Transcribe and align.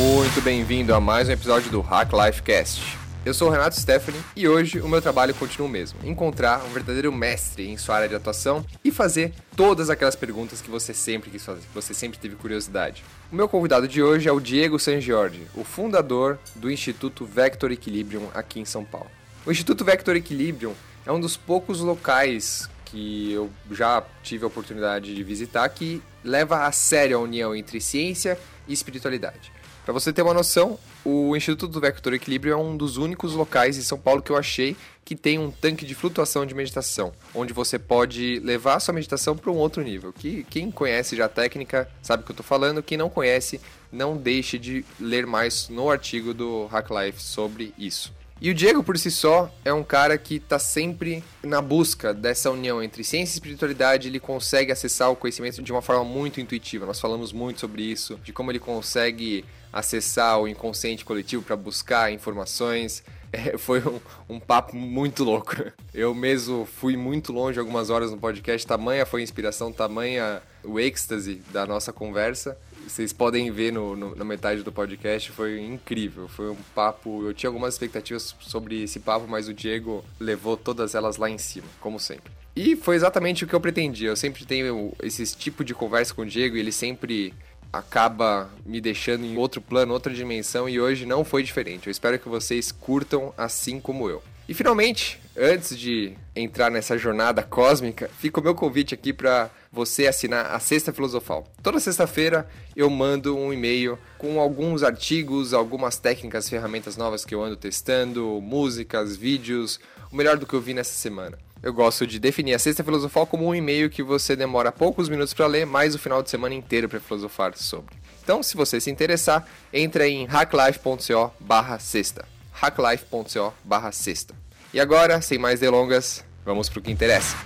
muito 0.00 0.40
bem-vindo 0.40 0.94
a 0.94 1.00
mais 1.00 1.28
um 1.28 1.32
episódio 1.32 1.70
do 1.70 1.82
Hack 1.82 2.10
Life 2.14 2.42
Cast. 2.42 2.96
Eu 3.22 3.34
sou 3.34 3.48
o 3.48 3.50
Renato 3.50 3.78
Stephanie 3.78 4.18
e 4.34 4.48
hoje 4.48 4.80
o 4.80 4.88
meu 4.88 5.02
trabalho 5.02 5.34
continua 5.34 5.68
o 5.68 5.70
mesmo: 5.70 5.98
encontrar 6.02 6.64
um 6.64 6.70
verdadeiro 6.70 7.12
mestre 7.12 7.68
em 7.68 7.76
sua 7.76 7.96
área 7.96 8.08
de 8.08 8.14
atuação 8.14 8.64
e 8.82 8.90
fazer 8.90 9.34
todas 9.54 9.90
aquelas 9.90 10.16
perguntas 10.16 10.62
que 10.62 10.70
você 10.70 10.94
sempre 10.94 11.28
quis 11.30 11.44
fazer, 11.44 11.60
que 11.60 11.74
você 11.74 11.92
sempre 11.92 12.18
teve 12.18 12.34
curiosidade. 12.34 13.04
O 13.30 13.36
meu 13.36 13.46
convidado 13.46 13.86
de 13.86 14.02
hoje 14.02 14.26
é 14.26 14.32
o 14.32 14.40
Diego 14.40 14.78
San 14.78 15.02
Giorgi, 15.02 15.46
o 15.54 15.64
fundador 15.64 16.38
do 16.56 16.70
Instituto 16.70 17.26
Vector 17.26 17.70
Equilibrium 17.70 18.30
aqui 18.32 18.58
em 18.58 18.64
São 18.64 18.86
Paulo. 18.86 19.10
O 19.44 19.52
Instituto 19.52 19.84
Vector 19.84 20.16
Equilibrium 20.16 20.72
é 21.04 21.12
um 21.12 21.20
dos 21.20 21.36
poucos 21.36 21.80
locais 21.80 22.70
que 22.86 23.32
eu 23.32 23.50
já 23.70 24.02
tive 24.22 24.44
a 24.44 24.46
oportunidade 24.46 25.14
de 25.14 25.22
visitar 25.22 25.68
que 25.68 26.02
leva 26.24 26.64
a 26.64 26.72
sério 26.72 27.18
a 27.18 27.20
união 27.20 27.54
entre 27.54 27.82
ciência 27.82 28.38
e 28.66 28.72
espiritualidade. 28.72 29.59
Para 29.90 29.98
você 29.98 30.12
ter 30.12 30.22
uma 30.22 30.32
noção, 30.32 30.78
o 31.04 31.36
Instituto 31.36 31.72
do 31.72 31.80
Vector 31.80 32.14
Equilíbrio 32.14 32.52
é 32.52 32.56
um 32.56 32.76
dos 32.76 32.96
únicos 32.96 33.32
locais 33.32 33.76
em 33.76 33.82
São 33.82 33.98
Paulo 33.98 34.22
que 34.22 34.30
eu 34.30 34.36
achei 34.36 34.76
que 35.04 35.16
tem 35.16 35.36
um 35.36 35.50
tanque 35.50 35.84
de 35.84 35.96
flutuação 35.96 36.46
de 36.46 36.54
meditação, 36.54 37.12
onde 37.34 37.52
você 37.52 37.76
pode 37.76 38.38
levar 38.38 38.76
a 38.76 38.78
sua 38.78 38.94
meditação 38.94 39.36
para 39.36 39.50
um 39.50 39.56
outro 39.56 39.82
nível. 39.82 40.12
Que 40.12 40.46
quem 40.48 40.70
conhece 40.70 41.16
já 41.16 41.24
a 41.24 41.28
técnica 41.28 41.90
sabe 42.00 42.22
o 42.22 42.24
que 42.24 42.30
eu 42.30 42.34
estou 42.34 42.46
falando, 42.46 42.84
quem 42.84 42.96
não 42.96 43.10
conhece, 43.10 43.60
não 43.90 44.16
deixe 44.16 44.60
de 44.60 44.84
ler 45.00 45.26
mais 45.26 45.68
no 45.68 45.90
artigo 45.90 46.32
do 46.32 46.66
Hack 46.66 46.88
Life 46.88 47.20
sobre 47.20 47.74
isso. 47.76 48.12
E 48.40 48.48
o 48.48 48.54
Diego, 48.54 48.84
por 48.84 48.96
si 48.96 49.10
só, 49.10 49.52
é 49.64 49.72
um 49.72 49.82
cara 49.82 50.16
que 50.16 50.36
está 50.36 50.58
sempre 50.60 51.22
na 51.42 51.60
busca 51.60 52.14
dessa 52.14 52.48
união 52.48 52.80
entre 52.80 53.02
ciência 53.02 53.32
e 53.32 53.34
espiritualidade. 53.34 54.06
Ele 54.06 54.20
consegue 54.20 54.70
acessar 54.70 55.10
o 55.10 55.16
conhecimento 55.16 55.60
de 55.60 55.72
uma 55.72 55.82
forma 55.82 56.04
muito 56.04 56.40
intuitiva. 56.40 56.86
Nós 56.86 57.00
falamos 57.00 57.32
muito 57.32 57.58
sobre 57.58 57.82
isso, 57.82 58.18
de 58.22 58.32
como 58.32 58.50
ele 58.50 58.60
consegue 58.60 59.44
acessar 59.72 60.40
o 60.40 60.48
inconsciente 60.48 61.04
coletivo 61.04 61.42
para 61.42 61.56
buscar 61.56 62.12
informações. 62.12 63.02
É, 63.32 63.56
foi 63.56 63.78
um, 63.78 64.00
um, 64.28 64.40
papo 64.40 64.74
muito 64.74 65.22
louco. 65.22 65.54
Eu 65.94 66.12
mesmo 66.12 66.66
fui 66.66 66.96
muito 66.96 67.32
longe 67.32 67.60
algumas 67.60 67.88
horas 67.88 68.10
no 68.10 68.18
podcast, 68.18 68.66
tamanha 68.66 69.06
foi 69.06 69.20
a 69.20 69.22
inspiração, 69.22 69.72
tamanha 69.72 70.42
o 70.64 70.80
êxtase 70.80 71.36
da 71.52 71.64
nossa 71.64 71.92
conversa. 71.92 72.58
Vocês 72.88 73.12
podem 73.12 73.48
ver 73.52 73.72
no, 73.72 73.94
no, 73.94 74.16
na 74.16 74.24
metade 74.24 74.64
do 74.64 74.72
podcast, 74.72 75.30
foi 75.30 75.60
incrível. 75.60 76.26
Foi 76.26 76.50
um 76.50 76.56
papo. 76.74 77.24
Eu 77.24 77.32
tinha 77.32 77.48
algumas 77.48 77.74
expectativas 77.74 78.34
sobre 78.40 78.82
esse 78.82 78.98
papo, 78.98 79.28
mas 79.28 79.46
o 79.46 79.54
Diego 79.54 80.04
levou 80.18 80.56
todas 80.56 80.96
elas 80.96 81.16
lá 81.16 81.30
em 81.30 81.38
cima, 81.38 81.68
como 81.80 82.00
sempre. 82.00 82.32
E 82.56 82.74
foi 82.74 82.96
exatamente 82.96 83.44
o 83.44 83.46
que 83.46 83.54
eu 83.54 83.60
pretendia. 83.60 84.08
Eu 84.08 84.16
sempre 84.16 84.44
tenho 84.44 84.92
esse 85.02 85.24
tipo 85.36 85.64
de 85.64 85.72
conversa 85.72 86.12
com 86.12 86.22
o 86.22 86.26
Diego 86.26 86.56
e 86.56 86.60
ele 86.60 86.72
sempre 86.72 87.32
acaba 87.72 88.50
me 88.64 88.80
deixando 88.80 89.24
em 89.24 89.36
outro 89.36 89.60
plano, 89.60 89.92
outra 89.92 90.12
dimensão 90.12 90.68
e 90.68 90.80
hoje 90.80 91.06
não 91.06 91.24
foi 91.24 91.42
diferente. 91.42 91.86
Eu 91.86 91.90
espero 91.90 92.18
que 92.18 92.28
vocês 92.28 92.72
curtam 92.72 93.32
assim 93.36 93.80
como 93.80 94.08
eu. 94.08 94.22
E 94.48 94.54
finalmente, 94.54 95.20
antes 95.36 95.78
de 95.78 96.12
entrar 96.34 96.70
nessa 96.70 96.98
jornada 96.98 97.40
cósmica, 97.40 98.10
fica 98.18 98.40
o 98.40 98.42
meu 98.42 98.52
convite 98.52 98.92
aqui 98.92 99.12
para 99.12 99.48
você 99.70 100.08
assinar 100.08 100.46
a 100.46 100.58
Sexta 100.58 100.92
Filosofal. 100.92 101.46
Toda 101.62 101.78
sexta-feira 101.78 102.48
eu 102.74 102.90
mando 102.90 103.36
um 103.36 103.52
e-mail 103.52 103.96
com 104.18 104.40
alguns 104.40 104.82
artigos, 104.82 105.54
algumas 105.54 105.98
técnicas, 105.98 106.48
ferramentas 106.48 106.96
novas 106.96 107.24
que 107.24 107.32
eu 107.32 107.44
ando 107.44 107.54
testando, 107.54 108.40
músicas, 108.42 109.16
vídeos, 109.16 109.78
o 110.10 110.16
melhor 110.16 110.36
do 110.36 110.46
que 110.46 110.54
eu 110.54 110.60
vi 110.60 110.74
nessa 110.74 110.94
semana. 110.94 111.38
Eu 111.62 111.74
gosto 111.74 112.06
de 112.06 112.18
definir 112.18 112.54
a 112.54 112.58
Sexta 112.58 112.82
Filosofal 112.82 113.26
como 113.26 113.46
um 113.46 113.54
e-mail 113.54 113.90
que 113.90 114.02
você 114.02 114.34
demora 114.34 114.72
poucos 114.72 115.10
minutos 115.10 115.34
para 115.34 115.46
ler, 115.46 115.66
mais 115.66 115.94
o 115.94 115.98
final 115.98 116.22
de 116.22 116.30
semana 116.30 116.54
inteiro 116.54 116.88
para 116.88 116.98
filosofar 116.98 117.54
sobre. 117.54 117.94
Então, 118.24 118.42
se 118.42 118.56
você 118.56 118.80
se 118.80 118.90
interessar, 118.90 119.46
entre 119.70 120.08
em 120.08 120.24
hacklife.co 120.24 121.34
barra 121.38 121.78
sexta. 121.78 122.24
hacklife.co 122.52 123.52
barra 123.62 123.92
sexta. 123.92 124.34
E 124.72 124.80
agora, 124.80 125.20
sem 125.20 125.36
mais 125.36 125.60
delongas, 125.60 126.24
vamos 126.46 126.70
para 126.70 126.78
o 126.78 126.82
que 126.82 126.90
interessa. 126.90 127.36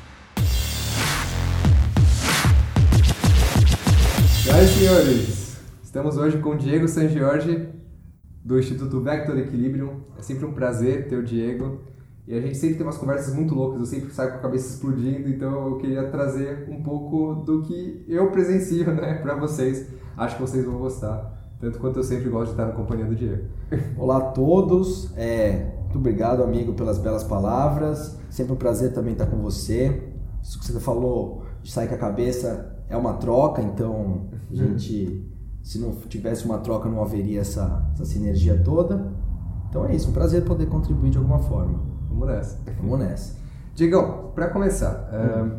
Senhoras 4.45 4.71
senhores, 4.71 5.57
estamos 5.83 6.17
hoje 6.17 6.39
com 6.39 6.51
o 6.51 6.57
Diego 6.57 6.87
San 6.87 7.09
Giorgi, 7.09 7.69
do 8.45 8.61
Instituto 8.61 9.01
Vector 9.01 9.37
Equilibrium. 9.39 10.05
É 10.17 10.23
sempre 10.23 10.45
um 10.45 10.53
prazer 10.53 11.09
ter 11.09 11.17
o 11.17 11.23
Diego. 11.25 11.83
E 12.27 12.35
a 12.35 12.41
gente 12.41 12.57
sempre 12.57 12.77
tem 12.77 12.87
umas 12.87 12.97
conversas 12.97 13.35
muito 13.35 13.55
loucas, 13.55 13.81
eu 13.81 13.87
sempre 13.87 14.11
saio 14.11 14.31
com 14.31 14.39
a 14.39 14.41
cabeça 14.41 14.75
explodindo, 14.75 15.29
então 15.29 15.69
eu 15.69 15.77
queria 15.77 16.09
trazer 16.09 16.67
um 16.71 16.83
pouco 16.83 17.35
do 17.45 17.61
que 17.63 18.03
eu 18.09 18.31
presencio, 18.31 18.95
né, 18.95 19.15
para 19.23 19.35
vocês. 19.37 19.91
Acho 20.17 20.37
que 20.37 20.41
vocês 20.41 20.65
vão 20.65 20.79
gostar, 20.79 21.53
tanto 21.61 21.79
quanto 21.79 21.99
eu 21.99 22.03
sempre 22.03 22.31
gosto 22.31 22.47
de 22.47 22.51
estar 22.53 22.65
na 22.65 22.73
companhia 22.73 23.05
do 23.05 23.15
Diego. 23.15 23.45
Olá 23.99 24.17
a 24.17 24.21
todos, 24.31 25.15
é, 25.19 25.75
muito 25.83 25.99
obrigado, 25.99 26.43
amigo, 26.43 26.73
pelas 26.73 26.99
belas 26.99 27.23
palavras. 27.23 28.19
Sempre 28.31 28.55
um 28.55 28.57
prazer 28.57 28.95
também 28.95 29.13
estar 29.13 29.27
com 29.27 29.37
você. 29.37 30.11
Isso 30.43 30.59
que 30.59 30.65
você 30.65 30.81
falou 30.81 31.45
de 31.63 31.71
sair 31.71 31.89
com 31.89 31.95
a 31.95 31.99
cabeça 31.99 32.75
é 32.89 32.97
uma 32.97 33.15
troca, 33.15 33.61
então 33.61 34.29
a 34.51 34.55
gente, 34.55 35.31
se 35.63 35.79
não 35.79 35.93
tivesse 36.09 36.47
uma 36.47 36.59
troca, 36.59 36.89
não 36.89 37.03
haveria 37.03 37.43
essa, 37.43 37.87
essa 37.93 38.07
sinergia 38.07 38.61
toda. 38.65 39.13
Então 39.69 39.85
é 39.85 39.95
isso, 39.95 40.09
um 40.09 40.13
prazer 40.13 40.43
poder 40.45 40.67
contribuir 40.67 41.11
de 41.11 41.19
alguma 41.19 41.39
forma. 41.39 41.94
Vamos 42.15 42.29
nessa. 42.29 42.61
Vamos 42.81 42.99
nessa. 43.01 43.37
Diegão, 43.75 44.31
para 44.35 44.49
começar, 44.49 45.11
uh, 45.13 45.59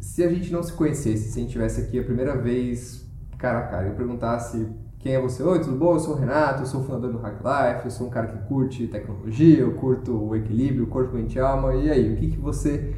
se 0.00 0.24
a 0.24 0.32
gente 0.32 0.50
não 0.50 0.62
se 0.62 0.72
conhecesse, 0.72 1.30
se 1.30 1.38
a 1.38 1.42
gente 1.42 1.52
tivesse 1.52 1.82
aqui 1.82 1.98
a 2.00 2.02
primeira 2.02 2.36
vez 2.36 3.04
cara 3.36 3.58
a 3.58 3.62
cara, 3.66 3.88
eu 3.88 3.94
perguntasse 3.94 4.66
quem 4.98 5.14
é 5.14 5.20
você? 5.20 5.42
Oi, 5.42 5.60
tudo 5.60 5.76
bom? 5.76 5.92
Eu 5.92 6.00
sou 6.00 6.14
o 6.14 6.18
Renato, 6.18 6.62
eu 6.62 6.66
sou 6.66 6.80
o 6.80 6.84
fundador 6.84 7.12
do 7.12 7.18
Hack 7.18 7.36
Life, 7.36 7.84
eu 7.84 7.90
sou 7.90 8.06
um 8.06 8.10
cara 8.10 8.28
que 8.28 8.48
curte 8.48 8.86
tecnologia, 8.86 9.58
eu 9.58 9.74
curto 9.74 10.12
o 10.16 10.34
equilíbrio, 10.34 10.86
corpo, 10.86 11.14
mente 11.14 11.36
e 11.36 11.40
alma. 11.40 11.74
E 11.74 11.90
aí, 11.90 12.14
o 12.14 12.16
que, 12.16 12.30
que 12.30 12.38
você 12.38 12.94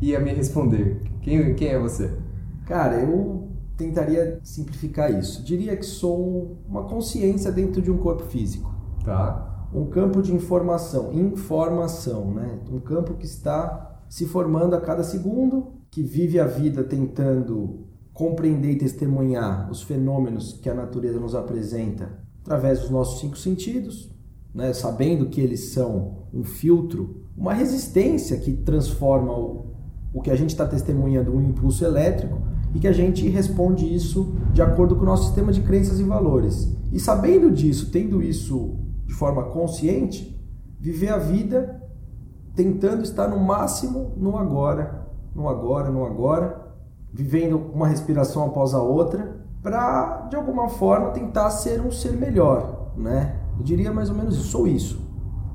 ia 0.00 0.20
me 0.20 0.32
responder? 0.32 1.02
Quem, 1.20 1.56
quem 1.56 1.68
é 1.70 1.78
você? 1.78 2.16
Cara, 2.64 3.00
eu 3.00 3.48
tentaria 3.76 4.38
simplificar 4.44 5.12
isso. 5.12 5.42
Diria 5.42 5.76
que 5.76 5.84
sou 5.84 6.56
uma 6.68 6.84
consciência 6.84 7.50
dentro 7.50 7.82
de 7.82 7.90
um 7.90 7.98
corpo 7.98 8.22
físico. 8.22 8.72
Tá 9.04 9.47
um 9.72 9.86
campo 9.86 10.22
de 10.22 10.34
informação, 10.34 11.12
informação, 11.12 12.32
né? 12.32 12.58
Um 12.70 12.80
campo 12.80 13.14
que 13.14 13.26
está 13.26 14.02
se 14.08 14.26
formando 14.26 14.74
a 14.74 14.80
cada 14.80 15.02
segundo, 15.02 15.72
que 15.90 16.02
vive 16.02 16.40
a 16.40 16.46
vida 16.46 16.82
tentando 16.82 17.86
compreender 18.12 18.72
e 18.72 18.78
testemunhar 18.78 19.70
os 19.70 19.82
fenômenos 19.82 20.54
que 20.54 20.68
a 20.68 20.74
natureza 20.74 21.20
nos 21.20 21.34
apresenta 21.34 22.18
através 22.42 22.80
dos 22.80 22.90
nossos 22.90 23.20
cinco 23.20 23.36
sentidos, 23.36 24.10
né? 24.54 24.72
sabendo 24.72 25.26
que 25.26 25.40
eles 25.40 25.72
são 25.72 26.24
um 26.32 26.42
filtro, 26.42 27.22
uma 27.36 27.52
resistência 27.52 28.38
que 28.38 28.52
transforma 28.52 29.32
o, 29.32 29.66
o 30.12 30.20
que 30.20 30.30
a 30.30 30.34
gente 30.34 30.50
está 30.50 30.66
testemunhando 30.66 31.32
um 31.32 31.42
impulso 31.42 31.84
elétrico 31.84 32.40
e 32.74 32.80
que 32.80 32.88
a 32.88 32.92
gente 32.92 33.28
responde 33.28 33.94
isso 33.94 34.34
de 34.52 34.62
acordo 34.62 34.96
com 34.96 35.02
o 35.02 35.06
nosso 35.06 35.26
sistema 35.26 35.52
de 35.52 35.60
crenças 35.60 36.00
e 36.00 36.02
valores. 36.02 36.74
E 36.92 36.98
sabendo 36.98 37.50
disso, 37.50 37.90
tendo 37.92 38.22
isso 38.22 38.78
de 39.08 39.14
forma 39.14 39.44
consciente, 39.44 40.38
viver 40.78 41.08
a 41.08 41.16
vida 41.16 41.82
tentando 42.54 43.02
estar 43.02 43.26
no 43.26 43.40
máximo 43.40 44.12
no 44.18 44.36
agora, 44.36 45.08
no 45.34 45.48
agora, 45.48 45.90
no 45.90 46.04
agora, 46.04 46.74
vivendo 47.12 47.56
uma 47.72 47.88
respiração 47.88 48.44
após 48.44 48.74
a 48.74 48.82
outra, 48.82 49.40
para 49.62 50.26
de 50.28 50.36
alguma 50.36 50.68
forma 50.68 51.10
tentar 51.10 51.50
ser 51.50 51.80
um 51.80 51.90
ser 51.90 52.12
melhor, 52.12 52.92
né? 52.96 53.40
Eu 53.56 53.64
diria 53.64 53.90
mais 53.92 54.10
ou 54.10 54.14
menos 54.14 54.36
isso, 54.36 54.48
sou 54.48 54.68
isso, 54.68 55.00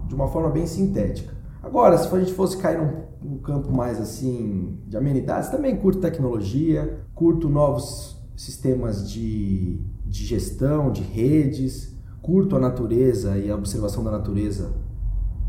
de 0.07 0.15
uma 0.15 0.27
forma 0.27 0.49
bem 0.49 0.65
sintética. 0.65 1.31
Agora, 1.61 1.95
se 1.97 2.13
a 2.13 2.19
gente 2.19 2.33
fosse 2.33 2.57
cair 2.57 2.79
num, 2.79 3.29
num 3.29 3.37
campo 3.37 3.71
mais 3.71 4.01
assim 4.01 4.79
de 4.87 4.97
amenidades, 4.97 5.49
também 5.49 5.77
curto 5.77 6.01
tecnologia, 6.01 7.05
curto 7.13 7.47
novos 7.47 8.19
sistemas 8.35 9.09
de, 9.09 9.79
de 10.05 10.25
gestão, 10.25 10.91
de 10.91 11.03
redes, 11.03 11.92
curto 12.23 12.55
a 12.55 12.59
natureza 12.59 13.37
e 13.37 13.51
a 13.51 13.55
observação 13.55 14.01
da 14.01 14.09
natureza 14.09 14.71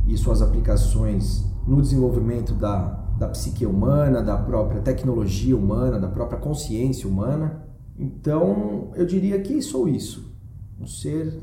e 0.06 0.18
suas 0.18 0.42
aplicações 0.42 1.46
no 1.66 1.80
desenvolvimento 1.80 2.52
da, 2.52 3.00
da 3.16 3.28
psique 3.28 3.64
humana, 3.64 4.20
da 4.20 4.36
própria 4.36 4.82
tecnologia 4.82 5.56
humana, 5.56 6.00
da 6.00 6.08
própria 6.08 6.38
consciência 6.38 7.08
humana. 7.08 7.64
Então, 7.96 8.90
eu 8.96 9.06
diria 9.06 9.40
que 9.40 9.62
sou 9.62 9.88
isso, 9.88 10.36
um 10.78 10.86
ser 10.86 11.40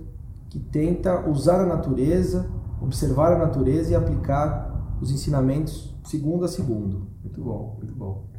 que 0.49 0.59
tenta 0.59 1.27
usar 1.29 1.61
a 1.61 1.65
natureza, 1.65 2.45
observar 2.81 3.31
a 3.31 3.39
natureza 3.39 3.91
e 3.91 3.95
aplicar 3.95 4.97
os 5.01 5.11
ensinamentos 5.11 5.95
segundo 6.03 6.43
a 6.43 6.47
segundo. 6.49 7.07
Muito 7.23 7.41
bom, 7.41 7.77
muito 7.77 7.95
bom. 7.95 8.30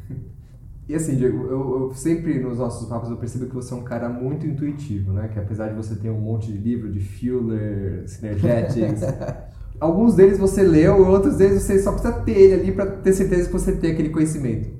E 0.88 0.94
assim, 0.94 1.16
Diego, 1.16 1.46
eu, 1.46 1.80
eu, 1.80 1.94
sempre 1.94 2.40
nos 2.40 2.58
nossos 2.58 2.88
papos 2.88 3.08
eu 3.08 3.16
percebo 3.16 3.46
que 3.46 3.54
você 3.54 3.72
é 3.72 3.76
um 3.76 3.84
cara 3.84 4.08
muito 4.08 4.46
intuitivo, 4.46 5.12
né? 5.12 5.28
Que 5.28 5.38
apesar 5.38 5.68
de 5.68 5.74
você 5.74 5.94
ter 5.94 6.10
um 6.10 6.20
monte 6.20 6.50
de 6.50 6.58
livro 6.58 6.90
de 6.90 7.00
Fuller, 7.00 8.02
Synergetics, 8.06 9.00
alguns 9.78 10.14
deles 10.14 10.38
você 10.38 10.62
leu 10.62 10.98
e 10.98 11.00
outros 11.02 11.36
deles 11.36 11.62
você 11.62 11.78
só 11.78 11.92
precisa 11.92 12.12
ter 12.12 12.32
ele 12.32 12.54
ali 12.54 12.72
para 12.72 12.86
ter 12.86 13.12
certeza 13.12 13.46
que 13.46 13.52
você 13.52 13.72
tem 13.72 13.92
aquele 13.92 14.10
conhecimento. 14.10 14.70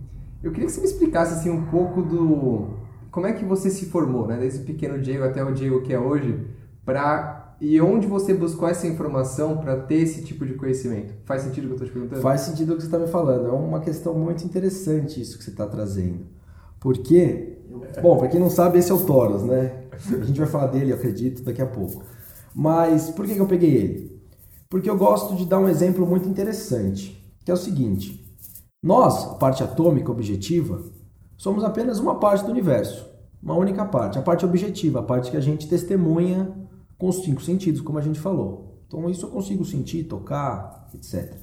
Eu 0.42 0.50
queria 0.50 0.66
que 0.66 0.72
você 0.72 0.80
me 0.80 0.86
explicasse 0.86 1.34
assim 1.34 1.50
um 1.50 1.66
pouco 1.66 2.02
do 2.02 2.82
como 3.12 3.26
é 3.26 3.32
que 3.32 3.44
você 3.44 3.70
se 3.70 3.86
formou, 3.86 4.26
né? 4.26 4.38
Desde 4.38 4.64
pequeno 4.64 4.98
Diego 4.98 5.22
até 5.22 5.44
o 5.44 5.52
Diego 5.52 5.82
que 5.82 5.92
é 5.92 5.98
hoje. 5.98 6.46
para 6.84 7.41
e 7.64 7.80
onde 7.80 8.08
você 8.08 8.34
buscou 8.34 8.68
essa 8.68 8.88
informação 8.88 9.58
para 9.58 9.76
ter 9.76 10.00
esse 10.00 10.24
tipo 10.24 10.44
de 10.44 10.54
conhecimento? 10.54 11.14
Faz 11.24 11.42
sentido 11.42 11.62
o 11.62 11.66
que 11.68 11.70
eu 11.70 11.76
estou 11.76 11.86
te 11.86 11.92
perguntando? 11.92 12.20
Faz 12.20 12.40
sentido 12.40 12.72
o 12.72 12.74
que 12.74 12.82
você 12.82 12.88
está 12.88 12.98
me 12.98 13.06
falando. 13.06 13.46
É 13.46 13.52
uma 13.52 13.78
questão 13.78 14.14
muito 14.14 14.44
interessante 14.44 15.20
isso 15.20 15.38
que 15.38 15.44
você 15.44 15.50
está 15.50 15.64
trazendo. 15.64 16.26
Porque, 16.80 17.58
bom, 18.02 18.18
para 18.18 18.26
quem 18.26 18.40
não 18.40 18.50
sabe, 18.50 18.78
esse 18.78 18.90
é 18.90 18.94
o 18.94 19.06
Toros, 19.06 19.44
né? 19.44 19.84
A 19.92 20.24
gente 20.24 20.40
vai 20.40 20.48
falar 20.48 20.66
dele, 20.66 20.92
acredito, 20.92 21.44
daqui 21.44 21.62
a 21.62 21.66
pouco. 21.66 22.02
Mas 22.52 23.10
por 23.10 23.24
que, 23.24 23.34
que 23.34 23.40
eu 23.40 23.46
peguei 23.46 23.76
ele? 23.76 24.20
Porque 24.68 24.90
eu 24.90 24.98
gosto 24.98 25.36
de 25.36 25.46
dar 25.46 25.60
um 25.60 25.68
exemplo 25.68 26.04
muito 26.04 26.28
interessante, 26.28 27.32
que 27.44 27.50
é 27.52 27.54
o 27.54 27.56
seguinte: 27.56 28.28
nós, 28.82 29.24
a 29.24 29.34
parte 29.34 29.62
atômica 29.62 30.10
objetiva, 30.10 30.82
somos 31.38 31.62
apenas 31.62 32.00
uma 32.00 32.18
parte 32.18 32.44
do 32.44 32.50
universo, 32.50 33.08
uma 33.40 33.54
única 33.54 33.84
parte, 33.84 34.18
a 34.18 34.22
parte 34.22 34.44
objetiva, 34.44 34.98
a 34.98 35.04
parte 35.04 35.30
que 35.30 35.36
a 35.36 35.40
gente 35.40 35.68
testemunha 35.68 36.61
com 37.02 37.08
os 37.08 37.24
cinco 37.24 37.42
sentidos, 37.42 37.80
como 37.80 37.98
a 37.98 38.00
gente 38.00 38.20
falou. 38.20 38.76
Então, 38.86 39.10
isso 39.10 39.26
eu 39.26 39.30
consigo 39.30 39.64
sentir, 39.64 40.04
tocar, 40.04 40.88
etc. 40.94 41.34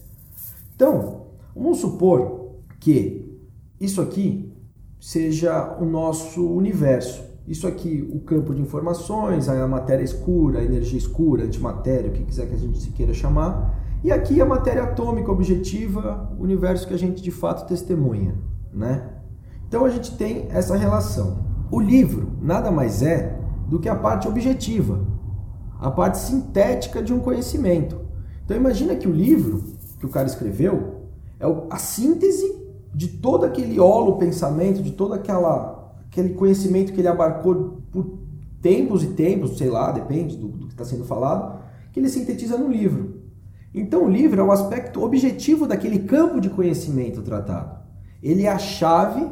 Então, 0.73 1.25
vamos 1.53 1.79
supor 1.79 2.51
que 2.79 3.37
isso 3.77 3.99
aqui 3.99 4.53
seja 5.01 5.77
o 5.77 5.83
nosso 5.83 6.49
universo. 6.49 7.21
Isso 7.45 7.67
aqui, 7.67 8.09
o 8.09 8.21
campo 8.21 8.55
de 8.55 8.61
informações, 8.61 9.49
a 9.49 9.67
matéria 9.67 10.01
escura, 10.01 10.59
a 10.59 10.63
energia 10.63 10.97
escura, 10.97 11.43
a 11.43 11.47
antimatéria, 11.47 12.09
o 12.09 12.13
que 12.13 12.23
quiser 12.23 12.47
que 12.47 12.55
a 12.55 12.57
gente 12.57 12.79
se 12.79 12.91
queira 12.91 13.13
chamar. 13.13 13.77
E 14.01 14.13
aqui 14.13 14.39
a 14.39 14.45
matéria 14.45 14.83
atômica 14.83 15.29
objetiva, 15.29 16.33
o 16.39 16.43
universo 16.43 16.87
que 16.87 16.93
a 16.93 16.97
gente 16.97 17.21
de 17.21 17.31
fato 17.31 17.67
testemunha, 17.67 18.33
né? 18.73 19.09
Então 19.67 19.83
a 19.83 19.89
gente 19.89 20.15
tem 20.15 20.47
essa 20.51 20.77
relação. 20.77 21.43
O 21.69 21.81
livro 21.81 22.31
nada 22.41 22.71
mais 22.71 23.01
é 23.01 23.37
do 23.67 23.77
que 23.77 23.89
a 23.89 23.95
parte 23.95 24.25
objetiva, 24.25 25.18
a 25.79 25.89
parte 25.89 26.17
sintética 26.17 27.01
de 27.01 27.13
um 27.13 27.19
conhecimento. 27.19 28.01
Então 28.43 28.57
imagina 28.57 28.95
que 28.95 29.07
o 29.07 29.11
livro 29.11 29.63
que 29.99 30.05
o 30.05 30.09
cara 30.09 30.27
escreveu 30.27 31.05
é 31.39 31.45
a 31.69 31.77
síntese 31.77 32.59
de 32.93 33.07
todo 33.07 33.45
aquele 33.45 33.79
olo 33.79 34.17
pensamento, 34.17 34.81
de 34.81 34.91
todo 34.91 35.13
aquela, 35.13 35.93
aquele 36.07 36.33
conhecimento 36.33 36.91
que 36.91 36.99
ele 36.99 37.07
abarcou 37.07 37.81
por 37.91 38.19
tempos 38.61 39.03
e 39.03 39.07
tempos, 39.07 39.57
sei 39.57 39.69
lá, 39.69 39.91
depende 39.91 40.35
do, 40.35 40.49
do 40.49 40.67
que 40.67 40.73
está 40.73 40.83
sendo 40.83 41.05
falado, 41.05 41.61
que 41.93 41.99
ele 41.99 42.09
sintetiza 42.09 42.57
no 42.57 42.69
livro. 42.69 43.21
Então 43.73 44.05
o 44.05 44.09
livro 44.09 44.41
é 44.41 44.43
o 44.43 44.51
aspecto 44.51 45.01
objetivo 45.03 45.67
daquele 45.67 45.99
campo 45.99 46.41
de 46.41 46.49
conhecimento 46.49 47.21
tratado. 47.21 47.79
Ele 48.21 48.43
é 48.43 48.49
a 48.49 48.57
chave 48.57 49.29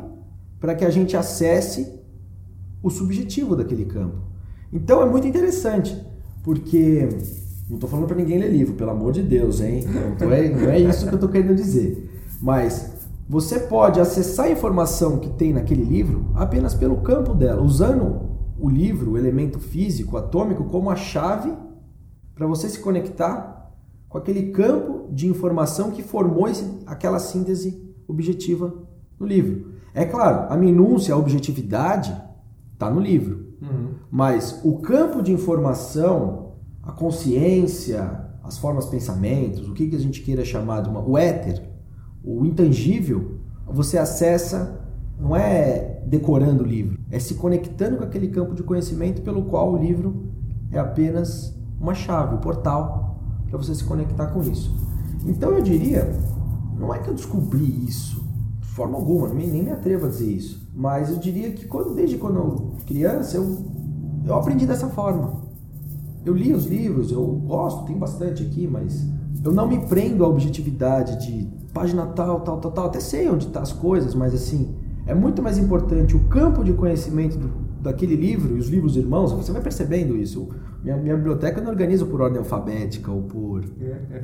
para 0.59 0.75
que 0.75 0.85
a 0.85 0.89
gente 0.89 1.17
acesse 1.17 1.97
o 2.81 2.89
subjetivo 2.89 3.55
daquele 3.55 3.85
campo. 3.85 4.21
Então 4.71 5.01
é 5.01 5.05
muito 5.05 5.27
interessante. 5.27 6.06
Porque 6.47 7.09
não 7.69 7.75
estou 7.75 7.89
falando 7.89 8.07
para 8.07 8.15
ninguém 8.15 8.39
ler 8.39 8.49
livro, 8.49 8.75
pelo 8.75 8.91
amor 8.91 9.11
de 9.11 9.21
Deus, 9.21 9.59
hein? 9.59 9.83
Não, 10.17 10.31
é, 10.31 10.47
não 10.47 10.69
é 10.69 10.79
isso 10.79 11.05
que 11.05 11.11
eu 11.11 11.17
estou 11.17 11.27
querendo 11.27 11.53
dizer. 11.53 12.09
Mas 12.41 13.05
você 13.27 13.59
pode 13.59 13.99
acessar 13.99 14.45
a 14.45 14.49
informação 14.49 15.17
que 15.17 15.27
tem 15.31 15.51
naquele 15.51 15.83
livro 15.83 16.31
apenas 16.35 16.73
pelo 16.73 17.01
campo 17.01 17.33
dela, 17.33 17.61
usando 17.61 18.29
o 18.57 18.69
livro, 18.69 19.11
o 19.11 19.17
elemento 19.17 19.59
físico, 19.59 20.15
atômico, 20.15 20.63
como 20.63 20.89
a 20.89 20.95
chave 20.95 21.51
para 22.33 22.47
você 22.47 22.69
se 22.69 22.79
conectar 22.79 23.69
com 24.07 24.17
aquele 24.17 24.51
campo 24.51 25.09
de 25.11 25.27
informação 25.27 25.91
que 25.91 26.01
formou 26.01 26.47
esse, 26.47 26.63
aquela 26.85 27.19
síntese 27.19 27.93
objetiva 28.07 28.73
no 29.19 29.27
livro. 29.27 29.73
É 29.93 30.05
claro, 30.05 30.49
a 30.49 30.55
minúcia, 30.55 31.13
a 31.13 31.17
objetividade 31.17 32.15
está 32.71 32.89
no 32.89 33.01
livro. 33.01 33.47
Uhum. 33.61 33.95
Mas 34.09 34.61
o 34.63 34.77
campo 34.79 35.21
de 35.21 35.31
informação, 35.31 36.53
a 36.81 36.91
consciência, 36.91 38.25
as 38.43 38.57
formas 38.57 38.85
pensamentos, 38.85 39.67
o 39.67 39.73
que, 39.73 39.87
que 39.87 39.95
a 39.95 39.99
gente 39.99 40.21
queira 40.21 40.45
chamar 40.45 40.81
de 40.81 40.89
uma, 40.89 41.01
o 41.01 41.17
éter, 41.17 41.61
o 42.23 42.45
intangível, 42.45 43.39
você 43.65 43.97
acessa, 43.97 44.79
não 45.19 45.35
é 45.35 46.01
decorando 46.05 46.63
o 46.63 46.65
livro, 46.65 46.97
é 47.11 47.19
se 47.19 47.35
conectando 47.35 47.97
com 47.97 48.03
aquele 48.03 48.29
campo 48.29 48.55
de 48.55 48.63
conhecimento 48.63 49.21
pelo 49.21 49.43
qual 49.43 49.73
o 49.73 49.77
livro 49.77 50.27
é 50.71 50.79
apenas 50.79 51.57
uma 51.79 51.93
chave, 51.93 52.35
um 52.35 52.39
portal 52.39 53.19
para 53.49 53.57
você 53.57 53.75
se 53.75 53.83
conectar 53.83 54.27
com 54.27 54.41
isso. 54.41 54.73
Então 55.25 55.51
eu 55.51 55.61
diria, 55.61 56.09
não 56.77 56.93
é 56.93 56.99
que 56.99 57.09
eu 57.09 57.13
descobri 57.13 57.85
isso 57.85 58.25
de 58.59 58.67
forma 58.67 58.97
alguma, 58.97 59.29
nem, 59.29 59.63
me 59.63 59.71
atrevo 59.71 60.05
a 60.05 60.09
dizer 60.09 60.31
isso. 60.31 60.67
Mas 60.73 61.09
eu 61.09 61.17
diria 61.17 61.51
que 61.51 61.65
quando, 61.65 61.95
desde 61.95 62.17
quando 62.17 62.37
eu 62.37 62.71
criança, 62.85 63.37
eu, 63.37 63.57
eu 64.27 64.35
aprendi 64.35 64.65
dessa 64.65 64.87
forma. 64.87 65.41
Eu 66.25 66.33
li 66.33 66.53
os 66.53 66.65
livros, 66.65 67.11
eu 67.11 67.23
gosto, 67.23 67.85
tem 67.85 67.97
bastante 67.97 68.43
aqui, 68.43 68.67
mas 68.67 69.07
eu 69.43 69.51
não 69.51 69.67
me 69.67 69.79
prendo 69.87 70.25
à 70.25 70.27
objetividade 70.27 71.25
de 71.25 71.47
página 71.73 72.05
tal, 72.07 72.41
tal, 72.41 72.59
tal, 72.59 72.71
tal. 72.71 72.85
Até 72.87 72.99
sei 72.99 73.29
onde 73.29 73.45
estão 73.45 73.53
tá 73.53 73.61
as 73.61 73.71
coisas, 73.71 74.13
mas 74.13 74.33
assim, 74.33 74.75
é 75.05 75.15
muito 75.15 75.41
mais 75.41 75.57
importante 75.57 76.15
o 76.15 76.19
campo 76.25 76.63
de 76.63 76.73
conhecimento 76.73 77.37
do, 77.37 77.49
daquele 77.81 78.15
livro 78.15 78.57
e 78.57 78.59
os 78.59 78.67
livros 78.67 78.97
irmãos. 78.97 79.31
Você 79.31 79.51
vai 79.51 79.61
percebendo 79.61 80.17
isso. 80.17 80.49
Minha, 80.83 80.97
minha 80.97 81.15
biblioteca 81.15 81.59
eu 81.59 81.63
não 81.63 81.71
organizo 81.71 82.05
por 82.07 82.21
ordem 82.21 82.39
alfabética 82.39 83.11
ou 83.11 83.23
por, 83.23 83.63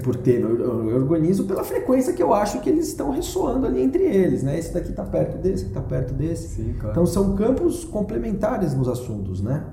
por 0.03 0.15
tema. 0.17 0.49
Eu, 0.49 0.89
eu, 0.89 0.97
organizo 0.97 1.45
pela 1.45 1.63
frequência 1.63 2.13
que 2.13 2.21
eu 2.21 2.33
acho 2.33 2.59
que 2.61 2.69
eles 2.69 2.87
estão 2.87 3.11
ressoando 3.11 3.65
ali 3.65 3.81
entre 3.81 4.03
eles. 4.03 4.43
Né? 4.43 4.57
Esse 4.57 4.73
daqui 4.73 4.89
está 4.89 5.03
perto 5.03 5.37
desse, 5.37 5.65
está 5.65 5.81
perto 5.81 6.13
desse. 6.13 6.55
Sim, 6.55 6.73
claro. 6.73 6.91
Então 6.91 7.05
são 7.05 7.35
campos 7.35 7.85
complementares 7.85 8.73
nos 8.73 8.87
assuntos. 8.87 9.41
Né? 9.41 9.63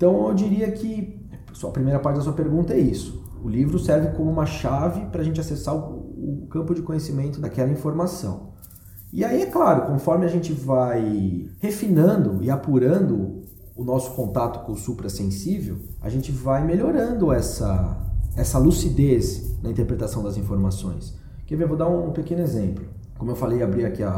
Então 0.00 0.28
eu 0.28 0.34
diria 0.34 0.72
que 0.72 1.20
a 1.62 1.68
primeira 1.68 2.00
parte 2.00 2.16
da 2.16 2.22
sua 2.22 2.32
pergunta 2.32 2.72
é 2.72 2.78
isso. 2.78 3.22
O 3.44 3.50
livro 3.50 3.78
serve 3.78 4.16
como 4.16 4.30
uma 4.30 4.46
chave 4.46 5.04
para 5.10 5.20
a 5.20 5.24
gente 5.24 5.38
acessar 5.38 5.76
o, 5.76 6.46
campo 6.50 6.74
de 6.74 6.80
conhecimento 6.80 7.38
daquela 7.38 7.70
informação. 7.70 8.54
E 9.12 9.22
aí, 9.22 9.42
é 9.42 9.46
claro, 9.46 9.92
conforme 9.92 10.24
a 10.24 10.28
gente 10.28 10.54
vai 10.54 11.46
refinando 11.60 12.42
e 12.42 12.50
apurando 12.50 13.42
o 13.76 13.84
nosso 13.84 14.12
contato 14.12 14.64
com 14.64 14.72
o 14.72 14.76
suprassensível, 14.76 15.76
a 16.00 16.08
gente 16.08 16.32
vai 16.32 16.64
melhorando 16.64 17.30
essa, 17.30 17.96
essa 18.34 18.58
lucidez 18.58 19.54
na 19.62 19.70
interpretação 19.70 20.22
das 20.22 20.38
informações. 20.38 21.14
Quer 21.46 21.56
ver? 21.56 21.68
Vou 21.68 21.76
dar 21.76 21.88
um 21.88 22.10
pequeno 22.10 22.40
exemplo. 22.40 22.84
Como 23.18 23.32
eu 23.32 23.36
falei, 23.36 23.62
abri 23.62 23.84
aqui 23.84 24.02
a, 24.02 24.10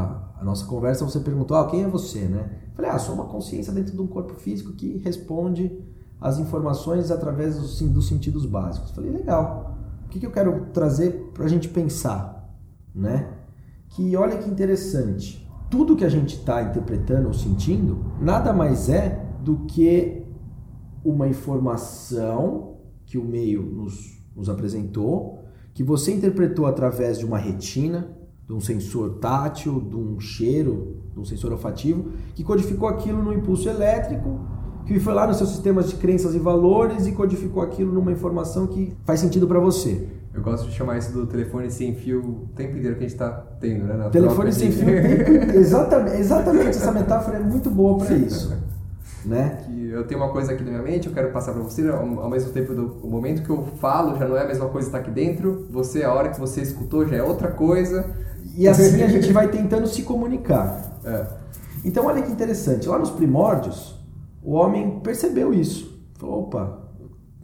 a 0.43 0.45
nossa 0.45 0.65
conversa, 0.65 1.05
você 1.05 1.21
perguntou, 1.21 1.55
ah, 1.55 1.67
quem 1.67 1.83
é 1.83 1.87
você, 1.87 2.25
né? 2.25 2.49
Eu 2.67 2.75
falei, 2.75 2.91
ah, 2.91 2.99
sou 2.99 3.15
uma 3.15 3.25
consciência 3.25 3.71
dentro 3.71 3.93
de 3.93 4.01
um 4.01 4.07
corpo 4.07 4.33
físico 4.35 4.73
que 4.73 4.97
responde 4.97 5.71
as 6.19 6.37
informações 6.37 7.09
através 7.11 7.57
dos, 7.57 7.81
dos 7.81 8.07
sentidos 8.07 8.45
básicos. 8.45 8.89
Eu 8.89 8.95
falei, 8.95 9.11
legal. 9.11 9.77
O 10.05 10.09
que, 10.09 10.19
que 10.19 10.25
eu 10.25 10.31
quero 10.31 10.67
trazer 10.73 11.31
para 11.33 11.45
a 11.45 11.47
gente 11.47 11.69
pensar, 11.69 12.53
né? 12.93 13.37
Que 13.87 14.17
olha 14.17 14.37
que 14.37 14.49
interessante. 14.49 15.49
Tudo 15.71 15.95
que 15.95 16.03
a 16.03 16.09
gente 16.09 16.35
está 16.35 16.61
interpretando 16.61 17.27
ou 17.27 17.33
sentindo 17.33 18.05
nada 18.19 18.51
mais 18.51 18.89
é 18.89 19.25
do 19.41 19.59
que 19.65 20.25
uma 21.05 21.27
informação 21.27 22.79
que 23.05 23.17
o 23.17 23.23
meio 23.23 23.63
nos, 23.63 24.21
nos 24.35 24.49
apresentou, 24.49 25.41
que 25.73 25.83
você 25.83 26.13
interpretou 26.13 26.65
através 26.65 27.17
de 27.17 27.25
uma 27.25 27.37
retina, 27.37 28.15
de 28.53 28.57
um 28.57 28.61
sensor 28.61 29.15
tátil, 29.15 29.79
de 29.81 29.95
um 29.95 30.19
cheiro, 30.19 30.97
de 31.11 31.19
um 31.19 31.25
sensor 31.25 31.51
olfativo, 31.51 32.11
que 32.35 32.43
codificou 32.43 32.87
aquilo 32.87 33.21
no 33.21 33.33
impulso 33.33 33.67
elétrico, 33.67 34.39
que 34.85 34.99
foi 34.99 35.13
lá 35.13 35.25
nos 35.25 35.37
seus 35.37 35.49
sistemas 35.49 35.89
de 35.89 35.95
crenças 35.95 36.35
e 36.35 36.39
valores 36.39 37.07
e 37.07 37.13
codificou 37.13 37.63
aquilo 37.63 37.91
numa 37.91 38.11
informação 38.11 38.67
que 38.67 38.95
faz 39.05 39.19
sentido 39.19 39.47
para 39.47 39.59
você. 39.59 40.07
Eu 40.33 40.41
gosto 40.41 40.67
de 40.67 40.73
chamar 40.75 40.97
isso 40.97 41.11
do 41.11 41.25
telefone 41.25 41.69
sem 41.71 41.95
fio 41.95 42.19
o 42.19 42.47
tempo 42.55 42.77
inteiro 42.77 42.95
que 42.95 43.03
a 43.03 43.07
gente 43.07 43.13
está 43.13 43.29
tendo, 43.59 43.85
né? 43.85 43.95
Na 43.95 44.09
telefone 44.09 44.51
sem 44.51 44.71
fio. 44.71 44.89
exatamente, 45.55 46.17
exatamente, 46.17 46.69
essa 46.69 46.91
metáfora 46.91 47.37
é 47.37 47.39
muito 47.39 47.69
boa 47.69 47.97
para 47.97 48.15
isso 48.15 48.53
né? 49.25 49.63
Que 49.65 49.89
eu 49.89 50.05
tenho 50.05 50.19
uma 50.21 50.31
coisa 50.31 50.51
aqui 50.51 50.63
na 50.63 50.71
minha 50.71 50.83
mente, 50.83 51.07
eu 51.07 51.13
quero 51.13 51.31
passar 51.31 51.53
para 51.53 51.61
você, 51.61 51.87
ao, 51.89 52.29
mesmo 52.29 52.51
tempo 52.51 52.73
do 52.73 52.97
o 53.01 53.09
momento 53.09 53.43
que 53.43 53.49
eu 53.49 53.63
falo 53.79 54.17
já 54.17 54.27
não 54.27 54.35
é 54.35 54.43
a 54.43 54.47
mesma 54.47 54.67
coisa 54.67 54.89
que 54.89 54.95
está 54.95 54.97
aqui 54.97 55.11
dentro, 55.11 55.67
você, 55.71 56.03
a 56.03 56.13
hora 56.13 56.29
que 56.29 56.39
você 56.39 56.61
escutou 56.61 57.07
já 57.07 57.17
é 57.17 57.23
outra 57.23 57.49
coisa. 57.49 58.05
E 58.55 58.67
assim 58.67 59.01
a 59.01 59.07
gente 59.07 59.31
vai 59.31 59.49
tentando 59.49 59.87
se 59.87 60.03
comunicar. 60.03 60.99
É. 61.03 61.27
Então 61.83 62.05
olha 62.05 62.21
que 62.21 62.31
interessante, 62.31 62.87
lá 62.87 62.97
nos 62.97 63.09
primórdios, 63.09 63.99
o 64.43 64.53
homem 64.53 64.99
percebeu 64.99 65.53
isso. 65.53 65.99
Falou, 66.15 66.43
opa, 66.43 66.83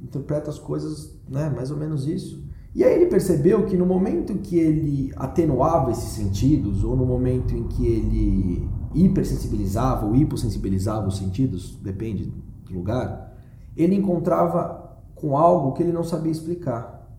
interpreta 0.01 0.49
as 0.49 0.59
coisas, 0.59 1.13
né, 1.27 1.51
mais 1.53 1.71
ou 1.71 1.77
menos 1.77 2.07
isso. 2.07 2.47
E 2.73 2.83
aí 2.83 2.93
ele 2.93 3.07
percebeu 3.07 3.65
que 3.65 3.75
no 3.75 3.85
momento 3.85 4.35
que 4.35 4.57
ele 4.57 5.11
atenuava 5.15 5.91
esses 5.91 6.11
sentidos, 6.11 6.83
ou 6.83 6.95
no 6.95 7.05
momento 7.05 7.55
em 7.55 7.67
que 7.67 7.85
ele 7.85 8.69
hipersensibilizava 8.93 10.05
ou 10.05 10.15
hipossensibilizava 10.15 11.07
os 11.07 11.17
sentidos, 11.17 11.77
depende 11.81 12.31
do 12.65 12.73
lugar, 12.73 13.35
ele 13.75 13.95
encontrava 13.95 14.97
com 15.15 15.35
algo 15.35 15.73
que 15.73 15.83
ele 15.83 15.91
não 15.91 16.03
sabia 16.03 16.31
explicar, 16.31 17.09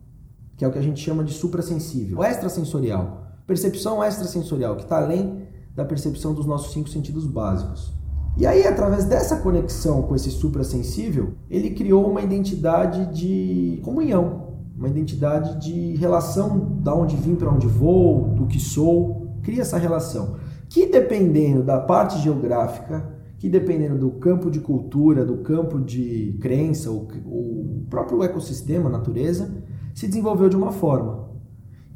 que 0.56 0.64
é 0.64 0.68
o 0.68 0.72
que 0.72 0.78
a 0.78 0.82
gente 0.82 1.00
chama 1.00 1.24
de 1.24 1.32
suprassensível, 1.32 2.18
o 2.18 2.24
extrasensorial, 2.24 3.19
percepção 3.50 4.02
extrasensorial, 4.04 4.76
que 4.76 4.84
está 4.84 4.98
além 4.98 5.42
da 5.74 5.84
percepção 5.84 6.32
dos 6.32 6.46
nossos 6.46 6.72
cinco 6.72 6.88
sentidos 6.88 7.26
básicos. 7.26 7.92
E 8.36 8.46
aí, 8.46 8.64
através 8.64 9.06
dessa 9.06 9.38
conexão 9.38 10.02
com 10.02 10.14
esse 10.14 10.30
suprassensível, 10.30 11.34
ele 11.50 11.70
criou 11.70 12.08
uma 12.08 12.22
identidade 12.22 13.12
de 13.12 13.80
comunhão, 13.82 14.54
uma 14.78 14.88
identidade 14.88 15.60
de 15.60 15.96
relação 15.96 16.78
da 16.80 16.94
onde 16.94 17.16
vim 17.16 17.34
para 17.34 17.50
onde 17.50 17.66
vou, 17.66 18.28
do 18.28 18.46
que 18.46 18.60
sou, 18.60 19.34
cria 19.42 19.62
essa 19.62 19.78
relação. 19.78 20.36
Que 20.68 20.86
dependendo 20.86 21.64
da 21.64 21.80
parte 21.80 22.20
geográfica, 22.20 23.04
que 23.36 23.48
dependendo 23.48 23.98
do 23.98 24.12
campo 24.12 24.48
de 24.48 24.60
cultura, 24.60 25.24
do 25.24 25.38
campo 25.38 25.80
de 25.80 26.38
crença, 26.40 26.88
o, 26.88 27.08
o 27.26 27.84
próprio 27.90 28.22
ecossistema, 28.22 28.88
natureza, 28.88 29.52
se 29.92 30.06
desenvolveu 30.06 30.48
de 30.48 30.54
uma 30.54 30.70
forma, 30.70 31.30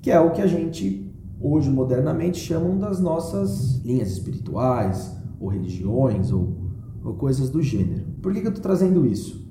que 0.02 0.11
é 0.11 0.18
o 0.18 0.32
que 0.32 0.42
a 0.42 0.49
gente 0.49 1.03
hoje 1.44 1.70
modernamente 1.70 2.38
chamam 2.38 2.78
das 2.78 2.98
nossas 2.98 3.76
linhas 3.84 4.10
espirituais, 4.10 5.14
ou 5.38 5.48
religiões, 5.48 6.32
ou, 6.32 6.56
ou 7.04 7.14
coisas 7.14 7.50
do 7.50 7.60
gênero. 7.60 8.06
Por 8.22 8.32
que, 8.32 8.40
que 8.40 8.46
eu 8.46 8.50
estou 8.50 8.62
trazendo 8.62 9.04
isso? 9.04 9.46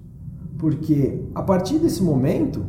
Porque 0.58 1.24
a 1.36 1.44
partir 1.44 1.78
desse 1.78 2.02
momento 2.02 2.66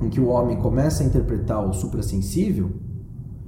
em 0.00 0.08
que 0.08 0.20
o 0.20 0.28
homem 0.28 0.56
começa 0.56 1.02
a 1.02 1.06
interpretar 1.06 1.68
o 1.68 1.72
suprassensível 1.72 2.70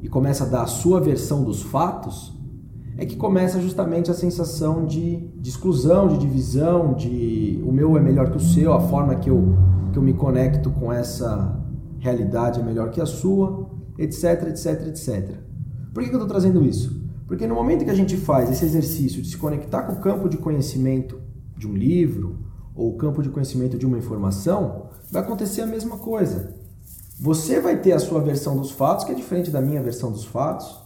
e 0.02 0.08
começa 0.08 0.42
a 0.42 0.48
dar 0.48 0.62
a 0.62 0.66
sua 0.66 1.00
versão 1.00 1.44
dos 1.44 1.62
fatos, 1.62 2.36
é 2.98 3.06
que 3.06 3.16
começa 3.16 3.60
justamente 3.60 4.10
a 4.10 4.14
sensação 4.14 4.84
de, 4.84 5.28
de, 5.40 5.48
exclusão, 5.48 6.08
de 6.08 6.18
divisão, 6.18 6.94
de 6.94 7.62
o 7.64 7.70
meu 7.70 7.96
é 7.96 8.00
melhor 8.00 8.30
que 8.30 8.36
o 8.36 8.40
seu, 8.40 8.72
a 8.72 8.80
forma 8.80 9.14
que 9.14 9.30
eu, 9.30 9.56
que 9.92 9.98
eu 9.98 10.02
me 10.02 10.12
conecto 10.12 10.70
com 10.70 10.92
essa 10.92 11.58
realidade 12.00 12.60
é 12.60 12.62
melhor 12.62 12.90
que 12.90 13.00
a 13.00 13.06
sua, 13.06 13.61
etc, 14.02 14.48
etc, 14.48 14.86
etc. 14.88 15.36
Por 15.92 16.02
que, 16.02 16.08
eu 16.08 16.14
estou 16.14 16.28
trazendo 16.28 16.64
isso? 16.64 17.02
Porque 17.26 17.46
no 17.46 17.54
momento 17.54 17.84
que 17.84 17.90
a 17.90 17.94
gente 17.94 18.16
faz 18.16 18.50
esse 18.50 18.64
exercício 18.64 19.22
de 19.22 19.28
se 19.28 19.36
conectar 19.36 19.82
com 19.82 19.94
o 19.94 20.00
campo 20.00 20.28
de 20.28 20.36
conhecimento 20.36 21.20
de 21.56 21.66
um 21.66 21.74
livro 21.74 22.46
ou 22.74 22.94
o 22.94 22.96
campo 22.96 23.22
de 23.22 23.28
conhecimento 23.28 23.78
de 23.78 23.86
uma 23.86 23.98
informação, 23.98 24.88
vai 25.10 25.22
acontecer 25.22 25.62
a 25.62 25.66
mesma 25.66 25.98
coisa. 25.98 26.54
Você 27.20 27.60
vai 27.60 27.80
ter 27.80 27.92
a 27.92 27.98
sua 27.98 28.20
versão 28.20 28.56
dos 28.56 28.70
fatos, 28.70 29.04
que 29.04 29.12
é 29.12 29.14
diferente 29.14 29.50
da 29.50 29.60
minha 29.60 29.82
versão 29.82 30.10
dos 30.10 30.24
fatos. 30.24 30.82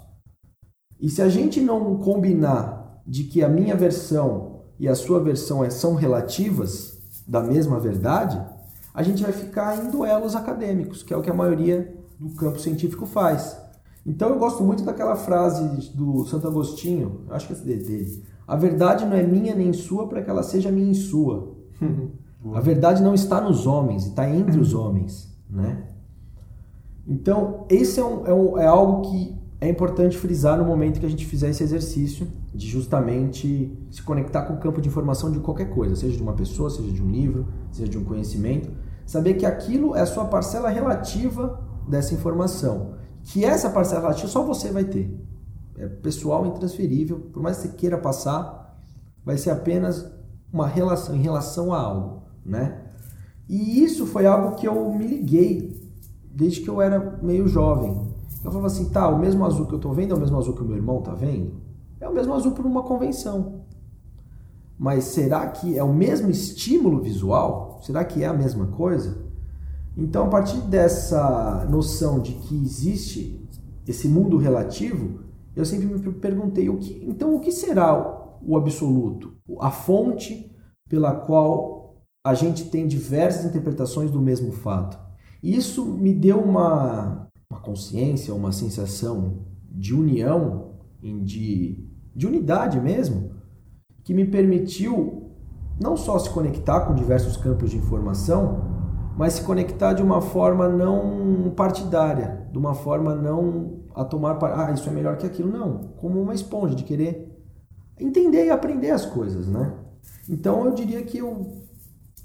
E 1.00 1.08
se 1.08 1.22
a 1.22 1.28
gente 1.28 1.60
não 1.60 1.96
combinar 1.98 3.00
de 3.06 3.24
que 3.24 3.42
a 3.42 3.48
minha 3.48 3.74
versão 3.74 4.64
e 4.78 4.88
a 4.88 4.94
sua 4.94 5.20
versão 5.20 5.64
é, 5.64 5.70
são 5.70 5.94
relativas 5.94 6.98
da 7.26 7.42
mesma 7.42 7.80
verdade, 7.80 8.40
a 8.92 9.02
gente 9.02 9.22
vai 9.22 9.32
ficar 9.32 9.84
em 9.84 9.90
duelos 9.90 10.34
acadêmicos, 10.34 11.02
que 11.02 11.12
é 11.12 11.16
o 11.16 11.22
que 11.22 11.30
a 11.30 11.34
maioria 11.34 11.95
do 12.18 12.30
campo 12.30 12.58
científico 12.58 13.06
faz. 13.06 13.60
Então 14.04 14.28
eu 14.28 14.38
gosto 14.38 14.62
muito 14.62 14.84
daquela 14.84 15.16
frase 15.16 15.90
do 15.90 16.24
Santo 16.26 16.46
Agostinho, 16.46 17.22
acho 17.28 17.48
que 17.48 17.52
é 17.52 17.56
dele. 17.56 18.22
A 18.46 18.54
verdade 18.54 19.04
não 19.04 19.16
é 19.16 19.22
minha 19.22 19.54
nem 19.54 19.72
sua 19.72 20.06
para 20.06 20.22
que 20.22 20.30
ela 20.30 20.42
seja 20.42 20.70
minha 20.70 20.92
e 20.92 20.94
sua. 20.94 21.56
a 22.54 22.60
verdade 22.60 23.02
não 23.02 23.14
está 23.14 23.40
nos 23.40 23.66
homens, 23.66 24.06
está 24.06 24.28
entre 24.28 24.60
os 24.60 24.72
homens, 24.74 25.36
né? 25.50 25.88
Então 27.06 27.66
esse 27.68 27.98
é, 27.98 28.04
um, 28.04 28.26
é, 28.26 28.32
um, 28.32 28.58
é 28.58 28.66
algo 28.66 29.10
que 29.10 29.36
é 29.60 29.68
importante 29.68 30.16
frisar 30.16 30.56
no 30.56 30.64
momento 30.64 31.00
que 31.00 31.06
a 31.06 31.08
gente 31.08 31.24
fizer 31.24 31.48
esse 31.48 31.62
exercício 31.62 32.28
de 32.54 32.66
justamente 32.66 33.76
se 33.90 34.02
conectar 34.02 34.42
com 34.42 34.54
o 34.54 34.58
campo 34.58 34.80
de 34.80 34.88
informação 34.88 35.32
de 35.32 35.40
qualquer 35.40 35.70
coisa, 35.70 35.96
seja 35.96 36.16
de 36.16 36.22
uma 36.22 36.34
pessoa, 36.34 36.70
seja 36.70 36.92
de 36.92 37.02
um 37.02 37.10
livro, 37.10 37.46
seja 37.72 37.88
de 37.88 37.98
um 37.98 38.04
conhecimento, 38.04 38.70
saber 39.04 39.34
que 39.34 39.46
aquilo 39.46 39.96
é 39.96 40.00
a 40.00 40.06
sua 40.06 40.26
parcela 40.26 40.68
relativa 40.68 41.65
dessa 41.88 42.14
informação 42.14 42.94
que 43.22 43.44
essa 43.44 43.70
parcela 43.70 44.02
relativa 44.02 44.28
só 44.28 44.42
você 44.42 44.70
vai 44.70 44.84
ter. 44.84 45.12
É 45.76 45.86
pessoal 45.86 46.46
intransferível, 46.46 47.20
por 47.32 47.42
mais 47.42 47.56
que 47.58 47.68
você 47.68 47.74
queira 47.74 47.98
passar, 47.98 48.80
vai 49.24 49.36
ser 49.36 49.50
apenas 49.50 50.10
uma 50.52 50.66
relação 50.66 51.14
em 51.14 51.20
relação 51.20 51.74
a 51.74 51.80
algo, 51.80 52.22
né? 52.44 52.82
E 53.48 53.82
isso 53.82 54.06
foi 54.06 54.26
algo 54.26 54.56
que 54.56 54.66
eu 54.66 54.92
me 54.94 55.06
liguei 55.06 55.76
desde 56.32 56.60
que 56.60 56.68
eu 56.68 56.80
era 56.80 57.18
meio 57.22 57.46
jovem. 57.46 57.90
Eu 58.44 58.50
falava 58.50 58.68
assim, 58.68 58.88
tá, 58.90 59.08
o 59.08 59.18
mesmo 59.18 59.44
azul 59.44 59.66
que 59.66 59.74
eu 59.74 59.78
tô 59.78 59.92
vendo 59.92 60.14
é 60.14 60.16
o 60.16 60.20
mesmo 60.20 60.38
azul 60.38 60.54
que 60.54 60.62
o 60.62 60.64
meu 60.64 60.76
irmão 60.76 61.02
tá 61.02 61.14
vendo? 61.14 61.54
É 62.00 62.08
o 62.08 62.14
mesmo 62.14 62.32
azul 62.32 62.52
por 62.52 62.64
uma 62.64 62.82
convenção. 62.82 63.62
Mas 64.78 65.04
será 65.04 65.46
que 65.48 65.76
é 65.76 65.82
o 65.82 65.92
mesmo 65.92 66.30
estímulo 66.30 67.00
visual? 67.00 67.80
Será 67.82 68.04
que 68.04 68.22
é 68.22 68.26
a 68.26 68.32
mesma 68.32 68.66
coisa? 68.68 69.25
Então, 69.96 70.26
a 70.26 70.28
partir 70.28 70.60
dessa 70.62 71.66
noção 71.70 72.20
de 72.20 72.32
que 72.32 72.54
existe 72.54 73.48
esse 73.86 74.08
mundo 74.08 74.36
relativo, 74.36 75.20
eu 75.54 75.64
sempre 75.64 75.86
me 75.86 76.12
perguntei 76.12 76.68
o 76.68 76.76
que, 76.76 77.02
então 77.08 77.34
o 77.34 77.40
que 77.40 77.50
será 77.50 78.38
o 78.42 78.56
absoluto? 78.56 79.34
A 79.60 79.70
fonte 79.70 80.54
pela 80.88 81.14
qual 81.14 82.04
a 82.22 82.34
gente 82.34 82.66
tem 82.66 82.86
diversas 82.86 83.44
interpretações 83.44 84.10
do 84.10 84.20
mesmo 84.20 84.52
fato. 84.52 84.98
Isso 85.42 85.84
me 85.84 86.12
deu 86.12 86.40
uma, 86.40 87.28
uma 87.48 87.60
consciência, 87.60 88.34
uma 88.34 88.52
sensação 88.52 89.46
de 89.70 89.94
união, 89.94 90.72
de, 91.22 91.88
de 92.14 92.26
unidade 92.26 92.80
mesmo, 92.80 93.30
que 94.04 94.12
me 94.12 94.26
permitiu 94.26 95.30
não 95.80 95.96
só 95.96 96.18
se 96.18 96.30
conectar 96.30 96.80
com 96.80 96.94
diversos 96.94 97.36
campos 97.36 97.70
de 97.70 97.76
informação, 97.76 98.65
mas 99.16 99.34
se 99.34 99.42
conectar 99.42 99.94
de 99.94 100.02
uma 100.02 100.20
forma 100.20 100.68
não 100.68 101.50
partidária, 101.56 102.46
de 102.52 102.58
uma 102.58 102.74
forma 102.74 103.14
não 103.14 103.80
a 103.94 104.04
tomar 104.04 104.38
ah, 104.44 104.70
isso 104.72 104.88
é 104.88 104.92
melhor 104.92 105.16
que 105.16 105.26
aquilo, 105.26 105.50
não, 105.50 105.78
como 105.96 106.20
uma 106.20 106.34
esponja 106.34 106.74
de 106.74 106.84
querer 106.84 107.34
entender 107.98 108.44
e 108.44 108.50
aprender 108.50 108.90
as 108.90 109.06
coisas, 109.06 109.48
né? 109.48 109.74
Então 110.28 110.66
eu 110.66 110.74
diria 110.74 111.02
que 111.02 111.18
eu 111.18 111.64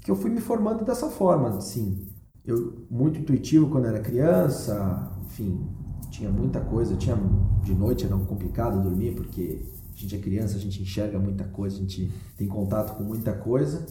que 0.02 0.10
eu 0.10 0.16
fui 0.16 0.30
me 0.30 0.40
formando 0.40 0.84
dessa 0.84 1.08
forma, 1.08 1.60
sim. 1.60 2.08
Eu 2.44 2.86
muito 2.90 3.20
intuitivo 3.20 3.70
quando 3.70 3.86
era 3.86 4.00
criança, 4.00 5.12
enfim, 5.24 5.66
tinha 6.10 6.30
muita 6.30 6.60
coisa, 6.60 6.96
tinha 6.96 7.16
de 7.62 7.74
noite 7.74 8.04
era 8.04 8.18
complicado 8.26 8.82
dormir 8.82 9.14
porque 9.14 9.64
a 9.94 9.98
gente 9.98 10.14
é 10.14 10.18
criança, 10.18 10.56
a 10.56 10.60
gente 10.60 10.82
enxerga 10.82 11.18
muita 11.18 11.44
coisa, 11.44 11.76
a 11.76 11.80
gente 11.80 12.12
tem 12.36 12.48
contato 12.48 12.96
com 12.96 13.04
muita 13.04 13.32
coisa. 13.32 13.86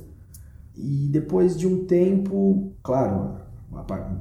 E 0.75 1.07
depois 1.09 1.57
de 1.57 1.67
um 1.67 1.85
tempo, 1.85 2.73
claro, 2.81 3.35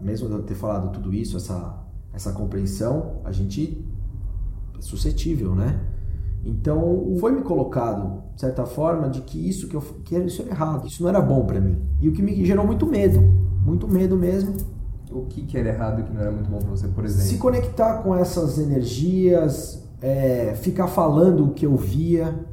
mesmo 0.02 0.28
de 0.28 0.34
eu 0.34 0.42
ter 0.42 0.54
falado 0.54 0.90
tudo 0.92 1.12
isso, 1.14 1.36
essa, 1.36 1.78
essa 2.12 2.32
compreensão, 2.32 3.20
a 3.24 3.32
gente 3.32 3.84
é 4.78 4.82
suscetível, 4.82 5.54
né? 5.54 5.80
Então 6.44 7.16
foi 7.20 7.32
me 7.32 7.42
colocado, 7.42 8.22
de 8.34 8.40
certa 8.40 8.64
forma, 8.64 9.08
de 9.08 9.20
que 9.20 9.48
isso 9.48 9.68
que 9.68 9.74
eu 9.76 9.80
que 10.04 10.16
isso 10.18 10.42
era 10.42 10.50
errado, 10.50 10.86
isso 10.86 11.02
não 11.02 11.10
era 11.10 11.20
bom 11.20 11.44
para 11.44 11.60
mim. 11.60 11.78
E 12.00 12.08
o 12.08 12.12
que 12.12 12.22
me 12.22 12.44
gerou 12.44 12.66
muito 12.66 12.86
medo, 12.86 13.20
muito 13.64 13.86
medo 13.86 14.16
mesmo. 14.16 14.54
O 15.12 15.26
que, 15.26 15.42
que 15.42 15.58
era 15.58 15.70
errado 15.70 16.00
e 16.00 16.04
que 16.04 16.12
não 16.12 16.20
era 16.20 16.30
muito 16.30 16.48
bom 16.48 16.58
para 16.58 16.70
você, 16.70 16.86
por 16.88 17.04
exemplo? 17.04 17.26
Se 17.26 17.36
conectar 17.36 17.98
com 17.98 18.14
essas 18.14 18.58
energias, 18.58 19.84
é, 20.00 20.54
ficar 20.54 20.86
falando 20.86 21.46
o 21.46 21.50
que 21.50 21.66
eu 21.66 21.76
via. 21.76 22.46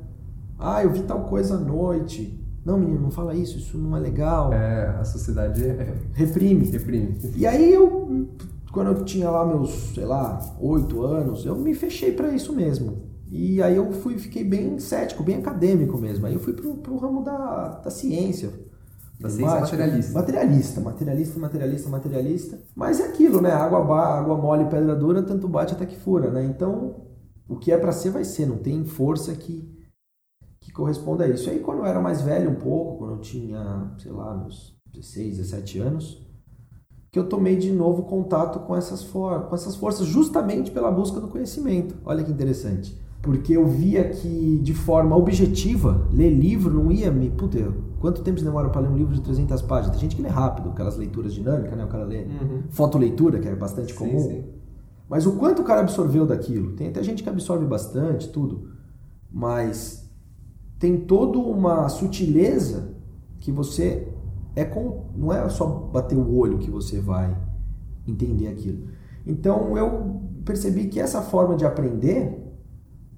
Ah, 0.58 0.84
eu 0.84 0.92
vi 0.92 1.04
tal 1.04 1.26
coisa 1.26 1.56
à 1.56 1.60
noite. 1.60 2.37
Não, 2.68 2.78
menino, 2.78 3.00
não 3.00 3.12
fala 3.12 3.34
isso, 3.34 3.58
isso 3.58 3.78
não 3.78 3.96
é 3.96 4.00
legal. 4.02 4.52
É, 4.52 4.90
a 5.00 5.06
sociedade 5.06 5.64
é... 5.64 5.94
reprime. 6.12 6.66
Reprime. 6.66 7.18
E 7.34 7.48
aí 7.48 7.74
eu, 7.74 8.28
quando 8.74 8.88
eu 8.88 9.06
tinha 9.06 9.30
lá 9.30 9.46
meus, 9.46 9.94
sei 9.96 10.04
lá, 10.04 10.38
oito 10.60 11.02
anos, 11.02 11.46
eu 11.46 11.56
me 11.56 11.74
fechei 11.74 12.12
para 12.12 12.28
isso 12.34 12.52
mesmo. 12.52 13.04
E 13.32 13.62
aí 13.64 13.78
eu 13.78 13.90
fui, 13.94 14.18
fiquei 14.18 14.44
bem 14.44 14.80
cético, 14.80 15.24
bem 15.24 15.38
acadêmico 15.38 15.98
mesmo. 15.98 16.26
Aí 16.26 16.34
eu 16.34 16.42
fui 16.42 16.52
pro, 16.52 16.76
pro 16.76 16.98
ramo 16.98 17.24
da, 17.24 17.80
da 17.86 17.90
ciência. 17.90 18.50
Da 19.18 19.30
ciência 19.30 19.62
materialista. 19.62 20.14
Materialista, 20.14 20.82
materialista, 20.82 21.40
materialista, 21.40 21.90
materialista. 21.90 22.60
Mas 22.76 23.00
é 23.00 23.06
aquilo, 23.06 23.40
né? 23.40 23.52
Água, 23.52 23.80
água 23.80 24.36
mole, 24.36 24.66
pedra 24.66 24.94
dura, 24.94 25.24
tanto 25.24 25.48
bate 25.48 25.74
até 25.74 25.86
que 25.86 25.98
fura, 25.98 26.30
né? 26.32 26.44
Então, 26.44 26.96
o 27.48 27.56
que 27.56 27.72
é 27.72 27.78
para 27.78 27.94
ser, 27.94 28.10
vai 28.10 28.26
ser. 28.26 28.46
Não 28.46 28.58
tem 28.58 28.84
força 28.84 29.34
que 29.36 29.77
corresponde 30.78 31.24
a 31.24 31.28
isso. 31.28 31.50
Aí, 31.50 31.60
quando 31.60 31.80
eu 31.80 31.86
era 31.86 32.00
mais 32.00 32.22
velho 32.22 32.52
um 32.52 32.56
pouco, 32.56 33.00
quando 33.00 33.16
eu 33.16 33.20
tinha, 33.20 33.92
sei 33.98 34.12
lá, 34.12 34.38
meus 34.38 34.78
16, 34.94 35.38
17 35.38 35.80
anos, 35.80 36.26
que 37.12 37.18
eu 37.18 37.28
tomei 37.28 37.58
de 37.58 37.72
novo 37.72 38.04
contato 38.04 38.60
com 38.60 38.76
essas, 38.76 39.04
com 39.04 39.56
essas 39.56 39.76
forças, 39.76 40.06
justamente 40.06 40.70
pela 40.70 40.92
busca 40.92 41.20
do 41.20 41.28
conhecimento. 41.28 41.96
Olha 42.06 42.24
que 42.24 42.32
interessante. 42.32 42.96
Porque 43.24 43.58
eu 43.58 43.66
via 43.66 44.08
que, 44.08 44.60
de 44.60 44.74
forma 44.76 45.16
objetiva, 45.16 46.08
ler 46.14 46.30
livro 46.30 46.72
não 46.72 46.92
ia 46.92 47.12
me. 47.12 47.32
Puta, 47.32 47.74
quanto 48.00 48.22
tempo 48.22 48.40
demora 48.42 48.70
para 48.70 48.82
ler 48.82 48.90
um 48.90 48.96
livro 48.96 49.16
de 49.16 49.22
300 49.22 49.62
páginas? 49.64 49.92
Tem 49.92 50.02
gente 50.02 50.16
que 50.16 50.22
lê 50.22 50.30
rápido, 50.30 50.70
aquelas 50.70 50.96
leituras 50.96 51.34
dinâmicas, 51.34 51.76
né? 51.76 51.84
O 51.84 51.88
cara 51.88 52.06
lê 52.06 52.24
uhum. 52.24 52.64
fotoleitura, 52.70 53.40
que 53.40 53.48
é 53.48 53.56
bastante 53.56 53.96
comum. 53.96 54.20
Sim, 54.20 54.30
sim. 54.30 54.44
Mas 55.10 55.26
o 55.26 55.34
quanto 55.34 55.64
o 55.64 55.66
cara 55.66 55.82
absorveu 55.82 56.26
daquilo? 56.26 56.74
Tem 56.74 56.90
até 56.90 57.02
gente 57.02 57.24
que 57.24 57.30
absorve 57.30 57.66
bastante, 57.66 58.30
tudo. 58.30 58.70
Mas 59.32 60.07
tem 60.80 60.98
toda 61.02 61.40
uma 61.40 61.90
sutileza 61.90 62.96
que 63.40 63.52
você 63.52 64.08
é 64.56 64.66
com, 64.66 65.06
não 65.16 65.32
é 65.32 65.48
só 65.50 65.66
bater 65.68 66.18
o 66.18 66.36
olho 66.36 66.58
que 66.58 66.70
você 66.70 67.00
vai 67.00 67.38
entender 68.08 68.48
aquilo. 68.48 68.88
Então 69.26 69.78
eu 69.78 70.22
percebi 70.46 70.88
que 70.88 71.00
essa 71.00 71.22
forma 71.22 71.56
de 71.56 71.66
aprender 71.66 72.44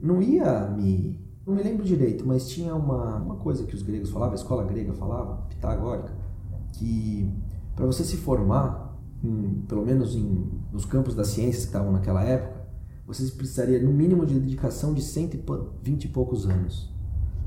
não 0.02 0.22
ia 0.22 0.68
me 0.70 1.20
Não 1.46 1.56
me 1.56 1.64
lembro 1.64 1.84
direito, 1.84 2.26
mas 2.28 2.48
tinha 2.48 2.76
uma, 2.76 3.18
uma 3.18 3.36
coisa 3.38 3.66
que 3.66 3.76
os 3.76 3.82
gregos 3.82 4.12
falavam, 4.12 4.34
a 4.34 4.36
escola 4.36 4.64
grega 4.64 4.94
falava, 4.94 5.48
pitagórica, 5.50 6.14
que 6.74 7.28
para 7.76 7.86
você 7.86 8.04
se 8.04 8.18
formar, 8.18 8.96
em, 9.24 9.64
pelo 9.68 9.86
menos 9.86 10.16
em, 10.16 10.48
nos 10.72 10.86
campos 10.86 11.16
das 11.16 11.28
ciências 11.30 11.64
que 11.64 11.70
estavam 11.70 11.92
naquela 11.92 12.24
época, 12.24 12.68
você 13.08 13.26
precisaria 13.32 13.82
no 13.82 13.92
mínimo 13.92 14.26
de 14.26 14.40
dedicação 14.40 14.94
de 14.94 15.02
120 15.02 16.04
e 16.04 16.08
poucos 16.10 16.46
anos. 16.46 16.94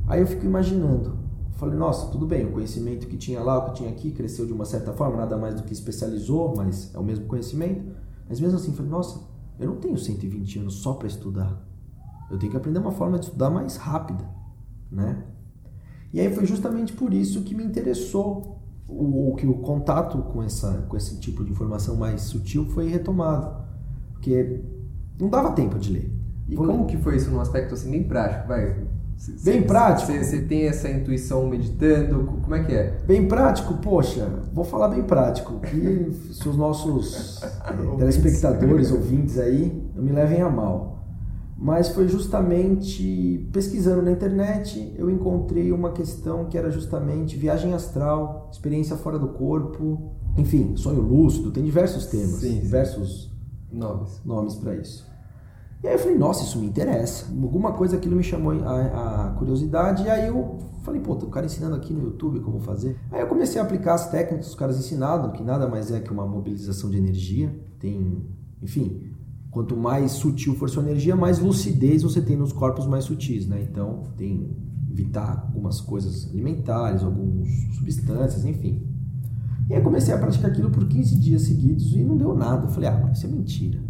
Aí 0.07 0.21
eu 0.21 0.27
fico 0.27 0.45
imaginando, 0.45 1.19
falei, 1.53 1.79
nossa, 1.79 2.11
tudo 2.11 2.27
bem, 2.27 2.45
o 2.45 2.53
conhecimento 2.53 3.07
que 3.07 3.17
tinha 3.17 3.41
lá, 3.41 3.59
o 3.59 3.65
que 3.67 3.75
tinha 3.75 3.91
aqui, 3.91 4.11
cresceu 4.11 4.47
de 4.47 4.53
uma 4.53 4.65
certa 4.65 4.93
forma, 4.93 5.17
nada 5.17 5.37
mais 5.37 5.55
do 5.55 5.63
que 5.63 5.73
especializou, 5.73 6.55
mas 6.57 6.93
é 6.95 6.99
o 6.99 7.05
mesmo 7.05 7.27
conhecimento. 7.27 7.95
Mas 8.29 8.41
mesmo 8.41 8.57
assim, 8.57 8.73
falei, 8.73 8.91
nossa, 8.91 9.21
eu 9.59 9.69
não 9.69 9.77
tenho 9.77 9.97
120 9.97 10.59
anos 10.59 10.75
só 10.75 10.95
para 10.95 11.07
estudar. 11.07 11.65
Eu 12.31 12.39
tenho 12.39 12.51
que 12.51 12.57
aprender 12.57 12.79
uma 12.79 12.93
forma 12.93 13.19
de 13.19 13.27
estudar 13.27 13.51
mais 13.51 13.77
rápida, 13.77 14.25
né? 14.91 15.25
E 16.13 16.21
aí 16.21 16.35
foi 16.35 16.47
justamente 16.47 16.93
por 16.93 17.15
isso 17.15 17.43
que 17.43 17.55
me 17.55 17.65
interessou 17.65 18.61
o, 18.89 19.35
que 19.37 19.47
o 19.47 19.55
contato 19.55 20.19
com, 20.19 20.43
essa, 20.43 20.85
com 20.89 20.97
esse 20.97 21.19
tipo 21.19 21.45
de 21.45 21.53
informação 21.53 21.97
mais 21.97 22.23
sutil 22.23 22.67
foi 22.67 22.89
retomado. 22.89 23.65
Porque 24.13 24.63
não 25.19 25.29
dava 25.29 25.53
tempo 25.53 25.79
de 25.79 25.93
ler. 25.93 26.13
E 26.49 26.57
como 26.57 26.87
que 26.87 26.97
foi 26.99 27.17
isso 27.17 27.31
num 27.31 27.41
aspecto 27.41 27.75
assim 27.75 27.91
bem 27.91 28.05
prático? 28.05 28.49
Vai, 28.49 28.87
Bem 29.45 29.63
prático. 29.63 30.13
Você 30.13 30.43
tem 30.43 30.67
essa 30.67 30.91
intuição 30.91 31.47
meditando? 31.47 32.25
Como 32.43 32.55
é 32.55 32.65
que 32.65 32.73
é? 32.73 32.99
Bem 33.07 33.29
prático, 33.29 33.75
poxa, 33.75 34.29
vou 34.53 34.65
falar 34.65 34.89
bem 34.89 35.03
prático. 35.05 35.61
Que 35.61 36.13
se 36.33 36.49
os 36.49 36.57
nossos 36.57 37.41
telespectadores, 37.99 38.91
ouvintes 38.91 39.39
aí, 39.39 39.91
não 39.95 40.03
me 40.03 40.13
levem 40.13 40.43
a 40.43 40.51
mal. 40.51 40.93
Mas 41.57 41.91
foi 41.91 42.09
justamente 42.09 43.49
pesquisando 43.53 44.03
na 44.03 44.11
internet, 44.11 44.93
eu 44.99 45.09
encontrei 45.09 45.71
uma 45.71 45.93
questão 45.93 46.47
que 46.47 46.59
era 46.59 46.73
justamente 46.73 47.37
viagem 47.37 47.73
astral, 47.73 48.49
experiência 48.51 48.97
fora 48.97 49.17
do 49.17 49.29
corpo, 49.29 50.11
enfim, 50.37 50.75
sonho 50.77 51.01
lúcido, 51.01 51.53
tem 51.53 51.63
diversos 51.63 52.07
temas, 52.07 52.41
sim, 52.41 52.59
diversos 52.59 53.31
sim. 53.71 53.79
nomes, 53.79 54.21
nomes 54.25 54.57
para 54.57 54.75
isso. 54.75 55.12
E 55.83 55.89
aí 55.89 55.95
eu 55.95 55.99
falei, 55.99 56.17
nossa, 56.17 56.45
isso 56.45 56.59
me 56.59 56.67
interessa. 56.67 57.27
Alguma 57.31 57.73
coisa 57.73 57.97
aquilo 57.97 58.15
me 58.15 58.23
chamou 58.23 58.53
a, 58.53 59.27
a 59.27 59.31
curiosidade. 59.31 60.05
E 60.05 60.11
aí 60.11 60.29
eu 60.29 60.59
falei, 60.83 61.01
pô, 61.01 61.17
tem 61.17 61.27
um 61.27 61.31
cara 61.31 61.47
ensinando 61.47 61.75
aqui 61.75 61.93
no 61.93 62.05
YouTube 62.05 62.41
como 62.41 62.61
fazer. 62.61 62.97
Aí 63.11 63.21
eu 63.21 63.27
comecei 63.27 63.61
a 63.61 63.65
aplicar 63.65 63.95
as 63.95 64.09
técnicas 64.09 64.47
que 64.47 64.53
os 64.53 64.59
caras 64.59 64.79
ensinaram, 64.79 65.33
que 65.33 65.43
nada 65.43 65.67
mais 65.67 65.91
é 65.91 65.99
que 65.99 66.13
uma 66.13 66.27
mobilização 66.27 66.89
de 66.89 66.99
energia. 66.99 67.53
Tem, 67.81 68.25
enfim, 68.63 69.13
quanto 69.51 69.77
mais 69.77 70.13
sutil 70.13 70.55
for 70.55 70.71
sua 70.71 70.85
energia, 70.85 71.17
mais 71.17 71.41
lucidez 71.41 72.05
você 72.05 72.21
tem 72.21 72.37
nos 72.37 72.53
corpos 72.53 72.87
mais 72.87 73.05
sutis, 73.05 73.49
né? 73.49 73.67
Então, 73.69 74.05
tem 74.17 74.57
evitar 74.93 75.49
algumas 75.49 75.81
coisas 75.81 76.31
alimentares, 76.31 77.03
algumas 77.03 77.49
substâncias, 77.77 78.45
enfim. 78.45 78.87
E 79.69 79.75
aí 79.75 79.83
comecei 79.83 80.13
a 80.13 80.19
praticar 80.19 80.51
aquilo 80.51 80.71
por 80.71 80.87
15 80.87 81.19
dias 81.19 81.43
seguidos 81.43 81.95
e 81.95 82.05
não 82.05 82.17
deu 82.17 82.35
nada. 82.35 82.67
Eu 82.67 82.71
falei, 82.71 82.89
ah, 82.91 83.11
isso 83.13 83.27
é 83.27 83.29
mentira. 83.29 83.81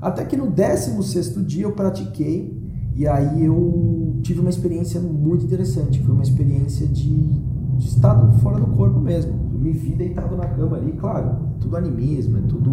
Até 0.00 0.24
que 0.24 0.36
no 0.36 0.50
16 0.50 1.46
dia 1.46 1.64
eu 1.64 1.72
pratiquei 1.72 2.62
e 2.94 3.08
aí 3.08 3.44
eu 3.44 4.18
tive 4.22 4.40
uma 4.40 4.50
experiência 4.50 5.00
muito 5.00 5.44
interessante. 5.44 6.02
Foi 6.02 6.14
uma 6.14 6.22
experiência 6.22 6.86
de, 6.86 7.40
de 7.76 7.86
estado 7.86 8.32
fora 8.38 8.58
do 8.58 8.68
corpo 8.68 9.00
mesmo. 9.00 9.32
Eu 9.52 9.58
me 9.58 9.72
vi 9.72 9.94
deitado 9.94 10.36
na 10.36 10.46
cama 10.46 10.76
ali, 10.76 10.92
claro, 10.92 11.36
tudo 11.60 11.76
animismo, 11.76 12.38
é 12.38 12.42
tudo 12.42 12.70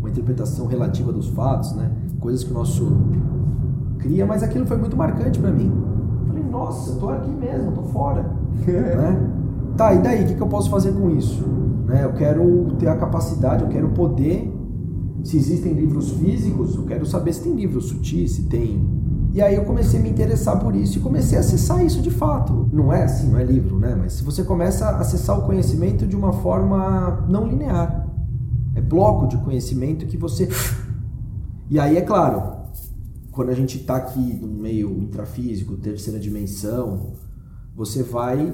uma 0.00 0.08
interpretação 0.08 0.66
relativa 0.66 1.12
dos 1.12 1.28
fatos, 1.28 1.74
né? 1.74 1.92
Coisas 2.18 2.42
que 2.42 2.50
o 2.50 2.54
nosso 2.54 2.86
cria, 3.98 4.26
mas 4.26 4.42
aquilo 4.42 4.66
foi 4.66 4.76
muito 4.76 4.96
marcante 4.96 5.38
para 5.38 5.50
mim. 5.50 5.72
Falei, 6.26 6.42
nossa, 6.42 6.90
eu 6.90 6.96
tô 6.96 7.08
aqui 7.08 7.30
mesmo, 7.30 7.72
tô 7.72 7.82
fora. 7.84 8.22
né? 8.66 9.30
Tá, 9.76 9.94
e 9.94 9.98
daí? 10.02 10.24
O 10.24 10.26
que, 10.26 10.34
que 10.34 10.42
eu 10.42 10.46
posso 10.46 10.70
fazer 10.70 10.92
com 10.92 11.10
isso? 11.10 11.44
Né? 11.86 12.04
Eu 12.04 12.12
quero 12.12 12.74
ter 12.78 12.88
a 12.88 12.96
capacidade, 12.96 13.62
eu 13.62 13.68
quero 13.68 13.88
poder 13.90 14.53
se 15.24 15.38
existem 15.38 15.72
livros 15.72 16.10
físicos, 16.10 16.76
eu 16.76 16.84
quero 16.84 17.06
saber 17.06 17.32
se 17.32 17.42
tem 17.42 17.54
livros 17.54 17.86
sutis, 17.86 18.32
se 18.32 18.42
tem. 18.42 18.86
E 19.32 19.40
aí 19.40 19.54
eu 19.54 19.64
comecei 19.64 19.98
a 19.98 20.02
me 20.02 20.10
interessar 20.10 20.60
por 20.60 20.76
isso 20.76 20.98
e 20.98 21.00
comecei 21.00 21.38
a 21.38 21.40
acessar 21.40 21.84
isso 21.84 22.02
de 22.02 22.10
fato. 22.10 22.68
Não 22.70 22.92
é 22.92 23.04
assim, 23.04 23.30
não 23.30 23.38
é 23.38 23.42
livro, 23.42 23.78
né? 23.78 23.96
Mas 23.98 24.12
se 24.12 24.22
você 24.22 24.44
começa 24.44 24.86
a 24.86 24.98
acessar 24.98 25.38
o 25.38 25.46
conhecimento 25.46 26.06
de 26.06 26.14
uma 26.14 26.32
forma 26.32 27.26
não 27.28 27.48
linear. 27.48 28.06
É 28.76 28.82
bloco 28.82 29.26
de 29.26 29.38
conhecimento 29.38 30.06
que 30.06 30.16
você. 30.16 30.48
E 31.70 31.78
aí, 31.78 31.96
é 31.96 32.02
claro, 32.02 32.42
quando 33.32 33.48
a 33.48 33.54
gente 33.54 33.78
está 33.78 33.96
aqui 33.96 34.20
no 34.34 34.46
meio 34.46 34.90
intrafísico, 34.98 35.78
terceira 35.78 36.20
dimensão, 36.20 37.14
você 37.74 38.02
vai 38.02 38.52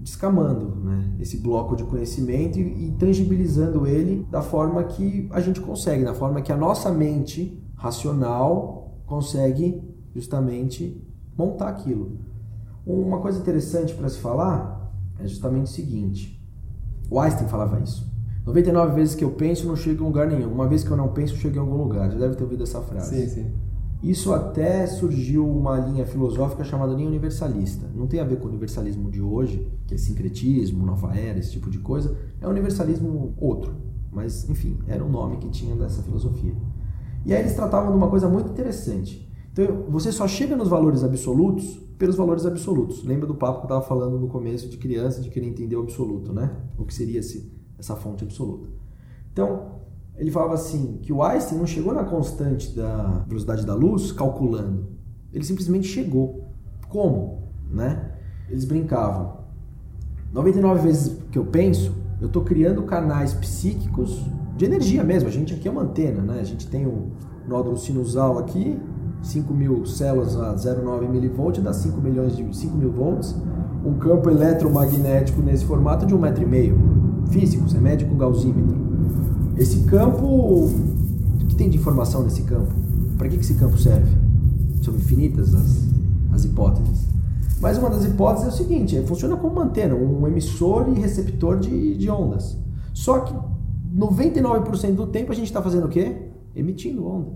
descamando 0.00 0.76
né? 0.76 1.16
esse 1.18 1.38
bloco 1.38 1.74
de 1.74 1.84
conhecimento 1.84 2.58
e, 2.58 2.88
e 2.88 2.92
tangibilizando 2.92 3.86
ele 3.86 4.26
da 4.30 4.42
forma 4.42 4.84
que 4.84 5.28
a 5.32 5.40
gente 5.40 5.60
consegue, 5.60 6.04
da 6.04 6.14
forma 6.14 6.40
que 6.40 6.52
a 6.52 6.56
nossa 6.56 6.90
mente 6.90 7.62
racional 7.74 8.98
consegue 9.06 9.82
justamente 10.14 11.04
montar 11.36 11.68
aquilo. 11.68 12.18
Uma 12.86 13.20
coisa 13.20 13.38
interessante 13.38 13.94
para 13.94 14.08
se 14.08 14.18
falar 14.18 14.92
é 15.18 15.26
justamente 15.26 15.66
o 15.66 15.70
seguinte: 15.70 16.40
o 17.10 17.20
Einstein 17.20 17.48
falava 17.48 17.80
isso. 17.80 18.08
99 18.46 18.94
vezes 18.94 19.14
que 19.14 19.22
eu 19.22 19.32
penso, 19.32 19.66
não 19.66 19.76
chego 19.76 20.02
em 20.02 20.06
lugar 20.06 20.26
nenhum. 20.26 20.50
Uma 20.50 20.66
vez 20.66 20.82
que 20.82 20.90
eu 20.90 20.96
não 20.96 21.08
penso, 21.08 21.36
chego 21.36 21.56
em 21.56 21.58
algum 21.58 21.76
lugar. 21.76 22.10
Já 22.10 22.18
deve 22.18 22.34
ter 22.34 22.44
ouvido 22.44 22.62
essa 22.62 22.80
frase. 22.80 23.14
Sim, 23.14 23.28
sim. 23.28 23.52
Isso 24.02 24.32
até 24.32 24.86
surgiu 24.86 25.48
uma 25.48 25.76
linha 25.78 26.06
filosófica 26.06 26.62
chamada 26.62 26.94
linha 26.94 27.08
universalista. 27.08 27.90
Não 27.94 28.06
tem 28.06 28.20
a 28.20 28.24
ver 28.24 28.38
com 28.38 28.46
o 28.46 28.48
universalismo 28.48 29.10
de 29.10 29.20
hoje, 29.20 29.66
que 29.86 29.94
é 29.94 29.98
sincretismo, 29.98 30.86
nova 30.86 31.16
era, 31.16 31.38
esse 31.38 31.52
tipo 31.52 31.68
de 31.68 31.78
coisa. 31.78 32.16
É 32.40 32.46
um 32.46 32.50
universalismo 32.50 33.34
outro. 33.36 33.74
Mas, 34.12 34.48
enfim, 34.48 34.78
era 34.86 35.04
o 35.04 35.08
nome 35.08 35.38
que 35.38 35.48
tinha 35.48 35.74
dessa 35.74 36.02
filosofia. 36.02 36.54
E 37.26 37.34
aí 37.34 37.40
eles 37.40 37.54
tratavam 37.54 37.90
de 37.90 37.96
uma 37.96 38.08
coisa 38.08 38.28
muito 38.28 38.50
interessante. 38.50 39.28
Então, 39.52 39.84
você 39.88 40.12
só 40.12 40.28
chega 40.28 40.54
nos 40.54 40.68
valores 40.68 41.02
absolutos 41.02 41.80
pelos 41.98 42.14
valores 42.14 42.46
absolutos. 42.46 43.02
Lembra 43.02 43.26
do 43.26 43.34
papo 43.34 43.58
que 43.58 43.64
eu 43.64 43.76
estava 43.76 43.82
falando 43.82 44.18
no 44.18 44.28
começo 44.28 44.68
de 44.68 44.76
criança, 44.76 45.20
de 45.20 45.28
querer 45.28 45.48
entender 45.48 45.74
o 45.74 45.80
absoluto, 45.80 46.32
né? 46.32 46.56
O 46.78 46.84
que 46.84 46.94
seria 46.94 47.18
esse, 47.18 47.52
essa 47.76 47.96
fonte 47.96 48.22
absoluta. 48.22 48.68
Então, 49.32 49.77
ele 50.18 50.30
falava 50.30 50.54
assim 50.54 50.98
que 51.00 51.12
o 51.12 51.22
Einstein 51.22 51.58
não 51.58 51.66
chegou 51.66 51.94
na 51.94 52.04
constante 52.04 52.74
da 52.74 53.24
velocidade 53.26 53.64
da 53.64 53.74
luz 53.74 54.10
calculando. 54.10 54.88
Ele 55.32 55.44
simplesmente 55.44 55.86
chegou. 55.86 56.48
Como? 56.88 57.44
Né? 57.70 58.12
Eles 58.48 58.64
brincavam. 58.64 59.38
99 60.32 60.82
vezes 60.82 61.16
que 61.30 61.38
eu 61.38 61.46
penso, 61.46 61.94
eu 62.20 62.26
estou 62.26 62.42
criando 62.42 62.82
canais 62.82 63.32
psíquicos 63.32 64.26
de 64.56 64.64
energia 64.64 65.04
mesmo. 65.04 65.28
A 65.28 65.32
gente 65.32 65.54
aqui 65.54 65.68
é 65.68 65.70
uma 65.70 65.82
antena, 65.82 66.20
né? 66.20 66.40
A 66.40 66.44
gente 66.44 66.66
tem 66.66 66.86
um 66.86 67.10
nódulo 67.46 67.76
sinusal 67.76 68.38
aqui, 68.38 68.78
5 69.22 69.54
mil 69.54 69.86
células 69.86 70.36
a 70.36 70.54
0,9 70.54 71.08
milivolt, 71.08 71.58
dá 71.58 71.72
5 71.72 72.00
milhões 72.00 72.36
de 72.36 72.56
5 72.56 72.76
mil 72.76 72.90
volts. 72.90 73.36
Um 73.84 73.94
campo 73.94 74.28
eletromagnético 74.28 75.40
nesse 75.40 75.64
formato 75.64 76.04
de 76.04 76.14
um 76.14 76.18
metro 76.18 76.42
e 76.42 76.46
meio. 76.46 76.76
Físico, 77.30 77.68
você 77.68 77.78
mede 77.78 78.04
com 78.04 78.16
gaussímetro. 78.16 78.87
Esse 79.58 79.80
campo, 79.80 80.24
o 80.24 81.46
que 81.48 81.56
tem 81.56 81.68
de 81.68 81.76
informação 81.76 82.22
nesse 82.22 82.42
campo? 82.42 82.72
Para 83.16 83.28
que, 83.28 83.36
esse 83.36 83.54
campo 83.54 83.76
serve? 83.76 84.16
São 84.82 84.94
infinitas 84.94 85.52
as, 85.52 85.84
as 86.32 86.44
hipóteses. 86.44 87.08
Mas 87.60 87.76
uma 87.76 87.90
das 87.90 88.04
hipóteses 88.04 88.46
é 88.46 88.50
o 88.50 88.52
seguinte: 88.52 88.96
é, 88.96 89.02
funciona 89.02 89.36
como 89.36 89.54
uma 89.54 89.64
antena, 89.64 89.96
um 89.96 90.28
emissor 90.28 90.88
e 90.88 91.00
receptor 91.00 91.58
de, 91.58 91.96
de 91.96 92.08
ondas. 92.08 92.56
Só 92.94 93.18
que 93.20 93.34
99% 93.96 94.94
do 94.94 95.08
tempo 95.08 95.32
a 95.32 95.34
gente 95.34 95.46
está 95.46 95.60
fazendo 95.60 95.86
o 95.86 95.88
quê? 95.88 96.30
Emitindo 96.54 97.04
onda. 97.04 97.32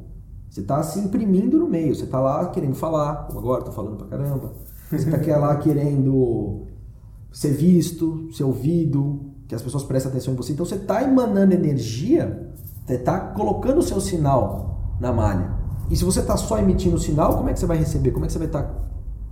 Você 0.49 0.61
está 0.61 0.81
se 0.83 1.01
imprimindo 1.01 1.59
no 1.59 1.69
meio, 1.69 1.95
você 1.95 2.05
está 2.05 2.21
lá 2.21 2.47
querendo 2.51 2.75
falar, 2.75 3.27
como 3.27 3.41
agora 3.41 3.61
estou 3.61 3.75
falando 3.75 3.97
pra 3.97 4.07
caramba. 4.07 4.53
Você 4.91 5.09
está 5.09 5.39
lá 5.39 5.57
querendo 5.57 6.67
ser 7.33 7.53
visto, 7.53 8.29
ser 8.33 8.45
ouvido, 8.45 9.32
que 9.53 9.57
as 9.57 9.61
pessoas 9.61 9.85
prestem 9.85 10.11
atenção 10.11 10.33
em 10.33 10.37
você. 10.37 10.55
Então 10.55 10.65
você 10.65 10.77
está 10.77 11.03
emanando 11.03 11.53
energia, 11.53 12.51
você 12.87 12.95
está 12.95 13.21
colocando 13.21 13.81
o 13.81 13.83
seu 13.83 14.01
sinal 14.01 14.97
na 14.99 15.12
malha. 15.12 15.53
E 15.91 15.97
se 15.97 16.05
você 16.05 16.21
está 16.21 16.38
só 16.38 16.59
emitindo 16.59 16.97
o 16.97 16.99
sinal, 16.99 17.37
como 17.37 17.51
é 17.51 17.53
que 17.53 17.61
você 17.61 17.67
vai 17.67 17.77
receber? 17.77 18.12
Como 18.12 18.25
é 18.25 18.29
que 18.29 18.33
você 18.33 18.38
vai 18.38 18.49
estar 18.49 18.62
tá 18.62 18.75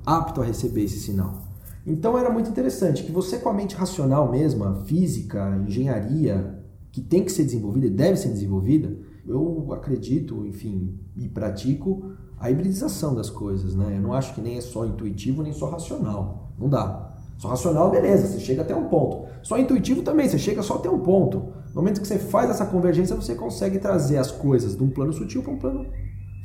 apto 0.04 0.42
a 0.42 0.44
receber 0.44 0.84
esse 0.84 1.00
sinal? 1.00 1.38
Então 1.86 2.18
era 2.18 2.28
muito 2.28 2.50
interessante 2.50 3.02
que 3.02 3.10
você 3.10 3.38
com 3.38 3.48
a 3.48 3.54
mente 3.54 3.74
racional 3.74 4.30
mesmo, 4.30 4.62
a 4.64 4.74
física, 4.74 5.58
engenharia, 5.66 6.62
que 6.92 7.00
tem 7.00 7.24
que 7.24 7.32
ser 7.32 7.44
desenvolvida 7.44 7.86
e 7.86 7.90
deve 7.90 8.18
ser 8.18 8.28
desenvolvida, 8.28 8.94
eu 9.26 9.72
acredito, 9.72 10.44
enfim, 10.44 11.00
e 11.16 11.30
pratico 11.30 12.12
a 12.38 12.50
hibridização 12.50 13.14
das 13.14 13.30
coisas, 13.30 13.74
né? 13.74 13.96
Eu 13.96 14.02
não 14.02 14.12
acho 14.12 14.34
que 14.34 14.42
nem 14.42 14.58
é 14.58 14.60
só 14.60 14.84
intuitivo 14.84 15.42
nem 15.42 15.54
só 15.54 15.70
racional. 15.70 16.52
Não 16.58 16.68
dá. 16.68 17.09
Só 17.40 17.48
racional, 17.48 17.90
beleza, 17.90 18.26
você 18.26 18.38
chega 18.38 18.62
até 18.62 18.76
um 18.76 18.84
ponto. 18.84 19.26
Só 19.42 19.58
intuitivo 19.58 20.02
também, 20.02 20.28
você 20.28 20.38
chega 20.38 20.62
só 20.62 20.74
até 20.74 20.88
um 20.88 21.00
ponto. 21.00 21.38
No 21.68 21.76
momento 21.76 22.00
que 22.00 22.06
você 22.06 22.18
faz 22.18 22.50
essa 22.50 22.66
convergência, 22.66 23.16
você 23.16 23.34
consegue 23.34 23.78
trazer 23.78 24.18
as 24.18 24.30
coisas 24.30 24.76
de 24.76 24.82
um 24.82 24.90
plano 24.90 25.12
sutil 25.12 25.42
para 25.42 25.52
um 25.52 25.58
plano 25.58 25.86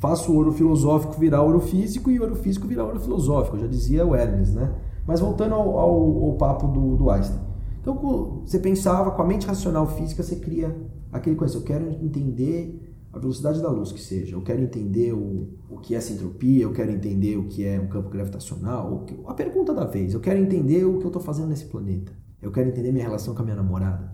faço 0.06 0.32
o 0.32 0.36
ouro 0.36 0.52
filosófico 0.52 1.20
virar 1.20 1.42
ouro 1.42 1.60
físico 1.60 2.12
e 2.12 2.20
o 2.20 2.24
ouro 2.24 2.36
físico 2.36 2.68
virar 2.68 2.84
ouro 2.86 3.00
filosófico, 3.00 3.58
já 3.58 3.66
dizia 3.66 4.06
o 4.06 4.16
Hermes, 4.16 4.54
né? 4.54 4.72
Mas 5.08 5.20
voltando 5.20 5.56
ao, 5.56 5.80
ao, 5.80 6.24
ao 6.26 6.34
papo 6.34 6.68
do, 6.68 6.96
do 6.96 7.10
Einstein. 7.10 7.40
Então, 7.82 8.42
você 8.46 8.60
pensava 8.60 9.12
com 9.12 9.22
a 9.22 9.26
mente 9.26 9.48
racional 9.48 9.88
física, 9.88 10.22
você 10.22 10.36
cria 10.36 10.76
aquele 11.12 11.36
conhecimento. 11.36 11.72
Eu 11.72 11.80
quero 11.80 12.06
entender 12.06 12.85
a 13.15 13.19
velocidade 13.19 13.62
da 13.62 13.69
luz 13.69 13.93
que 13.93 14.01
seja, 14.01 14.36
eu 14.36 14.41
quero 14.41 14.62
entender 14.62 15.13
o, 15.13 15.47
o 15.69 15.78
que 15.78 15.95
é 15.95 15.97
essa 15.97 16.12
entropia, 16.12 16.63
eu 16.63 16.73
quero 16.73 16.91
entender 16.91 17.38
o 17.38 17.47
que 17.47 17.65
é 17.65 17.80
um 17.80 17.88
campo 17.88 18.10
gravitacional, 18.10 19.06
a 19.25 19.34
pergunta 19.34 19.73
da 19.73 19.86
vez, 19.86 20.13
eu 20.13 20.19
quero 20.19 20.38
entender 20.38 20.84
o 20.84 20.97
que 20.97 21.06
eu 21.06 21.08
estou 21.08 21.21
fazendo 21.21 21.47
nesse 21.47 21.65
planeta, 21.65 22.12
eu 22.41 22.51
quero 22.51 22.67
entender 22.67 22.91
minha 22.91 23.06
relação 23.06 23.34
com 23.34 23.41
a 23.41 23.45
minha 23.45 23.56
namorada, 23.56 24.12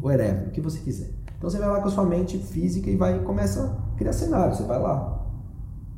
whatever, 0.00 0.46
o 0.46 0.50
que 0.52 0.60
você 0.60 0.78
quiser. 0.78 1.10
Então 1.36 1.50
você 1.50 1.58
vai 1.58 1.68
lá 1.68 1.80
com 1.80 1.88
a 1.88 1.90
sua 1.90 2.04
mente 2.04 2.38
física 2.38 2.88
e 2.88 2.94
vai 2.94 3.20
começa 3.24 3.64
a 3.64 3.96
criar 3.96 4.12
cenário, 4.12 4.54
você 4.54 4.62
vai 4.62 4.78
lá, 4.78 5.26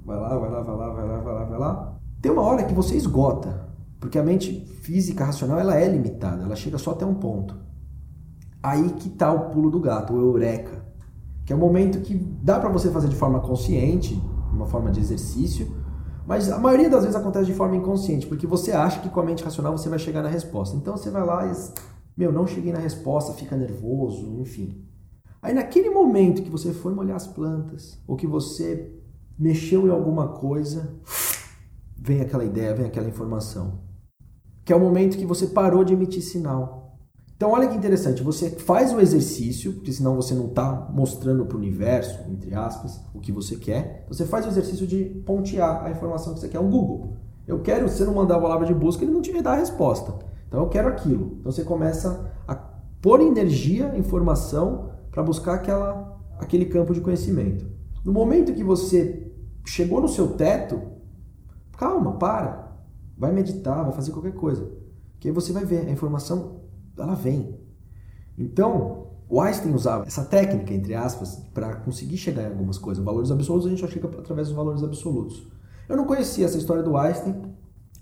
vai 0.07 0.18
lá, 0.18 0.38
vai 0.38 0.50
lá, 0.50 0.62
vai 0.62 0.76
lá, 0.76 0.90
vai 0.94 1.07
lá, 1.07 1.20
vai 1.20 1.35
lá, 1.35 1.44
vai 1.44 1.59
lá. 1.59 1.98
Tem 2.22 2.33
uma 2.33 2.42
hora 2.42 2.64
que 2.64 2.72
você 2.72 2.96
esgota, 2.96 3.68
porque 4.00 4.18
a 4.18 4.22
mente 4.22 4.64
física 4.81 5.22
racional 5.22 5.61
ela 5.61 5.76
é 5.76 5.87
limitada, 5.87 6.44
ela 6.44 6.57
chega 6.57 6.79
só 6.79 6.92
até 6.92 7.05
um 7.05 7.14
ponto. 7.14 7.55
Aí 8.62 8.88
que 8.94 9.09
está 9.09 9.31
o 9.31 9.50
pulo 9.50 9.70
do 9.70 9.79
gato, 9.79 10.14
o 10.14 10.18
eureka 10.18 10.76
que 11.47 11.53
é 11.53 11.57
um 11.57 11.61
momento 11.61 12.01
que 12.01 12.15
dá 12.15 12.59
para 12.59 12.69
você 12.69 12.91
fazer 12.91 13.09
de 13.09 13.15
forma 13.15 13.39
consciente, 13.41 14.21
uma 14.53 14.67
forma 14.67 14.91
de 14.91 14.99
exercício, 14.99 15.75
mas 16.27 16.51
a 16.51 16.59
maioria 16.59 16.91
das 16.91 17.03
vezes 17.03 17.15
acontece 17.15 17.47
de 17.47 17.55
forma 17.55 17.77
inconsciente, 17.77 18.27
porque 18.27 18.49
você 18.49 18.73
acha 18.73 19.01
que 19.01 19.09
com 19.09 19.21
a 19.21 19.25
mente 19.25 19.45
racional 19.45 19.79
você 19.79 19.89
vai 19.89 19.99
chegar 19.99 20.23
na 20.23 20.29
resposta. 20.29 20.77
Então 20.77 20.97
você 20.97 21.09
vai 21.09 21.25
lá 21.25 21.47
e, 21.47 21.53
meu, 22.17 22.33
não 22.33 22.49
cheguei 22.49 22.73
na 22.73 22.81
resposta, 22.81 23.33
fica 23.33 23.57
nervoso, 23.57 24.41
enfim. 24.41 24.85
Aí 25.41 25.55
naquele 25.55 25.89
momento 25.89 26.43
que 26.43 26.51
você 26.51 26.73
foi 26.73 26.93
molhar 26.93 27.15
as 27.15 27.29
plantas, 27.29 28.03
ou 28.09 28.17
que 28.17 28.27
você 28.27 28.93
mexeu 29.39 29.87
em 29.87 29.91
alguma 29.91 30.29
coisa, 30.29 30.97
vem 31.97 32.21
aquela 32.21 32.45
ideia, 32.45 32.75
vem 32.75 32.87
aquela 32.87 33.09
informação. 33.09 33.83
Que 34.65 34.73
é 34.73 34.77
o 34.77 34.81
momento 34.81 35.17
que 35.17 35.25
você 35.25 35.47
parou 35.47 35.85
de 35.85 35.93
emitir 35.93 36.23
sinal. 36.23 36.86
Então, 37.37 37.51
olha 37.51 37.68
que 37.68 37.77
interessante, 37.77 38.22
você 38.22 38.49
faz 38.49 38.94
o 38.94 39.01
exercício, 39.01 39.75
porque 39.75 39.92
senão 39.92 40.16
você 40.16 40.35
não 40.35 40.46
está 40.46 40.88
mostrando 40.90 41.44
para 41.44 41.55
o 41.55 41.61
universo, 41.61 42.18
entre 42.31 42.55
aspas, 42.55 42.99
o 43.12 43.20
que 43.20 43.31
você 43.31 43.57
quer. 43.57 44.07
Você 44.09 44.25
faz 44.25 44.46
o 44.46 44.49
exercício 44.49 44.87
de 44.87 45.05
pontear 45.05 45.85
a 45.85 45.90
informação 45.90 46.33
que 46.33 46.40
você 46.40 46.49
quer. 46.49 46.59
O 46.59 46.68
Google. 46.68 47.18
Eu 47.46 47.61
quero, 47.61 47.88
se 47.90 47.99
você 47.99 48.05
não 48.07 48.14
mandar 48.14 48.37
a 48.37 48.40
palavra 48.40 48.66
de 48.66 48.72
busca, 48.72 49.05
ele 49.05 49.12
não 49.12 49.20
te 49.20 49.31
dá 49.42 49.53
a 49.53 49.57
resposta. 49.57 50.14
Então, 50.49 50.61
eu 50.61 50.68
quero 50.70 50.88
aquilo. 50.88 51.37
Então, 51.40 51.53
você 51.53 51.62
começa 51.62 52.33
a 52.49 52.55
pôr 53.03 53.20
energia, 53.20 53.92
informação, 53.99 54.90
para 55.11 55.22
buscar 55.22 55.55
aquela, 55.55 56.18
aquele 56.38 56.64
campo 56.64 56.94
de 56.94 57.03
conhecimento. 57.03 57.66
No 58.03 58.14
momento 58.14 58.55
que 58.55 58.64
você 58.64 59.31
chegou 59.66 60.01
no 60.01 60.09
seu 60.09 60.29
teto, 60.29 60.81
calma, 61.77 62.12
para. 62.12 62.79
Vai 63.18 63.31
meditar, 63.31 63.85
vai 63.85 63.92
fazer 63.92 64.12
qualquer 64.12 64.33
coisa. 64.33 64.70
Que 65.20 65.29
aí 65.29 65.35
você 65.35 65.53
vai 65.53 65.66
ver 65.66 65.87
a 65.87 65.90
informação 65.90 66.65
ela 67.03 67.15
vem. 67.15 67.59
Então, 68.39 69.07
o 69.29 69.41
Einstein 69.41 69.75
usava 69.75 70.07
essa 70.07 70.25
técnica, 70.25 70.73
entre 70.73 70.95
aspas, 70.95 71.37
para 71.53 71.77
conseguir 71.77 72.17
chegar 72.17 72.43
em 72.43 72.47
algumas 72.47 72.79
coisas. 72.79 73.05
Valores 73.05 73.31
absolutos 73.31 73.67
a 73.67 73.71
gente 73.71 73.81
só 73.81 73.89
chega 73.89 74.07
através 74.07 74.49
dos 74.49 74.57
valores 74.57 74.83
absolutos. 74.83 75.47
Eu 75.89 75.97
não 75.97 76.05
conhecia 76.05 76.45
essa 76.45 76.59
história 76.59 76.83
do 76.83 76.97
Einstein. 76.97 77.35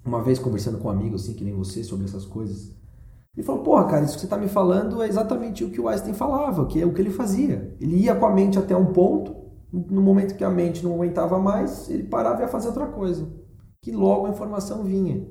Uma 0.05 0.23
vez 0.23 0.39
conversando 0.39 0.79
com 0.79 0.89
um 0.89 0.91
amigo, 0.91 1.15
assim, 1.15 1.33
que 1.33 1.45
nem 1.45 1.55
você, 1.55 1.83
sobre 1.83 2.05
essas 2.05 2.27
coisas. 2.27 2.75
Ele 3.35 3.45
falou, 3.45 3.63
porra, 3.63 3.85
cara, 3.87 4.05
isso 4.05 4.15
que 4.15 4.21
você 4.21 4.27
está 4.27 4.37
me 4.37 4.49
falando 4.49 5.03
é 5.03 5.09
exatamente 5.09 5.65
o 5.65 5.71
que 5.71 5.81
o 5.81 5.89
Einstein 5.89 6.13
falava, 6.13 6.67
que 6.67 6.81
é 6.81 6.87
o 6.87 6.93
que 6.93 7.01
ele 7.01 7.11
fazia. 7.11 7.75
Ele 7.81 7.97
ia 7.97 8.15
com 8.15 8.27
a 8.27 8.33
mente 8.33 8.59
até 8.59 8.77
um 8.77 8.93
ponto, 8.93 9.35
no 9.73 10.01
momento 10.01 10.37
que 10.37 10.45
a 10.45 10.51
mente 10.51 10.85
não 10.85 10.95
aguentava 10.95 11.39
mais, 11.39 11.89
ele 11.89 12.05
parava 12.05 12.41
e 12.41 12.43
ia 12.43 12.49
fazer 12.49 12.69
outra 12.69 12.87
coisa. 12.87 13.27
Que 13.83 13.91
logo 13.91 14.27
a 14.27 14.31
informação 14.31 14.85
vinha. 14.85 15.27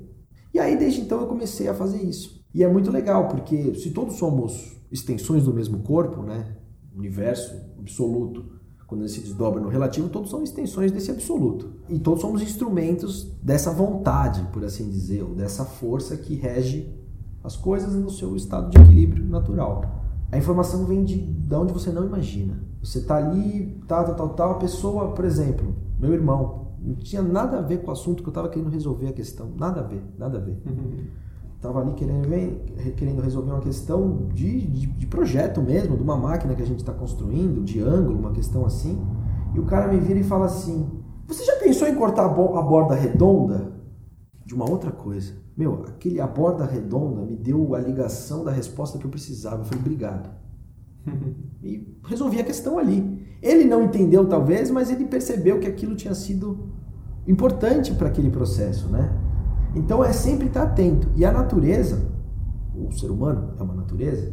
E 0.52 0.58
aí, 0.58 0.76
desde 0.76 1.00
então, 1.00 1.20
eu 1.20 1.26
comecei 1.26 1.66
a 1.66 1.74
fazer 1.74 2.02
isso. 2.02 2.43
E 2.54 2.62
é 2.62 2.68
muito 2.68 2.90
legal, 2.90 3.26
porque 3.26 3.74
se 3.74 3.90
todos 3.90 4.14
somos 4.14 4.80
extensões 4.90 5.44
do 5.44 5.52
mesmo 5.52 5.80
corpo, 5.80 6.22
né? 6.22 6.56
Universo 6.96 7.52
absoluto, 7.80 8.44
quando 8.86 9.00
ele 9.00 9.08
se 9.08 9.20
desdobra 9.20 9.60
no 9.60 9.68
relativo, 9.68 10.08
todos 10.08 10.30
são 10.30 10.40
extensões 10.40 10.92
desse 10.92 11.10
absoluto. 11.10 11.72
E 11.88 11.98
todos 11.98 12.20
somos 12.20 12.40
instrumentos 12.40 13.24
dessa 13.42 13.72
vontade, 13.72 14.46
por 14.52 14.64
assim 14.64 14.88
dizer, 14.88 15.22
ou 15.22 15.34
dessa 15.34 15.64
força 15.64 16.16
que 16.16 16.36
rege 16.36 16.94
as 17.42 17.56
coisas 17.56 17.92
no 17.92 18.08
seu 18.08 18.36
estado 18.36 18.70
de 18.70 18.80
equilíbrio 18.80 19.24
natural. 19.24 20.04
A 20.30 20.38
informação 20.38 20.84
vem 20.84 21.04
de, 21.04 21.16
de 21.16 21.54
onde 21.56 21.72
você 21.72 21.90
não 21.90 22.06
imagina. 22.06 22.62
Você 22.80 22.98
está 22.98 23.16
ali, 23.16 23.82
tal, 23.88 24.04
tal, 24.04 24.14
tal, 24.14 24.28
tal, 24.30 24.50
a 24.52 24.58
pessoa, 24.58 25.12
por 25.12 25.24
exemplo, 25.24 25.74
meu 25.98 26.12
irmão, 26.12 26.68
não 26.80 26.94
tinha 26.94 27.22
nada 27.22 27.58
a 27.58 27.62
ver 27.62 27.82
com 27.82 27.88
o 27.88 27.92
assunto 27.92 28.22
que 28.22 28.28
eu 28.28 28.30
estava 28.30 28.48
querendo 28.48 28.70
resolver 28.70 29.08
a 29.08 29.12
questão. 29.12 29.50
Nada 29.56 29.80
a 29.80 29.84
ver, 29.84 30.04
nada 30.16 30.38
a 30.38 30.40
ver. 30.40 30.56
estava 31.64 31.80
ali 31.80 31.94
querendo, 31.94 32.28
querendo 32.94 33.22
resolver 33.22 33.52
uma 33.52 33.60
questão 33.60 34.28
de, 34.34 34.60
de, 34.66 34.86
de, 34.86 35.06
projeto 35.06 35.62
mesmo, 35.62 35.96
de 35.96 36.02
uma 36.02 36.16
máquina 36.16 36.54
que 36.54 36.62
a 36.62 36.66
gente 36.66 36.80
está 36.80 36.92
construindo, 36.92 37.64
de 37.64 37.80
ângulo, 37.80 38.18
uma 38.18 38.32
questão 38.32 38.66
assim. 38.66 39.02
E 39.54 39.58
o 39.58 39.64
cara 39.64 39.90
me 39.90 39.98
vira 39.98 40.18
e 40.20 40.24
fala 40.24 40.44
assim: 40.44 40.86
Você 41.26 41.42
já 41.42 41.56
pensou 41.56 41.88
em 41.88 41.94
cortar 41.94 42.26
a, 42.26 42.28
bo 42.28 42.58
a 42.58 42.62
borda 42.62 42.94
redonda? 42.94 43.72
De 44.44 44.54
uma 44.54 44.68
outra 44.68 44.92
coisa. 44.92 45.32
Meu, 45.56 45.84
aquele, 45.88 46.20
a 46.20 46.26
borda 46.26 46.66
redonda 46.66 47.22
me 47.22 47.34
deu 47.34 47.74
a 47.74 47.78
ligação 47.78 48.44
da 48.44 48.50
resposta 48.50 48.98
que 48.98 49.06
eu 49.06 49.10
precisava. 49.10 49.62
Eu 49.62 49.64
falei: 49.64 49.80
Obrigado. 49.80 50.28
e 51.64 51.96
resolvi 52.06 52.40
a 52.40 52.44
questão 52.44 52.78
ali. 52.78 53.26
Ele 53.40 53.64
não 53.64 53.84
entendeu, 53.84 54.26
talvez, 54.28 54.70
mas 54.70 54.90
ele 54.90 55.06
percebeu 55.06 55.58
que 55.58 55.66
aquilo 55.66 55.96
tinha 55.96 56.14
sido 56.14 56.68
importante 57.26 57.94
para 57.94 58.08
aquele 58.08 58.30
processo, 58.30 58.88
né? 58.88 59.23
Então 59.74 60.04
é 60.04 60.12
sempre 60.12 60.46
estar 60.46 60.62
atento. 60.62 61.08
E 61.16 61.24
a 61.24 61.32
natureza, 61.32 62.08
o 62.74 62.92
ser 62.92 63.10
humano 63.10 63.54
é 63.58 63.62
uma 63.62 63.74
natureza, 63.74 64.32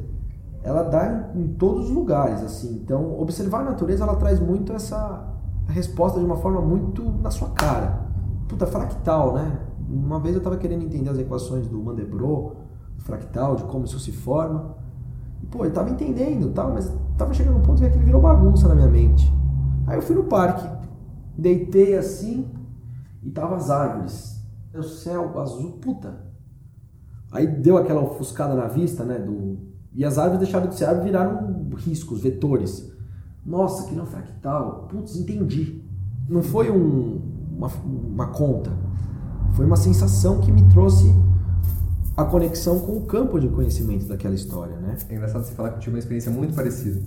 ela 0.64 0.84
dá 0.84 1.32
em, 1.36 1.42
em 1.42 1.48
todos 1.54 1.86
os 1.86 1.92
lugares, 1.92 2.42
assim. 2.44 2.76
Então, 2.76 3.20
observar 3.20 3.62
a 3.62 3.72
natureza, 3.72 4.04
ela 4.04 4.16
traz 4.16 4.40
muito 4.40 4.72
essa 4.74 5.28
resposta 5.68 6.20
de 6.20 6.26
uma 6.26 6.38
forma 6.38 6.62
muito 6.62 7.04
na 7.22 7.32
sua 7.32 7.50
cara. 7.50 8.06
Puta, 8.48 8.68
fractal, 8.68 9.34
né? 9.34 9.60
Uma 9.90 10.20
vez 10.20 10.36
eu 10.36 10.40
estava 10.40 10.58
querendo 10.58 10.84
entender 10.84 11.10
as 11.10 11.18
equações 11.18 11.68
do 11.68 11.82
Mandelbrot, 11.82 12.56
do 12.96 13.04
fractal, 13.04 13.56
de 13.56 13.64
como 13.64 13.86
isso 13.86 14.00
se 14.00 14.12
forma. 14.12 14.76
E, 15.42 15.48
pô, 15.48 15.66
eu 15.66 15.70
estava 15.70 15.90
entendendo, 15.90 16.54
tal, 16.54 16.72
mas 16.72 16.94
estava 17.12 17.34
chegando 17.34 17.58
um 17.58 17.62
ponto 17.62 17.80
que 17.80 17.88
aquilo 17.88 18.04
virou 18.04 18.22
bagunça 18.22 18.68
na 18.68 18.76
minha 18.76 18.88
mente. 18.88 19.32
Aí 19.88 19.98
eu 19.98 20.02
fui 20.02 20.16
no 20.16 20.26
parque, 20.26 20.70
deitei 21.36 21.98
assim 21.98 22.46
e 23.24 23.32
tava 23.32 23.56
as 23.56 23.70
árvores 23.70 24.41
o 24.80 24.84
céu 24.84 25.40
azul, 25.40 25.74
puta. 25.74 26.32
Aí 27.32 27.48
deu 27.48 27.78
aquela 27.78 28.02
ofuscada 28.02 28.56
na 28.56 28.68
vista, 28.68 29.04
né? 29.04 29.18
Do... 29.18 29.58
E 29.94 30.06
as 30.06 30.18
árvores 30.18 30.40
deixaram 30.40 30.68
de 30.68 30.76
ser 30.76 30.86
árvores 30.86 31.06
viraram 31.06 31.70
riscos, 31.76 32.22
vetores. 32.22 32.92
Nossa, 33.46 33.88
que 33.88 33.96
não 33.96 34.06
fractal. 34.06 34.88
Putz, 34.90 35.16
entendi. 35.16 35.84
Não 36.30 36.44
foi 36.44 36.72
um, 36.72 37.22
uma, 37.58 37.68
uma 37.84 38.28
conta. 38.28 38.72
Foi 39.54 39.66
uma 39.66 39.76
sensação 39.76 40.40
que 40.40 40.52
me 40.52 40.68
trouxe 40.70 41.14
a 42.16 42.26
conexão 42.26 42.80
com 42.80 42.98
o 42.98 43.06
campo 43.06 43.40
de 43.40 43.48
conhecimento 43.50 44.06
daquela 44.06 44.36
história, 44.36 44.78
né? 44.78 44.98
É 45.10 45.16
engraçado 45.16 45.44
você 45.44 45.54
falar 45.54 45.72
que 45.72 45.76
eu 45.76 45.80
tive 45.80 45.96
uma 45.96 46.00
experiência 46.00 46.32
muito 46.32 46.54
parecida. 46.54 47.02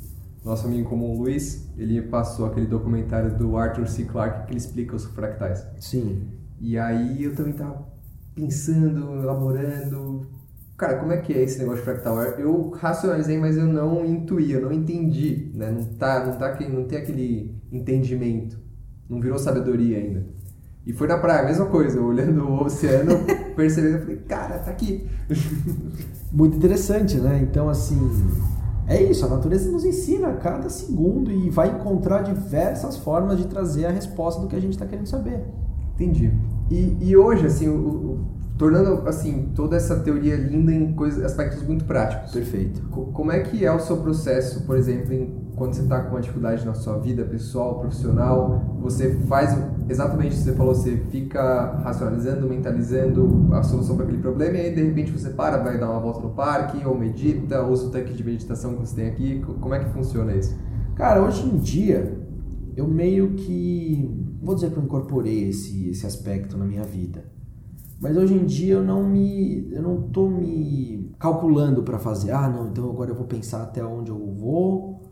Nosso 0.44 0.66
amigo 0.66 0.88
comum 0.88 1.16
Luiz, 1.16 1.66
ele 1.76 2.02
passou 2.02 2.46
aquele 2.46 2.66
documentário 2.66 3.36
do 3.36 3.56
Arthur 3.56 3.86
C. 3.86 4.04
Clarke 4.04 4.46
que 4.46 4.52
ele 4.52 4.58
explica 4.58 4.94
os 4.94 5.04
fractais. 5.06 5.66
Sim. 5.80 6.28
E 6.64 6.78
aí 6.78 7.22
eu 7.22 7.34
também 7.36 7.52
tava 7.52 7.86
pensando, 8.34 9.20
elaborando. 9.22 10.26
Cara, 10.78 10.98
como 10.98 11.12
é 11.12 11.18
que 11.18 11.30
é 11.34 11.42
esse 11.42 11.58
negócio 11.58 11.80
de 11.80 11.84
fractal? 11.84 12.18
Eu 12.22 12.70
racionalizei, 12.70 13.36
mas 13.36 13.58
eu 13.58 13.66
não 13.66 14.02
intuí, 14.02 14.50
eu 14.50 14.62
não 14.62 14.72
entendi, 14.72 15.52
né? 15.54 15.70
Não, 15.70 15.84
tá, 15.84 16.24
não, 16.24 16.38
tá, 16.38 16.58
não 16.70 16.84
tem 16.84 16.98
aquele 17.00 17.54
entendimento. 17.70 18.58
Não 19.10 19.20
virou 19.20 19.38
sabedoria 19.38 19.98
ainda. 19.98 20.26
E 20.86 20.94
foi 20.94 21.06
na 21.06 21.18
praia, 21.18 21.42
a 21.42 21.44
mesma 21.44 21.66
coisa, 21.66 22.00
olhando 22.00 22.42
o 22.42 22.64
oceano, 22.64 23.12
percebendo, 23.54 23.96
eu 23.96 24.00
falei, 24.00 24.16
cara, 24.26 24.58
tá 24.60 24.70
aqui. 24.70 25.06
Muito 26.32 26.56
interessante, 26.56 27.18
né? 27.18 27.40
Então, 27.42 27.68
assim, 27.68 27.98
é 28.88 29.02
isso, 29.02 29.26
a 29.26 29.28
natureza 29.28 29.70
nos 29.70 29.84
ensina 29.84 30.28
a 30.28 30.36
cada 30.36 30.70
segundo 30.70 31.30
e 31.30 31.50
vai 31.50 31.68
encontrar 31.68 32.22
diversas 32.22 32.96
formas 32.96 33.36
de 33.36 33.48
trazer 33.48 33.84
a 33.84 33.90
resposta 33.90 34.40
do 34.40 34.48
que 34.48 34.56
a 34.56 34.60
gente 34.60 34.72
está 34.72 34.86
querendo 34.86 35.06
saber. 35.06 35.44
Entendi. 35.94 36.32
E, 36.70 36.96
e 37.00 37.16
hoje, 37.16 37.46
assim, 37.46 37.68
o, 37.68 37.76
o, 37.76 38.34
tornando 38.56 39.08
assim 39.08 39.50
toda 39.54 39.76
essa 39.76 39.96
teoria 39.96 40.36
linda 40.36 40.72
em 40.72 40.92
coisas, 40.92 41.22
aspectos 41.24 41.62
muito 41.62 41.84
práticos. 41.84 42.32
Perfeito. 42.32 42.80
como 42.88 43.32
é 43.32 43.40
que 43.40 43.64
é 43.64 43.72
o 43.72 43.80
seu 43.80 43.96
processo, 43.98 44.62
por 44.62 44.76
exemplo, 44.76 45.12
em, 45.12 45.42
quando 45.56 45.74
você 45.74 45.82
está 45.82 46.00
com 46.00 46.10
uma 46.10 46.20
dificuldade 46.20 46.64
na 46.64 46.74
sua 46.74 46.98
vida 46.98 47.24
pessoal, 47.24 47.78
profissional, 47.78 48.76
você 48.80 49.10
faz 49.28 49.56
exatamente 49.88 50.34
o 50.34 50.38
que 50.38 50.44
você 50.44 50.52
falou, 50.52 50.74
você 50.74 50.96
fica 51.10 51.76
racionalizando, 51.82 52.48
mentalizando 52.48 53.48
a 53.52 53.62
solução 53.62 53.96
para 53.96 54.04
aquele 54.04 54.20
problema 54.20 54.56
e 54.56 54.60
aí 54.60 54.74
de 54.74 54.82
repente 54.82 55.12
você 55.12 55.30
para, 55.30 55.58
vai 55.58 55.78
dar 55.78 55.90
uma 55.90 56.00
volta 56.00 56.20
no 56.20 56.30
parque 56.30 56.84
ou 56.84 56.96
medita, 56.96 57.62
usa 57.62 57.86
o 57.86 57.90
tanque 57.90 58.12
de 58.12 58.24
meditação 58.24 58.74
que 58.74 58.80
você 58.80 58.96
tem 58.96 59.08
aqui. 59.08 59.44
Como 59.60 59.74
é 59.74 59.80
que 59.80 59.90
funciona 59.90 60.32
isso? 60.34 60.56
Cara, 60.96 61.22
hoje 61.22 61.44
em 61.44 61.58
dia 61.58 62.23
eu 62.76 62.86
meio 62.88 63.34
que. 63.34 64.08
Vou 64.42 64.54
dizer 64.54 64.70
que 64.70 64.78
eu 64.78 64.82
incorporei 64.82 65.48
esse, 65.48 65.88
esse 65.90 66.06
aspecto 66.06 66.56
na 66.56 66.64
minha 66.64 66.84
vida. 66.84 67.24
Mas 68.00 68.16
hoje 68.16 68.34
em 68.34 68.44
dia 68.44 68.74
eu 68.74 68.84
não 68.84 69.08
me. 69.08 69.70
Eu 69.72 69.82
não 69.82 70.02
tô 70.02 70.28
me 70.28 71.14
calculando 71.18 71.82
para 71.82 71.98
fazer. 71.98 72.32
Ah, 72.32 72.48
não, 72.48 72.68
então 72.68 72.90
agora 72.90 73.10
eu 73.10 73.14
vou 73.14 73.26
pensar 73.26 73.62
até 73.62 73.84
onde 73.84 74.10
eu 74.10 74.34
vou, 74.34 75.02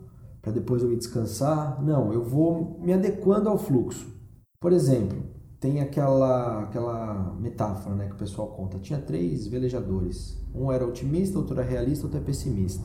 para 0.41 0.51
depois 0.51 0.83
eu 0.83 0.91
ir 0.91 0.97
descansar. 0.97 1.81
Não, 1.83 2.13
eu 2.13 2.23
vou 2.23 2.79
me 2.81 2.93
adequando 2.93 3.49
ao 3.49 3.57
fluxo. 3.57 4.11
Por 4.59 4.71
exemplo, 4.71 5.23
tem 5.59 5.79
aquela, 5.79 6.63
aquela 6.63 7.35
metáfora 7.39 7.95
né, 7.95 8.07
que 8.07 8.15
o 8.15 8.17
pessoal 8.17 8.49
conta. 8.49 8.77
Tinha 8.79 8.99
três 8.99 9.47
velejadores. 9.47 10.37
Um 10.53 10.71
era 10.71 10.85
otimista, 10.85 11.39
outro 11.39 11.57
era 11.57 11.67
realista, 11.67 12.05
outro 12.05 12.19
é 12.19 12.21
pessimista. 12.21 12.83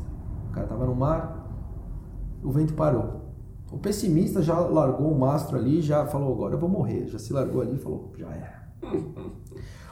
O 0.49 0.53
cara 0.53 0.65
estava 0.65 0.87
no 0.87 0.95
mar, 0.95 1.45
o 2.43 2.53
vento 2.53 2.75
parou. 2.75 3.18
O 3.71 3.79
pessimista 3.79 4.43
já 4.43 4.59
largou 4.59 5.11
o 5.11 5.19
mastro 5.19 5.57
ali, 5.57 5.83
já 5.83 6.07
falou, 6.07 6.33
agora 6.33 6.55
eu 6.55 6.59
vou 6.59 6.69
morrer. 6.69 7.07
Já 7.09 7.19
se 7.19 7.33
largou 7.33 7.61
ali 7.61 7.75
e 7.75 7.79
falou, 7.79 8.13
já 8.17 8.29
é. 8.29 8.53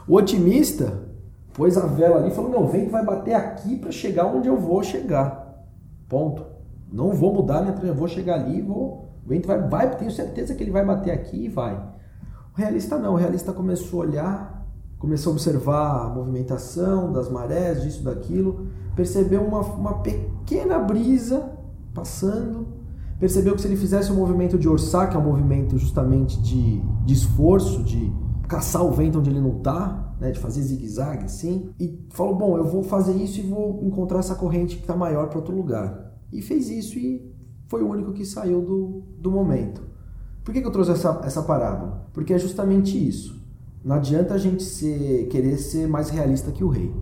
O 0.08 0.14
otimista 0.14 1.08
pôs 1.52 1.76
a 1.76 1.86
vela 1.86 2.18
ali 2.18 2.28
e 2.28 2.34
falou, 2.34 2.50
não, 2.50 2.64
o 2.64 2.68
vento 2.68 2.90
vai 2.90 3.04
bater 3.04 3.34
aqui 3.34 3.76
para 3.76 3.90
chegar 3.90 4.26
onde 4.26 4.48
eu 4.48 4.56
vou 4.56 4.82
chegar. 4.82 5.64
Ponto. 6.08 6.44
Não 6.90 7.12
vou 7.12 7.34
mudar 7.34 7.60
minha 7.60 7.72
trajetória, 7.72 7.98
vou 7.98 8.08
chegar 8.08 8.34
ali, 8.34 8.62
vou... 8.62 9.10
o 9.24 9.28
vento 9.28 9.46
vai, 9.48 9.60
vai, 9.68 9.96
tenho 9.96 10.10
certeza 10.10 10.54
que 10.54 10.62
ele 10.62 10.70
vai 10.70 10.84
bater 10.84 11.10
aqui 11.10 11.46
e 11.46 11.48
vai. 11.48 11.74
O 12.54 12.56
realista 12.56 12.96
não, 12.96 13.14
o 13.14 13.16
realista 13.16 13.52
começou 13.52 14.02
a 14.02 14.06
olhar, 14.06 14.66
começou 14.98 15.32
a 15.32 15.34
observar 15.34 16.06
a 16.06 16.08
movimentação 16.08 17.12
das 17.12 17.28
marés, 17.28 17.82
disso, 17.82 18.02
daquilo, 18.04 18.68
percebeu 18.94 19.42
uma, 19.42 19.60
uma 19.60 19.94
pequena 19.98 20.78
brisa 20.78 21.52
passando, 21.92 22.68
percebeu 23.18 23.54
que 23.54 23.60
se 23.60 23.66
ele 23.66 23.76
fizesse 23.76 24.12
um 24.12 24.16
movimento 24.16 24.58
de 24.58 24.68
orçar, 24.68 25.10
que 25.10 25.16
é 25.16 25.18
um 25.18 25.24
movimento 25.24 25.78
justamente 25.78 26.40
de, 26.40 26.80
de 27.04 27.14
esforço, 27.14 27.82
de 27.82 28.12
caçar 28.48 28.84
o 28.84 28.92
vento 28.92 29.18
onde 29.18 29.30
ele 29.30 29.40
não 29.40 29.58
está, 29.58 30.14
né, 30.20 30.30
de 30.30 30.38
fazer 30.38 30.62
zigue-zague 30.62 31.24
assim, 31.24 31.70
e 31.78 32.06
falou: 32.10 32.36
Bom, 32.36 32.56
eu 32.56 32.66
vou 32.66 32.82
fazer 32.82 33.14
isso 33.14 33.40
e 33.40 33.42
vou 33.42 33.82
encontrar 33.84 34.20
essa 34.20 34.34
corrente 34.34 34.76
que 34.76 34.82
está 34.82 34.96
maior 34.96 35.28
para 35.28 35.38
outro 35.38 35.54
lugar. 35.54 36.14
E 36.32 36.42
fez 36.42 36.68
isso 36.68 36.98
e 36.98 37.34
foi 37.68 37.82
o 37.82 37.88
único 37.88 38.12
que 38.12 38.24
saiu 38.24 38.62
do, 38.62 39.02
do 39.18 39.30
momento. 39.30 39.82
Por 40.44 40.52
que, 40.52 40.60
que 40.60 40.66
eu 40.66 40.72
trouxe 40.72 40.92
essa, 40.92 41.20
essa 41.24 41.42
parábola? 41.42 42.06
Porque 42.12 42.32
é 42.32 42.38
justamente 42.38 42.96
isso. 42.96 43.44
Não 43.84 43.96
adianta 43.96 44.34
a 44.34 44.38
gente 44.38 44.62
ser, 44.62 45.26
querer 45.28 45.58
ser 45.58 45.88
mais 45.88 46.08
realista 46.08 46.52
que 46.52 46.62
o 46.62 46.68
rei. 46.68 46.94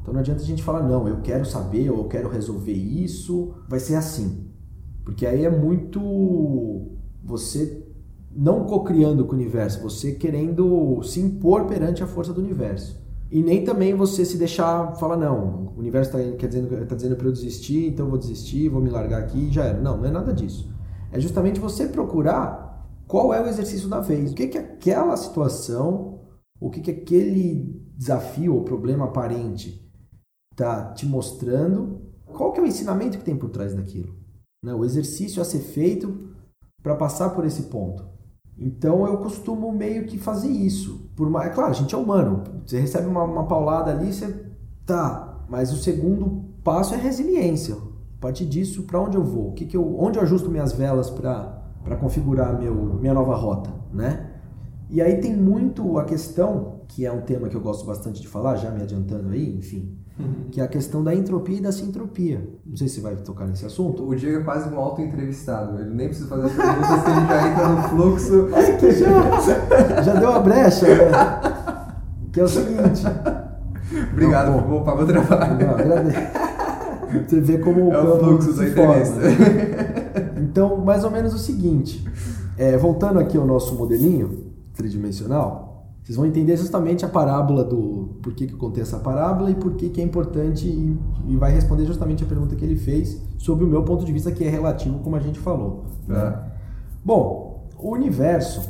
Então 0.00 0.12
não 0.12 0.20
adianta 0.20 0.42
a 0.42 0.46
gente 0.46 0.62
falar, 0.62 0.82
não, 0.82 1.06
eu 1.06 1.20
quero 1.20 1.44
saber 1.44 1.90
ou 1.90 1.98
eu 1.98 2.04
quero 2.08 2.28
resolver 2.28 2.72
isso, 2.72 3.54
vai 3.68 3.78
ser 3.78 3.94
assim. 3.94 4.49
Porque 5.04 5.26
aí 5.26 5.44
é 5.44 5.50
muito 5.50 6.00
você 7.22 7.84
não 8.30 8.64
cocriando 8.64 9.24
com 9.24 9.32
o 9.32 9.36
universo, 9.36 9.82
você 9.82 10.12
querendo 10.12 11.02
se 11.02 11.20
impor 11.20 11.66
perante 11.66 12.02
a 12.02 12.06
força 12.06 12.32
do 12.32 12.40
universo. 12.40 13.00
E 13.30 13.42
nem 13.42 13.64
também 13.64 13.94
você 13.94 14.24
se 14.24 14.36
deixar 14.36 14.96
falar, 14.96 15.16
não, 15.16 15.72
o 15.76 15.78
universo 15.78 16.16
está 16.16 16.46
dizendo, 16.46 16.86
tá 16.86 16.94
dizendo 16.96 17.16
para 17.16 17.26
eu 17.26 17.32
desistir, 17.32 17.86
então 17.86 18.06
eu 18.06 18.10
vou 18.10 18.18
desistir, 18.18 18.68
vou 18.68 18.82
me 18.82 18.90
largar 18.90 19.20
aqui 19.20 19.38
e 19.38 19.52
já 19.52 19.64
era. 19.64 19.80
Não, 19.80 19.96
não 19.96 20.04
é 20.04 20.10
nada 20.10 20.32
disso. 20.32 20.68
É 21.12 21.20
justamente 21.20 21.60
você 21.60 21.86
procurar 21.86 22.88
qual 23.06 23.32
é 23.32 23.40
o 23.40 23.46
exercício 23.46 23.88
da 23.88 24.00
vez. 24.00 24.32
O 24.32 24.34
que, 24.34 24.48
que 24.48 24.58
aquela 24.58 25.16
situação, 25.16 26.20
o 26.60 26.70
que, 26.70 26.80
que 26.80 26.90
aquele 26.90 27.80
desafio 27.96 28.54
ou 28.54 28.62
problema 28.62 29.04
aparente 29.04 29.88
está 30.52 30.92
te 30.92 31.06
mostrando, 31.06 32.02
qual 32.26 32.52
que 32.52 32.60
é 32.60 32.62
o 32.62 32.66
ensinamento 32.66 33.18
que 33.18 33.24
tem 33.24 33.36
por 33.36 33.50
trás 33.50 33.74
daquilo. 33.74 34.19
Né? 34.62 34.74
O 34.74 34.84
exercício 34.84 35.40
a 35.40 35.44
ser 35.44 35.60
feito 35.60 36.30
para 36.82 36.96
passar 36.96 37.30
por 37.30 37.44
esse 37.44 37.64
ponto. 37.64 38.04
Então 38.58 39.06
eu 39.06 39.16
costumo 39.18 39.72
meio 39.72 40.06
que 40.06 40.18
fazer 40.18 40.48
isso. 40.48 41.10
Por 41.16 41.28
uma, 41.28 41.44
é 41.44 41.48
claro, 41.48 41.70
a 41.70 41.74
gente 41.74 41.94
é 41.94 41.98
humano. 41.98 42.44
Você 42.66 42.78
recebe 42.78 43.06
uma, 43.06 43.24
uma 43.24 43.46
paulada 43.46 43.90
ali, 43.90 44.12
você 44.12 44.46
tá. 44.84 45.46
Mas 45.48 45.72
o 45.72 45.76
segundo 45.76 46.44
passo 46.62 46.94
é 46.94 46.96
resiliência. 46.96 47.74
A 47.74 48.20
partir 48.20 48.44
disso, 48.44 48.82
para 48.82 49.00
onde 49.00 49.16
eu 49.16 49.24
vou? 49.24 49.48
O 49.48 49.52
que, 49.52 49.64
que 49.64 49.76
eu, 49.76 49.98
onde 49.98 50.18
eu 50.18 50.22
ajusto 50.22 50.50
minhas 50.50 50.72
velas 50.72 51.08
para 51.08 51.96
configurar 51.98 52.58
meu, 52.58 52.74
minha 52.74 53.14
nova 53.14 53.34
rota, 53.34 53.70
né? 53.92 54.30
E 54.90 55.00
aí 55.00 55.20
tem 55.20 55.34
muito 55.34 55.96
a 55.98 56.04
questão, 56.04 56.80
que 56.88 57.06
é 57.06 57.12
um 57.12 57.22
tema 57.22 57.48
que 57.48 57.56
eu 57.56 57.60
gosto 57.60 57.86
bastante 57.86 58.20
de 58.20 58.28
falar, 58.28 58.56
já 58.56 58.70
me 58.70 58.82
adiantando 58.82 59.30
aí, 59.30 59.56
enfim, 59.56 59.96
uhum. 60.20 60.50
que 60.50 60.60
é 60.60 60.64
a 60.64 60.68
questão 60.68 61.02
da 61.02 61.14
entropia 61.14 61.58
e 61.58 61.60
da 61.60 61.72
sintropia. 61.72 62.48
Não 62.64 62.76
sei 62.76 62.88
se 62.88 63.00
vai 63.00 63.16
tocar 63.16 63.46
nesse 63.46 63.66
assunto. 63.66 64.08
O 64.08 64.14
Diego 64.14 64.40
é 64.40 64.44
quase 64.44 64.68
um 64.68 64.78
auto-entrevistado, 64.78 65.78
ele 65.80 65.94
nem 65.94 66.08
precisa 66.08 66.28
fazer 66.28 66.46
as 66.46 66.52
perguntas 66.52 67.02
que 67.02 67.10
ele 67.10 67.26
já 67.26 67.48
entra 67.48 67.68
no 67.68 67.82
fluxo. 67.88 68.48
É 68.54 68.72
que 68.76 68.92
já, 68.92 70.02
já 70.02 70.14
deu 70.14 70.32
a 70.32 70.38
brecha, 70.40 70.86
né? 70.86 71.10
Que 72.32 72.40
é 72.40 72.44
o 72.44 72.48
seguinte. 72.48 73.02
Obrigado, 74.12 74.52
não, 74.52 74.60
vou 74.68 74.82
para 74.82 75.02
o 75.02 75.06
trabalho. 75.06 75.66
Não, 75.66 75.74
agradeço. 75.74 76.18
Você 77.26 77.40
vê 77.40 77.58
como 77.58 77.92
é 77.92 77.98
o 77.98 78.18
fluxo 78.18 78.52
da 78.52 78.68
entrevista. 78.68 79.20
Então, 80.36 80.76
mais 80.78 81.04
ou 81.04 81.10
menos 81.10 81.34
o 81.34 81.38
seguinte, 81.38 82.04
é, 82.56 82.76
voltando 82.76 83.18
aqui 83.18 83.36
ao 83.36 83.46
nosso 83.46 83.74
modelinho 83.74 84.50
tridimensional, 84.74 85.69
vocês 86.10 86.16
vão 86.16 86.26
entender 86.26 86.56
justamente 86.56 87.04
a 87.04 87.08
parábola 87.08 87.62
do 87.62 88.16
por 88.20 88.34
que, 88.34 88.48
que 88.48 88.54
contei 88.54 88.82
essa 88.82 88.98
parábola 88.98 89.48
e 89.48 89.54
por 89.54 89.74
que, 89.74 89.88
que 89.90 90.00
é 90.00 90.04
importante 90.04 90.66
e, 90.66 90.98
e, 91.28 91.36
vai 91.36 91.52
responder 91.52 91.86
justamente 91.86 92.24
a 92.24 92.26
pergunta 92.26 92.56
que 92.56 92.64
ele 92.64 92.74
fez 92.74 93.22
sobre 93.38 93.64
o 93.64 93.68
meu 93.68 93.84
ponto 93.84 94.04
de 94.04 94.12
vista 94.12 94.32
que 94.32 94.42
é 94.42 94.50
relativo, 94.50 94.98
como 95.04 95.14
a 95.14 95.20
gente 95.20 95.38
falou. 95.38 95.84
Né? 96.08 96.18
É. 96.18 96.50
Bom, 97.04 97.68
o 97.78 97.92
universo 97.92 98.68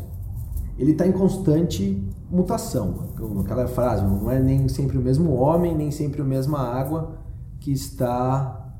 ele 0.78 0.92
está 0.92 1.06
em 1.06 1.12
constante 1.12 2.06
mutação. 2.30 3.08
Aquela 3.42 3.66
frase, 3.66 4.04
não 4.04 4.30
é 4.30 4.38
nem 4.38 4.68
sempre 4.68 4.98
o 4.98 5.00
mesmo 5.00 5.32
homem, 5.32 5.74
nem 5.74 5.90
sempre 5.90 6.20
a 6.20 6.24
mesma 6.24 6.58
água 6.58 7.20
que 7.58 7.72
está 7.72 8.70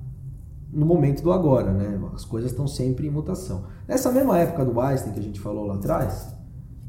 no 0.70 0.84
momento 0.84 1.22
do 1.22 1.32
agora, 1.32 1.72
né? 1.72 1.98
As 2.14 2.26
coisas 2.26 2.50
estão 2.50 2.66
sempre 2.66 3.06
em 3.06 3.10
mutação. 3.10 3.64
Nessa 3.88 4.12
mesma 4.12 4.38
época 4.38 4.66
do 4.66 4.78
Einstein 4.78 5.14
que 5.14 5.18
a 5.18 5.22
gente 5.22 5.40
falou 5.40 5.64
lá 5.64 5.76
atrás, 5.76 6.34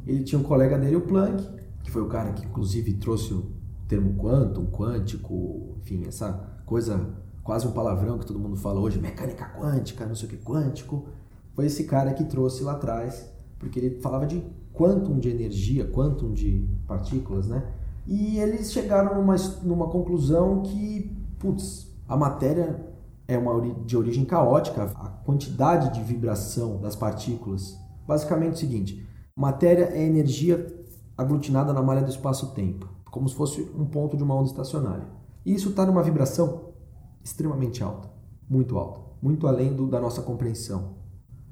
ele 0.06 0.22
tinha 0.24 0.38
um 0.38 0.44
colega 0.44 0.78
dele, 0.78 0.98
o 0.98 1.02
Planck, 1.02 1.61
que 1.84 1.91
foi 1.91 2.02
o 2.02 2.08
cara 2.08 2.34
que 2.34 2.46
inclusive 2.46 2.94
trouxe 2.94 3.34
o 3.34 3.52
termo 3.88 4.15
quantum, 4.15 4.65
quântico, 4.65 5.76
enfim, 5.82 6.06
essa 6.08 6.32
coisa 6.65 7.13
quase 7.44 7.67
um 7.67 7.72
palavrão 7.72 8.17
que 8.17 8.26
todo 8.26 8.39
mundo 8.39 8.56
fala 8.56 8.80
hoje, 8.80 9.00
mecânica 9.00 9.46
quântica, 9.46 10.06
não 10.06 10.15
sei 10.15 10.28
o 10.28 10.32
que 10.32 10.38
quântico. 10.38 11.08
Foi 11.54 11.65
esse 11.65 11.84
cara 11.84 12.13
que 12.13 12.24
trouxe 12.24 12.63
lá 12.63 12.74
atrás, 12.74 13.30
porque 13.60 13.80
ele 13.80 14.02
falava 14.02 14.26
de 14.26 14.44
quantum 14.74 15.20
de 15.20 15.30
energia, 15.30 15.86
quantum 15.86 16.32
de 16.32 16.67
partículas, 16.88 17.48
né? 17.48 17.63
E 18.08 18.38
eles 18.38 18.72
chegaram 18.72 19.15
numa, 19.15 19.36
numa 19.63 19.88
conclusão 19.89 20.62
que, 20.62 21.15
putz, 21.39 21.91
a 22.08 22.15
matéria 22.15 22.88
é 23.28 23.38
uma 23.38 23.60
de 23.86 23.96
origem 23.96 24.26
caótica, 24.26 24.84
a 24.84 25.10
quantidade 25.10 25.94
de 25.94 26.04
vibração 26.04 26.80
das 26.80 26.96
partículas. 26.96 27.78
Basicamente 28.08 28.52
é 28.52 28.56
o 28.56 28.58
seguinte: 28.58 29.08
matéria 29.36 29.91
é 29.94 30.04
energia 30.04 30.81
aglutinada 31.17 31.74
na 31.74 31.82
malha 31.82 32.02
do 32.02 32.10
espaço-tempo, 32.10 32.88
como 33.10 33.28
se 33.28 33.36
fosse 33.36 33.62
um 33.78 33.86
ponto 33.86 34.17
de 34.17 34.24
uma 34.24 34.36
onda 34.36 34.50
estacionária. 34.50 35.08
E 35.45 35.54
isso 35.54 35.69
está 35.69 35.86
numa 35.86 36.04
vibração 36.04 36.71
extremamente 37.24 37.84
alta, 37.84 38.10
muito 38.50 38.78
alta, 38.78 39.00
muito 39.21 39.47
além 39.47 39.74
do, 39.74 39.88
da 39.88 40.00
nossa 40.00 40.21
compreensão. 40.21 40.95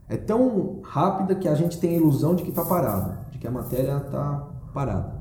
É 0.08 0.18
tão 0.18 0.82
rápida 0.84 1.36
que 1.36 1.48
a 1.48 1.54
gente 1.54 1.80
tem 1.80 1.92
a 1.92 1.98
ilusão 1.98 2.36
de 2.36 2.44
que 2.44 2.50
está 2.50 2.66
parada, 2.66 3.28
de 3.32 3.38
que 3.38 3.48
a 3.48 3.52
matéria 3.52 3.98
está 3.98 4.50
parada. 4.74 5.20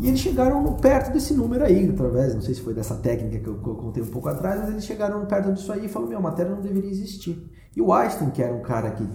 E 0.00 0.08
eles 0.08 0.18
chegaram 0.18 0.74
perto 0.74 1.12
desse 1.12 1.34
número 1.34 1.64
aí, 1.64 1.88
através, 1.88 2.34
não 2.34 2.42
sei 2.42 2.54
se 2.54 2.60
foi 2.60 2.74
dessa 2.74 2.96
técnica 2.96 3.38
que 3.38 3.46
eu, 3.46 3.58
que 3.58 3.68
eu 3.68 3.74
contei 3.76 4.02
um 4.02 4.08
pouco 4.08 4.28
atrás, 4.28 4.60
mas 4.60 4.70
eles 4.70 4.84
chegaram 4.84 5.24
perto 5.26 5.52
disso 5.52 5.72
aí 5.72 5.86
e 5.86 5.88
falaram: 5.88 6.10
meu, 6.10 6.18
a 6.18 6.22
matéria 6.22 6.52
não 6.52 6.60
deveria 6.60 6.90
existir. 6.90 7.48
E 7.76 7.80
o 7.80 7.92
Einstein, 7.92 8.30
que 8.30 8.42
era 8.42 8.52
um 8.52 8.62
cara 8.62 8.90
que 8.90 9.08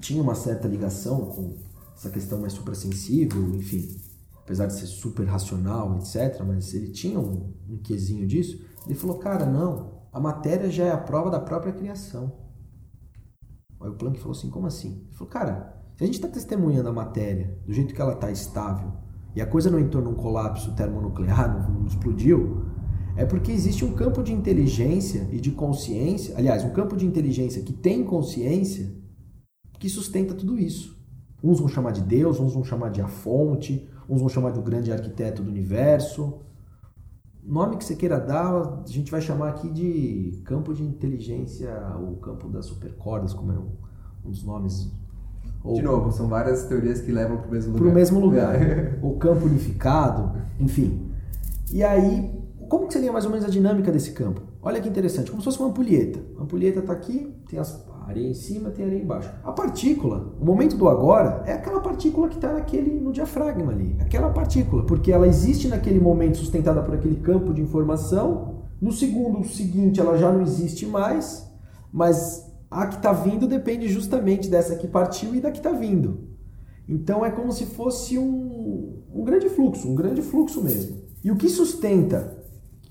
tinha 0.00 0.22
uma 0.22 0.34
certa 0.34 0.66
ligação 0.66 1.26
com 1.26 1.54
essa 1.94 2.08
questão 2.08 2.40
mais 2.40 2.54
suprassensível, 2.54 3.42
enfim, 3.54 3.94
apesar 4.52 4.66
de 4.66 4.74
ser 4.74 4.86
super 4.86 5.24
racional, 5.24 5.96
etc., 5.96 6.42
mas 6.46 6.74
ele 6.74 6.90
tinha 6.90 7.18
um, 7.18 7.54
um 7.66 7.78
quesinho 7.78 8.26
disso, 8.26 8.62
ele 8.84 8.94
falou: 8.94 9.16
cara, 9.16 9.46
não, 9.46 10.02
a 10.12 10.20
matéria 10.20 10.70
já 10.70 10.84
é 10.84 10.90
a 10.90 10.98
prova 10.98 11.30
da 11.30 11.40
própria 11.40 11.72
criação. 11.72 12.30
Aí 13.80 13.88
o 13.88 13.94
Planck 13.94 14.18
falou 14.18 14.36
assim: 14.36 14.50
como 14.50 14.66
assim? 14.66 15.04
Ele 15.06 15.14
falou: 15.14 15.32
cara, 15.32 15.82
se 15.96 16.04
a 16.04 16.06
gente 16.06 16.16
está 16.16 16.28
testemunhando 16.28 16.90
a 16.90 16.92
matéria 16.92 17.58
do 17.64 17.72
jeito 17.72 17.94
que 17.94 18.00
ela 18.00 18.12
está 18.12 18.30
estável, 18.30 18.92
e 19.34 19.40
a 19.40 19.46
coisa 19.46 19.70
não 19.70 19.78
entrou 19.78 20.04
num 20.04 20.14
colapso 20.14 20.74
termonuclear, 20.74 21.50
não, 21.50 21.80
não 21.80 21.86
explodiu, 21.86 22.66
é 23.16 23.24
porque 23.24 23.50
existe 23.50 23.86
um 23.86 23.94
campo 23.94 24.22
de 24.22 24.34
inteligência 24.34 25.26
e 25.32 25.40
de 25.40 25.50
consciência, 25.50 26.36
aliás, 26.36 26.62
um 26.62 26.70
campo 26.70 26.94
de 26.94 27.06
inteligência 27.06 27.62
que 27.62 27.72
tem 27.72 28.04
consciência 28.04 28.94
que 29.78 29.88
sustenta 29.88 30.34
tudo 30.34 30.58
isso. 30.58 31.00
Uns 31.42 31.58
vão 31.58 31.68
chamar 31.68 31.92
de 31.92 32.02
Deus, 32.02 32.38
uns 32.38 32.52
vão 32.52 32.62
chamar 32.62 32.90
de 32.90 33.00
a 33.00 33.08
fonte, 33.08 33.88
uns 34.12 34.20
vão 34.20 34.28
chamar 34.28 34.50
de 34.50 34.58
o 34.58 34.62
grande 34.62 34.92
arquiteto 34.92 35.42
do 35.42 35.48
universo. 35.48 36.40
Nome 37.42 37.76
que 37.76 37.84
você 37.84 37.96
queira 37.96 38.20
dar, 38.20 38.82
a 38.84 38.84
gente 38.86 39.10
vai 39.10 39.20
chamar 39.20 39.48
aqui 39.48 39.70
de 39.70 40.42
campo 40.44 40.74
de 40.74 40.82
inteligência, 40.82 41.70
o 41.98 42.16
campo 42.16 42.48
das 42.48 42.66
supercordas, 42.66 43.32
como 43.32 43.52
é 43.52 43.58
um 43.58 44.30
dos 44.30 44.44
nomes 44.44 44.92
Ou 45.64 45.74
De 45.74 45.82
novo, 45.82 46.12
são 46.12 46.28
várias 46.28 46.64
teorias 46.64 47.00
que 47.00 47.10
levam 47.10 47.38
para 47.38 47.48
o 47.48 47.50
mesmo 47.50 47.72
lugar. 47.72 47.82
para 47.82 47.90
o 47.90 47.94
mesmo 47.94 48.20
lugar. 48.20 48.54
É. 48.62 48.98
o 49.02 49.16
campo 49.16 49.46
unificado, 49.46 50.32
enfim. 50.60 51.10
E 51.72 51.82
aí, 51.82 52.30
como 52.68 52.86
que 52.86 52.92
seria 52.92 53.10
mais 53.10 53.24
ou 53.24 53.30
menos 53.30 53.46
a 53.46 53.48
dinâmica 53.48 53.90
desse 53.90 54.12
campo? 54.12 54.42
Olha 54.62 54.80
que 54.80 54.88
interessante, 54.88 55.30
como 55.30 55.42
se 55.42 55.46
fosse 55.46 55.58
uma 55.58 55.68
ampulheta. 55.70 56.20
A 56.38 56.42
ampulheta 56.42 56.80
está 56.80 56.92
aqui, 56.92 57.34
tem 57.48 57.58
as 57.58 57.72
areia 58.12 58.28
em 58.28 58.34
cima, 58.34 58.70
tem 58.70 58.84
areia 58.84 59.02
embaixo. 59.02 59.30
A 59.42 59.52
partícula, 59.52 60.34
o 60.40 60.44
momento 60.44 60.76
do 60.76 60.88
agora, 60.88 61.42
é 61.46 61.52
aquela 61.52 61.80
partícula 61.80 62.28
que 62.28 62.36
está 62.36 62.64
no 63.00 63.12
diafragma 63.12 63.72
ali. 63.72 63.96
Aquela 64.00 64.30
partícula, 64.30 64.84
porque 64.84 65.10
ela 65.10 65.26
existe 65.26 65.68
naquele 65.68 65.98
momento 65.98 66.38
sustentada 66.38 66.82
por 66.82 66.94
aquele 66.94 67.16
campo 67.16 67.52
de 67.52 67.60
informação. 67.60 68.62
No 68.80 68.92
segundo 68.92 69.44
seguinte, 69.46 70.00
ela 70.00 70.16
já 70.16 70.30
não 70.30 70.42
existe 70.42 70.86
mais, 70.86 71.50
mas 71.92 72.50
a 72.70 72.86
que 72.86 72.96
está 72.96 73.12
vindo 73.12 73.46
depende 73.46 73.88
justamente 73.88 74.48
dessa 74.48 74.76
que 74.76 74.86
partiu 74.86 75.34
e 75.34 75.40
da 75.40 75.50
que 75.50 75.58
está 75.58 75.72
vindo. 75.72 76.28
Então 76.88 77.24
é 77.24 77.30
como 77.30 77.52
se 77.52 77.66
fosse 77.66 78.18
um, 78.18 79.02
um 79.14 79.24
grande 79.24 79.48
fluxo, 79.48 79.88
um 79.88 79.94
grande 79.94 80.22
fluxo 80.22 80.62
mesmo. 80.62 81.02
E 81.22 81.30
o 81.30 81.36
que 81.36 81.48
sustenta 81.48 82.42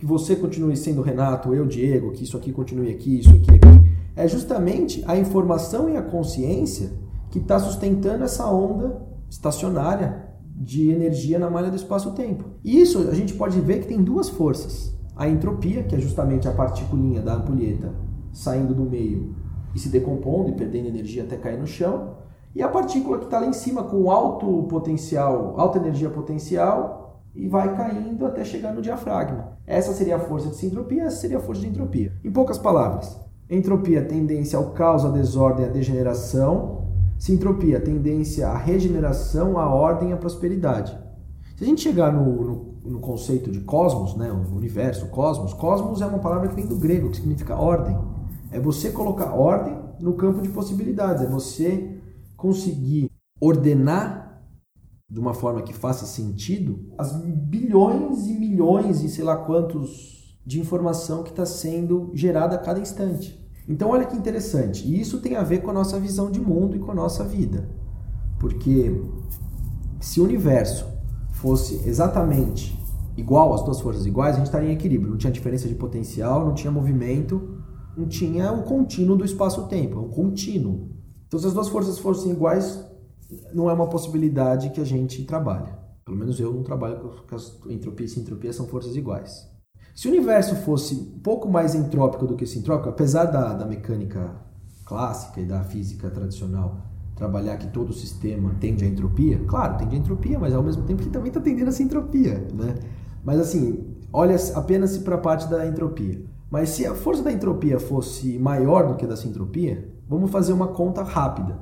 que 0.01 0.05
você 0.05 0.36
continue 0.36 0.75
sendo 0.75 1.01
Renato, 1.01 1.53
eu, 1.53 1.65
Diego, 1.67 2.12
que 2.12 2.23
isso 2.23 2.36
aqui 2.36 2.51
continue 2.51 2.89
aqui, 2.89 3.19
isso 3.19 3.29
aqui, 3.29 3.51
aqui, 3.51 3.80
é 4.15 4.28
justamente 4.28 5.04
a 5.08 5.17
informação 5.17 5.89
e 5.89 5.97
a 5.97 6.02
consciência 6.02 6.91
que 7.30 7.39
está 7.39 7.60
sustentando 7.60 8.24
essa 8.24 8.45
onda 8.52 9.02
estacionária 9.30 10.30
de 10.43 10.91
energia 10.91 11.39
na 11.39 11.50
malha 11.50 11.69
do 11.69 11.76
espaço-tempo. 11.76 12.45
E 12.63 12.80
isso 12.80 13.10
a 13.10 13.15
gente 13.15 13.34
pode 13.34 13.60
ver 13.62 13.80
que 13.80 13.88
tem 13.88 14.04
duas 14.04 14.30
forças. 14.30 14.95
A 15.15 15.28
entropia, 15.28 15.84
que 15.84 15.95
é 15.95 16.00
justamente 16.00 16.47
a 16.47 16.52
particulinha 16.52 17.21
da 17.21 17.36
ampulheta 17.36 17.93
saindo 18.32 18.74
do 18.74 18.84
meio 18.84 19.36
e 19.74 19.80
se 19.80 19.89
decompondo 19.89 20.50
e 20.50 20.56
perdendo 20.56 20.88
energia 20.88 21.24
até 21.24 21.38
cair 21.38 21.58
no 21.58 21.67
chão, 21.67 22.17
e 22.54 22.62
a 22.62 22.67
partícula 22.67 23.17
que 23.17 23.26
está 23.26 23.39
lá 23.39 23.47
em 23.47 23.54
cima 23.54 23.84
com 23.84 24.12
alto 24.12 24.63
potencial, 24.63 25.56
alta 25.58 25.78
energia 25.80 26.10
potencial 26.10 27.21
e 27.34 27.47
vai 27.47 27.76
caindo 27.76 28.26
até 28.26 28.43
chegar 28.43 28.74
no 28.74 28.82
diafragma. 28.82 29.58
Essa 29.65 29.93
seria 29.93 30.17
a 30.17 30.19
força 30.19 30.50
de 30.50 30.58
sintropia, 30.58 31.04
essa 31.04 31.17
seria 31.17 31.38
a 31.38 31.41
força 31.41 31.62
de 31.62 31.67
entropia. 31.67 32.13
Em 32.24 32.32
poucas 32.32 32.58
palavras, 32.58 33.17
Entropia, 33.51 34.01
tendência 34.01 34.57
ao 34.57 34.71
caos, 34.71 35.03
à 35.03 35.09
desordem, 35.09 35.65
à 35.65 35.67
degeneração. 35.67 36.87
Sintropia, 37.19 37.81
tendência 37.81 38.47
à 38.47 38.57
regeneração, 38.57 39.59
à 39.59 39.67
ordem 39.67 40.11
e 40.11 40.13
à 40.13 40.17
prosperidade. 40.17 40.97
Se 41.57 41.65
a 41.65 41.67
gente 41.67 41.81
chegar 41.81 42.13
no, 42.13 42.43
no, 42.43 42.75
no, 42.85 42.99
conceito 43.01 43.51
de 43.51 43.59
cosmos, 43.59 44.15
né, 44.15 44.31
o 44.31 44.55
universo, 44.55 45.07
cosmos, 45.07 45.53
cosmos 45.53 46.01
é 46.01 46.05
uma 46.05 46.19
palavra 46.19 46.47
que 46.47 46.55
vem 46.55 46.65
do 46.65 46.77
grego, 46.77 47.09
que 47.09 47.17
significa 47.17 47.57
ordem. 47.57 47.99
É 48.51 48.59
você 48.59 48.89
colocar 48.89 49.33
ordem 49.33 49.77
no 49.99 50.13
campo 50.13 50.41
de 50.41 50.47
possibilidades, 50.47 51.21
é 51.21 51.27
você 51.27 51.99
conseguir 52.37 53.11
ordenar 53.39 54.41
de 55.09 55.19
uma 55.19 55.33
forma 55.33 55.61
que 55.61 55.73
faça 55.73 56.05
sentido 56.05 56.89
as 56.97 57.11
bilhões 57.21 58.27
e 58.27 58.33
milhões 58.33 59.03
e 59.03 59.09
sei 59.09 59.25
lá 59.25 59.35
quantos 59.35 60.39
de 60.45 60.57
informação 60.57 61.21
que 61.21 61.31
está 61.31 61.45
sendo 61.45 62.11
gerada 62.13 62.55
a 62.55 62.59
cada 62.59 62.79
instante. 62.79 63.40
Então, 63.67 63.89
olha 63.89 64.06
que 64.06 64.17
interessante. 64.17 64.88
E 64.88 65.00
isso 65.00 65.21
tem 65.21 65.36
a 65.36 65.43
ver 65.43 65.60
com 65.60 65.69
a 65.69 65.74
nossa 65.74 66.00
visão 66.00 66.32
de 66.32 66.39
mundo 66.39 66.76
e 66.76 66.80
com 66.80 66.91
a 66.91 66.95
nossa 66.95 67.24
vida. 67.24 67.69
Porque 68.39 69.02
se 70.00 70.19
o 70.19 70.24
universo 70.24 70.86
fosse 71.32 71.88
exatamente 71.88 72.80
igual, 73.15 73.54
as 73.54 73.63
duas 73.63 73.80
forças 73.80 74.06
iguais, 74.06 74.36
a 74.36 74.38
gente 74.38 74.47
estaria 74.47 74.69
em 74.69 74.74
equilíbrio. 74.74 75.12
Não 75.12 75.17
tinha 75.17 75.32
diferença 75.32 75.67
de 75.67 75.76
potencial, 75.76 76.45
não 76.45 76.54
tinha 76.54 76.71
movimento, 76.71 77.62
não 77.95 78.08
tinha 78.08 78.52
o 78.52 78.63
contínuo 78.63 79.17
do 79.17 79.26
espaço-tempo, 79.26 79.97
é 79.97 80.02
um 80.02 80.10
contínuo. 80.10 80.89
Então, 81.28 81.39
se 81.39 81.47
as 81.47 81.54
duas 81.54 81.69
forças 81.69 82.00
fossem 82.00 82.32
iguais, 82.32 82.84
não 83.54 83.69
é 83.69 83.74
uma 83.74 83.88
possibilidade 83.88 84.69
que 84.71 84.82
a 84.82 84.86
gente 84.86 85.24
trabalha. 85.24 85.80
Pelo 86.04 86.17
menos 86.17 86.39
eu 86.39 86.52
não 86.52 86.63
trabalho 86.63 87.00
com 87.00 87.71
entropia 87.71 88.06
e 88.06 88.10
sintropia 88.10 88.52
são 88.52 88.67
forças 88.67 88.95
iguais. 88.95 89.50
Se 89.93 90.08
o 90.08 90.12
universo 90.12 90.56
fosse 90.58 90.95
um 90.95 91.19
pouco 91.19 91.49
mais 91.49 91.75
entrópico 91.75 92.25
do 92.25 92.36
que 92.36 92.45
sintrópico, 92.45 92.89
apesar 92.89 93.25
da, 93.25 93.54
da 93.54 93.65
mecânica 93.65 94.32
clássica 94.86 95.39
e 95.39 95.45
da 95.45 95.63
física 95.63 96.10
tradicional 96.10 96.82
trabalhar 97.15 97.58
que 97.58 97.67
todo 97.67 97.93
sistema 97.93 98.56
tende 98.60 98.84
à 98.84 98.88
entropia, 98.88 99.39
claro, 99.45 99.77
tende 99.77 99.95
à 99.95 99.99
entropia, 99.99 100.39
mas 100.39 100.56
ao 100.56 100.63
mesmo 100.63 100.84
tempo 100.84 101.04
que 101.04 101.10
também 101.10 101.27
está 101.27 101.39
tendendo 101.39 101.67
a 101.67 101.71
sintropia, 101.71 102.47
né? 102.54 102.75
Mas 103.23 103.39
assim, 103.39 103.95
olha 104.12 104.36
apenas 104.56 104.97
para 104.97 105.15
a 105.15 105.19
parte 105.19 105.47
da 105.47 105.67
entropia. 105.67 106.19
Mas 106.49 106.69
se 106.69 106.86
a 106.86 106.95
força 106.95 107.21
da 107.23 107.32
entropia 107.32 107.80
fosse 107.80 108.38
maior 108.39 108.88
do 108.88 108.95
que 108.95 109.06
a 109.06 109.08
da 109.08 109.15
sintropia, 109.15 109.88
vamos 110.10 110.32
fazer 110.32 110.51
uma 110.51 110.69
conta 110.69 111.04
rápida. 111.04 111.60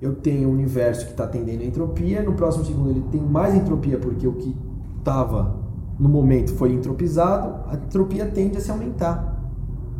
Eu 0.00 0.14
tenho 0.14 0.48
um 0.48 0.52
universo 0.52 1.06
que 1.06 1.10
está 1.10 1.26
tendendo 1.26 1.62
a 1.62 1.66
entropia, 1.66 2.22
no 2.22 2.34
próximo 2.34 2.64
segundo 2.64 2.90
ele 2.90 3.02
tem 3.10 3.20
mais 3.20 3.54
entropia 3.54 3.98
porque 3.98 4.28
o 4.28 4.34
que 4.34 4.56
estava 4.98 5.57
no 5.98 6.08
momento 6.08 6.54
foi 6.54 6.72
entropizado, 6.72 7.68
a 7.68 7.74
entropia 7.74 8.26
tende 8.26 8.56
a 8.56 8.60
se 8.60 8.70
aumentar, 8.70 9.36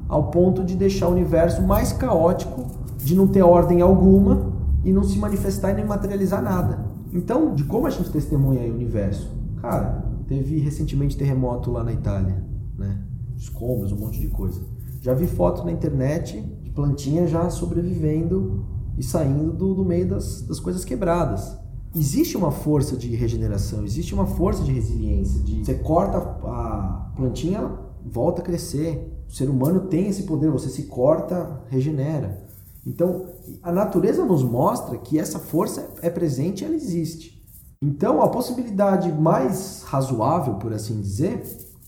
ao 0.09 0.31
ponto 0.31 0.65
de 0.65 0.77
deixar 0.77 1.09
o 1.09 1.13
universo 1.13 1.63
mais 1.63 1.93
caótico, 1.93 2.67
de 2.99 3.15
não 3.15 3.27
ter 3.27 3.43
ordem 3.43 3.81
alguma 3.81 4.53
e 4.85 4.93
não 4.93 5.03
se 5.03 5.19
manifestar 5.19 5.73
e 5.73 5.75
nem 5.75 5.85
materializar 5.85 6.43
nada. 6.43 6.87
Então, 7.13 7.55
de 7.55 7.65
como 7.65 7.87
a 7.87 7.91
gente 7.91 8.11
testemunha 8.11 8.71
o 8.71 8.75
universo? 8.75 9.31
Cara, 9.61 10.05
teve 10.27 10.59
recentemente 10.61 11.17
terremoto 11.17 11.71
lá 11.71 11.83
na 11.83 11.93
Itália, 11.93 12.45
né? 12.77 13.01
Escombros, 13.37 13.93
um 13.93 13.97
monte 13.97 14.21
de 14.21 14.29
coisa. 14.29 14.61
Já 15.01 15.15
vi 15.15 15.27
foto 15.27 15.65
na 15.65 15.73
internet 15.73 16.41
de 16.63 16.71
plantinha 16.71 17.27
já 17.27 17.51
sobrevivendo 17.51 18.65
e 18.97 19.03
saindo 19.03 19.53
do, 19.53 19.75
do 19.75 19.85
meio 19.85 20.09
das, 20.09 20.43
das 20.43 20.61
coisas 20.61 20.85
quebradas 20.85 21.57
existe 21.95 22.37
uma 22.37 22.51
força 22.51 22.97
de 22.97 23.15
regeneração, 23.15 23.85
existe 23.85 24.15
uma 24.15 24.27
força 24.27 24.63
de 24.63 24.73
resiliência. 24.73 25.41
De 25.43 25.65
você 25.65 25.75
corta 25.75 26.19
a 26.19 27.13
plantinha, 27.17 27.59
ela 27.59 27.93
volta 28.05 28.41
a 28.43 28.45
crescer. 28.45 29.15
O 29.29 29.33
ser 29.33 29.49
humano 29.49 29.81
tem 29.89 30.09
esse 30.09 30.23
poder, 30.23 30.51
você 30.51 30.69
se 30.69 30.85
corta, 30.85 31.63
regenera. 31.69 32.47
Então, 32.87 33.27
a 33.63 33.71
natureza 33.71 34.25
nos 34.25 34.43
mostra 34.43 34.97
que 34.97 35.19
essa 35.19 35.39
força 35.39 35.91
é 36.01 36.09
presente 36.09 36.65
ela 36.65 36.75
existe. 36.75 37.39
Então, 37.83 38.23
a 38.23 38.29
possibilidade 38.29 39.13
mais 39.13 39.83
razoável, 39.85 40.55
por 40.55 40.73
assim 40.73 41.01
dizer, 41.01 41.43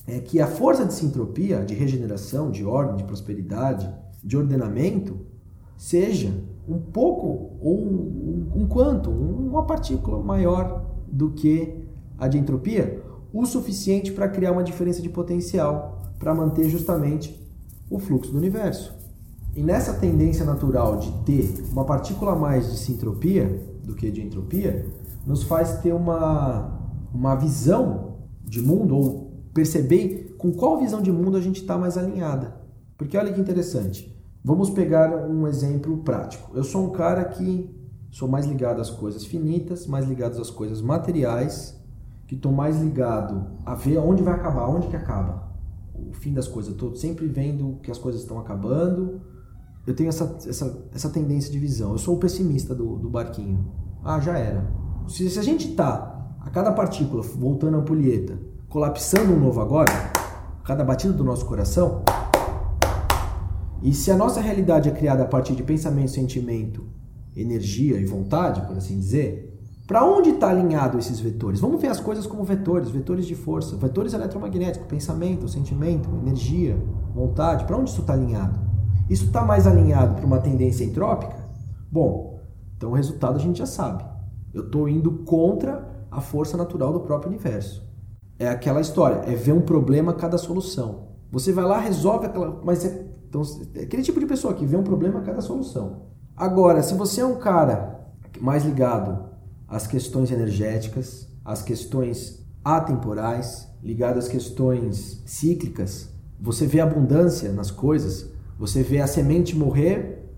é 0.06 0.18
que 0.18 0.40
a 0.40 0.46
força 0.46 0.84
de 0.84 0.92
sintropia, 0.92 1.64
de 1.64 1.74
regeneração, 1.74 2.50
de 2.50 2.64
ordem, 2.64 2.96
de 2.96 3.04
prosperidade, 3.04 3.92
de 4.22 4.36
ordenamento, 4.36 5.26
seja 5.76 6.32
um 6.68 6.78
pouco 6.78 7.56
ou 7.60 7.78
um, 7.78 8.52
um, 8.54 8.66
quanto, 8.66 9.10
uma 9.10 9.64
partícula 9.64 10.22
maior 10.22 10.84
do 11.10 11.30
que 11.30 11.84
a 12.18 12.28
de 12.28 12.38
entropia, 12.38 13.02
o 13.32 13.44
suficiente 13.46 14.12
para 14.12 14.28
criar 14.28 14.52
uma 14.52 14.62
diferença 14.62 15.00
de 15.00 15.08
potencial 15.08 16.02
para 16.18 16.34
manter 16.34 16.68
justamente 16.68 17.40
o 17.88 17.98
fluxo 17.98 18.32
do 18.32 18.38
universo. 18.38 18.94
E 19.54 19.62
nessa 19.62 19.94
tendência 19.94 20.44
natural 20.44 20.98
de 20.98 21.10
ter 21.24 21.64
uma 21.72 21.84
partícula 21.84 22.36
mais 22.36 22.70
de 22.70 22.78
sintropia 22.78 23.66
do 23.82 23.94
que 23.94 24.10
de 24.10 24.22
entropia, 24.22 24.86
nos 25.26 25.42
faz 25.42 25.78
ter 25.78 25.92
uma, 25.92 26.78
uma 27.12 27.34
visão 27.34 28.18
de 28.44 28.60
mundo 28.60 28.96
ou 28.96 29.30
perceber 29.52 30.34
com 30.38 30.52
qual 30.52 30.78
visão 30.78 31.02
de 31.02 31.10
mundo 31.10 31.36
a 31.36 31.40
gente 31.40 31.60
está 31.60 31.76
mais 31.76 31.98
alinhada. 31.98 32.56
Porque 32.96 33.16
olha 33.16 33.32
que 33.32 33.40
interessante. 33.40 34.16
Vamos 34.42 34.70
pegar 34.70 35.14
um 35.26 35.46
exemplo 35.46 35.98
prático. 35.98 36.50
Eu 36.54 36.64
sou 36.64 36.86
um 36.86 36.90
cara 36.90 37.24
que 37.24 37.70
sou 38.10 38.26
mais 38.26 38.46
ligado 38.46 38.80
às 38.80 38.90
coisas 38.90 39.24
finitas, 39.24 39.86
mais 39.86 40.06
ligado 40.06 40.40
às 40.40 40.50
coisas 40.50 40.80
materiais, 40.80 41.78
que 42.26 42.34
estou 42.34 42.50
mais 42.50 42.80
ligado 42.80 43.46
a 43.66 43.74
ver 43.74 43.98
onde 43.98 44.22
vai 44.22 44.34
acabar, 44.34 44.66
onde 44.68 44.88
que 44.88 44.96
acaba. 44.96 45.50
O 45.94 46.14
fim 46.14 46.32
das 46.32 46.48
coisas. 46.48 46.72
Estou 46.72 46.94
sempre 46.96 47.26
vendo 47.26 47.78
que 47.82 47.90
as 47.90 47.98
coisas 47.98 48.22
estão 48.22 48.38
acabando. 48.38 49.20
Eu 49.86 49.94
tenho 49.94 50.08
essa, 50.08 50.38
essa, 50.46 50.88
essa 50.94 51.10
tendência 51.10 51.52
de 51.52 51.58
visão. 51.58 51.92
Eu 51.92 51.98
sou 51.98 52.16
o 52.16 52.18
pessimista 52.18 52.74
do, 52.74 52.96
do 52.96 53.10
barquinho. 53.10 53.70
Ah, 54.02 54.20
já 54.20 54.38
era. 54.38 54.66
Se, 55.06 55.28
se 55.28 55.38
a 55.38 55.42
gente 55.42 55.68
está 55.68 56.34
a 56.40 56.48
cada 56.48 56.72
partícula 56.72 57.22
voltando 57.22 57.76
a 57.76 57.80
ampulheta, 57.80 58.38
colapsando 58.70 59.34
um 59.34 59.38
novo 59.38 59.60
agora, 59.60 59.92
cada 60.64 60.82
batida 60.82 61.12
do 61.12 61.24
nosso 61.24 61.44
coração, 61.44 62.02
e 63.82 63.94
se 63.94 64.10
a 64.10 64.16
nossa 64.16 64.40
realidade 64.40 64.88
é 64.88 64.92
criada 64.92 65.22
a 65.22 65.26
partir 65.26 65.54
de 65.54 65.62
pensamento, 65.62 66.10
sentimento, 66.10 66.84
energia 67.34 67.98
e 67.98 68.04
vontade, 68.04 68.60
por 68.62 68.76
assim 68.76 68.98
dizer, 68.98 69.50
para 69.86 70.04
onde 70.04 70.30
está 70.30 70.50
alinhado 70.50 70.98
esses 70.98 71.18
vetores? 71.18 71.58
Vamos 71.58 71.80
ver 71.80 71.88
as 71.88 71.98
coisas 71.98 72.26
como 72.26 72.44
vetores, 72.44 72.90
vetores 72.90 73.26
de 73.26 73.34
força, 73.34 73.76
vetores 73.76 74.12
eletromagnéticos, 74.12 74.86
pensamento, 74.86 75.48
sentimento, 75.48 76.08
energia, 76.22 76.76
vontade. 77.12 77.64
Para 77.64 77.76
onde 77.76 77.90
isso 77.90 78.02
está 78.02 78.12
alinhado? 78.12 78.60
Isso 79.08 79.24
está 79.24 79.44
mais 79.44 79.66
alinhado 79.66 80.14
para 80.14 80.24
uma 80.24 80.38
tendência 80.38 80.84
entrópica? 80.84 81.36
Bom, 81.90 82.40
então 82.76 82.90
o 82.90 82.94
resultado 82.94 83.36
a 83.36 83.40
gente 83.40 83.58
já 83.58 83.66
sabe. 83.66 84.04
Eu 84.54 84.66
estou 84.66 84.88
indo 84.88 85.24
contra 85.24 86.06
a 86.10 86.20
força 86.20 86.56
natural 86.56 86.92
do 86.92 87.00
próprio 87.00 87.30
universo. 87.30 87.84
É 88.38 88.48
aquela 88.48 88.80
história, 88.80 89.22
é 89.30 89.34
ver 89.34 89.52
um 89.52 89.60
problema 89.60 90.12
cada 90.12 90.38
solução. 90.38 91.08
Você 91.32 91.52
vai 91.52 91.64
lá, 91.64 91.80
resolve 91.80 92.26
aquela, 92.26 92.60
mas 92.64 92.84
é 92.84 93.10
então, 93.30 93.42
é 93.76 93.84
aquele 93.84 94.02
tipo 94.02 94.18
de 94.18 94.26
pessoa 94.26 94.52
que 94.52 94.66
vê 94.66 94.76
um 94.76 94.82
problema 94.82 95.20
a 95.20 95.22
cada 95.22 95.40
solução. 95.40 96.02
Agora, 96.36 96.82
se 96.82 96.94
você 96.94 97.20
é 97.20 97.24
um 97.24 97.38
cara 97.38 98.10
mais 98.40 98.64
ligado 98.64 99.30
às 99.68 99.86
questões 99.86 100.32
energéticas, 100.32 101.28
às 101.44 101.62
questões 101.62 102.44
atemporais, 102.64 103.68
ligado 103.82 104.18
às 104.18 104.26
questões 104.26 105.22
cíclicas. 105.24 106.10
Você 106.40 106.66
vê 106.66 106.80
abundância 106.80 107.52
nas 107.52 107.70
coisas, 107.70 108.30
você 108.58 108.82
vê 108.82 109.00
a 109.00 109.06
semente 109.06 109.56
morrer 109.56 110.28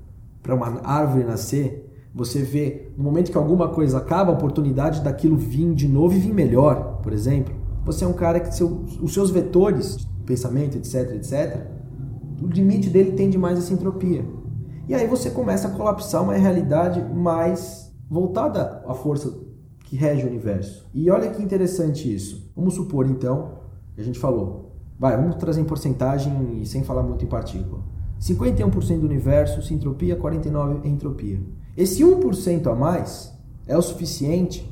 para 0.42 0.54
uma 0.54 0.80
árvore 0.84 1.24
nascer, 1.24 1.88
você 2.14 2.42
vê 2.42 2.92
no 2.96 3.02
momento 3.02 3.30
que 3.30 3.38
alguma 3.38 3.68
coisa 3.68 3.98
acaba, 3.98 4.30
a 4.30 4.34
oportunidade 4.34 5.00
daquilo 5.00 5.36
vir 5.36 5.74
de 5.74 5.88
novo 5.88 6.14
e 6.14 6.18
vir 6.18 6.34
melhor, 6.34 7.00
por 7.02 7.12
exemplo. 7.12 7.54
Você 7.84 8.04
é 8.04 8.06
um 8.06 8.12
cara 8.12 8.38
que 8.38 8.54
seu, 8.54 8.84
os 9.00 9.14
seus 9.14 9.30
vetores, 9.30 9.96
pensamento, 10.26 10.76
etc, 10.76 11.14
etc, 11.14 11.71
o 12.42 12.48
limite 12.48 12.90
dele 12.90 13.12
tende 13.12 13.38
mais 13.38 13.58
essa 13.58 13.72
entropia. 13.72 14.24
E 14.88 14.94
aí 14.94 15.06
você 15.06 15.30
começa 15.30 15.68
a 15.68 15.70
colapsar 15.70 16.22
uma 16.22 16.34
realidade 16.34 17.00
mais 17.14 17.92
voltada 18.10 18.82
à 18.86 18.94
força 18.94 19.32
que 19.84 19.96
rege 19.96 20.24
o 20.24 20.28
universo. 20.28 20.88
E 20.92 21.08
olha 21.08 21.30
que 21.30 21.42
interessante 21.42 22.12
isso. 22.12 22.50
Vamos 22.56 22.74
supor 22.74 23.06
então, 23.06 23.58
a 23.96 24.02
gente 24.02 24.18
falou, 24.18 24.76
vai, 24.98 25.16
vamos 25.16 25.36
trazer 25.36 25.60
em 25.60 25.64
porcentagem 25.64 26.60
e 26.60 26.66
sem 26.66 26.82
falar 26.82 27.02
muito 27.02 27.24
em 27.24 27.28
partícula. 27.28 27.82
51% 28.20 28.98
do 28.98 29.06
universo 29.06 29.62
se 29.62 29.72
entropia, 29.72 30.16
49% 30.16 30.84
é 30.84 30.88
entropia. 30.88 31.40
Esse 31.76 32.02
1% 32.02 32.66
a 32.66 32.74
mais 32.74 33.32
é 33.66 33.76
o 33.76 33.82
suficiente 33.82 34.68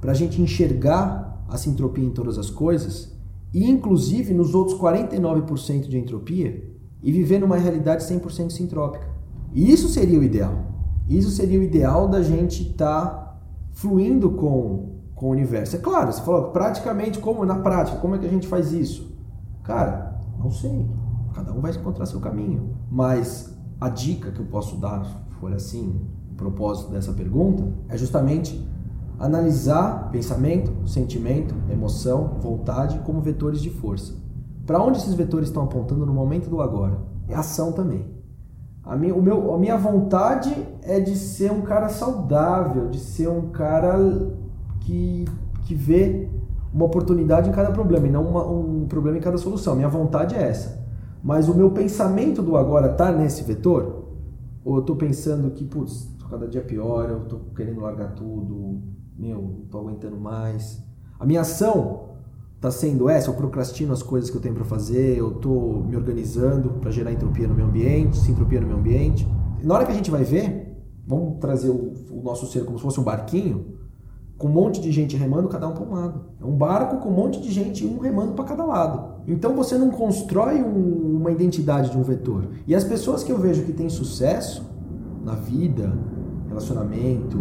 para 0.00 0.12
a 0.12 0.14
gente 0.14 0.42
enxergar 0.42 1.44
a 1.48 1.56
sintropia 1.56 2.04
em 2.04 2.10
todas 2.10 2.38
as 2.38 2.50
coisas 2.50 3.16
e 3.52 3.68
inclusive 3.70 4.34
nos 4.34 4.54
outros 4.54 4.78
49% 4.78 5.88
de 5.88 5.96
entropia 5.96 6.73
e 7.04 7.12
viver 7.12 7.38
numa 7.38 7.56
realidade 7.56 8.02
100% 8.02 8.50
sintrópica. 8.50 9.06
E 9.52 9.70
isso 9.70 9.88
seria 9.88 10.18
o 10.18 10.22
ideal. 10.24 10.54
Isso 11.06 11.30
seria 11.30 11.60
o 11.60 11.62
ideal 11.62 12.08
da 12.08 12.22
gente 12.22 12.70
estar 12.70 13.04
tá 13.04 13.38
fluindo 13.72 14.30
com, 14.30 15.00
com 15.14 15.26
o 15.26 15.30
universo. 15.30 15.76
É 15.76 15.78
claro, 15.78 16.10
você 16.10 16.22
falou 16.22 16.50
praticamente 16.50 17.18
como 17.18 17.44
na 17.44 17.56
prática, 17.56 17.98
como 17.98 18.14
é 18.14 18.18
que 18.18 18.26
a 18.26 18.30
gente 18.30 18.48
faz 18.48 18.72
isso? 18.72 19.14
Cara, 19.62 20.18
não 20.38 20.50
sei. 20.50 20.88
Cada 21.34 21.52
um 21.52 21.60
vai 21.60 21.72
encontrar 21.72 22.06
seu 22.06 22.20
caminho. 22.20 22.74
Mas 22.90 23.54
a 23.78 23.90
dica 23.90 24.32
que 24.32 24.40
eu 24.40 24.46
posso 24.46 24.76
dar, 24.76 25.04
se 25.04 25.34
for 25.38 25.52
assim, 25.52 26.00
o 26.32 26.34
propósito 26.34 26.90
dessa 26.90 27.12
pergunta, 27.12 27.68
é 27.90 27.98
justamente 27.98 28.66
analisar 29.18 30.10
pensamento, 30.10 30.88
sentimento, 30.88 31.54
emoção, 31.70 32.38
vontade 32.40 32.98
como 33.00 33.20
vetores 33.20 33.60
de 33.60 33.68
força. 33.68 34.23
Para 34.66 34.82
onde 34.82 34.98
esses 34.98 35.14
vetores 35.14 35.48
estão 35.48 35.64
apontando 35.64 36.06
no 36.06 36.12
momento 36.12 36.48
do 36.48 36.60
agora? 36.60 36.98
É 37.28 37.34
ação 37.34 37.72
também. 37.72 38.06
A 38.82 38.96
minha, 38.96 39.14
o 39.14 39.22
meu, 39.22 39.54
a 39.54 39.58
minha 39.58 39.76
vontade 39.76 40.54
é 40.82 41.00
de 41.00 41.16
ser 41.16 41.50
um 41.50 41.62
cara 41.62 41.88
saudável, 41.88 42.88
de 42.88 42.98
ser 42.98 43.28
um 43.28 43.50
cara 43.50 43.96
que, 44.80 45.24
que 45.62 45.74
vê 45.74 46.28
uma 46.72 46.84
oportunidade 46.84 47.48
em 47.48 47.52
cada 47.52 47.70
problema 47.70 48.06
e 48.06 48.10
não 48.10 48.24
uma, 48.26 48.46
um 48.46 48.86
problema 48.86 49.16
em 49.16 49.20
cada 49.20 49.38
solução. 49.38 49.74
Minha 49.74 49.88
vontade 49.88 50.34
é 50.34 50.42
essa. 50.42 50.84
Mas 51.22 51.48
o 51.48 51.54
meu 51.54 51.70
pensamento 51.70 52.42
do 52.42 52.56
agora 52.56 52.92
está 52.92 53.10
nesse 53.10 53.42
vetor? 53.42 54.04
Ou 54.64 54.76
eu 54.76 54.80
estou 54.80 54.96
pensando 54.96 55.50
que, 55.50 55.64
putz, 55.64 56.10
cada 56.28 56.46
dia 56.46 56.62
pior, 56.62 57.08
eu 57.08 57.22
estou 57.22 57.40
querendo 57.56 57.80
largar 57.80 58.14
tudo, 58.14 58.82
meu, 59.16 59.40
não 59.40 59.62
estou 59.64 59.80
aguentando 59.80 60.16
mais. 60.16 60.82
A 61.18 61.24
minha 61.24 61.42
ação 61.42 62.13
está 62.64 62.70
sendo 62.70 63.10
essa, 63.10 63.28
eu 63.28 63.34
procrastino 63.34 63.92
as 63.92 64.02
coisas 64.02 64.30
que 64.30 64.36
eu 64.36 64.40
tenho 64.40 64.54
para 64.54 64.64
fazer, 64.64 65.18
eu 65.18 65.32
estou 65.32 65.84
me 65.84 65.94
organizando 65.96 66.70
para 66.80 66.90
gerar 66.90 67.12
entropia 67.12 67.46
no 67.46 67.54
meu 67.54 67.66
ambiente, 67.66 68.18
entropia 68.30 68.58
no 68.58 68.66
meu 68.66 68.78
ambiente. 68.78 69.28
Na 69.62 69.74
hora 69.74 69.84
que 69.84 69.92
a 69.92 69.94
gente 69.94 70.10
vai 70.10 70.24
ver, 70.24 70.74
vamos 71.06 71.38
trazer 71.38 71.68
o, 71.68 71.92
o 72.10 72.22
nosso 72.22 72.46
ser 72.46 72.64
como 72.64 72.78
se 72.78 72.82
fosse 72.82 72.98
um 72.98 73.02
barquinho, 73.02 73.66
com 74.38 74.48
um 74.48 74.50
monte 74.50 74.80
de 74.80 74.90
gente 74.90 75.14
remando, 75.14 75.46
cada 75.48 75.68
um 75.68 75.74
para 75.74 75.84
um 75.84 75.92
lado. 75.92 76.20
É 76.40 76.44
um 76.44 76.56
barco 76.56 76.96
com 77.02 77.10
um 77.10 77.12
monte 77.12 77.38
de 77.40 77.52
gente, 77.52 77.86
um 77.86 77.98
remando 77.98 78.32
para 78.32 78.46
cada 78.46 78.64
lado. 78.64 79.22
Então 79.28 79.54
você 79.54 79.76
não 79.76 79.90
constrói 79.90 80.62
um, 80.62 81.18
uma 81.18 81.30
identidade 81.30 81.90
de 81.90 81.98
um 81.98 82.02
vetor. 82.02 82.48
E 82.66 82.74
as 82.74 82.82
pessoas 82.82 83.22
que 83.22 83.30
eu 83.30 83.38
vejo 83.38 83.62
que 83.64 83.72
têm 83.72 83.90
sucesso 83.90 84.64
na 85.22 85.34
vida, 85.34 85.92
relacionamento, 86.48 87.38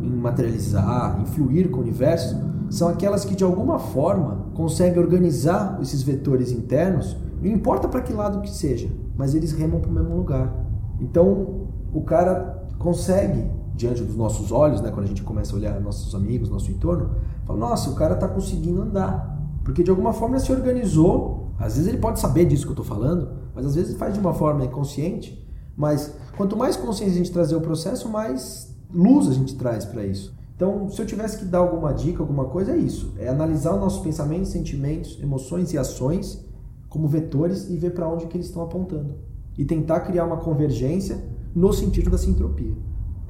em 0.00 0.10
materializar, 0.10 1.20
em 1.20 1.26
fluir 1.26 1.68
com 1.68 1.78
o 1.78 1.80
universo, 1.80 2.51
são 2.72 2.88
aquelas 2.88 3.22
que 3.22 3.34
de 3.34 3.44
alguma 3.44 3.78
forma 3.78 4.46
conseguem 4.54 4.98
organizar 4.98 5.78
esses 5.82 6.02
vetores 6.02 6.50
internos, 6.50 7.14
não 7.42 7.50
importa 7.50 7.86
para 7.86 8.00
que 8.00 8.14
lado 8.14 8.40
que 8.40 8.50
seja, 8.50 8.90
mas 9.14 9.34
eles 9.34 9.52
remam 9.52 9.78
para 9.78 9.90
o 9.90 9.92
mesmo 9.92 10.16
lugar. 10.16 10.54
Então 10.98 11.66
o 11.92 12.00
cara 12.00 12.66
consegue, 12.78 13.44
diante 13.74 14.02
dos 14.02 14.16
nossos 14.16 14.50
olhos, 14.50 14.80
né, 14.80 14.90
quando 14.90 15.04
a 15.04 15.08
gente 15.08 15.22
começa 15.22 15.52
a 15.52 15.56
olhar 15.56 15.78
nossos 15.80 16.14
amigos, 16.14 16.48
nosso 16.48 16.70
entorno, 16.70 17.10
fala: 17.44 17.58
nossa, 17.58 17.90
o 17.90 17.94
cara 17.94 18.14
está 18.14 18.26
conseguindo 18.26 18.80
andar. 18.80 19.38
Porque 19.62 19.82
de 19.82 19.90
alguma 19.90 20.14
forma 20.14 20.36
ele 20.36 20.44
se 20.44 20.52
organizou. 20.52 21.52
Às 21.58 21.76
vezes 21.76 21.88
ele 21.88 21.98
pode 21.98 22.18
saber 22.18 22.46
disso 22.46 22.62
que 22.62 22.70
eu 22.70 22.82
estou 22.82 22.86
falando, 22.86 23.28
mas 23.54 23.66
às 23.66 23.74
vezes 23.74 23.96
faz 23.96 24.14
de 24.14 24.18
uma 24.18 24.32
forma 24.32 24.64
inconsciente. 24.64 25.46
Mas 25.76 26.14
quanto 26.38 26.56
mais 26.56 26.74
consciência 26.74 27.14
a 27.14 27.18
gente 27.18 27.30
trazer 27.30 27.54
o 27.54 27.60
processo, 27.60 28.08
mais 28.08 28.74
luz 28.92 29.28
a 29.28 29.32
gente 29.32 29.54
traz 29.56 29.84
para 29.84 30.04
isso. 30.04 30.34
Então, 30.54 30.88
se 30.88 31.00
eu 31.00 31.06
tivesse 31.06 31.38
que 31.38 31.44
dar 31.44 31.58
alguma 31.58 31.92
dica, 31.92 32.22
alguma 32.22 32.44
coisa, 32.46 32.72
é 32.72 32.76
isso: 32.76 33.14
é 33.18 33.28
analisar 33.28 33.74
os 33.74 33.80
nossos 33.80 34.02
pensamentos, 34.02 34.50
sentimentos, 34.50 35.18
emoções 35.20 35.72
e 35.72 35.78
ações 35.78 36.44
como 36.88 37.08
vetores 37.08 37.70
e 37.70 37.76
ver 37.76 37.94
para 37.94 38.06
onde 38.08 38.26
que 38.26 38.36
eles 38.36 38.46
estão 38.46 38.62
apontando. 38.62 39.14
E 39.56 39.64
tentar 39.64 40.00
criar 40.00 40.24
uma 40.24 40.36
convergência 40.36 41.18
no 41.54 41.72
sentido 41.72 42.10
da 42.10 42.18
sintropia. 42.18 42.74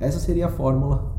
Essa 0.00 0.18
seria 0.18 0.46
a 0.46 0.48
fórmula. 0.48 1.14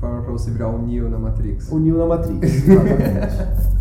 Fórmula 0.00 0.22
para 0.22 0.32
você 0.32 0.50
virar 0.50 0.68
o 0.68 0.84
Neo 0.84 1.08
na 1.10 1.18
Matrix. 1.18 1.70
O 1.70 1.78
Neo 1.78 1.98
na 1.98 2.06
Matrix, 2.06 2.42
exatamente. 2.64 3.72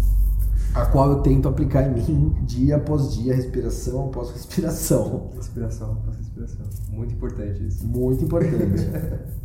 a 0.76 0.86
qual 0.88 1.10
eu 1.10 1.22
tento 1.22 1.48
aplicar 1.48 1.84
em 1.84 1.94
mim 1.94 2.36
dia 2.44 2.76
após 2.76 3.14
dia, 3.14 3.34
respiração 3.34 4.08
após 4.08 4.30
respiração. 4.32 5.30
Respiração 5.36 5.94
após 5.94 6.18
respiração. 6.18 6.66
Muito 6.90 7.14
importante 7.14 7.66
isso. 7.66 7.88
Muito 7.88 8.26
importante. 8.26 8.90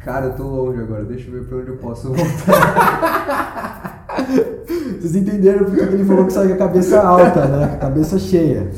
Cara, 0.00 0.26
eu 0.26 0.34
tô 0.34 0.44
longe 0.44 0.80
agora, 0.80 1.04
deixa 1.04 1.28
eu 1.28 1.34
ver 1.34 1.46
pra 1.46 1.58
onde 1.58 1.68
eu 1.68 1.76
posso 1.76 2.08
voltar. 2.08 4.06
Vocês 4.98 5.14
entenderam 5.14 5.66
porque 5.66 5.80
ele 5.80 6.04
falou 6.04 6.26
que 6.26 6.32
sai 6.32 6.48
com 6.48 6.54
a 6.54 6.56
cabeça 6.56 7.02
alta, 7.02 7.46
né? 7.46 7.76
Cabeça 7.76 8.18
cheia. 8.18 8.70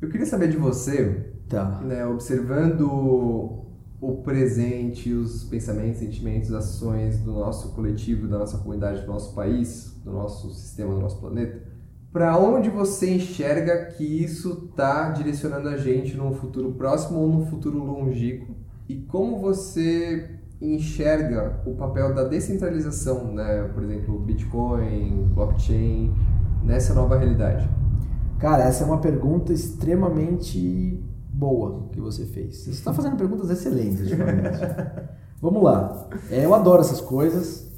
Eu 0.00 0.08
queria 0.08 0.24
saber 0.24 0.48
de 0.48 0.56
você, 0.56 1.30
tá. 1.46 1.80
né, 1.82 2.06
observando 2.06 3.66
o 4.00 4.22
presente, 4.24 5.12
os 5.12 5.44
pensamentos, 5.44 5.98
sentimentos, 5.98 6.52
ações 6.52 7.18
do 7.18 7.32
nosso 7.32 7.74
coletivo, 7.74 8.26
da 8.26 8.38
nossa 8.38 8.56
comunidade, 8.58 9.02
do 9.02 9.08
nosso 9.08 9.34
país, 9.34 9.94
do 10.04 10.12
nosso 10.12 10.50
sistema, 10.54 10.94
do 10.94 11.00
nosso 11.00 11.18
planeta, 11.18 11.62
para 12.12 12.38
onde 12.38 12.70
você 12.70 13.14
enxerga 13.14 13.86
que 13.86 14.04
isso 14.04 14.68
está 14.70 15.10
direcionando 15.10 15.68
a 15.68 15.76
gente 15.76 16.16
num 16.16 16.32
futuro 16.32 16.72
próximo 16.72 17.18
ou 17.18 17.28
num 17.28 17.46
futuro 17.46 17.78
longínquo? 17.78 18.54
E 18.88 18.96
como 18.96 19.38
você 19.38 20.35
enxerga 20.60 21.60
o 21.66 21.74
papel 21.74 22.14
da 22.14 22.24
descentralização, 22.24 23.32
né? 23.32 23.70
por 23.74 23.82
exemplo, 23.82 24.18
Bitcoin, 24.18 25.30
blockchain, 25.34 26.14
nessa 26.62 26.94
nova 26.94 27.16
realidade? 27.18 27.68
Cara, 28.38 28.64
essa 28.64 28.84
é 28.84 28.86
uma 28.86 28.98
pergunta 28.98 29.52
extremamente 29.52 31.02
boa 31.28 31.88
que 31.92 32.00
você 32.00 32.24
fez. 32.24 32.58
Você 32.58 32.70
está 32.70 32.92
fazendo 32.92 33.16
perguntas 33.16 33.50
excelentes, 33.50 34.00
ultimamente. 34.00 34.58
Vamos 35.40 35.62
lá. 35.62 36.08
É, 36.30 36.44
eu 36.44 36.54
adoro 36.54 36.80
essas 36.80 37.00
coisas, 37.00 37.70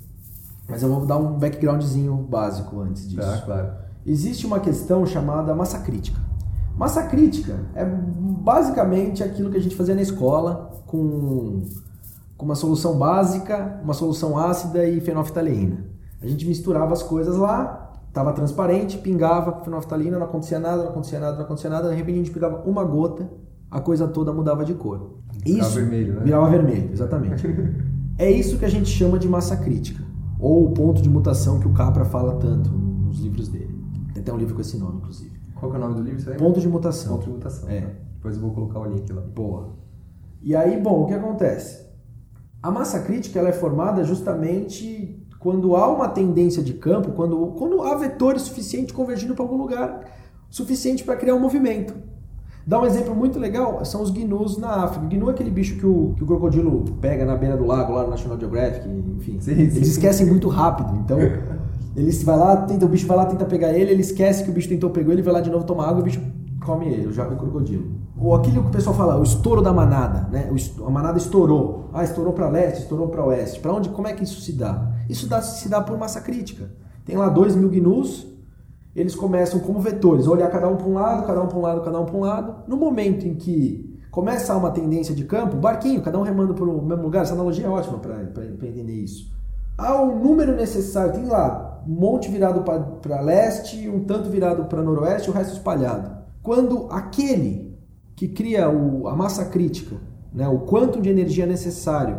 mas 0.69 0.83
eu 0.83 0.89
vou 0.89 1.07
dar 1.07 1.17
um 1.17 1.39
backgroundzinho 1.39 2.15
básico 2.17 2.81
antes 2.81 3.09
disso. 3.09 3.21
Tá, 3.21 3.43
claro. 3.43 3.73
Existe 4.07 4.47
uma 4.47 4.61
questão 4.61 5.05
chamada 5.05 5.55
massa 5.55 5.81
crítica. 5.81 6.21
Massa 6.77 7.03
crítica 7.05 7.59
é 7.75 7.85
basicamente 7.85 9.23
aquilo 9.25 9.51
que 9.51 9.57
a 9.57 9.61
gente 9.61 9.75
fazia 9.75 9.95
na 9.95 10.03
escola 10.03 10.83
com 10.87 11.63
com 12.39 12.45
uma 12.45 12.55
solução 12.55 12.97
básica, 12.97 13.81
uma 13.83 13.93
solução 13.93 14.39
ácida 14.39 14.87
e 14.87 15.01
fenolftaleína. 15.01 15.85
A 16.23 16.27
gente 16.27 16.47
misturava 16.47 16.93
as 16.93 17.03
coisas 17.03 17.37
lá, 17.37 18.01
estava 18.07 18.33
transparente, 18.33 18.97
pingava 18.97 19.65
fenolftalina, 19.65 20.19
não 20.19 20.27
acontecia 20.27 20.61
nada, 20.61 20.85
não 20.85 20.91
acontecia 20.91 21.19
nada, 21.19 21.37
não 21.37 21.45
acontecia 21.45 21.69
nada, 21.69 21.91
de 21.91 21.97
repente 21.97 22.15
a 22.15 22.19
gente 22.19 22.31
pegava 22.31 22.63
uma 22.65 22.85
gota, 22.85 23.29
a 23.69 23.81
coisa 23.81 24.07
toda 24.07 24.33
mudava 24.33 24.65
de 24.65 24.73
cor. 24.75 25.19
Virava 25.45 25.69
isso, 25.69 25.75
vermelho, 25.75 26.15
né? 26.15 26.21
Virava 26.23 26.49
vermelho, 26.49 26.93
exatamente. 26.93 27.45
é 28.17 28.31
isso 28.31 28.57
que 28.57 28.65
a 28.65 28.71
gente 28.71 28.89
chama 28.89 29.19
de 29.19 29.29
massa 29.29 29.57
crítica, 29.57 30.03
ou 30.39 30.65
o 30.65 30.71
ponto 30.71 31.03
de 31.03 31.11
mutação 31.11 31.59
que 31.59 31.67
o 31.67 31.73
Capra 31.73 32.05
fala 32.05 32.37
tanto 32.37 32.71
nos 32.71 33.19
livros 33.19 33.49
dele. 33.49 33.77
Tem 34.15 34.23
até 34.23 34.33
um 34.33 34.37
livro 34.37 34.55
com 34.55 34.61
esse 34.61 34.79
nome, 34.79 34.99
inclusive. 34.99 35.37
Qual 35.57 35.75
é 35.75 35.77
o 35.77 35.81
nome 35.81 35.97
do 35.97 36.03
livro? 36.03 36.35
Ponto 36.37 36.61
de 36.61 36.69
mutação. 36.69 37.15
Ponto 37.15 37.25
de 37.25 37.31
mutação. 37.31 37.69
É. 37.69 37.81
Tá? 37.81 37.89
Depois 38.15 38.37
eu 38.37 38.43
vou 38.43 38.53
colocar 38.53 38.79
o 38.79 38.85
link 38.85 39.13
lá. 39.13 39.23
Boa. 39.23 39.71
E 40.41 40.55
aí, 40.55 40.81
bom, 40.81 41.03
o 41.03 41.07
que 41.07 41.15
acontece? 41.15 41.88
A 42.63 42.71
massa 42.71 43.01
crítica 43.01 43.39
ela 43.39 43.49
é 43.49 43.53
formada 43.53 44.03
justamente 44.03 45.17
quando 45.39 45.77
há 45.77 45.89
uma 45.89 46.09
tendência 46.09 46.63
de 46.63 46.75
campo, 46.75 47.13
quando, 47.13 47.55
quando 47.57 47.83
há 47.83 47.95
vetores 47.95 48.43
suficientes 48.43 48.93
convergindo 48.95 49.35
para 49.35 49.45
algum 49.45 49.57
lugar, 49.57 50.05
suficiente 50.51 51.05
para 51.05 51.17
criar 51.17 51.35
um 51.35 51.41
movimento. 51.41 51.95
Dá 52.67 52.81
um 52.81 52.85
exemplo 52.85 53.15
muito 53.15 53.39
legal, 53.39 53.83
são 53.85 54.03
os 54.03 54.11
gnus 54.11 54.59
na 54.59 54.85
África. 54.85 55.07
O 55.07 55.09
gnu 55.09 55.29
é 55.29 55.33
aquele 55.33 55.51
bicho 55.51 55.77
que 55.77 55.87
o, 55.87 56.15
que 56.17 56.25
o 56.25 56.27
crocodilo 56.27 56.85
pega 57.01 57.25
na 57.25 57.37
beira 57.37 57.57
do 57.57 57.65
lago, 57.65 57.95
lá 57.95 58.03
no 58.03 58.11
National 58.11 58.39
Geographic, 58.39 58.87
enfim. 58.89 59.41
Sim, 59.41 59.53
eles 59.53 59.75
sim. 59.75 59.81
esquecem 59.81 60.27
muito 60.27 60.49
rápido, 60.49 60.95
então... 60.97 61.19
Eles 61.97 62.23
vai 62.23 62.37
lá, 62.37 62.57
tenta, 62.59 62.87
o 62.87 62.89
bicho 62.89 63.09
vai 63.09 63.17
lá, 63.17 63.27
tenta 63.27 63.45
pegar 63.45 63.73
ele, 63.73 63.91
ele 63.91 64.03
esquece 64.03 64.45
que 64.45 64.51
o 64.51 64.53
bicho 64.53 64.69
tentou 64.69 64.89
pegar 64.91 65.13
ele, 65.13 65.23
vai 65.23 65.33
lá 65.33 65.41
de 65.41 65.51
novo 65.51 65.65
tomar 65.65 65.89
água 65.89 65.99
e 65.99 66.03
o 66.03 66.05
bicho 66.05 66.21
come 66.65 66.87
ele, 66.87 67.13
joga 67.13 67.35
o 67.35 67.37
crocodilo. 67.37 67.98
Ou 68.21 68.35
aquilo 68.35 68.63
que 68.63 68.69
o 68.69 68.73
pessoal 68.73 68.97
fala, 68.97 69.19
o 69.19 69.23
estouro 69.23 69.63
da 69.63 69.73
manada, 69.73 70.29
né? 70.31 70.51
a 70.85 70.91
manada 70.91 71.19
estourou. 71.19 71.89
Ah, 71.93 72.03
estourou 72.03 72.33
para 72.33 72.49
leste, 72.49 72.83
estourou 72.83 73.09
para 73.09 73.25
oeste. 73.25 73.61
Para 73.61 73.73
onde? 73.73 73.89
Como 73.91 74.09
é 74.09 74.13
que 74.13 74.25
isso 74.25 74.41
se 74.41 74.53
dá? 74.53 74.91
Isso 75.09 75.29
dá, 75.29 75.41
se 75.41 75.69
dá 75.69 75.81
por 75.81 75.97
massa 75.97 76.21
crítica. 76.21 76.71
Tem 77.05 77.17
lá 77.17 77.29
dois 77.29 77.55
mil 77.55 77.71
gnus, 77.71 78.27
eles 78.95 79.15
começam 79.15 79.61
como 79.61 79.81
vetores, 79.81 80.27
olhar 80.27 80.51
cada 80.51 80.69
um 80.69 80.77
para 80.77 80.87
um 80.87 80.95
lado, 80.95 81.27
cada 81.27 81.41
um 81.41 81.47
para 81.47 81.59
um 81.59 81.61
lado, 81.61 81.81
cada 81.83 82.01
um 82.01 82.05
para 82.05 82.17
um 82.17 82.21
lado. 82.21 82.55
No 82.67 82.77
momento 82.77 83.27
em 83.27 83.35
que 83.35 83.97
começa 84.11 84.55
uma 84.57 84.71
tendência 84.71 85.15
de 85.15 85.25
campo, 85.25 85.57
barquinho, 85.57 86.03
cada 86.03 86.19
um 86.19 86.23
remando 86.23 86.55
para 86.55 86.65
o 86.65 86.83
mesmo 86.83 87.05
lugar, 87.05 87.23
essa 87.23 87.35
analogia 87.35 87.67
é 87.67 87.69
ótima 87.69 87.99
para 87.99 88.45
entender 88.45 88.93
isso. 88.93 89.31
Há 89.77 90.03
o 90.03 90.19
número 90.19 90.57
necessário, 90.57 91.13
tem 91.13 91.25
lá 91.25 91.81
um 91.87 91.93
monte 91.93 92.29
virado 92.29 92.63
para 93.01 93.21
leste, 93.21 93.89
um 93.89 94.05
tanto 94.05 94.29
virado 94.29 94.65
para 94.65 94.83
noroeste, 94.83 95.31
o 95.31 95.33
resto 95.33 95.53
espalhado. 95.53 96.19
Quando 96.43 96.89
aquele 96.91 97.68
que 98.19 98.27
cria 98.27 98.69
o, 98.69 99.07
a 99.07 99.15
massa 99.15 99.45
crítica, 99.45 99.95
né, 100.35 100.49
o 100.49 100.59
quanto 100.59 101.01
de 101.01 101.09
energia 101.09 101.47
necessário 101.47 102.19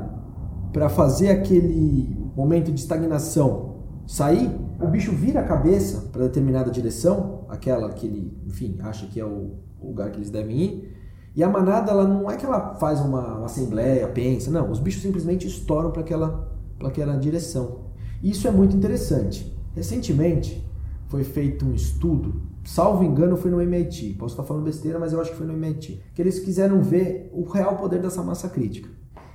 para 0.71 0.87
fazer 0.87 1.27
aquele 1.27 2.17
momento 2.37 2.71
de 2.71 2.79
estagnação 2.79 3.83
sair, 4.07 4.49
o 4.81 4.87
bicho 4.87 5.11
vira 5.11 5.41
a 5.41 5.43
cabeça 5.43 6.07
para 6.09 6.23
determinada 6.23 6.71
direção, 6.71 7.43
aquela 7.49 7.89
que 7.89 8.07
ele, 8.07 8.33
enfim, 8.47 8.77
acha 8.79 9.07
que 9.07 9.19
é 9.19 9.25
o 9.25 9.57
lugar 9.83 10.09
que 10.09 10.19
eles 10.19 10.29
devem 10.29 10.57
ir. 10.57 10.97
E 11.35 11.43
a 11.43 11.49
manada, 11.49 11.91
ela 11.91 12.07
não 12.07 12.31
é 12.31 12.37
que 12.37 12.45
ela 12.45 12.75
faz 12.75 13.01
uma, 13.01 13.35
uma 13.35 13.45
assembleia, 13.47 14.07
pensa, 14.07 14.49
não, 14.49 14.71
os 14.71 14.79
bichos 14.79 15.01
simplesmente 15.01 15.47
estouram 15.47 15.91
para 15.91 16.01
aquela, 16.01 16.49
aquela 16.81 17.17
direção. 17.17 17.89
Isso 18.23 18.47
é 18.47 18.51
muito 18.51 18.73
interessante. 18.73 19.53
Recentemente 19.75 20.65
foi 21.07 21.25
feito 21.25 21.65
um 21.65 21.73
estudo, 21.73 22.41
salvo 22.63 23.03
engano 23.03 23.37
foi 23.37 23.51
no 23.51 23.61
MIT, 23.61 24.15
posso 24.19 24.33
estar 24.33 24.43
falando 24.43 24.63
besteira, 24.63 24.99
mas 24.99 25.13
eu 25.13 25.21
acho 25.21 25.31
que 25.31 25.37
foi 25.37 25.47
no 25.47 25.53
MIT, 25.53 26.01
que 26.13 26.21
eles 26.21 26.39
quiseram 26.39 26.81
ver 26.81 27.29
o 27.33 27.43
real 27.43 27.75
poder 27.77 28.01
dessa 28.01 28.21
massa 28.21 28.49
crítica. 28.49 28.89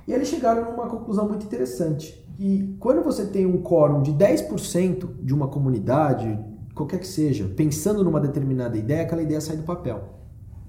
E 0.07 0.13
eles 0.13 0.27
chegaram 0.27 0.71
numa 0.71 0.87
conclusão 0.87 1.27
muito 1.27 1.45
interessante 1.45 2.25
e 2.37 2.75
quando 2.79 3.03
você 3.03 3.25
tem 3.25 3.45
um 3.45 3.61
quórum 3.61 4.01
de 4.01 4.11
10% 4.11 5.21
de 5.21 5.33
uma 5.33 5.47
comunidade, 5.47 6.37
qualquer 6.73 6.99
que 6.99 7.07
seja, 7.07 7.47
pensando 7.55 8.03
numa 8.03 8.19
determinada 8.19 8.77
ideia, 8.77 9.03
aquela 9.03 9.21
ideia 9.21 9.39
sai 9.39 9.55
do 9.55 9.63
papel. 9.63 10.03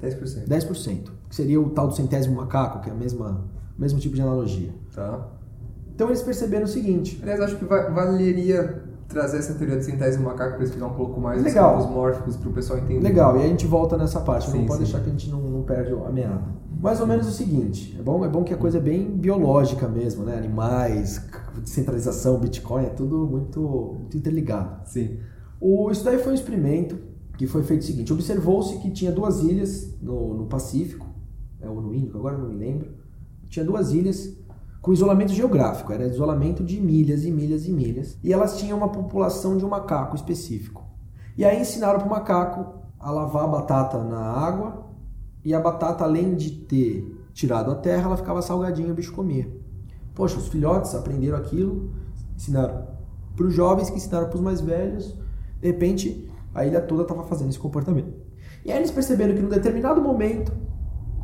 10%. 0.00 0.46
10%. 0.46 1.10
Que 1.28 1.34
seria 1.34 1.60
o 1.60 1.70
tal 1.70 1.88
do 1.88 1.94
centésimo 1.94 2.36
macaco, 2.36 2.80
que 2.80 2.88
é 2.88 2.92
a 2.92 2.96
mesma, 2.96 3.44
o 3.76 3.80
mesmo 3.80 3.98
tipo 3.98 4.14
de 4.14 4.22
analogia. 4.22 4.70
Tá. 4.94 5.28
Então 5.92 6.08
eles 6.08 6.22
perceberam 6.22 6.64
o 6.64 6.68
seguinte. 6.68 7.18
Aliás, 7.22 7.40
acho 7.40 7.56
que 7.56 7.64
valeria 7.64 8.84
trazer 9.08 9.38
essa 9.38 9.54
teoria 9.54 9.76
do 9.76 9.82
centésimo 9.82 10.24
macaco 10.24 10.56
para 10.56 10.64
explicar 10.64 10.86
um 10.86 10.94
pouco 10.94 11.20
mais 11.20 11.42
Legal. 11.42 11.76
os 11.76 11.82
campos 11.82 11.96
mórficos 11.96 12.36
para 12.36 12.48
o 12.48 12.52
pessoal 12.52 12.78
entender. 12.78 13.00
Legal, 13.00 13.36
e 13.36 13.40
aí 13.40 13.46
a 13.46 13.48
gente 13.48 13.66
volta 13.66 13.96
nessa 13.96 14.20
parte. 14.20 14.50
Sim, 14.50 14.60
não 14.60 14.66
pode 14.66 14.78
sim. 14.78 14.84
deixar 14.84 15.00
que 15.00 15.08
a 15.08 15.12
gente 15.12 15.30
não, 15.30 15.40
não 15.40 15.62
perde 15.62 15.92
a 15.92 16.10
meada. 16.10 16.42
Mais 16.80 17.00
ou 17.00 17.06
menos 17.06 17.26
o 17.26 17.30
seguinte, 17.30 17.96
é 17.98 18.02
bom, 18.02 18.24
é 18.24 18.28
bom 18.28 18.44
que 18.44 18.52
a 18.52 18.56
coisa 18.56 18.78
é 18.78 18.80
bem 18.80 19.10
biológica 19.10 19.88
mesmo, 19.88 20.24
né? 20.24 20.36
Animais, 20.36 21.24
descentralização, 21.62 22.38
Bitcoin, 22.38 22.84
é 22.84 22.90
tudo 22.90 23.26
muito, 23.26 23.60
muito 23.98 24.16
interligado. 24.16 24.86
Sim. 24.88 25.18
O, 25.60 25.90
isso 25.90 26.04
daí 26.04 26.18
foi 26.18 26.32
um 26.32 26.34
experimento 26.34 26.98
que 27.38 27.46
foi 27.46 27.62
feito 27.62 27.82
o 27.82 27.84
seguinte, 27.84 28.12
observou-se 28.12 28.78
que 28.78 28.90
tinha 28.90 29.12
duas 29.12 29.42
ilhas 29.42 29.94
no, 30.00 30.34
no 30.34 30.46
Pacífico, 30.46 31.06
é, 31.60 31.68
ou 31.68 31.80
no 31.80 31.94
Índico, 31.94 32.16
agora 32.18 32.36
não 32.36 32.48
me 32.48 32.56
lembro, 32.56 32.90
tinha 33.48 33.64
duas 33.64 33.92
ilhas 33.92 34.34
com 34.86 34.92
isolamento 34.92 35.32
geográfico, 35.32 35.92
era 35.92 36.06
isolamento 36.06 36.62
de 36.62 36.80
milhas 36.80 37.24
e 37.24 37.30
milhas 37.32 37.66
e 37.66 37.72
milhas, 37.72 38.16
e 38.22 38.32
elas 38.32 38.56
tinham 38.56 38.78
uma 38.78 38.88
população 38.88 39.56
de 39.56 39.64
um 39.64 39.68
macaco 39.68 40.14
específico. 40.14 40.84
E 41.36 41.44
aí 41.44 41.60
ensinaram 41.60 41.98
para 41.98 42.06
o 42.06 42.10
macaco 42.10 42.84
a 42.96 43.10
lavar 43.10 43.46
a 43.46 43.48
batata 43.48 43.98
na 44.04 44.20
água, 44.20 44.86
e 45.44 45.52
a 45.52 45.58
batata, 45.58 46.04
além 46.04 46.36
de 46.36 46.52
ter 46.52 47.26
tirado 47.34 47.72
a 47.72 47.74
terra, 47.74 48.04
ela 48.04 48.16
ficava 48.16 48.40
salgadinha 48.40 48.92
o 48.92 48.94
bicho 48.94 49.12
comia. 49.12 49.50
Poxa, 50.14 50.38
os 50.38 50.46
filhotes 50.46 50.94
aprenderam 50.94 51.36
aquilo, 51.36 51.90
ensinaram 52.36 52.86
para 53.34 53.44
os 53.44 53.52
jovens, 53.52 53.90
que 53.90 53.96
ensinaram 53.96 54.28
para 54.28 54.36
os 54.36 54.40
mais 54.40 54.60
velhos, 54.60 55.16
de 55.60 55.66
repente 55.66 56.30
a 56.54 56.64
ilha 56.64 56.80
toda 56.80 57.02
estava 57.02 57.24
fazendo 57.24 57.48
esse 57.48 57.58
comportamento. 57.58 58.14
E 58.64 58.70
aí 58.70 58.78
eles 58.78 58.92
perceberam 58.92 59.34
que 59.34 59.42
num 59.42 59.48
determinado 59.48 60.00
momento, 60.00 60.52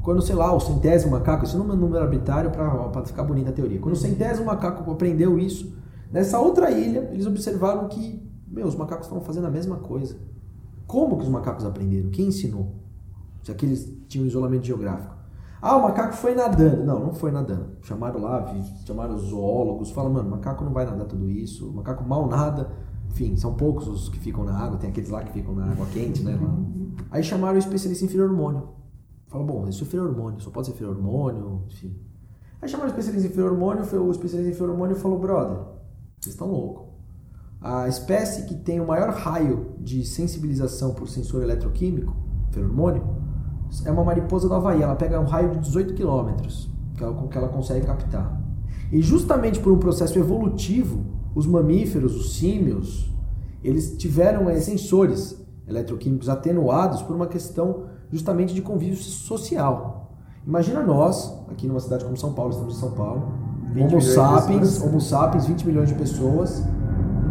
quando, 0.03 0.21
sei 0.21 0.35
lá, 0.35 0.53
o 0.53 0.59
centésimo 0.59 1.13
macaco, 1.13 1.45
isso 1.45 1.57
não 1.57 1.71
é 1.71 1.75
um 1.75 1.77
número 1.77 2.03
arbitrário 2.03 2.51
para 2.51 3.05
ficar 3.05 3.23
bonita 3.23 3.51
a 3.51 3.53
teoria, 3.53 3.79
quando 3.79 3.95
o 3.95 3.99
centésimo 3.99 4.47
macaco 4.47 4.91
aprendeu 4.91 5.39
isso, 5.39 5.73
nessa 6.11 6.41
outra 6.41 6.71
ilha, 6.71 7.09
eles 7.13 7.27
observaram 7.27 7.89
que, 7.89 8.21
meu, 8.49 8.67
os 8.67 8.75
macacos 8.75 9.07
estavam 9.07 9.25
fazendo 9.25 9.47
a 9.47 9.51
mesma 9.51 9.77
coisa. 9.77 10.17
Como 10.87 11.17
que 11.17 11.23
os 11.23 11.29
macacos 11.29 11.65
aprenderam? 11.65 12.11
Quem 12.11 12.27
ensinou? 12.27 12.75
Já 13.43 13.55
que 13.55 13.65
eles 13.65 13.97
tinham 14.09 14.27
isolamento 14.27 14.67
geográfico. 14.67 15.15
Ah, 15.61 15.77
o 15.77 15.83
macaco 15.85 16.15
foi 16.15 16.35
nadando. 16.35 16.85
Não, 16.85 16.99
não 16.99 17.15
foi 17.15 17.31
nadando. 17.31 17.77
Chamaram 17.83 18.21
lá, 18.21 18.53
chamaram 18.85 19.15
os 19.15 19.23
zoólogos, 19.23 19.93
falam, 19.93 20.13
mano, 20.13 20.29
macaco 20.29 20.65
não 20.65 20.73
vai 20.73 20.85
nadar 20.85 21.07
tudo 21.07 21.31
isso, 21.31 21.71
o 21.71 21.73
macaco 21.73 22.05
mal 22.05 22.29
nada. 22.29 22.73
Enfim, 23.09 23.37
são 23.37 23.55
poucos 23.55 23.87
os 23.87 24.09
que 24.09 24.19
ficam 24.19 24.43
na 24.43 24.59
água, 24.59 24.79
tem 24.79 24.91
aqueles 24.91 25.11
lá 25.11 25.23
que 25.23 25.33
ficam 25.33 25.55
na 25.55 25.71
água 25.71 25.87
quente, 25.93 26.25
né? 26.25 26.37
Lá. 26.41 26.59
Aí 27.13 27.23
chamaram 27.23 27.55
o 27.55 27.59
especialista 27.59 28.05
em 28.05 28.09
feromônio. 28.09 28.82
Fala, 29.33 29.45
bom, 29.45 29.67
isso 29.67 29.83
é 29.83 29.87
feromônio, 29.87 30.39
só 30.43 30.51
pode 30.51 30.67
ser 30.67 30.75
feromônio, 30.75 31.63
enfim. 31.67 31.97
Aí 32.61 32.69
chamaram 32.69 32.91
o 32.91 32.93
especialista 32.93 33.29
em 33.29 33.33
feromônio, 33.33 33.83
o 33.83 34.11
especialista 34.11 34.53
em 34.53 34.55
feromônio 34.55 34.95
falou, 34.95 35.19
brother, 35.19 35.57
vocês 36.21 36.35
estão 36.35 36.51
loucos. 36.51 36.93
A 37.59 37.89
espécie 37.89 38.45
que 38.45 38.55
tem 38.55 38.79
o 38.79 38.87
maior 38.87 39.09
raio 39.09 39.75
de 39.81 40.05
sensibilização 40.05 40.93
por 40.93 41.09
sensor 41.09 41.43
eletroquímico, 41.43 42.15
feromônio, 42.51 43.03
é 43.87 43.91
uma 43.91 44.05
mariposa 44.05 44.49
do 44.49 44.55
Havaí. 44.55 44.83
Ela 44.83 44.97
pega 44.97 45.19
um 45.19 45.25
raio 45.25 45.53
de 45.53 45.61
18 45.61 45.95
quilômetros 45.95 46.69
que 46.95 47.03
ela, 47.03 47.27
que 47.27 47.39
ela 47.39 47.49
consegue 47.49 47.87
captar. 47.87 48.39
E 48.93 49.01
justamente 49.01 49.59
por 49.61 49.73
um 49.73 49.79
processo 49.79 50.19
evolutivo, 50.19 51.07
os 51.35 51.47
mamíferos, 51.47 52.15
os 52.15 52.35
símios, 52.37 53.11
eles 53.65 53.97
tiveram 53.97 54.51
é, 54.51 54.61
sensores 54.61 55.43
eletroquímicos 55.67 56.29
atenuados 56.29 57.01
por 57.01 57.17
uma 57.17 57.27
questão 57.27 57.87
justamente 58.13 58.55
de 58.55 58.61
convívio 58.61 58.97
social. 58.97 60.13
Imagina 60.47 60.83
nós, 60.83 61.35
aqui 61.51 61.67
numa 61.67 61.81
cidade 61.81 62.05
como 62.05 62.17
São 62.17 62.33
Paulo, 62.35 62.51
estamos 62.51 62.77
em 62.77 62.81
São 62.81 62.91
Paulo, 62.91 63.33
Homo 63.75 64.03
sapiens, 64.03 64.83
Homo 64.83 65.01
sapiens, 65.01 65.47
20 65.47 65.67
milhões 65.67 65.89
de 65.89 65.95
pessoas, 65.95 66.63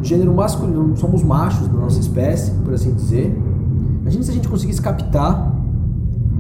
gênero 0.02 0.34
masculino, 0.34 0.98
somos 0.98 1.22
machos 1.24 1.68
da 1.68 1.78
nossa 1.78 2.00
espécie, 2.00 2.52
por 2.64 2.74
assim 2.74 2.94
dizer. 2.94 3.28
Imagina 4.02 4.24
se 4.24 4.32
a 4.32 4.34
gente 4.34 4.50
conseguisse 4.50 4.82
captar 4.82 5.56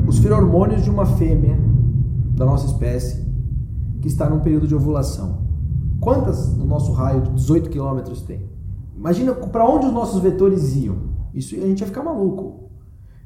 os 0.07 0.17
feromônios 0.17 0.83
de 0.83 0.89
uma 0.89 1.05
fêmea 1.05 1.57
da 2.35 2.45
nossa 2.45 2.65
espécie 2.65 3.23
que 4.01 4.07
está 4.07 4.27
num 4.27 4.39
período 4.39 4.67
de 4.67 4.73
ovulação. 4.73 5.41
Quantas 5.99 6.57
no 6.57 6.65
nosso 6.65 6.91
raio 6.93 7.21
de 7.21 7.31
18 7.33 7.69
quilômetros 7.69 8.23
tem? 8.23 8.49
Imagina 8.97 9.33
para 9.33 9.69
onde 9.69 9.85
os 9.85 9.93
nossos 9.93 10.19
vetores 10.19 10.75
iam. 10.75 10.95
Isso 11.33 11.53
a 11.55 11.59
gente 11.59 11.81
ia 11.81 11.87
ficar 11.87 12.03
maluco. 12.03 12.60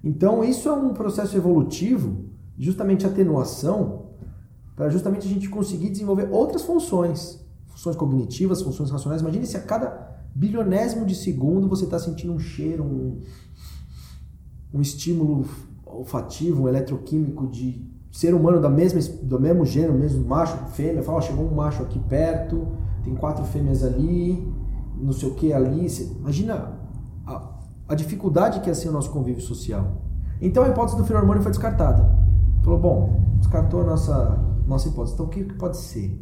Então 0.05 0.43
isso 0.43 0.69
é 0.69 0.71
um 0.71 0.93
processo 0.93 1.35
evolutivo, 1.35 2.25
justamente 2.55 3.07
atenuação, 3.07 4.05
para 4.75 4.87
justamente 4.89 5.25
a 5.25 5.29
gente 5.29 5.49
conseguir 5.49 5.89
desenvolver 5.89 6.29
outras 6.31 6.61
funções, 6.61 7.43
funções 7.65 7.95
cognitivas, 7.95 8.61
funções 8.61 8.91
racionais. 8.91 9.21
Imagine 9.21 9.47
se 9.47 9.57
a 9.57 9.61
cada 9.61 10.15
bilionésimo 10.35 11.07
de 11.07 11.15
segundo 11.15 11.67
você 11.67 11.85
está 11.85 11.97
sentindo 11.97 12.33
um 12.33 12.39
cheiro, 12.39 12.83
um, 12.83 13.21
um 14.71 14.81
estímulo 14.81 15.45
olfativo, 15.85 16.63
um 16.63 16.67
eletroquímico 16.67 17.47
de 17.47 17.83
ser 18.11 18.35
humano 18.35 18.61
da 18.61 18.69
mesma, 18.69 18.99
do 19.23 19.39
mesmo 19.39 19.65
gênero, 19.65 19.93
mesmo 19.93 20.23
macho, 20.23 20.55
fêmea, 20.73 21.01
fala, 21.01 21.17
oh, 21.17 21.21
chegou 21.21 21.45
um 21.45 21.55
macho 21.55 21.81
aqui 21.81 21.97
perto, 21.97 22.67
tem 23.03 23.15
quatro 23.15 23.43
fêmeas 23.45 23.83
ali, 23.83 24.47
não 24.97 25.11
sei 25.11 25.29
o 25.29 25.33
que 25.33 25.51
ali. 25.51 25.87
Imagina 26.19 26.84
a, 27.87 27.95
dificuldade 27.95 28.59
que 28.61 28.69
é 28.69 28.89
o 28.89 28.91
nosso 28.91 29.09
convívio 29.09 29.41
social. 29.41 30.01
Então 30.41 30.63
a 30.63 30.69
hipótese 30.69 30.97
do 30.97 31.05
feromônio 31.05 31.41
foi 31.41 31.51
descartada. 31.51 32.09
Falou, 32.63 32.79
bom, 32.79 33.23
descartou 33.39 33.81
a 33.81 33.83
nossa, 33.83 34.39
nossa 34.67 34.87
hipótese, 34.87 35.13
então 35.13 35.25
o 35.25 35.29
que 35.29 35.43
pode 35.43 35.77
ser? 35.77 36.21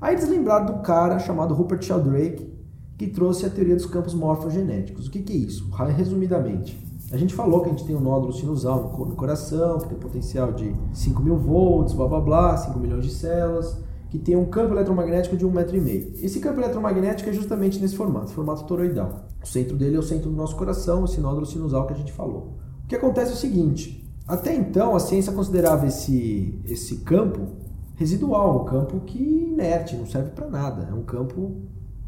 Aí 0.00 0.14
eles 0.14 0.28
lembraram 0.28 0.66
do 0.66 0.82
cara 0.82 1.18
chamado 1.18 1.54
Rupert 1.54 1.82
Sheldrake, 1.82 2.52
que 2.98 3.06
trouxe 3.08 3.46
a 3.46 3.50
teoria 3.50 3.74
dos 3.74 3.86
campos 3.86 4.14
morfogenéticos. 4.14 5.06
O 5.06 5.10
que, 5.10 5.22
que 5.22 5.32
é 5.32 5.36
isso? 5.36 5.70
Resumidamente, 5.96 6.78
a 7.12 7.16
gente 7.16 7.34
falou 7.34 7.60
que 7.60 7.68
a 7.68 7.70
gente 7.70 7.84
tem 7.84 7.94
um 7.94 8.00
nódulo 8.00 8.32
sinusal 8.32 8.92
no 9.06 9.14
coração, 9.14 9.78
que 9.78 9.88
tem 9.88 9.98
potencial 9.98 10.52
de 10.52 10.74
5 10.92 11.22
mil 11.22 11.36
volts, 11.36 11.94
blá 11.94 12.08
blá 12.08 12.20
blá, 12.20 12.56
5 12.56 12.78
milhões 12.78 13.04
de 13.04 13.12
células, 13.12 13.78
que 14.14 14.18
tem 14.20 14.36
um 14.36 14.44
campo 14.44 14.72
eletromagnético 14.72 15.36
de 15.36 15.44
1,5 15.44 15.48
um 15.48 15.52
metro. 15.52 15.76
e 15.76 15.80
meio. 15.80 16.12
Esse 16.22 16.38
campo 16.38 16.60
eletromagnético 16.60 17.28
é 17.28 17.32
justamente 17.32 17.80
nesse 17.80 17.96
formato, 17.96 18.30
formato 18.30 18.62
toroidal. 18.62 19.24
O 19.42 19.46
centro 19.46 19.76
dele 19.76 19.96
é 19.96 19.98
o 19.98 20.04
centro 20.04 20.30
do 20.30 20.36
nosso 20.36 20.54
coração, 20.54 21.04
esse 21.04 21.20
nódulo 21.20 21.44
sinusal 21.44 21.84
que 21.84 21.94
a 21.94 21.96
gente 21.96 22.12
falou. 22.12 22.52
O 22.84 22.86
que 22.86 22.94
acontece 22.94 23.32
é 23.32 23.34
o 23.34 23.36
seguinte, 23.36 24.08
Até 24.28 24.54
então, 24.54 24.94
a 24.94 25.00
ciência 25.00 25.32
considerava 25.32 25.88
esse, 25.88 26.60
esse 26.64 26.98
campo 26.98 27.56
residual, 27.96 28.62
um 28.62 28.64
campo 28.64 29.00
que 29.00 29.18
inerte, 29.18 29.96
não 29.96 30.06
serve 30.06 30.30
para 30.30 30.48
nada. 30.48 30.86
É 30.88 30.94
um 30.94 31.02
campo 31.02 31.56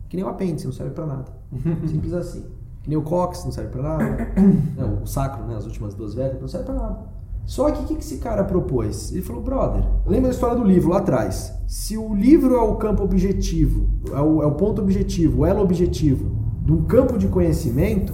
que 0.09 0.17
nem 0.17 0.25
o 0.25 0.29
apêndice, 0.29 0.65
não 0.65 0.73
serve 0.73 0.95
para 0.95 1.07
nada. 1.07 1.33
Simples 1.91 2.13
assim. 2.13 2.45
Que 2.85 2.89
nem 2.89 2.97
o 2.97 3.03
cóccix, 3.03 3.45
não 3.45 3.51
serve 3.51 3.71
para 3.71 3.83
nada. 3.83 4.33
Não, 4.79 5.03
o 5.03 5.07
sacro, 5.09 5.45
né, 5.45 5.57
as 5.57 5.65
últimas 5.65 5.93
duas 5.93 6.15
vértebras, 6.15 6.43
não 6.43 6.49
serve 6.49 6.67
para 6.67 6.75
nada. 6.77 7.16
Só 7.47 7.71
que 7.71 7.81
o 7.81 7.87
que 7.87 8.05
esse 8.05 8.19
cara 8.19 8.43
propôs? 8.43 9.13
Ele 9.13 9.23
falou, 9.23 9.41
brother, 9.41 9.85
lembra 10.05 10.29
da 10.29 10.35
história 10.35 10.57
do 10.57 10.65
livro 10.65 10.91
lá 10.91 10.99
atrás? 10.99 11.55
Se 11.69 11.97
o 11.97 12.13
livro 12.13 12.57
é 12.57 12.61
o 12.61 12.75
campo 12.75 13.05
objetivo, 13.05 13.89
é 14.13 14.21
o, 14.21 14.43
é 14.43 14.47
o 14.47 14.53
ponto 14.53 14.83
objetivo, 14.83 15.43
o 15.43 15.47
elo 15.47 15.63
objetivo 15.63 16.37
de 16.61 16.73
um 16.73 16.83
campo 16.83 17.17
de 17.17 17.29
conhecimento, 17.29 18.13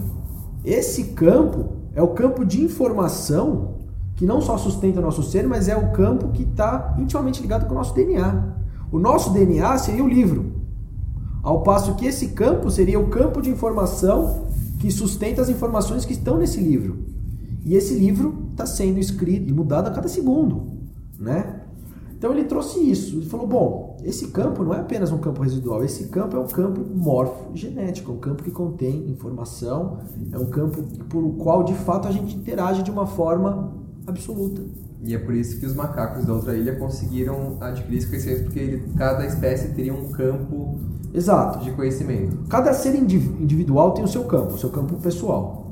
esse 0.63 1.05
campo 1.05 1.69
é 1.95 2.01
o 2.01 2.09
campo 2.09 2.45
de 2.45 2.61
informação 2.63 3.79
que 4.15 4.25
não 4.25 4.39
só 4.39 4.55
sustenta 4.55 4.99
o 4.99 5.03
nosso 5.03 5.23
ser, 5.23 5.47
mas 5.47 5.67
é 5.67 5.75
o 5.75 5.91
campo 5.91 6.27
que 6.29 6.43
está 6.43 6.95
intimamente 6.99 7.41
ligado 7.41 7.65
com 7.65 7.73
o 7.73 7.77
nosso 7.77 7.95
DNA. 7.95 8.53
O 8.91 8.99
nosso 8.99 9.31
DNA 9.31 9.75
seria 9.79 10.03
o 10.03 10.07
livro, 10.07 10.53
ao 11.41 11.63
passo 11.63 11.95
que 11.95 12.05
esse 12.05 12.29
campo 12.29 12.69
seria 12.69 12.99
o 12.99 13.07
campo 13.07 13.41
de 13.41 13.49
informação 13.49 14.47
que 14.79 14.91
sustenta 14.91 15.41
as 15.41 15.49
informações 15.49 16.05
que 16.05 16.13
estão 16.13 16.37
nesse 16.37 16.59
livro. 16.59 16.99
E 17.65 17.75
esse 17.75 17.93
livro 17.95 18.49
está 18.51 18.65
sendo 18.65 18.99
escrito 18.99 19.49
e 19.49 19.53
mudado 19.53 19.87
a 19.87 19.91
cada 19.91 20.07
segundo, 20.07 20.79
né? 21.19 21.61
Então 22.17 22.31
ele 22.31 22.45
trouxe 22.45 22.79
isso. 22.79 23.17
Ele 23.17 23.25
falou: 23.25 23.45
bom, 23.45 23.97
esse 24.03 24.27
campo 24.27 24.63
não 24.63 24.73
é 24.73 24.79
apenas 24.79 25.11
um 25.11 25.17
campo 25.17 25.41
residual, 25.41 25.83
esse 25.83 26.07
campo 26.07 26.37
é 26.37 26.39
um 26.39 26.47
campo 26.47 26.81
morfogenético, 26.95 28.11
é 28.11 28.15
um 28.15 28.19
campo 28.19 28.43
que 28.43 28.51
contém 28.51 29.09
informação, 29.09 29.99
é 30.31 30.37
um 30.37 30.45
campo 30.45 30.83
por 31.09 31.23
o 31.23 31.33
qual 31.33 31.63
de 31.63 31.73
fato 31.73 32.07
a 32.07 32.11
gente 32.11 32.35
interage 32.35 32.83
de 32.83 32.91
uma 32.91 33.05
forma 33.05 33.73
absoluta. 34.07 34.61
E 35.05 35.13
é 35.13 35.17
por 35.17 35.33
isso 35.33 35.59
que 35.59 35.65
os 35.65 35.75
macacos 35.75 36.25
da 36.25 36.33
outra 36.33 36.55
ilha 36.55 36.77
conseguiram 36.77 37.57
adquirir 37.59 37.97
esse 37.97 38.07
conhecimento, 38.07 38.43
porque 38.43 38.59
ele, 38.59 38.93
cada 38.95 39.25
espécie 39.25 39.73
teria 39.73 39.93
um 39.93 40.09
campo 40.11 40.79
Exato. 41.13 41.59
de 41.59 41.71
conhecimento. 41.71 42.37
Cada 42.47 42.73
ser 42.73 42.95
individual 42.95 43.91
tem 43.91 44.03
o 44.03 44.07
seu 44.07 44.23
campo, 44.23 44.53
o 44.53 44.57
seu 44.57 44.69
campo 44.69 44.95
pessoal. 44.95 45.62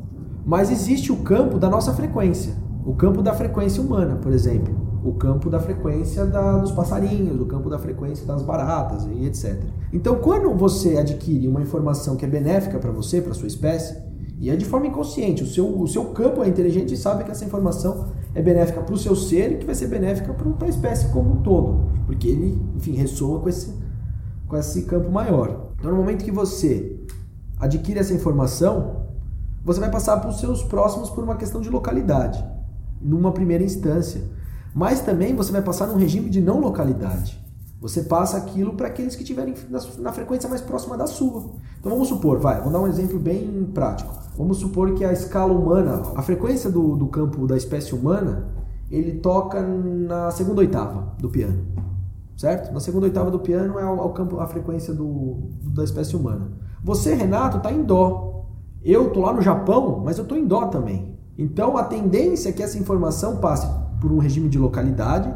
Mas 0.45 0.71
existe 0.71 1.11
o 1.11 1.17
campo 1.17 1.59
da 1.59 1.69
nossa 1.69 1.93
frequência, 1.93 2.53
o 2.85 2.93
campo 2.93 3.21
da 3.21 3.33
frequência 3.33 3.81
humana, 3.81 4.15
por 4.15 4.31
exemplo, 4.31 4.73
o 5.03 5.13
campo 5.13 5.49
da 5.49 5.59
frequência 5.59 6.25
da, 6.25 6.57
dos 6.57 6.71
passarinhos, 6.71 7.39
o 7.39 7.45
campo 7.45 7.69
da 7.69 7.79
frequência 7.79 8.25
das 8.25 8.41
baratas 8.41 9.05
e 9.05 9.25
etc. 9.25 9.59
Então, 9.91 10.15
quando 10.15 10.53
você 10.55 10.97
adquire 10.97 11.47
uma 11.47 11.61
informação 11.61 12.15
que 12.15 12.25
é 12.25 12.27
benéfica 12.27 12.77
para 12.79 12.91
você, 12.91 13.21
para 13.21 13.33
sua 13.33 13.47
espécie, 13.47 13.97
e 14.39 14.49
é 14.49 14.55
de 14.55 14.65
forma 14.65 14.87
inconsciente, 14.87 15.43
o 15.43 15.47
seu, 15.47 15.79
o 15.79 15.87
seu 15.87 16.05
campo 16.05 16.43
é 16.43 16.47
inteligente 16.47 16.93
e 16.93 16.97
sabe 16.97 17.23
que 17.23 17.31
essa 17.31 17.45
informação 17.45 18.07
é 18.33 18.41
benéfica 18.41 18.81
para 18.81 18.95
o 18.95 18.97
seu 18.97 19.15
ser 19.15 19.51
e 19.51 19.57
que 19.57 19.65
vai 19.65 19.75
ser 19.75 19.87
benéfica 19.87 20.33
para 20.33 20.65
a 20.65 20.69
espécie 20.69 21.09
como 21.09 21.33
um 21.33 21.35
todo, 21.43 21.91
porque 22.05 22.27
ele, 22.27 22.59
enfim, 22.75 22.93
ressoa 22.93 23.39
com 23.39 23.49
esse, 23.49 23.71
com 24.47 24.57
esse 24.57 24.83
campo 24.83 25.11
maior. 25.11 25.71
Então, 25.77 25.91
no 25.91 25.97
momento 25.97 26.23
que 26.23 26.31
você 26.31 26.99
adquire 27.59 27.99
essa 27.99 28.13
informação, 28.13 29.00
você 29.63 29.79
vai 29.79 29.91
passar 29.91 30.17
para 30.17 30.29
os 30.29 30.39
seus 30.39 30.63
próximos 30.63 31.09
por 31.09 31.23
uma 31.23 31.35
questão 31.35 31.61
de 31.61 31.69
localidade, 31.69 32.43
numa 32.99 33.31
primeira 33.31 33.63
instância. 33.63 34.21
Mas 34.73 35.01
também 35.01 35.35
você 35.35 35.51
vai 35.51 35.61
passar 35.61 35.87
num 35.87 35.97
regime 35.97 36.29
de 36.29 36.41
não 36.41 36.59
localidade. 36.59 37.41
Você 37.81 38.03
passa 38.03 38.37
aquilo 38.37 38.73
para 38.73 38.87
aqueles 38.87 39.15
que 39.15 39.23
estiverem 39.23 39.55
na, 39.99 40.11
frequência 40.11 40.47
mais 40.47 40.61
próxima 40.61 40.95
da 40.95 41.07
sua. 41.07 41.51
Então 41.79 41.91
vamos 41.91 42.07
supor, 42.07 42.39
vai, 42.39 42.61
vou 42.61 42.71
dar 42.71 42.79
um 42.79 42.87
exemplo 42.87 43.17
bem 43.17 43.69
prático. 43.73 44.13
Vamos 44.37 44.57
supor 44.57 44.93
que 44.93 45.03
a 45.03 45.11
escala 45.11 45.51
humana, 45.51 46.03
a 46.15 46.21
frequência 46.21 46.69
do, 46.69 46.95
do 46.95 47.07
campo 47.07 47.47
da 47.47 47.57
espécie 47.57 47.95
humana, 47.95 48.49
ele 48.89 49.13
toca 49.13 49.61
na 49.61 50.29
segunda 50.29 50.59
oitava 50.59 51.15
do 51.17 51.29
piano, 51.29 51.65
certo? 52.37 52.71
Na 52.71 52.79
segunda 52.79 53.07
oitava 53.07 53.31
do 53.31 53.39
piano 53.39 53.79
é 53.79 53.85
o, 53.85 54.09
campo, 54.09 54.39
a 54.39 54.45
frequência 54.45 54.93
do, 54.93 55.49
da 55.63 55.83
espécie 55.83 56.15
humana. 56.15 56.51
Você, 56.83 57.15
Renato, 57.15 57.57
está 57.57 57.71
em 57.71 57.83
dó. 57.83 58.40
Eu 58.83 59.11
tô 59.11 59.21
lá 59.21 59.33
no 59.33 59.41
Japão, 59.41 60.01
mas 60.03 60.17
eu 60.17 60.25
tô 60.25 60.35
em 60.35 60.45
dó 60.45 60.65
também. 60.65 61.15
Então 61.37 61.77
a 61.77 61.83
tendência 61.83 62.49
é 62.49 62.51
que 62.51 62.63
essa 62.63 62.77
informação 62.77 63.37
passe 63.37 63.67
por 63.99 64.11
um 64.11 64.17
regime 64.17 64.49
de 64.49 64.57
localidade, 64.57 65.31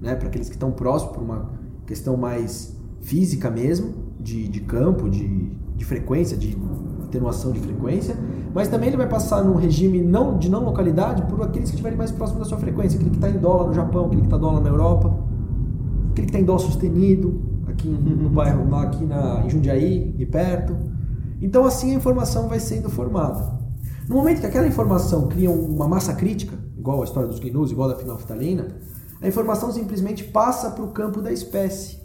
né, 0.00 0.14
para 0.14 0.28
aqueles 0.28 0.48
que 0.48 0.54
estão 0.54 0.70
próximos, 0.70 1.14
por 1.14 1.22
uma 1.22 1.50
questão 1.86 2.16
mais 2.16 2.76
física 3.00 3.50
mesmo, 3.50 3.92
de, 4.18 4.48
de 4.48 4.60
campo, 4.60 5.10
de, 5.10 5.50
de 5.76 5.84
frequência, 5.84 6.36
de 6.36 6.56
atenuação 7.02 7.52
de 7.52 7.60
frequência, 7.60 8.16
mas 8.54 8.68
também 8.68 8.88
ele 8.88 8.96
vai 8.96 9.08
passar 9.08 9.42
num 9.42 9.56
regime 9.56 10.00
não, 10.00 10.38
de 10.38 10.48
não 10.48 10.64
localidade 10.64 11.22
por 11.22 11.42
aqueles 11.42 11.68
que 11.68 11.74
estiverem 11.74 11.98
mais 11.98 12.10
próximos 12.10 12.42
da 12.42 12.48
sua 12.48 12.58
frequência, 12.58 12.96
aquele 12.96 13.10
que 13.10 13.16
está 13.16 13.28
em 13.28 13.38
dólar 13.38 13.68
no 13.68 13.74
Japão, 13.74 14.06
aquele 14.06 14.22
que 14.22 14.26
está 14.28 14.38
dólar 14.38 14.60
na 14.60 14.68
Europa, 14.68 15.14
aquele 16.10 16.26
que 16.26 16.30
está 16.30 16.38
em 16.38 16.44
dó 16.44 16.58
sustenido, 16.58 17.42
aqui 17.66 17.88
no 17.88 18.30
bairro, 18.30 18.74
aqui 18.76 19.04
na, 19.04 19.44
em 19.44 19.50
Jundiaí, 19.50 20.14
e 20.18 20.24
perto. 20.24 20.93
Então 21.40 21.64
assim 21.64 21.92
a 21.92 21.94
informação 21.94 22.48
vai 22.48 22.60
sendo 22.60 22.88
formada. 22.88 23.58
No 24.08 24.16
momento 24.16 24.40
que 24.40 24.46
aquela 24.46 24.66
informação 24.66 25.28
cria 25.28 25.50
uma 25.50 25.88
massa 25.88 26.12
crítica, 26.12 26.58
igual 26.76 27.00
a 27.00 27.04
história 27.04 27.28
dos 27.28 27.38
gnus, 27.38 27.70
igual 27.70 27.88
a 27.88 27.94
da 27.94 27.98
fenolftalina, 27.98 28.68
a 29.20 29.26
informação 29.26 29.72
simplesmente 29.72 30.24
passa 30.24 30.70
para 30.70 30.84
o 30.84 30.88
campo 30.88 31.22
da 31.22 31.32
espécie. 31.32 31.98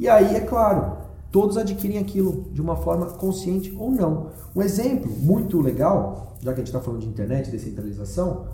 E 0.00 0.08
aí, 0.08 0.34
é 0.34 0.40
claro, 0.40 0.96
todos 1.30 1.56
adquirem 1.56 1.98
aquilo 1.98 2.50
de 2.52 2.60
uma 2.60 2.76
forma 2.76 3.06
consciente 3.06 3.74
ou 3.78 3.90
não. 3.90 4.30
Um 4.54 4.62
exemplo 4.62 5.10
muito 5.10 5.60
legal, 5.60 6.36
já 6.40 6.52
que 6.52 6.60
a 6.60 6.64
gente 6.64 6.68
está 6.68 6.80
falando 6.80 7.00
de 7.00 7.08
internet, 7.08 7.50
descentralização, 7.50 8.46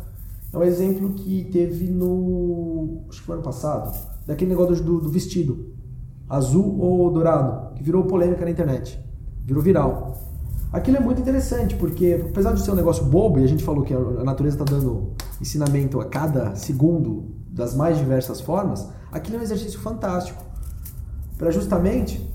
é 0.53 0.59
um 0.59 0.63
exemplo 0.63 1.15
que 1.15 1.45
teve 1.51 1.89
no. 1.89 3.05
acho 3.09 3.21
que 3.21 3.27
foi 3.27 3.35
ano 3.35 3.45
passado, 3.45 3.99
daquele 4.27 4.51
negócio 4.51 4.83
do, 4.85 5.01
do 5.01 5.09
vestido, 5.09 5.73
azul 6.29 6.79
ou 6.81 7.11
dourado, 7.11 7.75
que 7.75 7.83
virou 7.83 8.05
polêmica 8.05 8.45
na 8.45 8.51
internet, 8.51 9.04
virou 9.45 9.63
viral. 9.63 10.19
Aquilo 10.73 10.97
é 10.97 11.01
muito 11.01 11.21
interessante, 11.21 11.77
porque 11.77 12.25
apesar 12.31 12.53
de 12.53 12.61
ser 12.63 12.73
um 12.73 12.75
negócio 12.75 13.05
bobo, 13.05 13.39
e 13.39 13.45
a 13.45 13.47
gente 13.47 13.63
falou 13.63 13.85
que 13.85 13.95
a 13.95 14.25
natureza 14.25 14.61
está 14.61 14.65
dando 14.65 15.13
ensinamento 15.41 16.01
a 16.01 16.05
cada 16.05 16.57
segundo 16.57 17.27
das 17.49 17.77
mais 17.77 17.97
diversas 17.97 18.41
formas, 18.41 18.89
aquilo 19.13 19.37
é 19.37 19.41
um 19.41 19.43
exercício 19.43 19.79
fantástico. 19.79 20.43
Para 21.39 21.53
justamente, 21.53 22.29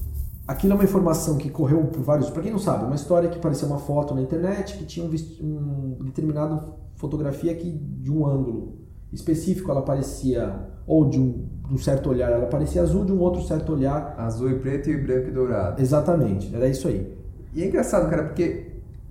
aquilo 0.47 0.71
é 0.73 0.75
uma 0.75 0.83
informação 0.85 1.35
que 1.35 1.49
correu 1.49 1.83
por 1.87 2.01
vários. 2.01 2.29
Para 2.29 2.43
quem 2.43 2.51
não 2.51 2.59
sabe, 2.59 2.85
uma 2.85 2.95
história 2.95 3.27
que 3.27 3.39
parecia 3.39 3.67
uma 3.67 3.79
foto 3.79 4.15
na 4.15 4.21
internet 4.21 4.77
que 4.77 4.85
tinha 4.85 5.05
um, 5.05 5.97
um 5.99 6.05
determinado 6.05 6.75
fotografia 6.95 7.53
que 7.55 7.69
de 7.69 8.11
um 8.11 8.25
ângulo 8.25 8.77
específico 9.11 9.69
ela 9.71 9.81
parecia 9.81 10.69
ou 10.89 11.07
de 11.07 11.19
um, 11.19 11.45
de 11.67 11.75
um, 11.75 11.77
certo 11.77 12.09
olhar 12.09 12.31
ela 12.31 12.47
parecia 12.47 12.81
azul, 12.81 13.05
de 13.05 13.11
um 13.11 13.19
outro 13.19 13.43
certo 13.43 13.71
olhar 13.73 14.15
azul 14.17 14.49
e 14.49 14.55
preto 14.55 14.89
e 14.89 14.97
branco 14.97 15.27
e 15.27 15.31
dourado. 15.31 15.79
Exatamente, 15.79 16.53
era 16.53 16.67
isso 16.67 16.87
aí. 16.87 17.15
E 17.53 17.61
é 17.61 17.67
engraçado, 17.67 18.09
cara, 18.09 18.23
porque 18.23 18.69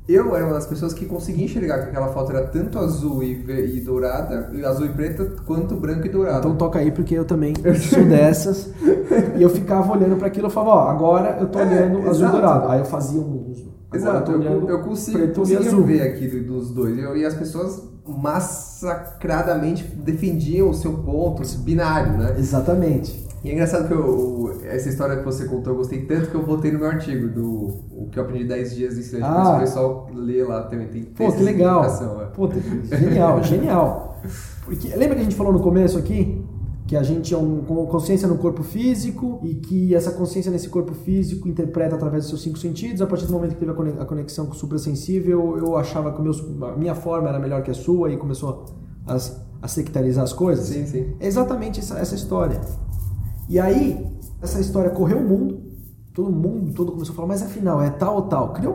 eu 0.08 0.34
era 0.34 0.44
uma 0.44 0.54
das 0.54 0.66
pessoas 0.66 0.92
que 0.92 1.06
conseguia 1.06 1.44
enxergar 1.44 1.78
que 1.78 1.90
aquela 1.90 2.08
foto 2.08 2.32
era 2.32 2.48
tanto 2.48 2.78
azul 2.80 3.22
e, 3.22 3.44
e 3.76 3.80
dourada, 3.80 4.50
azul 4.66 4.86
e 4.86 4.88
preta, 4.88 5.24
quanto 5.46 5.76
branco 5.76 6.04
e 6.04 6.08
dourado. 6.08 6.38
Então 6.38 6.56
toca 6.56 6.80
aí, 6.80 6.90
porque 6.90 7.14
eu 7.14 7.24
também 7.24 7.54
sou 7.78 8.04
dessas. 8.04 8.72
e 9.36 9.42
eu 9.42 9.48
ficava 9.48 9.92
olhando 9.92 10.16
para 10.16 10.26
aquilo 10.26 10.48
e 10.48 10.50
falava, 10.50 10.70
ó, 10.70 10.88
agora 10.90 11.38
eu 11.40 11.46
tô 11.46 11.60
é, 11.60 11.62
olhando 11.62 12.00
é, 12.00 12.08
azul 12.08 12.26
e 12.26 12.30
dourado. 12.30 12.68
Aí 12.68 12.80
eu 12.80 12.84
fazia 12.86 13.20
um. 13.20 13.54
Exato, 13.94 14.32
eu, 14.32 14.68
eu, 14.68 14.82
consigo, 14.82 15.18
preto 15.18 15.40
consigo 15.40 15.82
ver 15.82 16.02
aqui 16.02 16.26
dos 16.26 16.72
dois. 16.72 16.98
Eu, 16.98 17.16
e 17.16 17.24
as 17.24 17.34
pessoas 17.34 17.82
massacradamente 18.08 19.84
defendiam 19.84 20.70
o 20.70 20.74
seu 20.74 20.94
ponto 20.98 21.42
binário, 21.58 22.16
né? 22.16 22.34
Exatamente. 22.38 23.28
E 23.44 23.50
é 23.50 23.52
engraçado 23.52 23.86
que 23.86 23.94
eu, 23.94 24.60
essa 24.64 24.88
história 24.88 25.16
que 25.16 25.24
você 25.24 25.44
contou, 25.44 25.72
eu 25.72 25.76
gostei 25.76 26.02
tanto 26.02 26.28
que 26.28 26.34
eu 26.34 26.42
botei 26.42 26.72
no 26.72 26.80
meu 26.80 26.88
artigo, 26.88 27.28
do 27.28 27.78
o 27.92 28.08
que 28.10 28.18
eu 28.18 28.24
aprendi 28.24 28.44
10 28.44 28.74
dias 28.74 28.94
de 28.94 29.00
ensino 29.00 29.24
ah. 29.24 29.56
o 29.56 29.60
pessoal 29.60 30.10
lê 30.12 30.42
lá 30.42 30.62
também. 30.62 30.88
Tem 30.88 31.04
Pô, 31.04 31.30
que 31.30 31.42
legal. 31.42 31.84
É. 31.84 32.24
Pô, 32.34 32.48
genial, 32.96 33.42
genial. 33.44 34.20
Porque, 34.64 34.88
lembra 34.88 35.14
que 35.14 35.20
a 35.20 35.24
gente 35.24 35.36
falou 35.36 35.52
no 35.52 35.60
começo 35.60 35.96
aqui? 35.98 36.37
Que 36.88 36.96
a 36.96 37.02
gente 37.02 37.34
é 37.34 37.36
um, 37.36 37.62
com 37.62 37.86
consciência 37.86 38.26
no 38.26 38.38
corpo 38.38 38.62
físico 38.62 39.38
e 39.42 39.56
que 39.56 39.94
essa 39.94 40.10
consciência 40.10 40.50
nesse 40.50 40.70
corpo 40.70 40.94
físico 40.94 41.46
interpreta 41.46 41.94
através 41.94 42.24
dos 42.24 42.30
seus 42.30 42.42
cinco 42.42 42.58
sentidos. 42.58 43.02
A 43.02 43.06
partir 43.06 43.26
do 43.26 43.32
momento 43.32 43.54
que 43.54 43.60
teve 43.60 43.72
a 43.72 44.06
conexão 44.06 44.46
com 44.46 44.52
o 44.52 44.56
suprassensível, 44.56 45.58
eu 45.58 45.76
achava 45.76 46.10
que 46.14 46.22
meu, 46.22 46.32
a 46.66 46.76
minha 46.76 46.94
forma 46.94 47.28
era 47.28 47.38
melhor 47.38 47.62
que 47.62 47.70
a 47.70 47.74
sua 47.74 48.10
e 48.10 48.16
começou 48.16 48.64
a, 49.06 49.18
a 49.60 49.68
sectarizar 49.68 50.24
as 50.24 50.32
coisas. 50.32 50.64
Sim, 50.68 50.86
sim. 50.86 51.14
É 51.20 51.26
exatamente 51.26 51.78
essa, 51.78 51.98
essa 51.98 52.14
história. 52.14 52.58
E 53.50 53.60
aí, 53.60 54.06
essa 54.40 54.58
história 54.58 54.88
correu 54.88 55.18
o 55.18 55.28
mundo, 55.28 55.60
todo 56.14 56.30
mundo 56.30 56.72
todo 56.72 56.92
começou 56.92 57.12
a 57.12 57.16
falar, 57.16 57.28
mas 57.28 57.42
afinal, 57.42 57.82
é 57.82 57.90
tal 57.90 58.16
ou 58.16 58.22
tal. 58.22 58.54
Criou, 58.54 58.74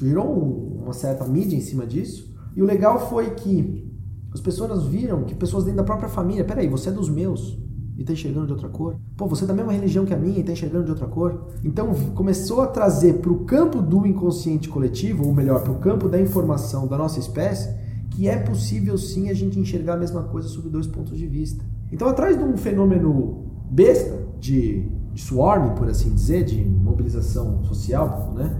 virou 0.00 0.78
uma 0.80 0.92
certa 0.92 1.24
mídia 1.24 1.56
em 1.56 1.60
cima 1.60 1.84
disso. 1.84 2.32
E 2.54 2.62
o 2.62 2.64
legal 2.64 3.08
foi 3.08 3.30
que 3.30 3.87
as 4.32 4.40
pessoas 4.40 4.84
viram 4.86 5.24
que 5.24 5.34
pessoas 5.34 5.64
dentro 5.64 5.78
da 5.78 5.84
própria 5.84 6.08
família, 6.08 6.44
peraí, 6.44 6.68
você 6.68 6.90
é 6.90 6.92
dos 6.92 7.08
meus 7.08 7.58
e 7.96 8.02
está 8.02 8.12
enxergando 8.12 8.46
de 8.46 8.52
outra 8.52 8.68
cor. 8.68 8.96
Pô, 9.16 9.26
você 9.26 9.44
é 9.44 9.46
da 9.46 9.54
mesma 9.54 9.72
religião 9.72 10.04
que 10.04 10.14
a 10.14 10.16
minha 10.16 10.36
e 10.36 10.40
está 10.40 10.52
enxergando 10.52 10.84
de 10.84 10.90
outra 10.90 11.06
cor. 11.06 11.48
Então 11.64 11.92
começou 12.14 12.60
a 12.60 12.66
trazer 12.66 13.14
para 13.14 13.32
o 13.32 13.44
campo 13.44 13.82
do 13.82 14.06
inconsciente 14.06 14.68
coletivo, 14.68 15.26
ou 15.26 15.34
melhor, 15.34 15.62
para 15.62 15.72
o 15.72 15.78
campo 15.78 16.08
da 16.08 16.20
informação 16.20 16.86
da 16.86 16.96
nossa 16.96 17.18
espécie, 17.18 17.74
que 18.10 18.28
é 18.28 18.36
possível 18.36 18.96
sim 18.96 19.28
a 19.30 19.34
gente 19.34 19.58
enxergar 19.58 19.94
a 19.94 19.96
mesma 19.96 20.22
coisa 20.22 20.48
sob 20.48 20.68
dois 20.68 20.86
pontos 20.86 21.18
de 21.18 21.26
vista. 21.26 21.64
Então, 21.90 22.08
atrás 22.08 22.36
de 22.36 22.44
um 22.44 22.56
fenômeno 22.56 23.46
besta 23.70 24.26
de, 24.38 24.88
de 25.12 25.20
swarm, 25.20 25.74
por 25.74 25.88
assim 25.88 26.14
dizer, 26.14 26.44
de 26.44 26.62
mobilização 26.64 27.64
social, 27.64 28.32
né, 28.36 28.56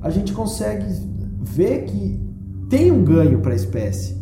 a 0.00 0.10
gente 0.10 0.32
consegue 0.32 0.86
ver 1.40 1.84
que 1.84 2.20
tem 2.68 2.90
um 2.90 3.04
ganho 3.04 3.40
para 3.40 3.52
a 3.52 3.56
espécie. 3.56 4.16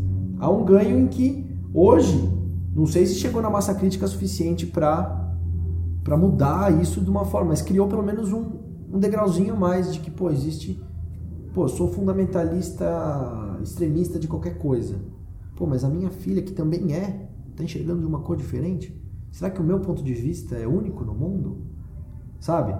Há 0.44 0.50
um 0.50 0.62
ganho 0.62 0.98
em 0.98 1.06
que 1.06 1.42
hoje, 1.72 2.30
não 2.76 2.84
sei 2.84 3.06
se 3.06 3.14
chegou 3.14 3.40
na 3.40 3.48
massa 3.48 3.74
crítica 3.74 4.06
suficiente 4.06 4.66
para 4.66 6.18
mudar 6.18 6.82
isso 6.82 7.00
de 7.00 7.08
uma 7.08 7.24
forma, 7.24 7.48
mas 7.48 7.62
criou 7.62 7.88
pelo 7.88 8.02
menos 8.02 8.30
um, 8.30 8.44
um 8.92 8.98
degrauzinho 8.98 9.54
a 9.54 9.56
mais 9.56 9.90
de 9.90 10.00
que, 10.00 10.10
pô, 10.10 10.28
existe. 10.28 10.78
Pô, 11.54 11.66
sou 11.66 11.90
fundamentalista 11.90 12.84
extremista 13.62 14.18
de 14.18 14.28
qualquer 14.28 14.58
coisa. 14.58 14.96
Pô, 15.56 15.66
mas 15.66 15.82
a 15.82 15.88
minha 15.88 16.10
filha, 16.10 16.42
que 16.42 16.52
também 16.52 16.92
é, 16.92 17.26
tá 17.56 17.64
enxergando 17.64 18.00
de 18.00 18.06
uma 18.06 18.20
cor 18.20 18.36
diferente? 18.36 18.94
Será 19.32 19.50
que 19.50 19.62
o 19.62 19.64
meu 19.64 19.80
ponto 19.80 20.04
de 20.04 20.12
vista 20.12 20.56
é 20.56 20.66
único 20.66 21.06
no 21.06 21.14
mundo? 21.14 21.62
Sabe? 22.38 22.76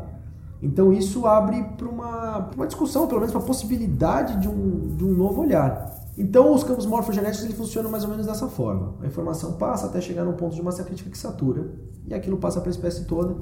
Então 0.61 0.93
isso 0.93 1.27
abre 1.27 1.63
para 1.79 1.89
uma, 1.89 2.51
uma 2.55 2.67
discussão, 2.67 3.07
pelo 3.07 3.21
menos 3.21 3.33
para 3.33 3.41
a 3.41 3.47
possibilidade 3.47 4.39
de 4.43 4.49
um, 4.49 4.95
de 4.99 5.05
um 5.05 5.15
novo 5.15 5.41
olhar. 5.41 6.04
Então 6.17 6.55
os 6.55 6.63
campos 6.63 6.87
morfogenéticos 6.87 7.45
ele 7.45 7.55
funcionam 7.55 7.91
mais 7.91 8.05
ou 8.05 8.11
menos 8.11 8.27
dessa 8.27 8.47
forma. 8.49 8.95
A 9.01 9.07
informação 9.07 9.55
passa 9.55 9.87
até 9.87 10.01
chegar 10.01 10.25
num 10.25 10.35
ponto 10.35 10.55
de 10.55 10.63
massa 10.63 10.85
crítica 10.85 11.11
que 11.11 11.19
satura 11.19 11.73
e 12.07 12.15
aquilo 12.15 12.37
passa 12.37 12.61
para 12.61 12.71
a 12.71 12.73
espécie 12.73 13.05
toda. 13.05 13.37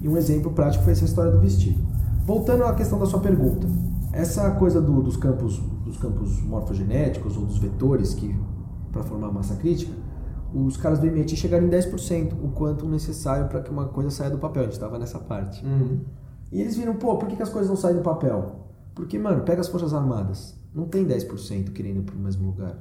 E 0.00 0.08
um 0.08 0.16
exemplo 0.16 0.52
prático 0.52 0.84
foi 0.84 0.92
essa 0.92 1.04
história 1.04 1.30
do 1.30 1.40
vestido. 1.40 1.80
Voltando 2.26 2.64
à 2.64 2.74
questão 2.74 2.98
da 2.98 3.06
sua 3.06 3.20
pergunta, 3.20 3.66
essa 4.12 4.50
coisa 4.52 4.80
do, 4.80 5.02
dos 5.02 5.16
campos 5.16 5.60
dos 5.84 5.96
campos 5.96 6.40
morfogenéticos 6.42 7.36
ou 7.36 7.44
dos 7.44 7.58
vetores 7.58 8.14
que 8.14 8.34
para 8.90 9.02
formar 9.02 9.30
massa 9.32 9.56
crítica, 9.56 9.92
os 10.54 10.76
caras 10.76 10.98
do 10.98 11.06
MIT 11.06 11.36
chegaram 11.36 11.66
em 11.66 11.70
10%, 11.70 12.34
o 12.42 12.48
quanto 12.48 12.86
necessário 12.86 13.48
para 13.48 13.62
que 13.62 13.70
uma 13.70 13.86
coisa 13.86 14.10
saia 14.10 14.30
do 14.30 14.38
papel. 14.38 14.62
A 14.62 14.64
gente 14.66 14.74
estava 14.74 14.98
nessa 14.98 15.18
parte. 15.18 15.64
Uhum. 15.64 16.00
E 16.50 16.60
eles 16.60 16.76
viram, 16.76 16.94
pô, 16.94 17.16
por 17.16 17.26
que, 17.26 17.36
que 17.36 17.42
as 17.42 17.48
coisas 17.48 17.70
não 17.70 17.76
saem 17.76 17.96
do 17.96 18.02
papel? 18.02 18.66
Porque, 18.94 19.18
mano, 19.18 19.42
pega 19.42 19.62
as 19.62 19.68
Forças 19.68 19.94
Armadas. 19.94 20.54
Não 20.74 20.86
tem 20.86 21.06
10% 21.06 21.72
querendo 21.72 21.98
ir 21.98 22.02
para 22.02 22.16
o 22.16 22.18
mesmo 22.18 22.46
lugar. 22.46 22.78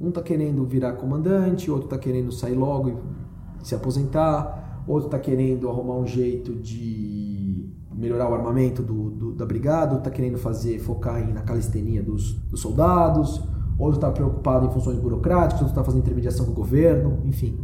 Um 0.00 0.10
tá 0.10 0.22
querendo 0.22 0.64
virar 0.64 0.94
comandante, 0.94 1.70
outro 1.70 1.88
tá 1.88 1.98
querendo 1.98 2.32
sair 2.32 2.54
logo 2.54 2.90
e 2.90 3.66
se 3.66 3.74
aposentar, 3.74 4.84
outro 4.86 5.08
tá 5.08 5.18
querendo 5.18 5.68
arrumar 5.68 5.96
um 5.96 6.06
jeito 6.06 6.54
de 6.54 7.68
melhorar 7.94 8.30
o 8.30 8.34
armamento 8.34 8.82
do, 8.82 9.10
do 9.10 9.32
da 9.32 9.44
brigada, 9.44 9.92
outro 9.92 10.04
tá 10.04 10.10
querendo 10.10 10.38
fazer, 10.38 10.78
focar 10.78 11.20
em, 11.20 11.32
na 11.32 11.42
calistenia 11.42 12.02
dos, 12.02 12.32
dos 12.32 12.60
soldados, 12.60 13.42
outro 13.78 14.00
tá 14.00 14.10
preocupado 14.10 14.66
em 14.66 14.70
funções 14.70 14.98
burocráticas, 14.98 15.60
outro 15.60 15.74
tá 15.74 15.84
fazendo 15.84 16.00
intermediação 16.00 16.46
com 16.46 16.52
o 16.52 16.54
governo, 16.54 17.20
enfim. 17.24 17.58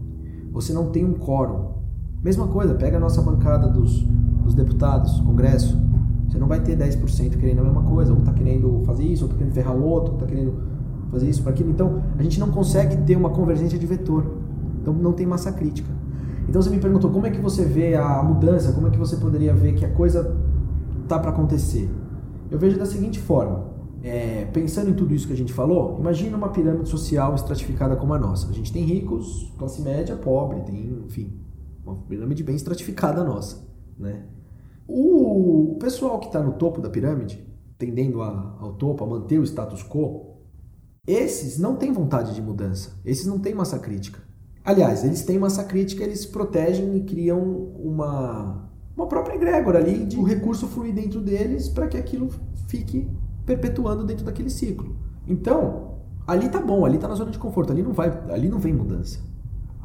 Você 0.53 0.73
não 0.73 0.91
tem 0.91 1.05
um 1.05 1.15
quórum. 1.15 1.77
Mesma 2.23 2.47
coisa, 2.49 2.75
pega 2.75 2.99
a 2.99 3.01
nossa 3.01 3.23
bancada 3.23 3.69
dos, 3.69 4.03
dos 4.03 4.55
deputados, 4.55 5.21
Congresso. 5.21 5.86
Você 6.29 6.39
não 6.39 6.47
vai 6.47 6.61
ter 6.61 6.77
10% 6.77 7.39
querendo 7.39 7.61
a 7.61 7.65
mesma 7.65 7.83
coisa. 7.83 8.13
Um 8.13 8.21
está 8.21 8.33
querendo 8.33 8.83
fazer 8.85 9.05
isso, 9.05 9.25
outro 9.25 9.37
está 9.37 9.39
querendo 9.39 9.55
ferrar 9.55 9.77
o 9.77 9.85
outro, 9.85 10.15
está 10.15 10.27
querendo 10.27 10.55
fazer 11.11 11.29
isso 11.29 11.43
para 11.43 11.53
aquilo. 11.53 11.71
Então, 11.71 12.03
a 12.19 12.23
gente 12.23 12.41
não 12.41 12.51
consegue 12.51 12.97
ter 12.99 13.17
uma 13.17 13.31
convergência 13.31 13.79
de 13.79 13.87
vetor. 13.87 14.25
Então, 14.81 14.93
não 14.93 15.13
tem 15.13 15.27
massa 15.27 15.53
crítica. 15.53 15.91
Então, 16.49 16.61
você 16.61 16.71
me 16.71 16.79
perguntou 16.79 17.11
como 17.11 17.27
é 17.27 17.31
que 17.31 17.41
você 17.41 17.65
vê 17.65 17.95
a 17.95 18.23
mudança, 18.23 18.73
como 18.73 18.89
é 18.89 18.91
que 18.91 18.99
você 18.99 19.17
poderia 19.17 19.55
ver 19.55 19.75
que 19.75 19.85
a 19.85 19.91
coisa 19.91 20.37
tá 21.09 21.19
para 21.19 21.31
acontecer. 21.31 21.91
Eu 22.51 22.59
vejo 22.59 22.79
da 22.79 22.87
seguinte 22.87 23.19
forma. 23.19 23.77
É, 24.03 24.45
pensando 24.53 24.91
em 24.91 24.95
tudo 24.95 25.15
isso 25.15 25.27
que 25.27 25.33
a 25.33 25.37
gente 25.37 25.53
falou, 25.53 25.97
imagina 25.99 26.37
uma 26.37 26.49
pirâmide 26.51 26.89
social 26.89 27.35
estratificada 27.35 27.97
como 27.97 28.15
a 28.15 28.19
nossa. 28.19 28.49
A 28.49 28.53
gente 28.53 28.73
tem 28.73 28.85
ricos, 28.85 29.53
classe 29.59 29.83
média, 29.83 30.15
pobre, 30.15 30.61
tem, 30.61 31.03
enfim, 31.05 31.33
uma 31.85 31.97
pirâmide 31.97 32.45
bem 32.45 32.55
estratificada 32.55 33.25
nossa, 33.25 33.67
né? 33.99 34.23
O 34.89 35.77
pessoal 35.81 36.21
que 36.21 36.27
está 36.27 36.41
no 36.41 36.53
topo 36.53 36.81
da 36.81 36.89
pirâmide, 36.89 37.45
tendendo 37.77 38.23
a, 38.23 38.57
ao 38.61 38.75
topo, 38.75 39.03
a 39.03 39.07
manter 39.07 39.39
o 39.39 39.45
status 39.45 39.83
quo, 39.83 40.37
esses 41.07 41.59
não 41.59 41.77
têm 41.77 41.93
vontade 41.93 42.35
de 42.35 42.43
mudança. 42.43 42.93
Esses 43.05 43.27
não 43.27 43.39
têm 43.39 43.55
massa 43.55 43.79
crítica. 43.79 44.21
Aliás, 44.65 45.05
eles 45.05 45.23
têm 45.23 45.39
massa 45.39 45.63
crítica, 45.63 46.03
eles 46.03 46.27
protegem 46.27 46.97
e 46.97 47.05
criam 47.05 47.41
uma, 47.77 48.69
uma 48.97 49.07
própria 49.07 49.37
egrégora 49.37 49.79
ali 49.79 50.05
de 50.05 50.19
o 50.19 50.25
recurso 50.25 50.67
fluir 50.67 50.93
dentro 50.93 51.21
deles 51.21 51.69
para 51.69 51.87
que 51.87 51.97
aquilo 51.97 52.31
fique 52.67 53.09
perpetuando 53.45 54.05
dentro 54.05 54.25
daquele 54.25 54.51
ciclo. 54.51 54.97
Então, 55.27 55.99
ali 56.27 56.49
tá 56.49 56.61
bom, 56.61 56.85
ali 56.85 56.99
tá 56.99 57.07
na 57.07 57.15
zona 57.15 57.31
de 57.31 57.39
conforto, 57.39 57.73
ali 57.73 57.83
não 57.83 57.93
vai, 57.93 58.09
ali 58.31 58.49
não 58.49 58.59
vem 58.59 58.73
mudança. 58.73 59.21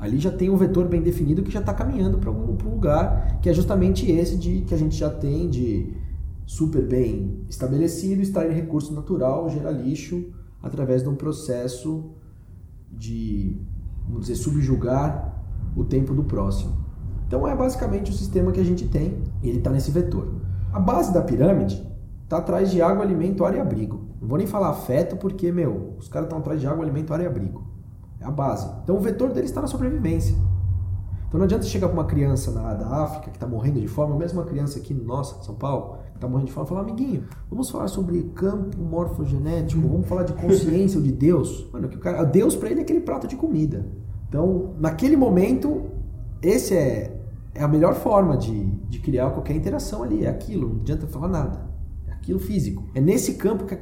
Ali 0.01 0.17
já 0.17 0.31
tem 0.31 0.49
um 0.49 0.57
vetor 0.57 0.87
bem 0.87 0.99
definido 0.99 1.43
que 1.43 1.51
já 1.51 1.59
está 1.59 1.75
caminhando 1.75 2.17
para 2.17 2.31
um, 2.31 2.57
um, 2.59 2.69
lugar 2.71 3.39
que 3.39 3.47
é 3.47 3.53
justamente 3.53 4.09
esse 4.11 4.35
de 4.35 4.61
que 4.61 4.73
a 4.73 4.77
gente 4.77 4.97
já 4.97 5.11
tem 5.11 5.47
de 5.47 5.93
super 6.43 6.83
bem 6.87 7.45
estabelecido, 7.47 8.19
extrair 8.19 8.51
recurso 8.51 8.95
natural, 8.95 9.47
gerar 9.47 9.69
lixo 9.69 10.33
através 10.59 11.03
de 11.03 11.09
um 11.09 11.13
processo 11.13 12.15
de, 12.91 13.55
vamos 14.07 14.21
dizer, 14.21 14.37
subjugar 14.37 15.39
o 15.75 15.83
tempo 15.83 16.15
do 16.15 16.23
próximo. 16.23 16.83
Então 17.27 17.47
é 17.47 17.55
basicamente 17.55 18.09
o 18.09 18.13
sistema 18.13 18.51
que 18.51 18.59
a 18.59 18.65
gente 18.65 18.87
tem, 18.87 19.19
e 19.43 19.49
ele 19.49 19.59
está 19.59 19.69
nesse 19.69 19.91
vetor. 19.91 20.33
A 20.73 20.79
base 20.79 21.13
da 21.13 21.21
pirâmide 21.21 21.87
está 22.23 22.37
atrás 22.37 22.71
de 22.71 22.81
água, 22.81 23.03
alimento, 23.03 23.45
ar 23.45 23.55
e 23.55 23.59
abrigo. 23.59 24.01
Não 24.19 24.27
vou 24.27 24.39
nem 24.39 24.47
falar 24.47 24.69
afeto 24.69 25.15
porque, 25.15 25.51
meu, 25.51 25.93
os 25.99 26.07
caras 26.07 26.25
estão 26.25 26.39
atrás 26.39 26.59
de 26.59 26.65
água, 26.65 26.83
alimento, 26.83 27.13
ar 27.13 27.21
e 27.21 27.27
abrigo. 27.27 27.70
É 28.21 28.25
a 28.25 28.31
base. 28.31 28.69
Então 28.83 28.95
o 28.95 28.99
vetor 28.99 29.31
dele 29.31 29.45
está 29.45 29.61
na 29.61 29.67
sobrevivência. 29.67 30.35
Então 31.27 31.39
não 31.39 31.45
adianta 31.45 31.65
chegar 31.65 31.87
para 31.87 31.97
uma 31.97 32.05
criança 32.05 32.51
na, 32.51 32.73
da 32.73 32.87
África 32.87 33.31
que 33.31 33.37
está 33.37 33.47
morrendo 33.47 33.79
de 33.79 33.87
fome, 33.87 34.11
ou 34.11 34.19
mesmo 34.19 34.39
uma 34.39 34.45
criança 34.45 34.79
aqui 34.79 34.93
no 34.93 35.03
nosso, 35.03 35.43
São 35.45 35.55
Paulo, 35.55 35.97
que 36.11 36.17
está 36.17 36.27
morrendo 36.27 36.47
de 36.47 36.53
fome, 36.53 36.67
falar, 36.67 36.81
amiguinho, 36.81 37.23
vamos 37.49 37.69
falar 37.69 37.87
sobre 37.87 38.21
campo 38.35 38.77
morfogenético, 38.77 39.81
vamos 39.87 40.07
falar 40.07 40.23
de 40.23 40.33
consciência 40.33 40.97
ou 40.97 41.03
de 41.03 41.11
Deus. 41.11 41.69
Mano, 41.71 41.87
que 41.87 41.95
o 41.95 41.99
cara, 41.99 42.23
Deus 42.25 42.55
para 42.55 42.69
ele 42.69 42.81
é 42.81 42.83
aquele 42.83 42.99
prato 42.99 43.27
de 43.27 43.37
comida. 43.37 43.87
Então, 44.27 44.73
naquele 44.77 45.15
momento, 45.15 45.89
esse 46.41 46.75
é, 46.75 47.17
é 47.55 47.63
a 47.63 47.67
melhor 47.67 47.95
forma 47.95 48.35
de, 48.35 48.65
de 48.89 48.99
criar 48.99 49.29
qualquer 49.31 49.55
interação 49.55 50.03
ali. 50.03 50.25
É 50.25 50.29
aquilo, 50.29 50.67
não 50.67 50.81
adianta 50.81 51.07
falar 51.07 51.29
nada. 51.29 51.65
É 52.07 52.11
aquilo 52.11 52.39
físico. 52.39 52.83
É 52.93 52.99
nesse 52.99 53.35
campo 53.35 53.65
que 53.65 53.77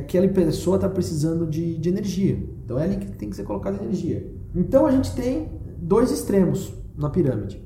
que 0.00 0.18
aquela 0.18 0.28
pessoa 0.28 0.76
está 0.76 0.88
precisando 0.88 1.46
de, 1.46 1.78
de 1.78 1.88
energia. 1.88 2.38
Então 2.64 2.78
é 2.78 2.84
ali 2.84 2.96
que 2.96 3.10
tem 3.12 3.30
que 3.30 3.36
ser 3.36 3.44
colocada 3.44 3.82
energia. 3.82 4.30
Então 4.54 4.86
a 4.86 4.90
gente 4.90 5.14
tem 5.14 5.48
dois 5.78 6.10
extremos 6.10 6.72
na 6.96 7.10
pirâmide. 7.10 7.62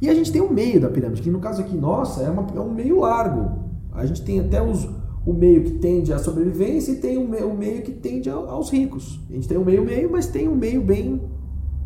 E 0.00 0.08
a 0.08 0.14
gente 0.14 0.30
tem 0.30 0.40
o 0.40 0.52
meio 0.52 0.80
da 0.80 0.88
pirâmide, 0.88 1.22
que 1.22 1.30
no 1.30 1.40
caso 1.40 1.60
aqui, 1.60 1.76
nossa, 1.76 2.22
é, 2.22 2.30
uma, 2.30 2.46
é 2.54 2.60
um 2.60 2.72
meio 2.72 3.00
largo. 3.00 3.68
A 3.92 4.06
gente 4.06 4.22
tem 4.22 4.40
até 4.40 4.62
os, 4.62 4.88
o 5.26 5.32
meio 5.32 5.64
que 5.64 5.72
tende 5.72 6.12
à 6.12 6.18
sobrevivência 6.18 6.92
e 6.92 6.96
tem 6.96 7.18
o 7.18 7.28
meio, 7.28 7.50
o 7.50 7.56
meio 7.56 7.82
que 7.82 7.92
tende 7.92 8.30
aos 8.30 8.70
ricos. 8.70 9.20
A 9.28 9.32
gente 9.32 9.48
tem 9.48 9.58
o 9.58 9.64
meio 9.64 9.84
meio, 9.84 10.10
mas 10.10 10.26
tem 10.26 10.48
um 10.48 10.54
meio 10.54 10.82
bem 10.82 11.20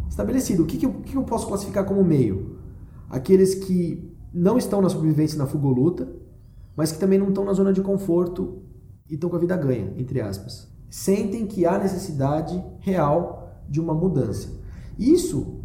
estabelecido. 0.09 0.63
O 0.63 0.67
que, 0.67 0.77
que, 0.77 0.87
eu, 0.87 0.93
que 0.93 1.17
eu 1.17 1.23
posso 1.23 1.47
classificar 1.47 1.85
como 1.87 2.05
meio? 2.05 2.59
Aqueles 3.09 3.55
que 3.55 4.13
não 4.33 4.59
estão 4.59 4.83
na 4.83 4.89
sobrevivência 4.89 5.39
na 5.39 5.47
fugoluta, 5.47 6.09
mas 6.77 6.93
que 6.93 6.99
também 6.99 7.19
não 7.19 7.29
estão 7.29 7.45
na 7.45 7.53
zona 7.53 7.73
de 7.73 7.81
conforto 7.81 8.63
e 9.13 9.15
estão 9.15 9.29
com 9.29 9.37
a 9.37 9.39
vida 9.39 9.55
ganha, 9.59 9.93
entre 9.99 10.23
aspas. 10.23 10.67
Sentem 10.89 11.47
que 11.47 11.67
há 11.67 11.79
necessidade 11.79 12.65
real 12.81 13.63
de 13.69 13.79
uma 13.79 13.93
mudança. 13.93 14.59
Isso, 14.99 15.61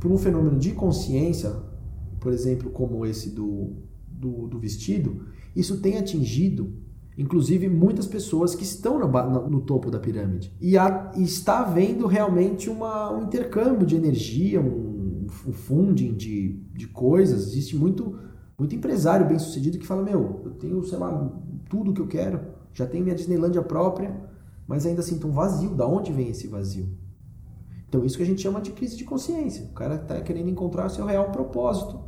por 0.00 0.10
um 0.10 0.16
fenômeno 0.16 0.58
de 0.58 0.72
consciência, 0.72 1.54
por 2.18 2.32
exemplo, 2.32 2.70
como 2.70 3.04
esse 3.04 3.30
do, 3.30 3.74
do, 4.08 4.48
do 4.48 4.58
vestido, 4.58 5.26
isso 5.54 5.82
tem 5.82 5.98
atingido, 5.98 6.72
inclusive, 7.18 7.68
muitas 7.68 8.06
pessoas 8.06 8.54
que 8.54 8.64
estão 8.64 8.98
no, 8.98 9.50
no 9.50 9.60
topo 9.60 9.90
da 9.90 10.00
pirâmide. 10.00 10.50
E, 10.58 10.78
há, 10.78 11.12
está 11.16 11.60
havendo 11.60 12.06
realmente 12.06 12.70
uma, 12.70 13.12
um 13.12 13.24
intercâmbio 13.24 13.86
de 13.86 13.94
energia, 13.94 14.58
um, 14.58 15.26
um 15.46 15.52
funding 15.52 16.14
de, 16.14 16.64
de 16.74 16.86
coisas. 16.86 17.48
Existe 17.48 17.76
muito, 17.76 18.18
muito 18.58 18.74
empresário 18.74 19.28
bem 19.28 19.38
sucedido 19.38 19.78
que 19.78 19.86
fala: 19.86 20.02
Meu, 20.02 20.40
eu 20.46 20.50
tenho, 20.52 20.82
sei 20.82 20.96
lá, 20.96 21.30
tudo 21.68 21.92
que 21.92 22.00
eu 22.00 22.06
quero 22.06 22.55
já 22.76 22.86
tenho 22.86 23.02
minha 23.02 23.16
Disneylândia 23.16 23.62
própria, 23.62 24.14
mas 24.68 24.84
ainda 24.84 25.00
sinto 25.00 25.26
um 25.26 25.30
vazio. 25.30 25.74
Da 25.74 25.86
onde 25.86 26.12
vem 26.12 26.28
esse 26.28 26.46
vazio? 26.46 26.86
Então, 27.88 28.04
isso 28.04 28.18
que 28.18 28.22
a 28.22 28.26
gente 28.26 28.42
chama 28.42 28.60
de 28.60 28.70
crise 28.72 28.96
de 28.96 29.04
consciência. 29.04 29.64
O 29.64 29.74
cara 29.74 29.94
está 29.94 30.20
querendo 30.20 30.50
encontrar 30.50 30.86
o 30.86 30.90
seu 30.90 31.06
real 31.06 31.30
propósito 31.30 32.00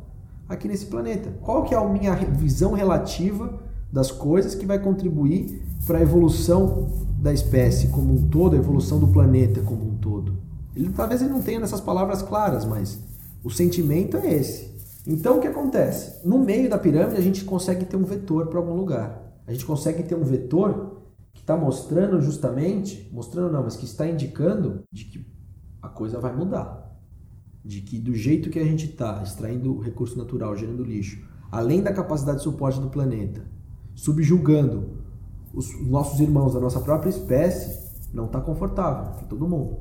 aqui 0.47 0.67
nesse 0.67 0.85
planeta. 0.85 1.33
Qual 1.41 1.63
que 1.63 1.73
é 1.73 1.77
a 1.77 1.83
minha 1.83 2.13
visão 2.13 2.73
relativa 2.73 3.59
das 3.91 4.11
coisas 4.11 4.53
que 4.53 4.67
vai 4.67 4.77
contribuir 4.77 5.59
para 5.87 5.97
a 5.97 6.01
evolução 6.03 6.87
da 7.19 7.33
espécie 7.33 7.87
como 7.87 8.13
um 8.13 8.27
todo, 8.29 8.55
a 8.55 8.59
evolução 8.59 8.99
do 8.99 9.07
planeta 9.07 9.61
como 9.61 9.83
um 9.83 9.95
todo? 9.95 10.37
Ele, 10.75 10.91
talvez 10.95 11.19
ele 11.23 11.31
não 11.31 11.41
tenha 11.41 11.59
nessas 11.59 11.81
palavras 11.81 12.21
claras, 12.21 12.63
mas 12.63 12.99
o 13.43 13.49
sentimento 13.49 14.17
é 14.17 14.31
esse. 14.31 14.69
Então, 15.07 15.39
o 15.39 15.41
que 15.41 15.47
acontece? 15.47 16.23
No 16.23 16.37
meio 16.37 16.69
da 16.69 16.77
pirâmide, 16.77 17.17
a 17.17 17.23
gente 17.23 17.43
consegue 17.43 17.85
ter 17.85 17.97
um 17.97 18.03
vetor 18.03 18.45
para 18.47 18.59
algum 18.59 18.75
lugar 18.75 19.28
a 19.49 19.51
gente 19.51 19.65
consegue 19.65 20.03
ter 20.03 20.13
um 20.13 20.23
vetor 20.23 21.01
que 21.33 21.41
está 21.41 21.57
mostrando 21.57 22.21
justamente, 22.21 23.09
mostrando 23.11 23.51
não, 23.51 23.63
mas 23.63 23.75
que 23.75 23.85
está 23.85 24.07
indicando 24.07 24.83
de 24.91 25.05
que 25.05 25.25
a 25.81 25.89
coisa 25.89 26.19
vai 26.19 26.31
mudar. 26.35 26.95
De 27.65 27.81
que 27.81 27.97
do 27.97 28.13
jeito 28.13 28.51
que 28.51 28.59
a 28.59 28.63
gente 28.63 28.85
está 28.85 29.23
extraindo 29.23 29.79
recurso 29.79 30.15
natural, 30.15 30.55
gerando 30.55 30.83
lixo, 30.83 31.27
além 31.51 31.81
da 31.81 31.91
capacidade 31.91 32.37
de 32.37 32.43
suporte 32.43 32.79
do 32.79 32.91
planeta, 32.91 33.43
subjugando 33.95 34.99
os 35.51 35.81
nossos 35.81 36.19
irmãos 36.19 36.53
da 36.53 36.59
nossa 36.59 36.81
própria 36.81 37.09
espécie, 37.09 37.89
não 38.13 38.25
está 38.25 38.39
confortável 38.39 39.13
para 39.13 39.25
todo 39.25 39.49
mundo. 39.49 39.79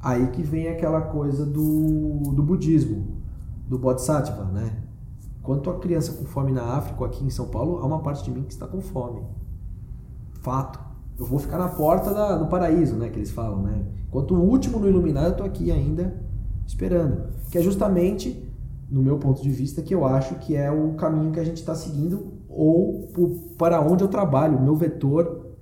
Aí 0.00 0.26
que 0.32 0.42
vem 0.42 0.68
aquela 0.68 1.00
coisa 1.00 1.46
do, 1.46 2.30
do 2.34 2.42
budismo, 2.42 3.22
do 3.66 3.78
Bodhisattva, 3.78 4.44
né? 4.44 4.81
Quanto 5.42 5.70
a 5.70 5.78
criança 5.78 6.12
com 6.12 6.24
fome 6.24 6.52
na 6.52 6.62
África 6.62 7.00
ou 7.00 7.06
aqui 7.06 7.24
em 7.24 7.30
São 7.30 7.48
Paulo, 7.48 7.78
há 7.78 7.86
uma 7.86 7.98
parte 7.98 8.22
de 8.22 8.30
mim 8.30 8.44
que 8.44 8.52
está 8.52 8.66
com 8.66 8.80
fome. 8.80 9.22
Fato. 10.40 10.78
Eu 11.18 11.26
vou 11.26 11.38
ficar 11.38 11.58
na 11.58 11.68
porta 11.68 12.12
da, 12.12 12.36
do 12.36 12.46
paraíso, 12.46 12.96
né? 12.96 13.08
Que 13.08 13.18
eles 13.18 13.30
falam, 13.30 13.62
né? 13.62 13.84
Enquanto 14.08 14.34
o 14.34 14.40
último 14.40 14.78
não 14.78 14.88
iluminar, 14.88 15.24
eu 15.24 15.30
estou 15.32 15.46
aqui 15.46 15.70
ainda 15.70 16.14
esperando. 16.66 17.32
Que 17.50 17.58
é 17.58 17.62
justamente, 17.62 18.48
no 18.88 19.02
meu 19.02 19.18
ponto 19.18 19.42
de 19.42 19.50
vista, 19.50 19.82
que 19.82 19.94
eu 19.94 20.06
acho 20.06 20.36
que 20.36 20.56
é 20.56 20.70
o 20.70 20.94
caminho 20.94 21.32
que 21.32 21.40
a 21.40 21.44
gente 21.44 21.58
está 21.58 21.74
seguindo 21.74 22.32
ou 22.48 23.08
para 23.58 23.80
onde 23.80 24.04
eu 24.04 24.08
trabalho. 24.08 24.60
Meu 24.60 24.76
vetor 24.76 25.54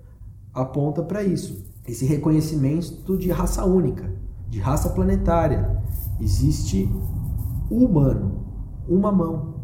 aponta 0.53 1.03
para 1.03 1.23
isso. 1.23 1.65
Esse 1.87 2.05
reconhecimento 2.05 3.17
de 3.17 3.31
raça 3.31 3.65
única, 3.65 4.13
de 4.49 4.59
raça 4.59 4.91
planetária. 4.91 5.83
Existe 6.21 6.89
o 7.71 7.85
humano, 7.85 8.45
uma 8.89 9.11
mão, 9.11 9.60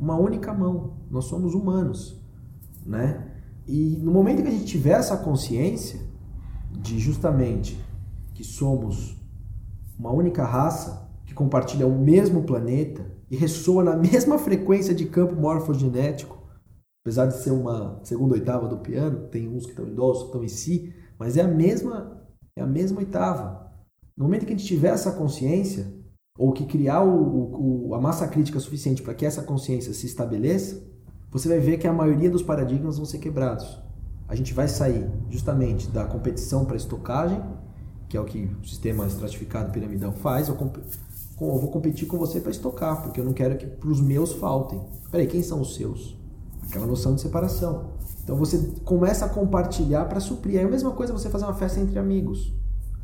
uma 0.00 0.16
única 0.16 0.52
mão. 0.52 0.98
Nós 1.10 1.26
somos 1.26 1.54
humanos, 1.54 2.20
né? 2.84 3.32
E 3.66 3.98
no 4.02 4.12
momento 4.12 4.42
que 4.42 4.48
a 4.48 4.52
gente 4.52 4.66
tiver 4.66 4.92
essa 4.92 5.16
consciência 5.16 6.00
de 6.70 6.98
justamente 6.98 7.80
que 8.34 8.44
somos 8.44 9.16
uma 9.98 10.12
única 10.12 10.44
raça 10.44 11.10
que 11.24 11.34
compartilha 11.34 11.86
o 11.86 11.98
mesmo 11.98 12.44
planeta 12.44 13.04
e 13.30 13.36
ressoa 13.36 13.82
na 13.82 13.96
mesma 13.96 14.38
frequência 14.38 14.94
de 14.94 15.06
campo 15.06 15.34
morfogenético, 15.34 16.38
apesar 17.02 17.26
de 17.26 17.38
ser 17.38 17.50
uma 17.50 18.00
segunda 18.04 18.34
oitava 18.34 18.68
do 18.68 18.78
piano, 18.78 19.28
tem 19.28 19.48
uns 19.48 19.64
que 19.64 19.70
estão 19.70 19.86
em 19.86 19.94
dó, 19.94 20.04
outros 20.04 20.22
que 20.22 20.28
estão 20.28 20.44
em 20.44 20.48
si, 20.48 20.94
mas 21.18 21.36
é 21.36 21.42
a 21.42 21.48
mesma 21.48 22.16
é 22.58 22.62
a 22.62 22.66
mesma 22.66 23.00
oitava. 23.00 23.70
No 24.16 24.24
momento 24.24 24.46
que 24.46 24.52
a 24.52 24.56
gente 24.56 24.66
tiver 24.66 24.88
essa 24.88 25.12
consciência, 25.12 25.92
ou 26.38 26.52
que 26.52 26.66
criar 26.66 27.02
o, 27.02 27.88
o, 27.88 27.94
a 27.94 28.00
massa 28.00 28.26
crítica 28.28 28.60
suficiente 28.60 29.02
para 29.02 29.14
que 29.14 29.24
essa 29.24 29.42
consciência 29.42 29.92
se 29.94 30.06
estabeleça, 30.06 30.82
você 31.30 31.48
vai 31.48 31.58
ver 31.58 31.78
que 31.78 31.86
a 31.86 31.92
maioria 31.92 32.30
dos 32.30 32.42
paradigmas 32.42 32.96
vão 32.96 33.06
ser 33.06 33.18
quebrados. 33.18 33.80
A 34.28 34.34
gente 34.34 34.52
vai 34.52 34.68
sair 34.68 35.08
justamente 35.30 35.88
da 35.88 36.04
competição 36.04 36.64
para 36.64 36.76
estocagem, 36.76 37.40
que 38.08 38.16
é 38.16 38.20
o 38.20 38.24
que 38.24 38.50
o 38.62 38.66
sistema 38.66 39.06
estratificado 39.06 39.70
piramidal 39.70 40.12
faz. 40.12 40.48
Eu, 40.48 40.56
eu 40.56 41.58
vou 41.58 41.70
competir 41.70 42.06
com 42.06 42.18
você 42.18 42.40
para 42.40 42.50
estocar, 42.50 43.02
porque 43.02 43.20
eu 43.20 43.24
não 43.24 43.32
quero 43.32 43.56
que 43.56 43.66
para 43.66 43.88
os 43.88 44.00
meus 44.00 44.32
faltem. 44.32 44.80
Peraí, 45.10 45.26
quem 45.26 45.42
são 45.42 45.60
os 45.60 45.74
seus? 45.74 46.18
Aquela 46.68 46.86
noção 46.86 47.14
de 47.14 47.20
separação. 47.20 47.92
Então 48.22 48.36
você 48.36 48.58
começa 48.84 49.24
a 49.26 49.28
compartilhar 49.28 50.06
para 50.06 50.18
suprir. 50.18 50.58
Aí 50.58 50.64
a 50.64 50.68
mesma 50.68 50.90
coisa 50.90 51.12
você 51.12 51.30
fazer 51.30 51.44
uma 51.44 51.54
festa 51.54 51.78
entre 51.80 51.98
amigos. 51.98 52.52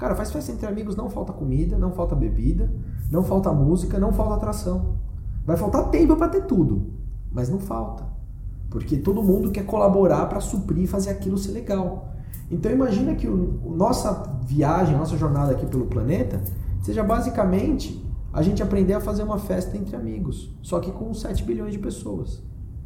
Cara, 0.02 0.16
faz 0.16 0.32
festa 0.32 0.50
entre 0.50 0.66
amigos, 0.66 0.96
não 0.96 1.08
falta 1.08 1.32
comida, 1.32 1.78
não 1.78 1.92
falta 1.92 2.16
bebida, 2.16 2.68
não 3.08 3.22
falta 3.22 3.52
música, 3.52 4.00
não 4.00 4.12
falta 4.12 4.34
atração. 4.34 4.96
Vai 5.46 5.56
faltar 5.56 5.90
tempo 5.90 6.16
para 6.16 6.28
ter 6.28 6.42
tudo, 6.42 6.90
mas 7.30 7.48
não 7.48 7.60
falta. 7.60 8.02
Porque 8.68 8.96
todo 8.96 9.22
mundo 9.22 9.52
quer 9.52 9.64
colaborar 9.64 10.26
para 10.26 10.40
suprir 10.40 10.82
e 10.82 10.86
fazer 10.88 11.10
aquilo 11.10 11.38
ser 11.38 11.52
legal. 11.52 12.16
Então 12.50 12.72
imagina 12.72 13.14
que 13.14 13.28
o, 13.28 13.60
nossa 13.76 14.40
viagem, 14.44 14.96
nossa 14.96 15.16
jornada 15.16 15.52
aqui 15.52 15.66
pelo 15.66 15.86
planeta 15.86 16.42
seja 16.82 17.04
basicamente 17.04 18.04
a 18.32 18.42
gente 18.42 18.60
aprender 18.60 18.94
a 18.94 19.00
fazer 19.00 19.22
uma 19.22 19.38
festa 19.38 19.76
entre 19.76 19.94
amigos, 19.94 20.52
só 20.62 20.80
que 20.80 20.90
com 20.90 21.14
7 21.14 21.44
bilhões 21.44 21.74
de 21.74 21.78
pessoas. 21.78 22.42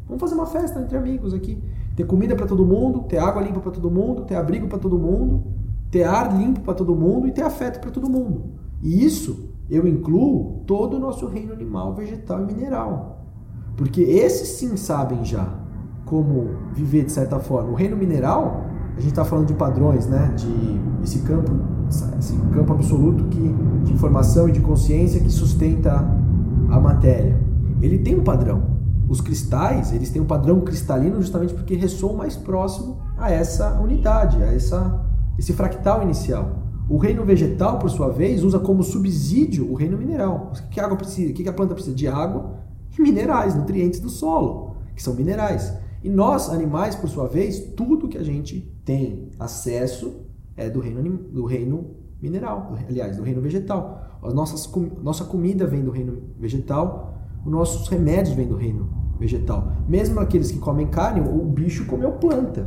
Vamos 0.07 0.21
fazer 0.21 0.35
uma 0.35 0.47
festa 0.47 0.79
entre 0.81 0.99
amigos 0.99 1.33
aqui. 1.33 1.65
Ter 1.97 2.05
comida 2.05 2.37
para 2.37 2.47
todo 2.47 2.67
mundo, 2.67 3.05
ter 3.05 3.17
água 3.17 3.41
limpa 3.41 3.61
para 3.61 3.73
todo 3.73 3.91
mundo, 3.91 4.27
ter 4.27 4.35
abrigo 4.35 4.69
para 4.69 4.79
todo 4.79 4.99
mundo, 4.99 5.56
ter 5.91 6.05
ar 6.05 6.37
limpo 6.37 6.61
para 6.61 6.75
todo 6.75 6.95
mundo 6.95 7.27
e 7.27 7.33
ter 7.33 7.43
afeto 7.43 7.81
para 7.81 7.91
todo 7.91 8.09
mundo. 8.09 8.45
E 8.83 9.05
isso 9.05 9.51
eu 9.69 9.87
incluo 9.87 10.63
todo 10.67 10.97
o 10.97 11.01
nosso 11.01 11.27
reino 11.27 11.53
animal, 11.53 11.95
vegetal 11.95 12.43
e 12.43 12.47
mineral. 12.47 13.27
Porque 13.77 14.01
esses 14.01 14.49
sim 14.49 14.77
sabem 14.77 15.25
já 15.25 15.67
como 16.05 16.51
viver 16.73 17.05
de 17.05 17.13
certa 17.13 17.39
forma. 17.41 17.71
O 17.71 17.75
reino 17.75 17.97
mineral, 17.97 18.65
a 18.97 19.01
gente 19.01 19.11
está 19.11 19.25
falando 19.25 19.49
de 19.49 19.55
padrões, 19.55 20.07
né? 20.07 20.33
De 20.37 20.81
esse 21.03 21.21
campo, 21.21 21.53
esse 22.19 22.37
campo 22.53 22.73
absoluto 22.73 23.25
que, 23.25 23.55
de 23.85 23.93
informação 23.93 24.49
e 24.49 24.53
de 24.53 24.61
consciência 24.61 25.21
que 25.21 25.31
sustenta 25.31 26.09
a 26.71 26.81
matéria. 26.81 27.39
Ele 27.83 27.99
tem 27.99 28.19
um 28.19 28.25
padrão. 28.25 28.77
Os 29.09 29.21
cristais, 29.21 29.93
eles 29.93 30.11
têm 30.11 30.23
um 30.23 30.27
padrão 30.27 30.61
cristalino 30.61 31.21
justamente 31.21 31.55
porque 31.55 31.75
ressoam 31.75 32.17
mais 32.17 32.37
próximo 32.37 32.99
a 33.17 33.31
essa 33.31 33.79
unidade, 33.81 34.43
a 34.43 34.53
essa 34.53 35.06
esse 35.39 35.53
fractal 35.53 36.03
inicial. 36.03 36.63
O 36.89 36.99
reino 36.99 37.25
vegetal, 37.25 37.79
por 37.79 37.91
sua 37.91 38.09
vez, 38.09 38.45
usa 38.45 38.59
como 38.59 38.83
subsídio 38.83 39.71
o 39.71 39.75
reino 39.75 39.99
mineral. 39.99 40.53
O 40.55 40.69
que 40.69 40.79
a 40.79 40.85
água 40.85 40.97
precisa? 40.97 41.33
O 41.33 41.35
que 41.35 41.49
a 41.49 41.53
planta 41.53 41.75
precisa? 41.75 41.95
De 41.95 42.07
água 42.07 42.61
e 42.97 43.03
minerais, 43.03 43.55
nutrientes 43.55 44.01
do 44.01 44.09
solo, 44.09 44.77
que 44.95 45.03
são 45.03 45.15
minerais. 45.15 45.75
E 46.03 46.09
nós, 46.09 46.49
animais, 46.49 46.95
por 46.95 47.09
sua 47.09 47.27
vez, 47.27 47.59
tudo 47.77 48.09
que 48.09 48.17
a 48.17 48.23
gente 48.23 48.61
tem 48.85 49.31
acesso 49.39 50.23
é 50.57 50.71
do 50.71 50.81
reino, 50.81 51.03
do 51.03 51.45
reino 51.45 51.97
mineral, 52.23 52.75
aliás, 52.89 53.17
do 53.17 53.23
reino 53.23 53.41
vegetal. 53.41 54.19
As 54.23 54.33
nossas, 54.33 54.71
nossa 55.03 55.25
comida 55.25 55.67
vem 55.67 55.83
do 55.83 55.91
reino 55.91 56.23
vegetal, 56.39 57.19
os 57.45 57.51
nossos 57.51 57.89
remédios 57.89 58.35
vêm 58.35 58.47
do 58.47 58.57
reino 58.57 58.89
vegetal. 59.19 59.73
Mesmo 59.89 60.21
aqueles 60.21 60.51
que 60.51 60.59
comem 60.59 60.87
carne, 60.87 61.21
o 61.21 61.45
bicho 61.45 61.87
comeu 61.87 62.13
planta. 62.13 62.67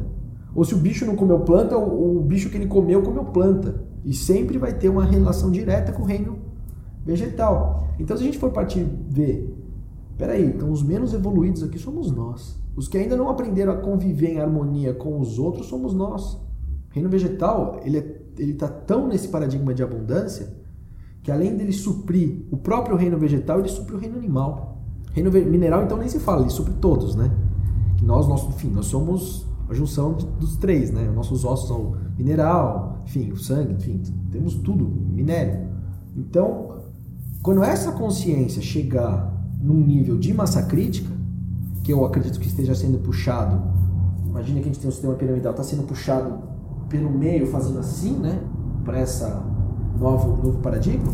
Ou 0.56 0.64
se 0.64 0.74
o 0.74 0.78
bicho 0.78 1.06
não 1.06 1.16
comeu 1.16 1.40
planta, 1.42 1.78
o, 1.78 2.18
o 2.18 2.22
bicho 2.22 2.50
que 2.50 2.58
ele 2.58 2.68
comeu 2.68 3.02
comeu 3.02 3.26
planta. 3.26 3.84
E 4.04 4.14
sempre 4.14 4.58
vai 4.58 4.74
ter 4.74 4.90
uma 4.90 5.06
relação 5.06 5.52
direta 5.52 5.92
com 5.92 6.04
o 6.04 6.06
reino 6.06 6.40
vegetal. 7.06 7.88
Então, 8.00 8.16
se 8.16 8.24
a 8.24 8.26
gente 8.26 8.38
for 8.38 8.52
partir 8.52 8.86
ver, 9.10 9.56
peraí, 10.18 10.46
então 10.46 10.72
os 10.72 10.84
menos 10.84 11.14
evoluídos 11.14 11.64
aqui 11.64 11.78
somos 11.78 12.12
nós. 12.12 12.58
Os 12.76 12.88
que 12.88 12.98
ainda 12.98 13.18
não 13.18 13.30
aprenderam 13.30 13.74
a 13.74 13.78
conviver 13.78 14.30
em 14.30 14.40
harmonia 14.40 14.94
com 14.94 15.20
os 15.20 15.38
outros 15.38 15.68
somos 15.68 15.94
nós. 15.94 16.34
O 16.34 16.94
reino 16.94 17.10
vegetal, 17.10 17.80
ele 17.84 17.98
é, 17.98 18.42
está 18.42 18.68
tão 18.68 19.08
nesse 19.08 19.28
paradigma 19.28 19.74
de 19.74 19.84
abundância 19.84 20.58
que 21.22 21.32
além 21.32 21.56
dele 21.56 21.74
suprir 21.74 22.46
o 22.50 22.58
próprio 22.58 22.96
reino 22.96 23.18
vegetal, 23.18 23.60
ele 23.60 23.68
supre 23.68 23.96
o 23.96 24.00
reino 24.00 24.18
animal. 24.18 24.82
Reino 25.12 25.32
mineral, 25.32 25.84
então, 25.84 25.98
nem 25.98 26.08
se 26.08 26.20
fala, 26.20 26.42
ele 26.42 26.50
supre 26.50 26.74
todos, 26.80 27.16
né? 27.16 27.30
Nós, 28.02 28.28
nós, 28.28 28.48
enfim, 28.48 28.70
nós 28.70 28.86
somos 28.86 29.46
a 29.70 29.74
junção 29.74 30.14
dos 30.14 30.58
três, 30.58 30.92
né? 30.92 31.10
Nossos 31.14 31.46
ossos 31.46 31.68
são 31.68 31.96
mineral, 32.18 33.04
enfim, 33.06 33.32
o 33.32 33.38
sangue, 33.38 33.74
enfim, 33.74 34.02
temos 34.32 34.56
tudo, 34.56 34.86
minério. 34.86 35.70
Então, 36.18 36.80
quando 37.44 37.64
essa 37.64 37.92
consciência 37.92 38.62
chegar 38.62 39.32
num 39.62 39.80
nível 39.80 40.18
de 40.18 40.34
massa 40.34 40.64
crítica, 40.64 41.10
que 41.84 41.94
eu 41.94 42.04
acredito 42.04 42.40
que 42.40 42.48
esteja 42.48 42.74
sendo 42.74 42.98
puxado, 42.98 43.62
imagine 44.26 44.60
que 44.60 44.70
a 44.70 44.72
gente 44.72 44.80
tem 44.80 44.90
um 44.90 44.92
sistema 44.92 45.14
piramidal, 45.14 45.52
está 45.52 45.64
sendo 45.64 45.84
puxado 45.84 46.40
pelo 46.90 47.12
meio, 47.12 47.46
fazendo 47.48 47.80
assim, 47.80 48.18
né? 48.18 48.42
Para 48.84 49.00
essa 49.00 49.46
novo, 50.00 50.42
novo 50.44 50.60
paradigma, 50.60 51.12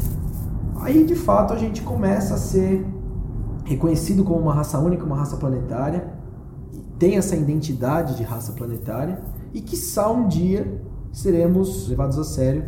aí 0.77 1.03
de 1.03 1.15
fato 1.15 1.53
a 1.53 1.57
gente 1.57 1.81
começa 1.81 2.35
a 2.35 2.37
ser 2.37 2.85
reconhecido 3.65 4.23
como 4.23 4.39
uma 4.39 4.53
raça 4.53 4.79
única, 4.79 5.03
uma 5.03 5.17
raça 5.17 5.35
planetária, 5.37 6.14
tem 6.97 7.17
essa 7.17 7.35
identidade 7.35 8.15
de 8.15 8.23
raça 8.23 8.53
planetária 8.53 9.21
e 9.53 9.61
que 9.61 9.75
só 9.75 10.13
um 10.13 10.27
dia 10.27 10.81
seremos 11.11 11.87
levados 11.87 12.17
a 12.17 12.23
sério 12.23 12.65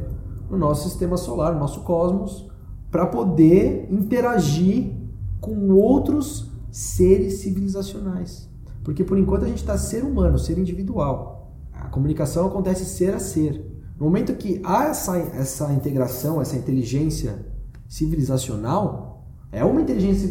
no 0.49 0.57
nosso 0.57 0.87
sistema 0.89 1.17
solar, 1.17 1.53
no 1.53 1.59
nosso 1.59 1.81
cosmos, 1.81 2.47
para 2.89 3.05
poder 3.05 3.87
interagir 3.91 4.95
com 5.41 5.71
outros 5.71 6.51
seres 6.71 7.39
civilizacionais. 7.39 8.49
Porque 8.83 9.03
por 9.03 9.17
enquanto 9.17 9.43
a 9.43 9.47
gente 9.47 9.57
está 9.57 9.77
ser 9.77 10.03
humano, 10.03 10.39
ser 10.39 10.57
individual. 10.57 11.53
A 11.73 11.89
comunicação 11.89 12.47
acontece 12.47 12.85
ser 12.85 13.13
a 13.13 13.19
ser. 13.19 13.65
No 13.99 14.05
momento 14.05 14.35
que 14.35 14.61
há 14.63 14.85
essa, 14.85 15.17
essa 15.17 15.73
integração, 15.73 16.41
essa 16.41 16.55
inteligência 16.55 17.45
civilizacional, 17.87 19.16
é 19.51 19.63
uma 19.63 19.81
inteligência 19.81 20.27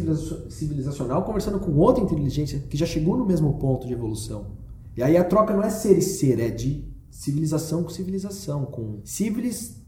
civilizacional 0.49 1.23
conversando 1.23 1.59
com 1.59 1.71
outra 1.75 2.03
inteligência 2.03 2.59
que 2.59 2.77
já 2.77 2.85
chegou 2.85 3.17
no 3.17 3.25
mesmo 3.25 3.57
ponto 3.57 3.87
de 3.87 3.93
evolução. 3.93 4.57
E 4.95 5.03
aí 5.03 5.17
a 5.17 5.23
troca 5.23 5.53
não 5.53 5.63
é 5.63 5.69
ser 5.69 5.97
e 5.97 6.01
ser, 6.01 6.39
é 6.39 6.49
de 6.49 6.87
civilização 7.09 7.83
com 7.83 7.89
civilização. 7.89 8.65
Com 8.65 8.99
civilis 9.03 9.81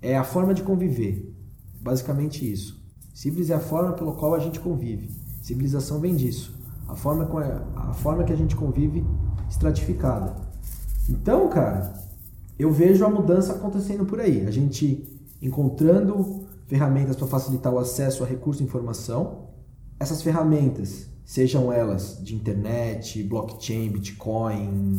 é 0.00 0.16
a 0.16 0.24
forma 0.24 0.54
de 0.54 0.62
conviver. 0.62 1.34
Basicamente 1.80 2.50
isso. 2.50 2.82
Civilis 3.14 3.50
é 3.50 3.54
a 3.54 3.60
forma 3.60 3.92
pela 3.92 4.14
qual 4.14 4.34
a 4.34 4.38
gente 4.38 4.58
convive. 4.58 5.10
Civilização 5.42 6.00
vem 6.00 6.16
disso. 6.16 6.54
A 6.88 6.94
forma, 6.94 7.24
a, 7.24 7.90
a 7.90 7.92
forma 7.92 8.24
que 8.24 8.32
a 8.32 8.36
gente 8.36 8.56
convive 8.56 9.04
estratificada. 9.48 10.34
Então, 11.08 11.48
cara, 11.48 11.92
eu 12.58 12.70
vejo 12.70 13.04
a 13.04 13.10
mudança 13.10 13.52
acontecendo 13.52 14.06
por 14.06 14.20
aí. 14.20 14.46
A 14.46 14.50
gente 14.50 15.20
encontrando 15.40 16.41
ferramentas 16.72 17.16
para 17.16 17.26
facilitar 17.26 17.70
o 17.70 17.78
acesso 17.78 18.24
a 18.24 18.26
recurso 18.26 18.62
e 18.62 18.64
informação. 18.64 19.50
Essas 20.00 20.22
ferramentas, 20.22 21.06
sejam 21.22 21.70
elas 21.70 22.18
de 22.24 22.34
internet, 22.34 23.22
blockchain, 23.24 23.90
bitcoin, 23.90 24.96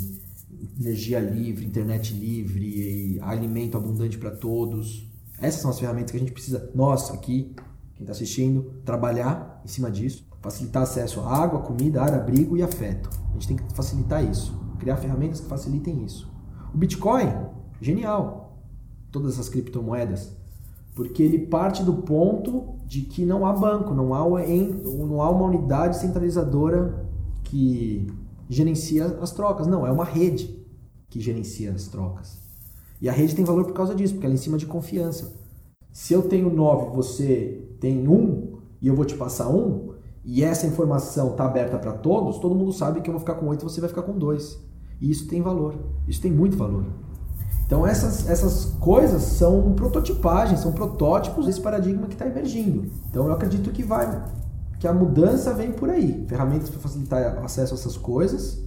energia 0.79 1.19
livre, 1.19 1.65
internet 1.65 2.13
livre, 2.13 3.19
alimento 3.21 3.75
abundante 3.75 4.19
para 4.19 4.29
todos. 4.29 5.11
Essas 5.39 5.61
são 5.61 5.71
as 5.71 5.79
ferramentas 5.79 6.11
que 6.11 6.17
a 6.17 6.19
gente 6.19 6.31
precisa, 6.31 6.69
nós 6.75 7.09
aqui, 7.09 7.55
quem 7.95 8.03
está 8.03 8.11
assistindo, 8.11 8.71
trabalhar 8.85 9.59
em 9.65 9.67
cima 9.67 9.89
disso, 9.89 10.27
facilitar 10.43 10.83
acesso 10.83 11.21
a 11.21 11.43
água, 11.43 11.61
comida, 11.61 12.03
ar, 12.03 12.13
abrigo 12.13 12.55
e 12.55 12.61
afeto. 12.61 13.09
A 13.31 13.33
gente 13.33 13.47
tem 13.47 13.57
que 13.57 13.73
facilitar 13.73 14.23
isso, 14.23 14.55
criar 14.77 14.97
ferramentas 14.97 15.39
que 15.39 15.47
facilitem 15.47 16.05
isso. 16.05 16.31
O 16.71 16.77
Bitcoin, 16.77 17.33
genial. 17.81 18.61
Todas 19.11 19.33
essas 19.33 19.49
criptomoedas, 19.49 20.35
porque 20.93 21.23
ele 21.23 21.39
parte 21.47 21.83
do 21.83 21.93
ponto 21.93 22.75
de 22.85 23.01
que 23.01 23.25
não 23.25 23.45
há 23.45 23.53
banco, 23.53 23.93
não 23.93 24.13
há, 24.13 24.23
uma 24.23 25.45
unidade 25.45 25.97
centralizadora 25.97 27.07
que 27.43 28.07
gerencia 28.47 29.05
as 29.21 29.31
trocas. 29.31 29.65
Não, 29.65 29.87
é 29.87 29.91
uma 29.91 30.05
rede 30.05 30.63
que 31.09 31.19
gerencia 31.19 31.71
as 31.71 31.87
trocas. 31.87 32.37
E 33.01 33.09
a 33.09 33.11
rede 33.11 33.35
tem 33.35 33.43
valor 33.43 33.65
por 33.65 33.73
causa 33.73 33.95
disso, 33.95 34.13
porque 34.13 34.25
ela 34.25 34.33
é 34.33 34.37
em 34.37 34.39
cima 34.39 34.57
de 34.57 34.65
confiança. 34.65 35.33
Se 35.91 36.13
eu 36.13 36.23
tenho 36.23 36.53
9, 36.53 36.95
você 36.95 37.67
tem 37.79 38.07
1 38.07 38.53
e 38.81 38.87
eu 38.87 38.95
vou 38.95 39.05
te 39.05 39.15
passar 39.15 39.49
1, 39.49 39.93
e 40.25 40.43
essa 40.43 40.65
informação 40.65 41.31
está 41.31 41.45
aberta 41.45 41.77
para 41.77 41.93
todos, 41.93 42.39
todo 42.39 42.55
mundo 42.55 42.71
sabe 42.71 43.01
que 43.01 43.09
eu 43.09 43.13
vou 43.13 43.19
ficar 43.19 43.35
com 43.35 43.47
8 43.47 43.61
e 43.61 43.63
você 43.63 43.81
vai 43.81 43.89
ficar 43.89 44.03
com 44.03 44.17
2. 44.17 44.59
E 45.01 45.11
isso 45.11 45.27
tem 45.27 45.41
valor. 45.41 45.75
Isso 46.07 46.21
tem 46.21 46.31
muito 46.31 46.55
valor. 46.55 46.85
Então 47.73 47.87
essas, 47.87 48.29
essas 48.29 48.65
coisas 48.79 49.23
são 49.23 49.73
prototipagens, 49.73 50.59
são 50.59 50.71
protótipos 50.73 51.47
desse 51.47 51.59
paradigma 51.59 52.05
que 52.05 52.13
está 52.13 52.27
emergindo. 52.27 52.85
Então 53.09 53.25
eu 53.25 53.33
acredito 53.33 53.71
que 53.71 53.81
vai, 53.81 54.23
que 54.79 54.87
a 54.87 54.93
mudança 54.93 55.55
vem 55.55 55.71
por 55.71 55.89
aí. 55.89 56.23
Ferramentas 56.27 56.69
para 56.69 56.79
facilitar 56.79 57.43
acesso 57.43 57.73
a 57.73 57.77
essas 57.77 57.97
coisas. 57.97 58.63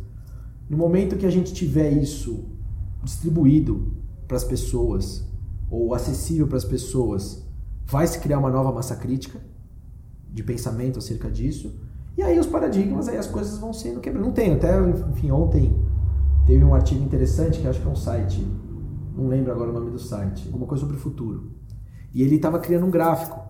No 0.68 0.76
momento 0.76 1.14
que 1.14 1.24
a 1.24 1.30
gente 1.30 1.54
tiver 1.54 1.92
isso 1.92 2.46
distribuído 3.04 3.92
para 4.26 4.38
as 4.38 4.42
pessoas 4.42 5.24
ou 5.70 5.94
acessível 5.94 6.48
para 6.48 6.56
as 6.56 6.64
pessoas, 6.64 7.46
vai 7.86 8.08
se 8.08 8.18
criar 8.18 8.40
uma 8.40 8.50
nova 8.50 8.72
massa 8.72 8.96
crítica 8.96 9.38
de 10.28 10.42
pensamento 10.42 10.98
acerca 10.98 11.30
disso. 11.30 11.72
E 12.18 12.24
aí 12.24 12.40
os 12.40 12.46
paradigmas, 12.46 13.06
aí 13.06 13.18
as 13.18 13.28
coisas 13.28 13.56
vão 13.56 13.72
sendo 13.72 14.00
quebradas. 14.00 14.26
Não 14.26 14.34
tem, 14.34 14.52
até 14.54 14.80
enfim, 14.80 15.30
ontem 15.30 15.80
teve 16.44 16.64
um 16.64 16.74
artigo 16.74 17.04
interessante 17.04 17.60
que 17.60 17.68
acho 17.68 17.80
que 17.80 17.86
é 17.86 17.90
um 17.90 17.94
site, 17.94 18.44
não 19.16 19.28
lembro 19.28 19.50
agora 19.50 19.70
o 19.70 19.72
nome 19.72 19.90
do 19.90 19.98
site, 19.98 20.46
alguma 20.46 20.66
coisa 20.66 20.82
sobre 20.82 20.96
o 20.96 21.00
futuro. 21.00 21.52
E 22.12 22.22
ele 22.22 22.36
estava 22.36 22.58
criando 22.58 22.86
um 22.86 22.90
gráfico 22.90 23.40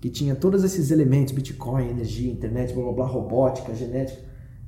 que 0.00 0.08
tinha 0.08 0.34
todos 0.34 0.64
esses 0.64 0.90
elementos, 0.90 1.32
Bitcoin, 1.32 1.88
energia, 1.90 2.32
internet, 2.32 2.72
blá 2.72 2.84
blá 2.84 2.92
blá, 2.92 3.06
robótica, 3.06 3.74
genética. 3.74 4.22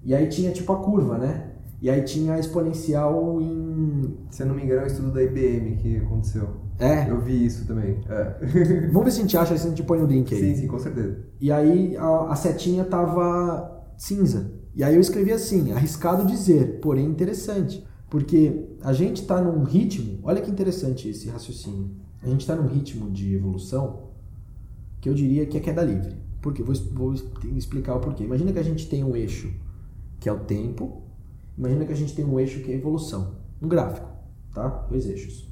E 0.05 0.15
aí 0.15 0.29
tinha 0.29 0.51
tipo 0.51 0.73
a 0.73 0.77
curva, 0.77 1.17
né? 1.17 1.53
E 1.81 1.91
aí 1.91 2.03
tinha 2.03 2.35
a 2.35 2.39
exponencial 2.39 3.41
em. 3.41 4.17
Se 4.31 4.43
eu 4.43 4.47
não 4.47 4.55
me 4.55 4.63
engano, 4.63 4.83
é 4.83 4.85
o 4.85 4.87
estudo 4.87 5.11
da 5.11 5.23
IBM 5.23 5.77
que 5.77 5.97
aconteceu. 5.97 6.49
É? 6.79 7.11
Eu 7.11 7.21
vi 7.21 7.45
isso 7.45 7.67
também. 7.67 8.01
É. 8.09 8.87
Vamos 8.93 9.05
ver 9.05 9.11
se 9.11 9.19
a 9.19 9.23
gente 9.23 9.37
acha, 9.37 9.57
se 9.57 9.67
a 9.67 9.71
gente 9.71 9.83
põe 9.83 10.01
o 10.01 10.07
link 10.07 10.33
aí. 10.33 10.41
Sim, 10.41 10.63
sim, 10.63 10.67
com 10.67 10.79
certeza. 10.79 11.19
E 11.41 11.51
aí 11.51 11.97
a, 11.97 12.31
a 12.31 12.37
setinha 12.37 12.85
tava 12.85 13.85
cinza. 13.97 14.53
E 14.75 14.85
aí 14.85 14.95
eu 14.95 15.01
escrevi 15.01 15.33
assim, 15.33 15.73
arriscado 15.73 16.27
dizer, 16.27 16.81
porém 16.81 17.05
interessante. 17.05 17.85
Porque 18.13 18.69
a 18.83 18.93
gente 18.93 19.23
está 19.23 19.41
num 19.41 19.65
ritmo, 19.65 20.19
olha 20.23 20.43
que 20.43 20.51
interessante 20.51 21.09
esse 21.09 21.31
raciocínio. 21.31 21.91
A 22.23 22.29
gente 22.29 22.43
está 22.43 22.55
num 22.55 22.69
ritmo 22.69 23.11
de 23.11 23.35
evolução 23.35 24.11
que 25.01 25.09
eu 25.09 25.15
diria 25.15 25.47
que 25.47 25.57
é 25.57 25.61
queda 25.61 25.83
livre. 25.83 26.15
Por 26.43 26.53
quê? 26.53 26.63
Vou, 26.63 26.75
vou 26.93 27.15
explicar 27.57 27.95
o 27.95 28.01
porquê. 28.01 28.25
Imagina 28.25 28.53
que 28.53 28.59
a 28.59 28.63
gente 28.63 28.87
tem 28.87 29.03
um 29.03 29.17
eixo 29.17 29.51
que 30.21 30.29
é 30.29 30.33
o 30.33 30.41
tempo, 30.41 31.03
Imagina 31.57 31.85
que 31.85 31.93
a 31.93 31.97
gente 31.97 32.15
tem 32.15 32.25
um 32.25 32.41
eixo 32.41 32.61
que 32.61 32.71
é 32.71 32.75
a 32.75 32.79
evolução, 32.79 33.37
um 33.61 33.69
gráfico, 33.69 34.09
tá? 34.55 34.69
Dois 34.91 35.07
eixos. 35.07 35.49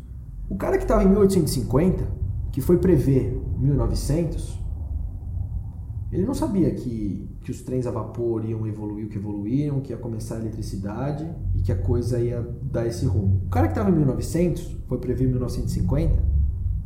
O 0.48 0.56
cara 0.56 0.76
que 0.76 0.84
estava 0.84 1.04
em 1.04 1.08
1850, 1.08 2.06
que 2.52 2.60
foi 2.60 2.78
prever 2.78 3.40
1900, 3.58 4.58
ele 6.12 6.26
não 6.26 6.34
sabia 6.34 6.70
que, 6.72 7.28
que 7.42 7.50
os 7.50 7.62
trens 7.62 7.86
a 7.86 7.90
vapor 7.90 8.44
iam 8.44 8.66
evoluir 8.66 9.06
o 9.06 9.08
que 9.08 9.16
evoluíram, 9.16 9.80
que 9.80 9.92
ia 9.92 9.96
começar 9.96 10.36
a 10.36 10.40
eletricidade 10.40 11.28
e 11.54 11.62
que 11.62 11.70
a 11.70 11.76
coisa 11.76 12.18
ia 12.18 12.40
dar 12.62 12.86
esse 12.86 13.06
rumo. 13.06 13.42
O 13.46 13.48
cara 13.48 13.68
que 13.68 13.72
estava 13.72 13.90
em 13.90 13.94
1900, 13.94 14.76
foi 14.88 14.98
prever 14.98 15.28
1950, 15.28 16.20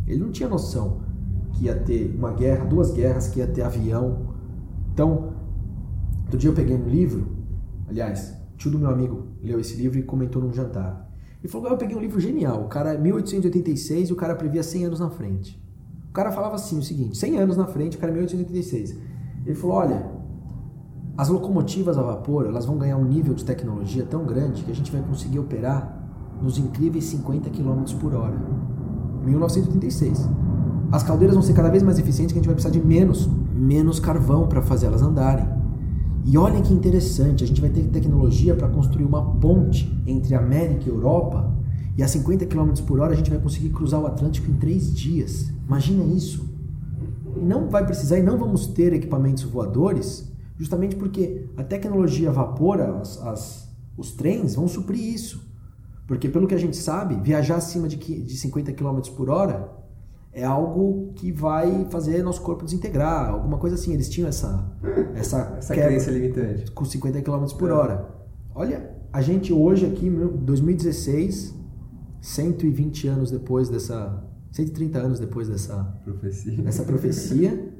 ele 0.07 0.21
não 0.21 0.31
tinha 0.31 0.49
noção 0.49 1.01
que 1.55 1.65
ia 1.65 1.75
ter 1.75 2.15
uma 2.15 2.33
guerra, 2.33 2.67
duas 2.67 2.93
guerras, 2.93 3.29
que 3.29 3.39
ia 3.39 3.47
ter 3.47 3.63
avião. 3.63 4.35
Então, 4.93 5.33
outro 6.25 6.39
dia 6.39 6.51
eu 6.51 6.55
peguei 6.55 6.77
um 6.77 6.87
livro, 6.87 7.27
aliás, 7.89 8.37
tio 8.59 8.71
do 8.71 8.79
meu 8.79 8.91
amigo 8.91 9.29
leu 9.43 9.59
esse 9.59 9.77
livro 9.77 9.99
e 9.99 10.03
comentou 10.03 10.43
num 10.43 10.53
jantar. 10.53 11.11
Ele 11.43 11.51
falou: 11.51 11.71
Eu 11.71 11.77
peguei 11.77 11.97
um 11.97 12.01
livro 12.01 12.21
genial. 12.21 12.65
O 12.65 12.69
cara, 12.69 12.97
1886, 12.99 14.09
e 14.09 14.13
o 14.13 14.17
cara 14.17 14.35
previa 14.35 14.63
100 14.63 14.87
anos 14.87 15.01
na 15.01 15.11
frente. 15.11 15.63
O 16.09 16.13
cara 16.13 16.31
falava 16.33 16.55
assim: 16.55 16.79
o 16.79 16.83
seguinte, 16.83 17.17
100 17.17 17.39
anos 17.39 17.57
na 17.57 17.67
frente, 17.67 17.97
o 17.97 18.01
cara, 18.01 18.13
1886. 18.13 19.14
Ele 19.45 19.55
falou: 19.55 19.77
Olha, 19.77 20.07
as 21.17 21.29
locomotivas 21.29 21.97
a 21.97 22.03
vapor 22.03 22.47
elas 22.47 22.67
vão 22.67 22.77
ganhar 22.77 22.97
um 22.97 23.05
nível 23.05 23.35
de 23.35 23.45
tecnologia 23.45 24.05
tão 24.05 24.25
grande 24.25 24.65
que 24.65 24.71
a 24.71 24.75
gente 24.75 24.91
vai 24.91 25.01
conseguir 25.03 25.39
operar 25.39 26.03
nos 26.43 26.59
incríveis 26.59 27.05
50 27.05 27.51
km 27.51 27.85
por 28.01 28.15
hora. 28.15 28.37
1986. 29.25 30.29
As 30.91 31.03
caldeiras 31.03 31.35
vão 31.35 31.43
ser 31.43 31.55
cada 31.55 31.71
vez 31.71 31.83
mais 31.83 31.99
eficientes 31.99 32.33
que 32.33 32.39
a 32.39 32.43
gente 32.43 32.47
vai 32.47 32.55
precisar 32.55 32.73
de 32.73 32.85
menos, 32.85 33.29
menos 33.55 33.99
carvão 33.99 34.47
para 34.47 34.63
fazer 34.63 34.87
elas 34.87 35.03
andarem. 35.03 35.49
E 36.25 36.39
olha 36.39 36.61
que 36.63 36.73
interessante, 36.73 37.45
a 37.45 37.47
gente 37.47 37.61
vai 37.61 37.71
ter 37.71 37.83
tecnologia 37.89 38.55
para 38.55 38.69
construir 38.69 39.05
uma 39.05 39.23
ponte 39.37 40.03
entre 40.07 40.35
América 40.35 40.89
e 40.89 40.89
Europa 40.89 41.53
e 41.97 42.03
a 42.03 42.09
50 42.09 42.47
km 42.47 42.73
por 42.87 42.99
hora 42.99 43.13
a 43.13 43.17
gente 43.17 43.31
vai 43.31 43.39
conseguir 43.39 43.69
cruzar 43.69 44.01
o 44.01 44.07
Atlântico 44.07 44.51
em 44.51 44.55
três 44.55 44.95
dias. 44.95 45.53
Imagina 45.67 46.05
isso. 46.05 46.54
Não 47.37 47.69
vai 47.69 47.85
precisar 47.85 48.19
e 48.19 48.23
não 48.23 48.39
vamos 48.39 48.67
ter 48.69 48.93
equipamentos 48.93 49.45
voadores, 49.45 50.33
justamente 50.57 50.97
porque 50.97 51.47
a 51.57 51.63
tecnologia 51.63 52.31
a 52.31 52.33
vapor, 52.33 52.81
as, 52.81 53.21
as, 53.23 53.69
os 53.97 54.13
trens 54.13 54.55
vão 54.55 54.69
suprir 54.69 55.03
isso. 55.03 55.43
Porque 56.07 56.29
pelo 56.29 56.47
que 56.47 56.55
a 56.55 56.59
gente 56.59 56.77
sabe, 56.77 57.15
viajar 57.17 57.57
acima 57.57 57.89
de, 57.89 57.97
de 57.97 58.37
50 58.37 58.73
km 58.73 59.01
por 59.17 59.31
hora 59.31 59.73
é 60.33 60.45
algo 60.45 61.13
que 61.15 61.31
vai 61.31 61.87
fazer 61.91 62.23
nosso 62.23 62.43
corpo 62.43 62.65
desintegrar, 62.65 63.31
alguma 63.31 63.57
coisa 63.57 63.77
assim. 63.77 63.95
Eles 63.95 64.09
tinham 64.09 64.29
essa 64.29 64.69
essa, 65.15 65.55
essa 65.57 65.73
crença 65.75 66.11
limitante 66.11 66.71
com 66.73 66.85
50 66.85 67.23
km 67.23 67.47
por 67.57 67.71
é. 67.71 67.73
hora. 67.73 68.09
Olha, 68.55 68.91
a 69.13 69.23
gente 69.23 69.53
hoje 69.53 69.87
aqui, 69.87 70.11
2016, 70.11 71.55
120 72.21 73.09
anos 73.09 73.31
depois 73.31 73.69
dessa 73.69 74.25
130 74.55 74.99
anos 75.01 75.19
depois 75.19 75.49
dessa 75.49 75.83
profecia, 76.05 76.63
dessa 76.63 76.85
profecia 76.85 77.75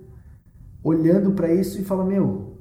olhando 0.83 1.31
para 1.31 1.55
isso 1.55 1.81
e 1.81 1.85
fala, 1.85 2.05
meu, 2.05 2.59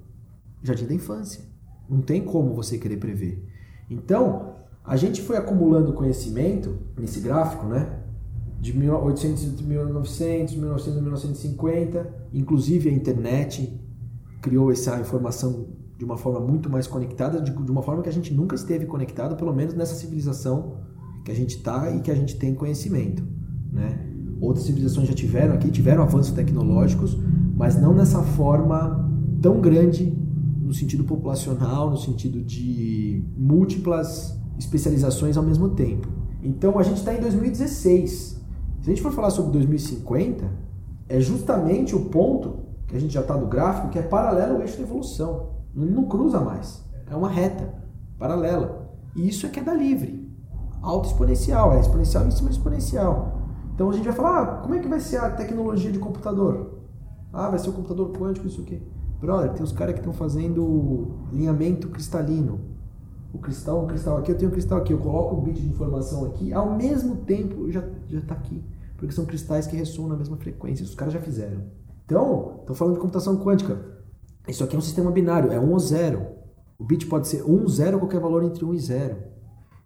jardim 0.61 0.85
da 0.85 0.93
infância. 0.93 1.43
Não 1.89 1.99
tem 1.99 2.23
como 2.23 2.53
você 2.53 2.77
querer 2.77 2.97
prever. 2.97 3.43
Então, 3.89 4.55
a 4.85 4.95
gente 4.95 5.19
foi 5.19 5.35
acumulando 5.35 5.93
conhecimento 5.93 6.77
nesse 6.95 7.19
gráfico, 7.21 7.65
né? 7.65 8.01
de 8.61 8.77
1800 8.77 9.59
a 9.59 9.63
1900, 9.63 10.55
1900 10.55 10.97
a 10.97 11.01
1950, 11.01 12.13
inclusive 12.31 12.89
a 12.89 12.93
internet 12.93 13.81
criou 14.41 14.71
essa 14.71 14.97
informação 14.99 15.69
de 15.97 16.05
uma 16.05 16.17
forma 16.17 16.39
muito 16.39 16.69
mais 16.69 16.85
conectada, 16.85 17.41
de, 17.41 17.51
de 17.51 17.71
uma 17.71 17.81
forma 17.81 18.03
que 18.03 18.09
a 18.09 18.13
gente 18.13 18.31
nunca 18.31 18.55
esteve 18.55 18.85
conectado, 18.85 19.35
pelo 19.35 19.53
menos 19.53 19.73
nessa 19.73 19.95
civilização 19.95 20.77
que 21.25 21.31
a 21.31 21.35
gente 21.35 21.57
está 21.57 21.89
e 21.89 22.01
que 22.01 22.11
a 22.11 22.15
gente 22.15 22.37
tem 22.37 22.53
conhecimento, 22.53 23.27
né? 23.73 23.99
Outras 24.39 24.65
civilizações 24.65 25.07
já 25.07 25.13
tiveram 25.13 25.55
aqui, 25.55 25.69
tiveram 25.71 26.03
avanços 26.03 26.31
tecnológicos, 26.31 27.17
mas 27.55 27.79
não 27.79 27.93
nessa 27.93 28.21
forma 28.21 29.09
tão 29.41 29.59
grande 29.59 30.17
no 30.61 30.73
sentido 30.73 31.03
populacional, 31.03 31.89
no 31.89 31.97
sentido 31.97 32.41
de 32.41 33.23
múltiplas 33.37 34.39
especializações 34.57 35.35
ao 35.35 35.43
mesmo 35.43 35.69
tempo. 35.69 36.07
Então 36.41 36.77
a 36.77 36.83
gente 36.83 36.97
está 36.97 37.13
em 37.13 37.19
2016 37.19 38.43
se 38.83 38.89
a 38.89 38.93
gente 38.93 39.01
for 39.01 39.13
falar 39.13 39.29
sobre 39.29 39.53
2050, 39.53 40.43
é 41.07 41.17
justamente 41.21 41.95
o 41.95 42.09
ponto 42.09 42.65
que 42.85 42.97
a 42.97 42.99
gente 42.99 43.13
já 43.13 43.21
está 43.21 43.37
do 43.37 43.47
gráfico 43.47 43.87
que 43.87 43.97
é 43.97 44.01
paralelo 44.01 44.55
ao 44.55 44.61
eixo 44.61 44.75
da 44.75 44.83
evolução. 44.83 45.51
Não, 45.73 46.03
cruza 46.03 46.41
mais. 46.41 46.83
É 47.09 47.15
uma 47.15 47.29
reta 47.29 47.73
paralela. 48.19 48.91
E 49.15 49.25
isso 49.25 49.45
é 49.45 49.49
queda 49.49 49.73
livre. 49.73 50.29
Alto 50.81 51.07
exponencial, 51.07 51.71
é 51.71 51.79
exponencial 51.79 52.27
em 52.27 52.31
cima 52.31 52.49
de 52.49 52.57
exponencial. 52.57 53.32
Então 53.73 53.89
a 53.89 53.93
gente 53.93 54.05
vai 54.05 54.13
falar, 54.13 54.41
ah, 54.41 54.45
como 54.61 54.75
é 54.75 54.79
que 54.79 54.87
vai 54.87 54.99
ser 54.99 55.17
a 55.17 55.29
tecnologia 55.31 55.91
de 55.91 55.99
computador? 55.99 56.79
Ah, 57.31 57.49
vai 57.49 57.57
ser 57.57 57.69
o 57.69 57.73
computador 57.73 58.11
quântico, 58.11 58.47
isso 58.47 58.61
aqui. 58.61 58.81
Brother, 59.19 59.53
tem 59.53 59.63
os 59.63 59.71
caras 59.71 59.93
que 59.93 59.99
estão 59.99 60.13
fazendo 60.13 61.27
alinhamento 61.31 61.89
cristalino. 61.89 62.59
o 63.33 63.39
cristal, 63.39 63.83
o 63.83 63.87
cristal 63.87 64.17
aqui, 64.17 64.31
eu 64.31 64.37
tenho 64.37 64.51
o 64.51 64.53
cristal 64.53 64.77
aqui, 64.77 64.93
eu 64.93 64.99
coloco 64.99 65.35
o 65.35 65.41
bit 65.41 65.59
de 65.59 65.67
informação 65.67 66.25
aqui, 66.25 66.53
ao 66.53 66.75
mesmo 66.75 67.15
tempo 67.17 67.71
já 67.71 67.83
já 68.07 68.19
está 68.19 68.35
aqui, 68.35 68.63
porque 68.95 69.11
são 69.11 69.25
cristais 69.25 69.65
que 69.65 69.75
ressoam 69.75 70.07
na 70.07 70.15
mesma 70.15 70.37
frequência. 70.37 70.83
Os 70.83 70.93
caras 70.93 71.13
já 71.13 71.19
fizeram. 71.19 71.63
Então, 72.05 72.57
estou 72.59 72.75
falando 72.75 72.95
de 72.95 72.99
computação 72.99 73.37
quântica. 73.37 73.79
Isso 74.47 74.63
aqui 74.63 74.75
é 74.75 74.77
um 74.77 74.81
sistema 74.81 75.09
binário, 75.09 75.51
é 75.51 75.59
1 75.59 75.71
ou 75.71 75.79
0. 75.79 76.27
O 76.77 76.83
bit 76.83 77.07
pode 77.07 77.27
ser 77.27 77.43
1, 77.43 77.67
0, 77.67 77.99
qualquer 77.99 78.19
valor 78.19 78.43
entre 78.43 78.63
1 78.63 78.73
e 78.73 78.79
0. 78.79 79.17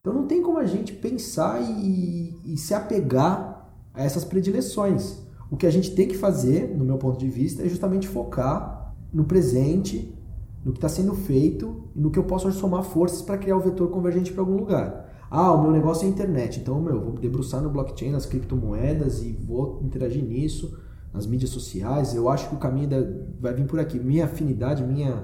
Então 0.02 0.14
não 0.14 0.26
tem 0.26 0.42
como 0.42 0.58
a 0.58 0.66
gente 0.66 0.94
pensar 0.94 1.62
e, 1.62 2.36
e 2.44 2.58
se 2.58 2.74
apegar 2.74 3.57
a 3.98 4.04
essas 4.04 4.24
predileções. 4.24 5.18
O 5.50 5.58
que 5.58 5.66
a 5.66 5.72
gente 5.72 5.96
tem 5.96 6.08
que 6.08 6.16
fazer, 6.16 6.76
no 6.78 6.86
meu 6.86 6.98
ponto 6.98 7.18
de 7.18 7.28
vista, 7.28 7.64
é 7.64 7.70
justamente 7.70 8.08
focar 8.08 8.96
no 9.12 9.24
presente, 9.24 10.14
no 10.64 10.72
que 10.72 10.78
está 10.78 10.88
sendo 10.88 11.16
feito 11.16 11.90
e 11.96 12.00
no 12.00 12.12
que 12.12 12.20
eu 12.20 12.24
posso 12.24 12.52
somar 12.52 12.84
forças 12.84 13.22
para 13.22 13.38
criar 13.38 13.58
o 13.58 13.62
vetor 13.62 13.90
convergente 13.90 14.32
para 14.32 14.42
algum 14.42 14.58
lugar. 14.58 15.08
Ah, 15.30 15.52
o 15.52 15.62
meu 15.62 15.72
negócio 15.72 16.06
é 16.06 16.10
internet, 16.10 16.60
então 16.60 16.80
meu, 16.80 16.96
eu 16.96 17.02
vou 17.02 17.14
me 17.14 17.20
debruçar 17.20 17.62
no 17.62 17.70
blockchain, 17.70 18.12
nas 18.12 18.26
criptomoedas 18.26 19.24
e 19.24 19.34
vou 19.34 19.82
interagir 19.84 20.24
nisso, 20.24 20.78
nas 21.14 21.26
mídias 21.26 21.50
sociais. 21.50 22.14
Eu 22.14 22.30
acho 22.30 22.50
que 22.50 22.56
o 22.56 22.60
caminho 22.60 22.90
vai 23.40 23.54
vir 23.54 23.66
por 23.66 23.80
aqui. 23.80 24.00
Minha 24.00 24.26
afinidade, 24.26 24.84
minha 24.84 25.24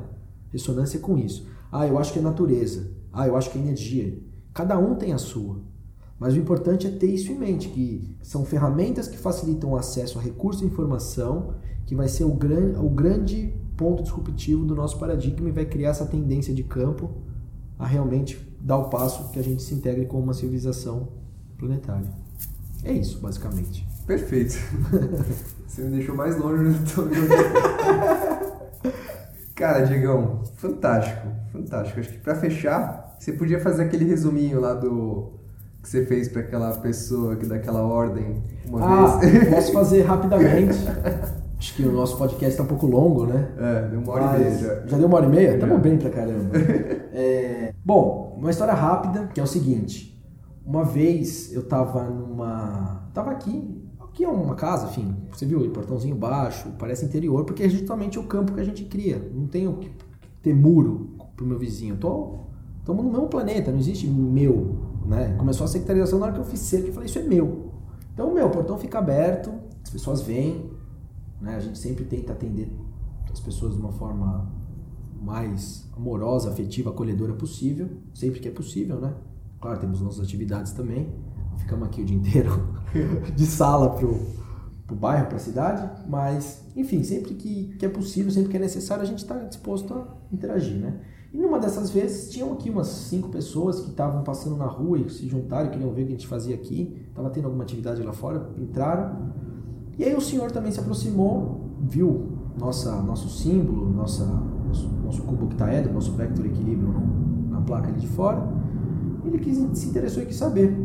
ressonância 0.49 0.97
é 0.97 1.01
com 1.01 1.17
isso. 1.17 1.47
Ah, 1.71 1.87
eu 1.87 1.97
acho 1.97 2.11
que 2.11 2.19
é 2.19 2.21
natureza. 2.21 2.91
Ah, 3.11 3.27
eu 3.27 3.35
acho 3.37 3.49
que 3.49 3.57
é 3.57 3.61
energia. 3.61 4.19
Cada 4.53 4.77
um 4.77 4.95
tem 4.95 5.13
a 5.13 5.17
sua. 5.17 5.72
Mas 6.23 6.35
o 6.35 6.37
importante 6.37 6.87
é 6.87 6.89
ter 6.89 7.07
isso 7.07 7.33
em 7.33 7.37
mente, 7.37 7.67
que 7.67 8.15
são 8.21 8.45
ferramentas 8.45 9.09
que 9.09 9.17
facilitam 9.17 9.71
o 9.71 9.75
acesso 9.75 10.17
a 10.17 10.21
recursos 10.21 10.61
e 10.61 10.65
informação, 10.65 11.55
que 11.85 11.93
vai 11.93 12.07
ser 12.07 12.23
o, 12.23 12.33
gran, 12.33 12.79
o 12.79 12.89
grande 12.89 13.53
ponto 13.75 14.01
disruptivo 14.03 14.63
do 14.63 14.73
nosso 14.73 14.97
paradigma 14.97 15.49
e 15.49 15.51
vai 15.51 15.65
criar 15.65 15.89
essa 15.89 16.05
tendência 16.05 16.53
de 16.53 16.63
campo 16.63 17.11
a 17.77 17.85
realmente 17.85 18.39
dar 18.61 18.77
o 18.77 18.89
passo 18.89 19.31
que 19.31 19.39
a 19.39 19.43
gente 19.43 19.61
se 19.61 19.73
integre 19.73 20.05
com 20.05 20.17
uma 20.17 20.33
civilização 20.33 21.09
planetária. 21.57 22.09
É 22.85 22.93
isso, 22.93 23.19
basicamente. 23.19 23.85
Perfeito. 24.07 24.55
Você 25.67 25.81
me 25.81 25.89
deixou 25.97 26.15
mais 26.15 26.39
longe 26.39 26.71
do 26.71 26.85
teu 26.85 27.03
Cara, 29.55 29.81
Diegão, 29.81 30.41
fantástico, 30.55 31.27
fantástico. 31.51 31.99
Acho 31.99 32.13
que 32.13 32.19
para 32.19 32.35
fechar, 32.35 33.17
você 33.19 33.33
podia 33.33 33.59
fazer 33.59 33.83
aquele 33.83 34.05
resuminho 34.05 34.61
lá 34.61 34.73
do 34.73 35.42
que 35.83 35.89
você 35.89 36.05
fez 36.05 36.29
para 36.29 36.41
aquela 36.41 36.71
pessoa 36.77 37.35
que 37.35 37.45
daquela 37.45 37.81
ordem 37.81 38.41
uma 38.65 38.81
ah, 38.81 39.17
vez. 39.17 39.49
posso 39.49 39.73
fazer 39.75 40.01
rapidamente. 40.03 40.79
Acho 41.59 41.75
que 41.75 41.83
o 41.83 41.91
nosso 41.91 42.17
podcast 42.17 42.51
está 42.53 42.63
um 42.63 42.67
pouco 42.67 42.87
longo, 42.87 43.25
né? 43.25 43.49
É, 43.57 43.89
deu 43.89 43.99
uma 43.99 44.13
hora 44.13 44.25
Mas, 44.27 44.35
e 44.35 44.39
meia. 44.39 44.57
Já, 44.57 44.87
já 44.87 44.97
deu 44.97 45.07
uma 45.07 45.17
hora 45.17 45.25
e 45.25 45.29
meia? 45.29 45.53
Estamos 45.55 45.81
bem 45.81 45.97
pra 45.97 46.09
caramba. 46.09 46.57
é, 47.11 47.73
bom, 47.83 48.37
uma 48.39 48.49
história 48.49 48.73
rápida, 48.73 49.27
que 49.33 49.41
é 49.41 49.43
o 49.43 49.47
seguinte. 49.47 50.17
Uma 50.65 50.85
vez 50.85 51.53
eu 51.53 51.63
tava 51.63 52.05
numa... 52.05 53.09
Tava 53.13 53.31
aqui, 53.31 53.83
aqui 53.99 54.23
é 54.23 54.29
uma 54.29 54.55
casa, 54.55 54.87
enfim. 54.87 55.13
Você 55.31 55.45
viu, 55.45 55.69
portãozinho 55.71 56.15
baixo, 56.15 56.69
parece 56.79 57.05
interior, 57.05 57.43
porque 57.43 57.63
é 57.63 57.69
justamente 57.69 58.17
o 58.17 58.23
campo 58.23 58.53
que 58.53 58.61
a 58.61 58.65
gente 58.65 58.85
cria. 58.85 59.21
Não 59.33 59.47
tenho 59.47 59.73
que 59.73 59.91
ter 60.41 60.55
muro 60.55 61.17
pro 61.35 61.45
meu 61.45 61.59
vizinho. 61.59 61.97
Tô, 61.97 62.39
estamos 62.79 63.03
no 63.03 63.11
mesmo 63.11 63.27
planeta, 63.27 63.69
não 63.69 63.79
existe 63.79 64.07
meu, 64.07 64.92
né? 65.05 65.35
Começou 65.37 65.65
a 65.65 65.67
sectarização 65.67 66.19
na 66.19 66.25
hora 66.25 66.33
que 66.33 66.39
eu 66.39 66.45
fiz 66.45 66.59
cerca, 66.59 66.87
eu 66.87 66.93
falei, 66.93 67.07
isso 67.07 67.19
é 67.19 67.23
meu. 67.23 67.71
Então, 68.13 68.33
meu, 68.33 68.47
o 68.47 68.49
portão 68.49 68.77
fica 68.77 68.99
aberto, 68.99 69.51
as 69.83 69.89
pessoas 69.89 70.21
vêm, 70.21 70.71
né? 71.41 71.55
A 71.55 71.59
gente 71.59 71.77
sempre 71.77 72.05
tenta 72.05 72.33
atender 72.33 72.71
as 73.31 73.39
pessoas 73.39 73.73
de 73.73 73.79
uma 73.79 73.91
forma 73.91 74.51
mais 75.21 75.89
amorosa, 75.95 76.49
afetiva, 76.49 76.89
acolhedora 76.89 77.33
possível, 77.33 77.89
sempre 78.13 78.39
que 78.39 78.47
é 78.47 78.51
possível, 78.51 78.99
né? 78.99 79.13
Claro, 79.59 79.79
temos 79.79 80.01
nossas 80.01 80.23
atividades 80.23 80.73
também. 80.73 81.13
Ficamos 81.57 81.87
aqui 81.87 82.01
o 82.01 82.05
dia 82.05 82.17
inteiro 82.17 82.49
de 83.35 83.45
sala 83.45 83.91
pro, 83.91 84.19
pro 84.85 84.95
bairro, 84.95 85.27
para 85.27 85.37
a 85.37 85.39
cidade, 85.39 86.07
mas, 86.07 86.63
enfim, 86.75 87.03
sempre 87.03 87.33
que, 87.35 87.75
que 87.77 87.85
é 87.85 87.89
possível, 87.89 88.31
sempre 88.31 88.49
que 88.49 88.57
é 88.57 88.59
necessário, 88.59 89.03
a 89.03 89.05
gente 89.05 89.19
está 89.19 89.37
disposto 89.37 89.93
a 89.93 90.07
interagir, 90.31 90.77
né? 90.77 90.99
E 91.33 91.37
numa 91.37 91.59
dessas 91.59 91.89
vezes, 91.89 92.31
tinham 92.31 92.53
aqui 92.53 92.69
umas 92.69 92.87
cinco 92.87 93.29
pessoas 93.29 93.79
que 93.81 93.89
estavam 93.89 94.23
passando 94.23 94.55
na 94.55 94.67
rua 94.67 94.99
e 94.99 95.09
se 95.09 95.27
juntaram, 95.27 95.71
queriam 95.71 95.91
ver 95.91 96.03
o 96.03 96.05
que 96.05 96.13
a 96.13 96.15
gente 96.15 96.27
fazia 96.27 96.53
aqui, 96.53 97.07
estava 97.09 97.29
tendo 97.31 97.45
alguma 97.45 97.63
atividade 97.63 98.03
lá 98.03 98.13
fora, 98.13 98.51
entraram 98.57 99.33
e 99.97 100.03
aí 100.03 100.15
o 100.15 100.21
senhor 100.21 100.51
também 100.51 100.71
se 100.71 100.79
aproximou, 100.79 101.69
viu 101.79 102.31
nossa, 102.59 103.01
nosso 103.03 103.29
símbolo, 103.29 103.89
nossa, 103.91 104.25
nosso, 104.25 104.89
nosso 105.03 105.21
cubo 105.23 105.45
octaedro, 105.45 105.93
nosso 105.93 106.11
vector 106.13 106.45
equilíbrio 106.45 106.87
no, 106.89 107.49
na 107.49 107.61
placa 107.61 107.89
ali 107.89 107.99
de 107.99 108.07
fora. 108.07 108.47
Ele 109.23 109.37
quis, 109.37 109.57
se 109.77 109.87
interessou 109.87 110.23
e 110.23 110.25
quis 110.25 110.35
saber. 110.35 110.75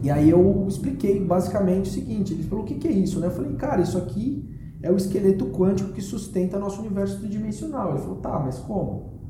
E 0.00 0.10
aí 0.10 0.30
eu 0.30 0.64
expliquei 0.68 1.24
basicamente 1.24 1.90
o 1.90 1.92
seguinte, 1.92 2.32
ele 2.32 2.44
falou, 2.44 2.64
o 2.64 2.66
que, 2.66 2.74
que 2.74 2.86
é 2.86 2.92
isso? 2.92 3.18
Né? 3.18 3.26
Eu 3.26 3.32
falei, 3.32 3.52
cara, 3.54 3.82
isso 3.82 3.98
aqui 3.98 4.48
é 4.80 4.90
o 4.90 4.96
esqueleto 4.96 5.46
quântico 5.46 5.92
que 5.92 6.00
sustenta 6.00 6.58
nosso 6.58 6.80
universo 6.80 7.18
tridimensional. 7.18 7.90
Ele 7.90 7.98
falou, 7.98 8.16
tá, 8.16 8.38
mas 8.38 8.58
como? 8.60 9.21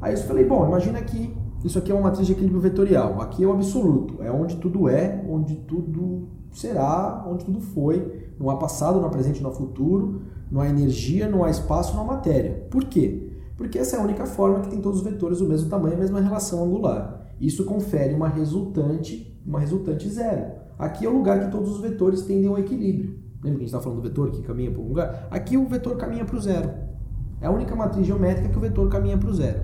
Aí 0.00 0.14
eu 0.14 0.18
falei, 0.18 0.44
bom, 0.44 0.66
imagina 0.66 1.00
que 1.02 1.36
isso 1.64 1.78
aqui 1.78 1.90
é 1.90 1.94
uma 1.94 2.04
matriz 2.04 2.26
de 2.26 2.32
equilíbrio 2.32 2.60
vetorial. 2.60 3.20
Aqui 3.20 3.42
é 3.42 3.46
o 3.46 3.52
absoluto, 3.52 4.22
é 4.22 4.30
onde 4.30 4.56
tudo 4.56 4.88
é, 4.88 5.24
onde 5.28 5.56
tudo 5.56 6.28
será, 6.52 7.24
onde 7.28 7.44
tudo 7.44 7.60
foi, 7.60 8.30
não 8.38 8.48
há 8.48 8.56
passado, 8.56 9.00
não 9.00 9.06
há 9.06 9.10
presente, 9.10 9.42
não 9.42 9.50
há 9.50 9.52
futuro, 9.52 10.22
não 10.50 10.60
há 10.60 10.68
energia, 10.68 11.28
não 11.28 11.44
há 11.44 11.50
espaço, 11.50 11.94
não 11.94 12.02
há 12.02 12.06
matéria. 12.06 12.66
Por 12.70 12.84
quê? 12.84 13.32
Porque 13.56 13.78
essa 13.78 13.96
é 13.96 13.98
a 13.98 14.02
única 14.02 14.24
forma 14.24 14.60
que 14.60 14.70
tem 14.70 14.80
todos 14.80 15.00
os 15.00 15.04
vetores 15.04 15.38
do 15.38 15.48
mesmo 15.48 15.68
tamanho, 15.68 15.96
a 15.96 15.98
mesma 15.98 16.20
relação 16.20 16.64
angular. 16.64 17.26
Isso 17.40 17.64
confere 17.64 18.14
uma 18.14 18.28
resultante, 18.28 19.36
uma 19.44 19.58
resultante 19.58 20.08
zero. 20.08 20.52
Aqui 20.78 21.04
é 21.04 21.08
o 21.08 21.12
lugar 21.12 21.40
que 21.40 21.50
todos 21.50 21.70
os 21.70 21.80
vetores 21.80 22.22
tendem 22.22 22.48
ao 22.48 22.58
equilíbrio. 22.58 23.18
Lembra 23.42 23.42
que 23.42 23.48
a 23.48 23.50
gente 23.50 23.64
está 23.66 23.80
falando 23.80 24.00
do 24.00 24.08
vetor 24.08 24.30
que 24.30 24.42
caminha 24.42 24.70
para 24.70 24.80
um 24.80 24.88
lugar? 24.88 25.28
Aqui 25.30 25.56
o 25.56 25.66
vetor 25.66 25.96
caminha 25.96 26.24
para 26.24 26.36
o 26.36 26.40
zero. 26.40 26.70
É 27.40 27.46
a 27.46 27.50
única 27.50 27.74
matriz 27.74 28.06
geométrica 28.06 28.48
que 28.48 28.56
o 28.58 28.60
vetor 28.60 28.88
caminha 28.88 29.16
para 29.16 29.28
o 29.28 29.34
zero. 29.34 29.60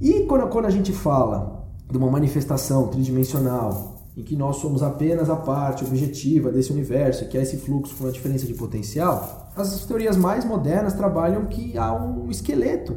E 0.00 0.24
quando, 0.26 0.48
quando 0.48 0.66
a 0.66 0.70
gente 0.70 0.92
fala 0.92 1.66
de 1.90 1.96
uma 1.98 2.10
manifestação 2.10 2.88
tridimensional 2.88 3.96
em 4.16 4.22
que 4.22 4.36
nós 4.36 4.56
somos 4.56 4.82
apenas 4.82 5.30
a 5.30 5.36
parte 5.36 5.84
objetiva 5.84 6.50
desse 6.50 6.72
universo, 6.72 7.28
que 7.28 7.38
é 7.38 7.42
esse 7.42 7.56
fluxo 7.56 7.96
com 7.96 8.04
uma 8.04 8.12
diferença 8.12 8.46
de 8.46 8.54
potencial, 8.54 9.52
as 9.56 9.84
teorias 9.86 10.16
mais 10.16 10.44
modernas 10.44 10.92
trabalham 10.92 11.46
que 11.46 11.76
há 11.76 11.94
um 11.94 12.30
esqueleto 12.30 12.96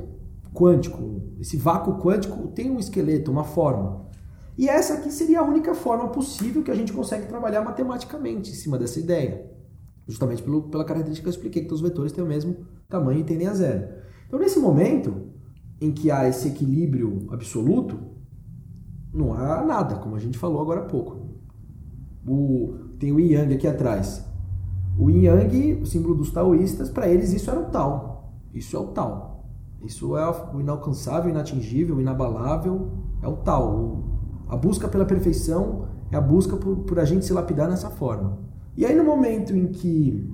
quântico. 0.54 1.22
Esse 1.40 1.58
vácuo 1.58 2.00
quântico 2.00 2.48
tem 2.50 2.70
um 2.70 2.80
esqueleto, 2.80 3.32
uma 3.32 3.44
forma. 3.44 4.06
E 4.58 4.68
essa 4.68 4.96
aqui 4.96 5.12
seria 5.12 5.40
a 5.40 5.44
única 5.44 5.74
forma 5.74 6.10
possível 6.10 6.62
que 6.62 6.72
a 6.72 6.76
gente 6.76 6.94
consegue 6.94 7.28
trabalhar 7.28 7.62
matematicamente 7.62 8.52
em 8.52 8.54
cima 8.54 8.78
dessa 8.78 9.00
ideia. 9.00 9.50
Justamente 10.08 10.44
pelo, 10.44 10.64
pela 10.64 10.84
característica 10.84 11.24
que 11.24 11.30
eu 11.30 11.38
expliquei, 11.38 11.62
que 11.64 11.68
todos 11.68 11.82
os 11.82 11.88
vetores 11.88 12.12
têm 12.12 12.24
o 12.24 12.28
mesmo 12.28 12.58
tamanho 12.90 13.22
e 13.22 13.24
tendem 13.24 13.48
a 13.48 13.54
zero. 13.54 13.88
Então, 14.28 14.40
nesse 14.40 14.60
momento 14.60 15.31
em 15.82 15.92
que 15.92 16.12
há 16.12 16.30
esse 16.30 16.48
equilíbrio 16.48 17.28
absoluto, 17.32 17.98
não 19.12 19.34
há 19.34 19.66
nada, 19.66 19.96
como 19.96 20.16
a 20.16 20.20
gente 20.20 20.38
falou 20.38 20.62
agora 20.62 20.82
há 20.82 20.86
pouco. 20.86 21.32
O, 22.26 22.76
tem 23.00 23.12
o 23.12 23.20
Yin 23.20 23.32
Yang 23.34 23.54
aqui 23.56 23.68
atrás. 23.68 24.26
O 24.98 25.10
Yin 25.10 25.24
Yang, 25.24 25.82
o 25.82 25.86
símbolo 25.88 26.14
dos 26.14 26.32
taoístas, 26.32 26.90
para 26.90 27.10
eles 27.10 27.34
isso 27.34 27.50
era 27.50 27.60
o 27.60 27.66
tal. 27.66 28.36
Isso 28.54 28.78
é 28.78 28.80
o 28.80 28.88
tal. 28.88 29.50
Isso 29.84 30.16
é 30.16 30.30
o 30.54 30.60
inalcançável, 30.60 31.32
inatingível, 31.32 32.00
inabalável. 32.00 32.92
É 33.22 33.28
o 33.28 33.38
tal. 33.38 34.04
A 34.48 34.56
busca 34.56 34.88
pela 34.88 35.06
perfeição 35.06 35.88
é 36.12 36.16
a 36.16 36.22
busca 36.22 36.56
por, 36.56 36.78
por 36.78 37.00
a 37.00 37.06
gente 37.06 37.26
se 37.26 37.34
lapidar 37.34 37.68
nessa 37.68 37.90
forma. 37.90 38.38
E 38.78 38.86
aí, 38.86 38.96
no 38.96 39.04
momento 39.04 39.56
em 39.56 39.68
que 39.68 40.30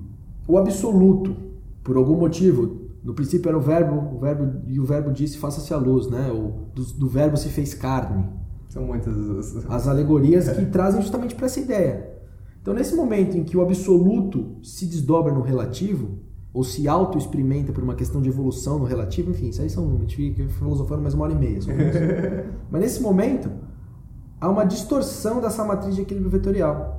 o 0.46 0.58
absoluto, 0.58 1.34
por 1.82 1.96
algum 1.96 2.16
motivo, 2.16 2.77
no 3.02 3.14
princípio 3.14 3.48
era 3.48 3.56
o 3.56 3.60
verbo, 3.60 4.16
o 4.16 4.18
verbo 4.18 4.60
e 4.66 4.80
o 4.80 4.84
verbo 4.84 5.12
disse 5.12 5.38
faça-se 5.38 5.72
a 5.72 5.76
luz, 5.76 6.08
né? 6.08 6.30
O, 6.30 6.68
do, 6.74 6.84
do 6.94 7.08
verbo 7.08 7.36
se 7.36 7.48
fez 7.48 7.74
carne. 7.74 8.26
São 8.68 8.84
muitas 8.84 9.66
as 9.68 9.88
alegorias 9.88 10.48
que 10.50 10.66
trazem 10.66 11.00
justamente 11.00 11.34
para 11.34 11.46
essa 11.46 11.60
ideia. 11.60 12.18
Então, 12.60 12.74
nesse 12.74 12.94
momento 12.94 13.36
em 13.36 13.44
que 13.44 13.56
o 13.56 13.62
absoluto 13.62 14.56
se 14.62 14.84
desdobra 14.84 15.32
no 15.32 15.40
relativo, 15.40 16.18
ou 16.52 16.64
se 16.64 16.88
auto-experimenta 16.88 17.72
por 17.72 17.84
uma 17.84 17.94
questão 17.94 18.20
de 18.20 18.28
evolução 18.28 18.78
no 18.78 18.84
relativo, 18.84 19.30
enfim, 19.30 19.48
isso 19.48 19.62
aí 19.62 19.70
são, 19.70 19.96
a 19.96 20.00
gente 20.00 20.16
fica 20.16 20.48
filosofando 20.48 21.02
mais 21.02 21.14
uma 21.14 21.24
hora 21.24 21.32
e 21.32 21.36
meia 21.36 21.60
sobre 21.62 21.88
isso. 21.88 21.98
Mas 22.70 22.80
nesse 22.80 23.02
momento, 23.02 23.50
há 24.40 24.48
uma 24.48 24.64
distorção 24.64 25.40
dessa 25.40 25.64
matriz 25.64 25.94
de 25.94 26.02
equilíbrio 26.02 26.30
vetorial. 26.30 26.97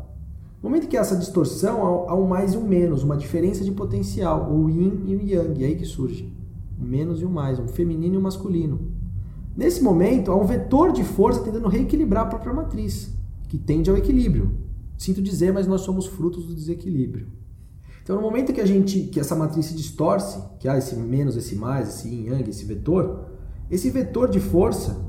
No 0.61 0.69
momento 0.69 0.89
que 0.89 0.97
há 0.97 1.01
essa 1.01 1.15
distorção, 1.15 2.05
há 2.09 2.15
um 2.15 2.27
mais 2.27 2.53
e 2.53 2.57
um 2.57 2.67
menos, 2.67 3.01
uma 3.01 3.15
diferença 3.15 3.63
de 3.63 3.71
potencial, 3.71 4.51
o 4.51 4.69
yin 4.69 5.03
e 5.05 5.15
o 5.15 5.21
yang, 5.21 5.63
é 5.63 5.67
aí 5.67 5.75
que 5.75 5.85
surge. 5.85 6.33
O 6.77 6.83
menos 6.83 7.21
e 7.21 7.25
o 7.25 7.29
mais, 7.29 7.59
um 7.59 7.67
feminino 7.67 8.15
e 8.15 8.17
um 8.17 8.21
masculino. 8.21 8.91
Nesse 9.55 9.81
momento, 9.81 10.31
há 10.31 10.35
um 10.35 10.45
vetor 10.45 10.91
de 10.91 11.03
força 11.03 11.41
tentando 11.41 11.69
reequilibrar 11.69 12.25
a 12.25 12.29
própria 12.29 12.53
matriz, 12.53 13.13
que 13.47 13.57
tende 13.57 13.89
ao 13.89 13.97
equilíbrio. 13.97 14.51
Sinto 14.97 15.21
dizer, 15.21 15.53
mas 15.53 15.65
nós 15.65 15.81
somos 15.81 16.05
frutos 16.05 16.45
do 16.45 16.53
desequilíbrio. 16.53 17.27
Então, 18.03 18.17
no 18.17 18.21
momento 18.21 18.51
que 18.51 18.59
a 18.59 18.65
gente, 18.65 19.03
que 19.03 19.19
essa 19.19 19.35
matriz 19.35 19.67
se 19.67 19.73
distorce, 19.73 20.41
que 20.59 20.67
há 20.67 20.77
esse 20.77 20.95
menos, 20.95 21.37
esse 21.37 21.55
mais, 21.55 21.87
esse 21.87 22.09
yin 22.09 22.31
yang, 22.31 22.49
esse 22.49 22.65
vetor, 22.65 23.29
esse 23.71 23.89
vetor 23.89 24.29
de 24.29 24.41
força 24.41 24.99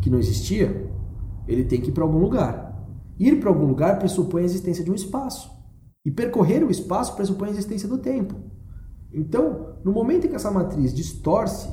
que 0.00 0.08
não 0.08 0.18
existia, 0.18 0.90
ele 1.46 1.64
tem 1.64 1.80
que 1.80 1.90
ir 1.90 1.92
para 1.92 2.04
algum 2.04 2.18
lugar. 2.18 2.73
Ir 3.18 3.40
para 3.40 3.48
algum 3.48 3.66
lugar 3.66 3.98
pressupõe 3.98 4.42
a 4.42 4.44
existência 4.44 4.84
de 4.84 4.90
um 4.90 4.94
espaço. 4.94 5.50
E 6.04 6.10
percorrer 6.10 6.62
o 6.64 6.70
espaço 6.70 7.14
pressupõe 7.14 7.48
a 7.48 7.52
existência 7.52 7.88
do 7.88 7.98
tempo. 7.98 8.34
Então, 9.12 9.76
no 9.84 9.92
momento 9.92 10.26
em 10.26 10.30
que 10.30 10.36
essa 10.36 10.50
matriz 10.50 10.92
distorce, 10.92 11.68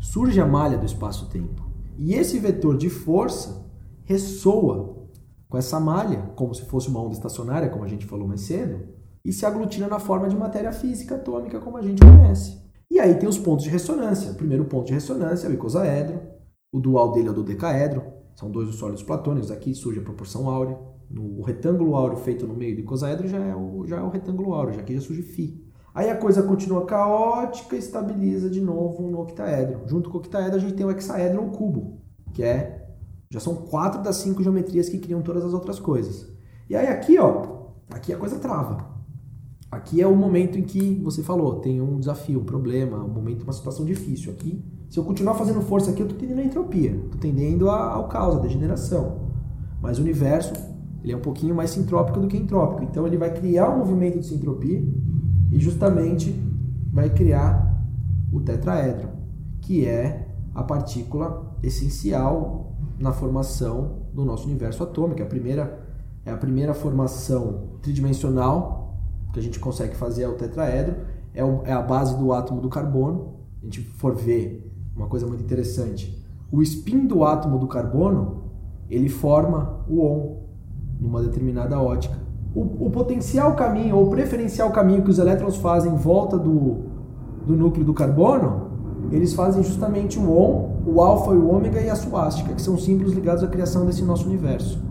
surge 0.00 0.40
a 0.40 0.46
malha 0.46 0.78
do 0.78 0.86
espaço-tempo. 0.86 1.68
E 1.96 2.14
esse 2.14 2.38
vetor 2.38 2.76
de 2.76 2.88
força 2.88 3.66
ressoa 4.04 5.08
com 5.48 5.58
essa 5.58 5.80
malha, 5.80 6.30
como 6.36 6.54
se 6.54 6.64
fosse 6.66 6.88
uma 6.88 7.00
onda 7.00 7.14
estacionária, 7.14 7.68
como 7.68 7.84
a 7.84 7.88
gente 7.88 8.06
falou 8.06 8.28
mais 8.28 8.42
cedo, 8.42 8.86
e 9.24 9.32
se 9.32 9.44
aglutina 9.44 9.88
na 9.88 9.98
forma 9.98 10.28
de 10.28 10.36
matéria 10.36 10.72
física 10.72 11.16
atômica, 11.16 11.60
como 11.60 11.76
a 11.76 11.82
gente 11.82 12.00
conhece. 12.00 12.58
E 12.90 13.00
aí 13.00 13.14
tem 13.14 13.28
os 13.28 13.38
pontos 13.38 13.64
de 13.64 13.70
ressonância. 13.70 14.30
O 14.30 14.34
primeiro 14.34 14.64
ponto 14.64 14.86
de 14.86 14.94
ressonância 14.94 15.46
é 15.46 15.50
o 15.50 15.54
icosaedro, 15.54 16.20
o 16.72 16.78
dual 16.78 17.12
dele 17.12 17.28
é 17.28 17.30
o 17.30 17.34
dodecaedro, 17.34 18.02
são 18.38 18.52
dois 18.52 18.72
sólidos 18.76 19.02
platônicos, 19.02 19.50
aqui 19.50 19.74
surge 19.74 19.98
a 19.98 20.02
proporção 20.02 20.48
áurea. 20.48 20.78
No, 21.10 21.42
retângulo 21.42 21.96
áureo 21.96 22.18
feito 22.18 22.46
no 22.46 22.54
meio 22.54 22.76
do 22.76 22.82
icosaedro 22.82 23.26
já 23.26 23.38
é 23.38 23.52
o, 23.52 23.84
já 23.84 23.96
é 23.96 24.00
o 24.00 24.10
retângulo 24.10 24.54
áureo, 24.54 24.74
já 24.74 24.80
aqui 24.80 24.94
já 24.94 25.00
surge 25.00 25.22
φ. 25.22 25.60
Aí 25.92 26.08
a 26.08 26.16
coisa 26.16 26.40
continua 26.44 26.86
caótica 26.86 27.74
e 27.74 27.80
estabiliza 27.80 28.48
de 28.48 28.60
novo 28.60 29.02
no 29.10 29.20
octaedro. 29.22 29.80
Junto 29.86 30.08
com 30.08 30.18
o 30.18 30.20
octaedro 30.20 30.54
a 30.54 30.60
gente 30.60 30.74
tem 30.74 30.86
o 30.86 30.90
hexaedro 30.92 31.42
ou 31.42 31.50
cubo, 31.50 32.00
que 32.32 32.44
é 32.44 32.94
já 33.28 33.40
são 33.40 33.56
quatro 33.56 34.04
das 34.04 34.18
cinco 34.18 34.40
geometrias 34.40 34.88
que 34.88 34.98
criam 34.98 35.20
todas 35.20 35.44
as 35.44 35.52
outras 35.52 35.80
coisas. 35.80 36.32
E 36.70 36.76
aí 36.76 36.86
aqui, 36.86 37.18
ó, 37.18 37.72
aqui 37.90 38.12
a 38.12 38.16
coisa 38.16 38.38
trava. 38.38 38.88
Aqui 39.68 40.00
é 40.00 40.06
o 40.06 40.14
momento 40.14 40.56
em 40.56 40.62
que 40.62 40.94
você 41.02 41.24
falou, 41.24 41.56
tem 41.56 41.80
um 41.80 41.98
desafio, 41.98 42.38
um 42.38 42.44
problema, 42.44 43.02
um 43.02 43.08
momento, 43.08 43.42
uma 43.42 43.52
situação 43.52 43.84
difícil. 43.84 44.30
Aqui, 44.30 44.64
se 44.88 44.98
eu 44.98 45.04
continuar 45.04 45.34
fazendo 45.34 45.60
força 45.60 45.90
aqui, 45.90 46.00
eu 46.00 46.06
estou 46.06 46.18
tendendo 46.18 46.40
a 46.40 46.44
entropia, 46.44 46.92
estou 46.92 47.20
tendendo 47.20 47.68
ao 47.68 48.08
caos, 48.08 48.36
à 48.36 48.38
degeneração. 48.38 49.28
Mas 49.82 49.98
o 49.98 50.02
universo, 50.02 50.52
ele 51.02 51.12
é 51.12 51.16
um 51.16 51.20
pouquinho 51.20 51.54
mais 51.54 51.70
sintrópico 51.70 52.20
do 52.20 52.26
que 52.26 52.36
entrópico. 52.36 52.82
Então 52.84 53.06
ele 53.06 53.18
vai 53.18 53.32
criar 53.32 53.68
um 53.70 53.78
movimento 53.78 54.18
de 54.18 54.26
sintropia 54.26 54.82
e 55.50 55.58
justamente 55.58 56.34
vai 56.90 57.10
criar 57.10 57.84
o 58.32 58.40
tetraedro, 58.40 59.10
que 59.60 59.86
é 59.86 60.28
a 60.54 60.62
partícula 60.62 61.56
essencial 61.62 62.72
na 62.98 63.12
formação 63.12 64.02
do 64.12 64.24
nosso 64.24 64.46
universo 64.46 64.82
atômico. 64.82 65.20
É 65.20 65.24
a 65.24 65.28
primeira, 65.28 65.86
é 66.24 66.30
a 66.30 66.36
primeira 66.36 66.72
formação 66.72 67.78
tridimensional 67.82 68.96
que 69.32 69.38
a 69.38 69.42
gente 69.42 69.60
consegue 69.60 69.94
fazer 69.94 70.22
é 70.22 70.28
o 70.28 70.34
tetraedro, 70.34 70.96
é, 71.34 71.40
é 71.40 71.72
a 71.72 71.82
base 71.82 72.16
do 72.16 72.32
átomo 72.32 72.60
do 72.60 72.70
carbono. 72.70 73.34
A 73.60 73.64
gente 73.66 73.82
for 73.82 74.14
ver 74.14 74.67
uma 74.98 75.06
coisa 75.06 75.26
muito 75.26 75.42
interessante, 75.42 76.22
o 76.50 76.60
spin 76.60 77.06
do 77.06 77.24
átomo 77.24 77.58
do 77.58 77.68
carbono 77.68 78.42
ele 78.90 79.08
forma 79.08 79.80
o 79.88 80.00
ON 80.00 80.36
numa 81.00 81.22
determinada 81.22 81.80
ótica. 81.80 82.16
O, 82.54 82.86
o 82.86 82.90
potencial 82.90 83.54
caminho 83.54 83.96
ou 83.96 84.10
preferencial 84.10 84.70
caminho 84.70 85.02
que 85.02 85.10
os 85.10 85.18
elétrons 85.18 85.56
fazem 85.56 85.92
em 85.92 85.96
volta 85.96 86.36
do, 86.36 86.78
do 87.46 87.54
núcleo 87.54 87.84
do 87.84 87.94
carbono, 87.94 88.68
eles 89.12 89.34
fazem 89.34 89.62
justamente 89.62 90.18
o 90.18 90.30
ON, 90.30 90.82
o 90.84 91.00
alfa 91.00 91.32
e 91.32 91.36
o 91.36 91.48
ômega 91.48 91.80
e 91.80 91.88
a 91.88 91.94
suástica, 91.94 92.52
que 92.52 92.60
são 92.60 92.76
símbolos 92.76 93.12
ligados 93.12 93.44
à 93.44 93.46
criação 93.46 93.86
desse 93.86 94.02
nosso 94.02 94.26
universo. 94.26 94.82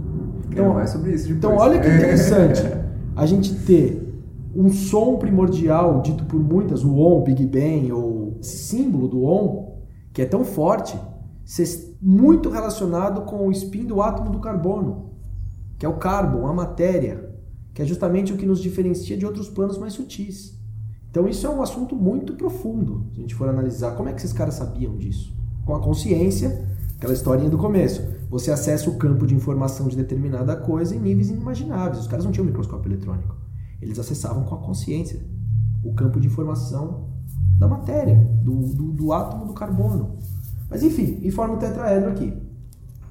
Então, 0.49 0.73
mais 0.73 0.89
sobre 0.89 1.13
isso 1.13 1.31
então 1.31 1.55
olha 1.57 1.79
que 1.79 1.87
interessante. 1.87 2.63
A 3.15 3.25
gente 3.25 3.53
ter 3.65 4.07
um 4.55 4.69
som 4.69 5.17
primordial 5.17 6.01
dito 6.01 6.23
por 6.25 6.39
muitas, 6.39 6.83
o 6.83 6.95
ON, 6.95 7.23
Big 7.23 7.45
Bang, 7.47 7.91
ou 7.91 8.37
símbolo 8.41 9.07
do 9.07 9.23
ON, 9.23 9.76
que 10.17 10.23
é 10.23 10.25
tão 10.25 10.43
forte, 10.43 10.99
ser 11.45 11.95
muito 12.01 12.49
relacionado 12.49 13.21
com 13.21 13.47
o 13.47 13.51
spin 13.51 13.85
do 13.85 14.01
átomo 14.01 14.31
do 14.31 14.39
carbono, 14.39 15.11
que 15.77 15.85
é 15.85 15.89
o 15.89 15.97
carbono, 15.97 16.47
a 16.47 16.53
matéria, 16.55 17.37
que 17.71 17.83
é 17.83 17.85
justamente 17.85 18.33
o 18.33 18.35
que 18.35 18.43
nos 18.43 18.59
diferencia 18.59 19.15
de 19.15 19.27
outros 19.27 19.47
planos 19.47 19.77
mais 19.77 19.93
sutis. 19.93 20.59
Então 21.11 21.27
isso 21.27 21.45
é 21.45 21.49
um 21.51 21.61
assunto 21.61 21.95
muito 21.95 22.33
profundo, 22.33 23.05
se 23.13 23.19
a 23.19 23.21
gente 23.21 23.35
for 23.35 23.47
analisar 23.47 23.91
como 23.91 24.09
é 24.09 24.11
que 24.11 24.17
esses 24.17 24.33
caras 24.33 24.55
sabiam 24.55 24.97
disso. 24.97 25.37
Com 25.63 25.75
a 25.75 25.79
consciência, 25.79 26.67
aquela 26.97 27.13
historinha 27.13 27.51
do 27.51 27.59
começo, 27.59 28.01
você 28.27 28.49
acessa 28.49 28.89
o 28.89 28.97
campo 28.97 29.27
de 29.27 29.35
informação 29.35 29.87
de 29.87 29.95
determinada 29.95 30.55
coisa 30.55 30.95
em 30.95 30.99
níveis 30.99 31.29
inimagináveis. 31.29 31.99
Os 31.99 32.07
caras 32.07 32.25
não 32.25 32.31
tinham 32.31 32.47
microscópio 32.47 32.91
eletrônico. 32.91 33.35
Eles 33.79 33.99
acessavam 33.99 34.45
com 34.45 34.55
a 34.55 34.61
consciência 34.63 35.21
o 35.83 35.93
campo 35.93 36.19
de 36.19 36.25
informação 36.25 37.16
da 37.57 37.67
matéria, 37.67 38.15
do, 38.43 38.55
do, 38.73 38.91
do 38.91 39.13
átomo 39.13 39.45
do 39.45 39.53
carbono. 39.53 40.17
Mas 40.69 40.83
enfim, 40.83 41.19
e 41.21 41.31
forma 41.31 41.55
o 41.55 41.57
tetraedro 41.57 42.09
aqui. 42.09 42.37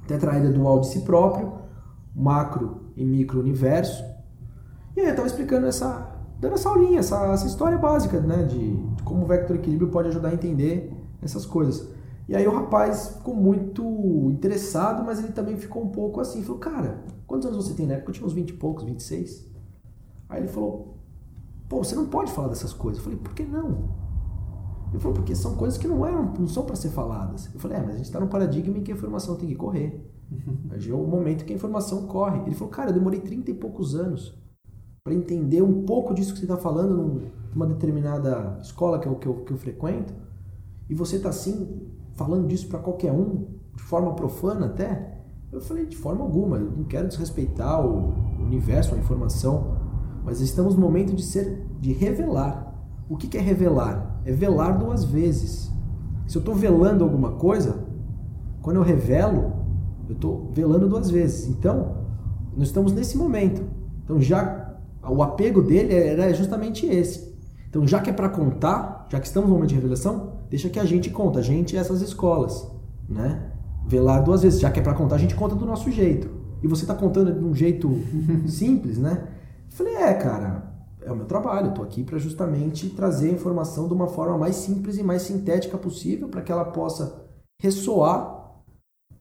tetraedro 0.07 0.49
é 0.49 0.53
dual 0.53 0.81
de 0.81 0.89
si 0.89 1.01
próprio, 1.01 1.55
macro 2.15 2.93
e 2.97 3.05
micro 3.05 3.41
universo, 3.41 4.05
e 4.97 5.01
aí 5.01 5.07
eu 5.07 5.11
estava 5.11 5.29
explicando 5.29 5.67
essa, 5.67 6.11
dando 6.41 6.55
essa 6.55 6.71
aulinha, 6.71 7.01
essa, 7.01 7.27
essa 7.27 7.47
história 7.47 7.77
básica, 7.77 8.19
né, 8.19 8.45
de, 8.45 8.77
de 8.77 9.03
como 9.03 9.25
o 9.25 9.27
vector 9.27 9.57
equilíbrio 9.57 9.91
pode 9.91 10.09
ajudar 10.09 10.31
a 10.31 10.35
entender 10.35 10.91
essas 11.21 11.45
coisas. 11.45 11.87
E 12.27 12.35
aí 12.35 12.47
o 12.49 12.51
rapaz 12.51 13.09
ficou 13.19 13.35
muito 13.35 13.85
interessado, 14.31 15.05
mas 15.05 15.19
ele 15.19 15.33
também 15.33 15.59
ficou 15.59 15.85
um 15.85 15.91
pouco 15.91 16.19
assim, 16.19 16.43
falou, 16.43 16.59
cara, 16.59 17.05
quantos 17.27 17.47
anos 17.47 17.67
você 17.67 17.75
tem 17.75 17.87
na 17.87 17.95
época? 17.95 18.11
Eu 18.11 18.15
tinha 18.15 18.27
uns 18.27 18.33
20 18.33 18.49
e 18.49 18.53
poucos, 18.55 18.85
26. 18.85 19.47
Aí 20.31 20.41
ele 20.41 20.49
falou, 20.49 20.97
pô, 21.69 21.85
você 21.85 21.95
não 21.95 22.07
pode 22.07 22.33
falar 22.33 22.49
dessas 22.49 22.73
coisas. 22.73 22.99
Eu 22.99 23.05
falei, 23.05 23.19
por 23.19 23.35
que 23.35 23.45
não? 23.45 24.06
Ele 24.91 24.99
falou, 24.99 25.15
porque 25.17 25.35
são 25.35 25.57
coisas 25.57 25.79
que 25.79 25.89
não, 25.89 26.07
eram, 26.07 26.33
não 26.39 26.49
são 26.49 26.65
para 26.65 26.77
ser 26.77 26.91
faladas. 26.91 27.51
Eu 27.53 27.61
falei, 27.61 27.79
é, 27.79 27.81
mas 27.81 27.95
a 27.95 27.97
gente 27.97 28.07
está 28.07 28.21
num 28.21 28.29
paradigma 28.29 28.79
em 28.79 28.83
que 28.83 28.93
a 28.93 28.95
informação 28.95 29.37
tem 29.37 29.49
que 29.49 29.55
correr. 29.55 30.11
Hoje 30.73 30.91
é 30.91 30.95
o 30.95 31.07
momento 31.07 31.45
que 31.45 31.53
a 31.53 31.57
informação 31.57 32.07
corre. 32.07 32.41
Ele 32.47 32.55
falou, 32.55 32.71
cara, 32.71 32.91
eu 32.91 32.95
demorei 32.95 33.21
30 33.21 33.51
e 33.51 33.55
poucos 33.55 33.95
anos 33.95 34.35
para 35.07 35.15
entender 35.15 35.63
um 35.63 35.85
pouco 35.85 36.13
disso 36.13 36.33
que 36.33 36.41
você 36.41 36.47
está 36.47 36.57
falando 36.57 37.23
numa 37.55 37.67
determinada 37.67 38.59
escola 38.61 38.99
que 38.99 39.07
eu, 39.07 39.15
que 39.15 39.27
eu, 39.29 39.35
que 39.45 39.53
eu 39.53 39.57
frequento, 39.57 40.13
e 40.91 40.95
você 40.95 41.17
está 41.17 41.29
assim, 41.29 41.89
falando 42.15 42.49
disso 42.49 42.67
para 42.69 42.81
qualquer 42.81 43.13
um, 43.13 43.47
de 43.77 43.83
forma 43.85 44.15
profana 44.15 44.67
até, 44.67 45.23
eu 45.53 45.61
falei, 45.61 45.87
de 45.87 45.97
forma 45.97 46.25
alguma, 46.25 46.57
eu 46.57 46.73
não 46.73 46.85
quero 46.85 47.07
desrespeitar 47.07 47.87
o 47.87 48.15
universo, 48.43 48.97
a 48.97 48.99
informação, 48.99 49.77
mas 50.25 50.41
estamos 50.41 50.75
no 50.75 50.81
momento 50.81 51.15
de 51.15 51.23
ser, 51.23 51.65
de 51.81 51.93
revelar. 51.93 52.75
O 53.09 53.17
que, 53.17 53.29
que 53.29 53.39
é 53.39 53.41
revelar? 53.41 54.16
É 54.27 54.33
velar 54.33 54.79
duas 54.79 55.05
vezes. 55.05 55.73
Se 56.27 56.37
eu 56.37 56.41
estou 56.41 56.55
velando 56.55 57.05
alguma 57.05 57.33
coisa, 57.33 57.87
quando 58.61 58.77
eu 58.77 58.83
revelo, 58.83 59.53
eu 60.09 60.15
estou 60.15 60.51
velando 60.53 60.89
duas 60.89 61.09
vezes. 61.09 61.49
Então, 61.49 61.99
nós 62.57 62.67
estamos 62.67 62.93
nesse 62.93 63.17
momento. 63.17 63.63
Então, 64.05 64.21
já 64.21 64.77
o 65.09 65.23
apego 65.23 65.63
dele 65.63 65.95
era 65.95 66.35
justamente 66.35 66.85
esse. 66.87 67.33
Então, 67.69 67.87
já 67.87 68.01
que 68.01 68.11
é 68.11 68.13
para 68.13 68.29
contar, 68.29 69.07
já 69.09 69.21
que 69.21 69.27
estamos 69.27 69.49
no 69.49 69.55
momento 69.55 69.69
de 69.69 69.77
revelação, 69.77 70.33
deixa 70.51 70.69
que 70.69 70.81
a 70.81 70.85
gente 70.85 71.11
conta, 71.11 71.39
a 71.39 71.43
gente 71.43 71.75
e 71.75 71.79
essas 71.79 72.01
escolas, 72.01 72.69
né? 73.09 73.53
Velar 73.87 74.25
duas 74.25 74.43
vezes, 74.43 74.59
já 74.59 74.71
que 74.71 74.81
é 74.81 74.83
para 74.83 74.95
contar, 74.95 75.15
a 75.15 75.19
gente 75.19 75.37
conta 75.37 75.55
do 75.55 75.65
nosso 75.65 75.91
jeito. 75.91 76.29
E 76.63 76.67
você 76.67 76.83
está 76.83 76.95
contando 76.95 77.33
de 77.33 77.45
um 77.45 77.55
jeito 77.55 77.89
simples, 78.49 78.99
né? 78.99 79.29
Falei, 79.69 79.95
é, 79.95 80.15
cara, 80.15 80.76
é 81.07 81.13
o 81.13 81.17
meu 81.17 81.27
trabalho, 81.27 81.73
tô 81.73 81.83
aqui 81.83 82.03
para 82.03 82.19
justamente 82.19 82.91
trazer 82.91 83.31
a 83.31 83.33
informação 83.33 83.87
de 83.87 83.95
uma 83.95 84.09
forma 84.09 84.37
mais 84.37 84.57
simples 84.57 84.99
e 84.99 85.05
mais 85.05 85.23
sintética 85.23 85.79
possível 85.79 86.29
para 86.29 86.43
que 86.43 86.51
ela 86.51 86.65
possa 86.65 87.25
ressoar 87.63 88.65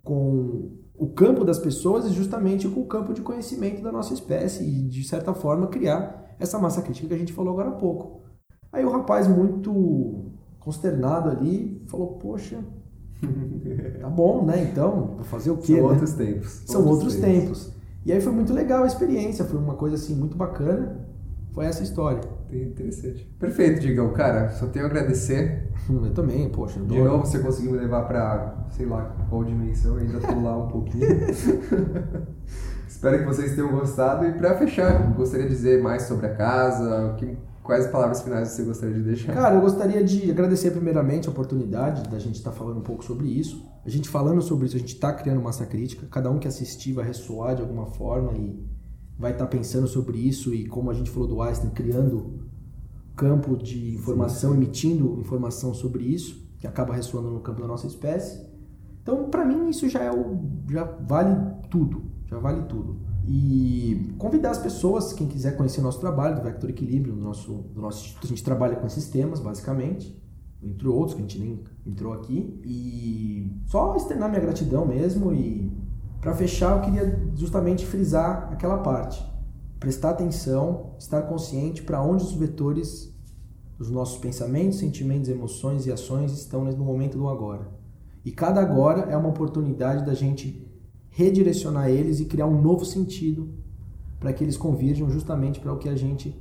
com 0.03 0.71
o 0.97 1.07
campo 1.09 1.45
das 1.45 1.59
pessoas 1.59 2.05
e 2.07 2.09
justamente 2.09 2.67
com 2.67 2.81
o 2.81 2.87
campo 2.87 3.13
de 3.13 3.21
conhecimento 3.21 3.83
da 3.83 3.91
nossa 3.91 4.13
espécie 4.15 4.63
e, 4.63 4.87
de 4.87 5.03
certa 5.03 5.31
forma, 5.33 5.67
criar 5.67 6.35
essa 6.39 6.57
massa 6.57 6.81
crítica 6.81 7.09
que 7.09 7.13
a 7.13 7.17
gente 7.17 7.33
falou 7.33 7.53
agora 7.53 7.69
há 7.69 7.73
pouco. 7.73 8.23
Aí 8.71 8.83
o 8.83 8.89
rapaz, 8.89 9.27
muito 9.27 10.31
consternado 10.59 11.29
ali, 11.29 11.83
falou: 11.85 12.13
Poxa, 12.17 12.63
tá 14.01 14.09
bom, 14.09 14.43
né? 14.43 14.63
Então, 14.63 15.13
vou 15.17 15.23
fazer 15.23 15.51
o 15.51 15.57
quê? 15.57 15.75
São 15.75 15.83
né? 15.83 15.91
outros 15.91 16.13
tempos. 16.13 16.63
São 16.65 16.81
outros, 16.81 17.03
outros 17.03 17.15
tempos. 17.15 17.65
tempos. 17.65 17.75
E 18.05 18.11
aí 18.11 18.19
foi 18.19 18.33
muito 18.33 18.53
legal 18.53 18.83
a 18.83 18.87
experiência, 18.87 19.45
foi 19.45 19.59
uma 19.59 19.75
coisa 19.75 19.95
assim 19.95 20.15
muito 20.15 20.35
bacana. 20.35 21.04
Foi 21.55 21.65
essa 21.65 21.81
história. 21.81 22.21
Interessante. 22.51 23.25
Perfeito, 23.39 23.79
Digão. 23.79 24.11
Cara, 24.11 24.49
só 24.49 24.67
tenho 24.67 24.85
a 24.85 24.89
agradecer. 24.89 25.71
Eu 25.89 26.13
também, 26.13 26.49
poxa. 26.49 26.81
De 26.81 27.01
novo, 27.01 27.25
você 27.25 27.39
conseguiu 27.39 27.71
me 27.71 27.77
levar 27.77 28.03
pra, 28.03 28.67
sei 28.71 28.85
lá, 28.85 29.15
qual 29.29 29.43
dimensão, 29.45 29.97
eu 29.97 30.01
ainda 30.01 30.19
tô 30.19 30.39
lá 30.41 30.57
um 30.57 30.67
pouquinho. 30.67 31.07
Espero 32.87 33.19
que 33.19 33.25
vocês 33.25 33.55
tenham 33.55 33.71
gostado. 33.71 34.25
E 34.25 34.33
para 34.33 34.57
fechar, 34.57 35.13
gostaria 35.13 35.45
de 35.45 35.51
dizer 35.51 35.81
mais 35.81 36.03
sobre 36.03 36.25
a 36.25 36.35
casa, 36.35 37.15
que, 37.17 37.37
quais 37.63 37.87
palavras 37.87 38.21
finais 38.21 38.49
você 38.49 38.63
gostaria 38.63 38.95
de 38.95 39.03
deixar? 39.03 39.33
Cara, 39.33 39.55
eu 39.55 39.61
gostaria 39.61 40.03
de 40.03 40.29
agradecer 40.31 40.71
primeiramente 40.71 41.27
a 41.27 41.31
oportunidade 41.31 42.09
da 42.09 42.19
gente 42.19 42.35
estar 42.35 42.51
tá 42.51 42.57
falando 42.57 42.79
um 42.79 42.83
pouco 42.83 43.03
sobre 43.03 43.27
isso. 43.27 43.63
A 43.85 43.89
gente 43.89 44.09
falando 44.09 44.41
sobre 44.41 44.65
isso, 44.65 44.75
a 44.75 44.79
gente 44.79 44.95
está 44.95 45.13
criando 45.13 45.41
massa 45.41 45.65
crítica. 45.65 46.07
Cada 46.09 46.29
um 46.29 46.39
que 46.39 46.47
assistir 46.47 46.93
vai 46.93 47.05
ressoar 47.05 47.55
de 47.55 47.61
alguma 47.61 47.85
forma 47.85 48.33
e 48.33 48.75
vai 49.17 49.31
estar 49.31 49.45
tá 49.45 49.49
pensando 49.49 49.87
sobre 49.87 50.17
isso 50.17 50.53
e 50.53 50.67
como 50.67 50.89
a 50.89 50.93
gente 50.93 51.09
falou 51.09 51.27
do 51.27 51.41
Einstein, 51.41 51.69
criando 51.71 52.45
campo 53.15 53.55
de 53.55 53.95
informação, 53.95 54.51
sim, 54.51 54.57
sim. 54.57 54.63
emitindo 54.63 55.19
informação 55.19 55.73
sobre 55.73 56.03
isso, 56.03 56.45
que 56.59 56.67
acaba 56.67 56.93
ressoando 56.93 57.29
no 57.29 57.39
campo 57.39 57.61
da 57.61 57.67
nossa 57.67 57.87
espécie. 57.87 58.45
Então, 59.01 59.29
para 59.29 59.45
mim, 59.45 59.69
isso 59.69 59.87
já 59.87 60.03
é 60.03 60.11
o, 60.11 60.37
já 60.69 60.83
vale 60.83 61.35
tudo, 61.69 62.03
já 62.25 62.37
vale 62.39 62.63
tudo. 62.63 62.99
E 63.27 64.13
convidar 64.17 64.51
as 64.51 64.57
pessoas, 64.57 65.13
quem 65.13 65.27
quiser 65.27 65.55
conhecer 65.55 65.81
nosso 65.81 65.99
trabalho 65.99 66.35
do 66.35 66.43
Vector 66.43 66.69
Equilíbrio, 66.69 67.15
do 67.15 67.21
nosso, 67.21 67.53
do 67.73 67.81
nosso 67.81 68.03
instituto, 68.03 68.25
a 68.25 68.29
gente 68.29 68.43
trabalha 68.43 68.75
com 68.75 68.85
esses 68.85 69.07
temas, 69.07 69.39
basicamente, 69.39 70.15
entre 70.61 70.87
outros 70.87 71.15
que 71.15 71.19
a 71.19 71.21
gente 71.23 71.39
nem 71.39 71.63
entrou 71.85 72.13
aqui. 72.13 72.59
E 72.63 73.61
só 73.65 73.95
externar 73.95 74.29
minha 74.29 74.41
gratidão 74.41 74.85
mesmo. 74.85 75.33
E 75.33 75.71
para 76.21 76.33
fechar, 76.33 76.77
eu 76.77 76.81
queria 76.81 77.19
justamente 77.35 77.85
frisar 77.85 78.49
aquela 78.51 78.79
parte. 78.79 79.23
Prestar 79.79 80.11
atenção, 80.11 80.95
estar 80.97 81.21
consciente 81.23 81.83
para 81.83 82.01
onde 82.01 82.23
os 82.23 82.33
vetores 82.33 83.13
dos 83.77 83.91
nossos 83.91 84.17
pensamentos, 84.17 84.79
sentimentos, 84.79 85.29
emoções 85.29 85.85
e 85.85 85.91
ações 85.91 86.31
estão 86.31 86.63
no 86.63 86.85
momento 86.85 87.17
do 87.17 87.27
agora. 87.27 87.67
E 88.23 88.31
cada 88.31 88.61
agora 88.61 89.01
é 89.11 89.17
uma 89.17 89.29
oportunidade 89.29 90.05
da 90.05 90.13
gente 90.13 90.65
redirecionar 91.09 91.89
eles 91.89 92.19
e 92.19 92.25
criar 92.25 92.47
um 92.47 92.61
novo 92.61 92.83
sentido 92.83 93.49
para 94.19 94.33
que 94.33 94.43
eles 94.43 94.57
convirjam 94.57 95.09
justamente 95.09 95.59
para 95.59 95.71
o 95.71 95.77
que 95.77 95.87
a 95.87 95.95
gente 95.95 96.35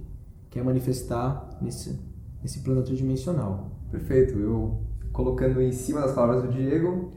quer 0.50 0.64
manifestar 0.64 1.58
nesse, 1.60 1.98
nesse 2.40 2.60
plano 2.60 2.82
tridimensional. 2.82 3.72
Perfeito. 3.90 4.38
Eu 4.38 4.78
colocando 5.12 5.60
em 5.60 5.72
cima 5.72 6.00
das 6.00 6.12
palavras 6.12 6.42
do 6.44 6.52
Diego, 6.52 7.12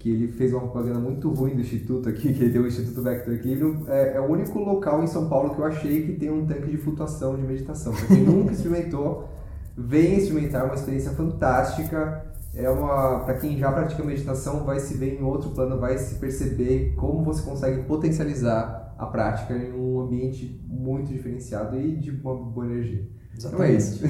que 0.00 0.10
ele 0.10 0.28
fez 0.32 0.52
uma 0.52 0.62
propaganda 0.62 0.98
muito 0.98 1.28
ruim 1.28 1.54
do 1.54 1.60
Instituto 1.60 2.08
aqui, 2.08 2.32
que 2.32 2.42
ele 2.42 2.52
tem 2.52 2.60
o 2.60 2.66
Instituto 2.66 3.02
Vector 3.02 3.34
Equilibrium, 3.34 3.84
é, 3.86 4.16
é, 4.16 4.20
o 4.20 4.24
único 4.24 4.58
local 4.58 5.04
em 5.04 5.06
São 5.06 5.28
Paulo 5.28 5.54
que 5.54 5.60
eu 5.60 5.64
achei 5.64 6.06
que 6.06 6.12
tem 6.14 6.30
um 6.30 6.46
tanque 6.46 6.70
de 6.70 6.78
flutuação 6.78 7.36
de 7.36 7.42
meditação. 7.42 7.92
Para 7.92 8.06
quem 8.06 8.24
nunca 8.24 8.52
experimentou, 8.52 9.28
venha 9.76 10.18
experimentar, 10.18 10.62
é 10.62 10.64
uma 10.64 10.74
experiência 10.74 11.12
fantástica 11.12 12.26
é 12.54 12.68
uma 12.68 13.20
para 13.20 13.34
quem 13.34 13.56
já 13.56 13.70
pratica 13.70 14.02
meditação 14.02 14.64
vai 14.64 14.80
se 14.80 14.94
ver 14.94 15.20
em 15.20 15.22
outro 15.22 15.50
plano, 15.50 15.78
vai 15.78 15.96
se 15.98 16.16
perceber 16.16 16.94
como 16.96 17.22
você 17.22 17.42
consegue 17.42 17.84
potencializar 17.84 18.94
a 18.98 19.06
prática 19.06 19.54
em 19.54 19.72
um 19.72 20.00
ambiente 20.00 20.60
muito 20.66 21.12
diferenciado 21.12 21.80
e 21.80 21.96
de 21.96 22.10
uma 22.10 22.34
boa 22.34 22.66
energia. 22.66 23.06
Exatamente. 23.36 23.44
Então 23.44 23.64
é 23.64 23.72
isso. 23.72 24.04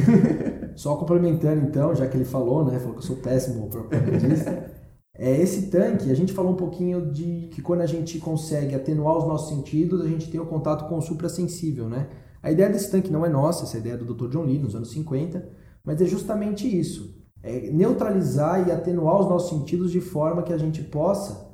Só 0.74 0.96
complementando 0.96 1.66
então, 1.66 1.94
já 1.94 2.06
que 2.06 2.16
ele 2.16 2.24
falou, 2.24 2.64
né, 2.64 2.78
falou 2.78 2.94
que 2.94 3.00
eu 3.00 3.06
sou 3.06 3.16
péssimo 3.16 3.68
propagandista. 3.68 4.79
É 5.22 5.40
esse 5.40 5.70
tanque, 5.70 6.10
a 6.10 6.16
gente 6.16 6.32
falou 6.32 6.52
um 6.52 6.56
pouquinho 6.56 7.12
de 7.12 7.48
que 7.52 7.60
quando 7.60 7.82
a 7.82 7.86
gente 7.86 8.18
consegue 8.18 8.74
atenuar 8.74 9.18
os 9.18 9.26
nossos 9.26 9.50
sentidos, 9.50 10.00
a 10.00 10.08
gente 10.08 10.30
tem 10.30 10.40
o 10.40 10.46
contato 10.46 10.88
com 10.88 10.96
o 10.96 11.02
suprassensível, 11.02 11.88
né? 11.88 12.08
A 12.42 12.50
ideia 12.50 12.70
desse 12.70 12.90
tanque 12.90 13.12
não 13.12 13.24
é 13.26 13.28
nossa, 13.28 13.64
essa 13.64 13.76
ideia 13.76 13.94
é 13.94 13.96
do 13.98 14.14
Dr. 14.14 14.28
John 14.30 14.44
Lee 14.44 14.58
nos 14.58 14.74
anos 14.74 14.90
50, 14.92 15.46
mas 15.84 16.00
é 16.00 16.06
justamente 16.06 16.66
isso 16.66 17.20
é, 17.42 17.70
neutralizar 17.70 18.68
e 18.68 18.72
atenuar 18.72 19.20
os 19.20 19.28
nossos 19.28 19.50
sentidos 19.50 19.90
de 19.90 20.00
forma 20.00 20.42
que 20.42 20.52
a 20.52 20.58
gente 20.58 20.82
possa 20.82 21.50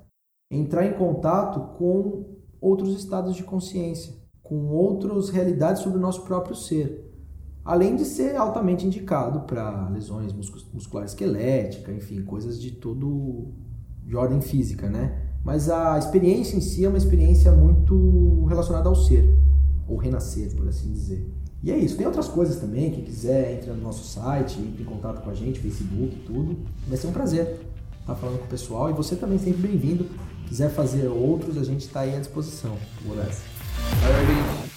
entrar 0.50 0.86
em 0.86 0.94
contato 0.94 1.76
com 1.76 2.36
outros 2.60 2.96
estados 2.96 3.34
de 3.34 3.44
consciência, 3.44 4.14
com 4.42 4.68
outras 4.68 5.30
realidades 5.30 5.82
sobre 5.82 5.98
o 5.98 6.00
nosso 6.00 6.22
próprio 6.22 6.54
ser. 6.54 7.05
Além 7.66 7.96
de 7.96 8.04
ser 8.04 8.36
altamente 8.36 8.86
indicado 8.86 9.40
para 9.40 9.88
lesões 9.88 10.32
musculares 10.72 11.10
esquelética, 11.10 11.92
enfim, 11.92 12.22
coisas 12.22 12.60
de 12.60 12.70
todo 12.70 13.48
de 14.04 14.14
ordem 14.14 14.40
física, 14.40 14.88
né? 14.88 15.20
Mas 15.44 15.68
a 15.68 15.98
experiência 15.98 16.56
em 16.56 16.60
si 16.60 16.84
é 16.84 16.88
uma 16.88 16.96
experiência 16.96 17.50
muito 17.50 18.44
relacionada 18.44 18.88
ao 18.88 18.94
ser, 18.94 19.28
ou 19.88 19.96
renascer, 19.96 20.54
por 20.54 20.68
assim 20.68 20.92
dizer. 20.92 21.28
E 21.60 21.72
é 21.72 21.76
isso. 21.76 21.96
Tem 21.96 22.06
outras 22.06 22.28
coisas 22.28 22.60
também. 22.60 22.92
Quem 22.92 23.02
quiser, 23.02 23.54
entra 23.54 23.74
no 23.74 23.82
nosso 23.82 24.04
site, 24.04 24.60
entre 24.60 24.84
em 24.84 24.86
contato 24.86 25.24
com 25.24 25.30
a 25.30 25.34
gente, 25.34 25.58
Facebook, 25.58 26.16
tudo. 26.24 26.56
Vai 26.86 26.96
ser 26.96 27.08
um 27.08 27.12
prazer 27.12 27.66
estar 28.00 28.14
falando 28.14 28.38
com 28.38 28.44
o 28.44 28.48
pessoal. 28.48 28.88
E 28.90 28.92
você 28.92 29.16
também 29.16 29.38
sempre 29.38 29.66
bem-vindo. 29.66 30.06
Quiser 30.46 30.70
fazer 30.70 31.08
outros, 31.08 31.58
a 31.58 31.64
gente 31.64 31.80
está 31.80 32.00
aí 32.00 32.14
à 32.14 32.20
disposição. 32.20 32.76
Valeu, 34.02 34.26
gente. 34.26 34.75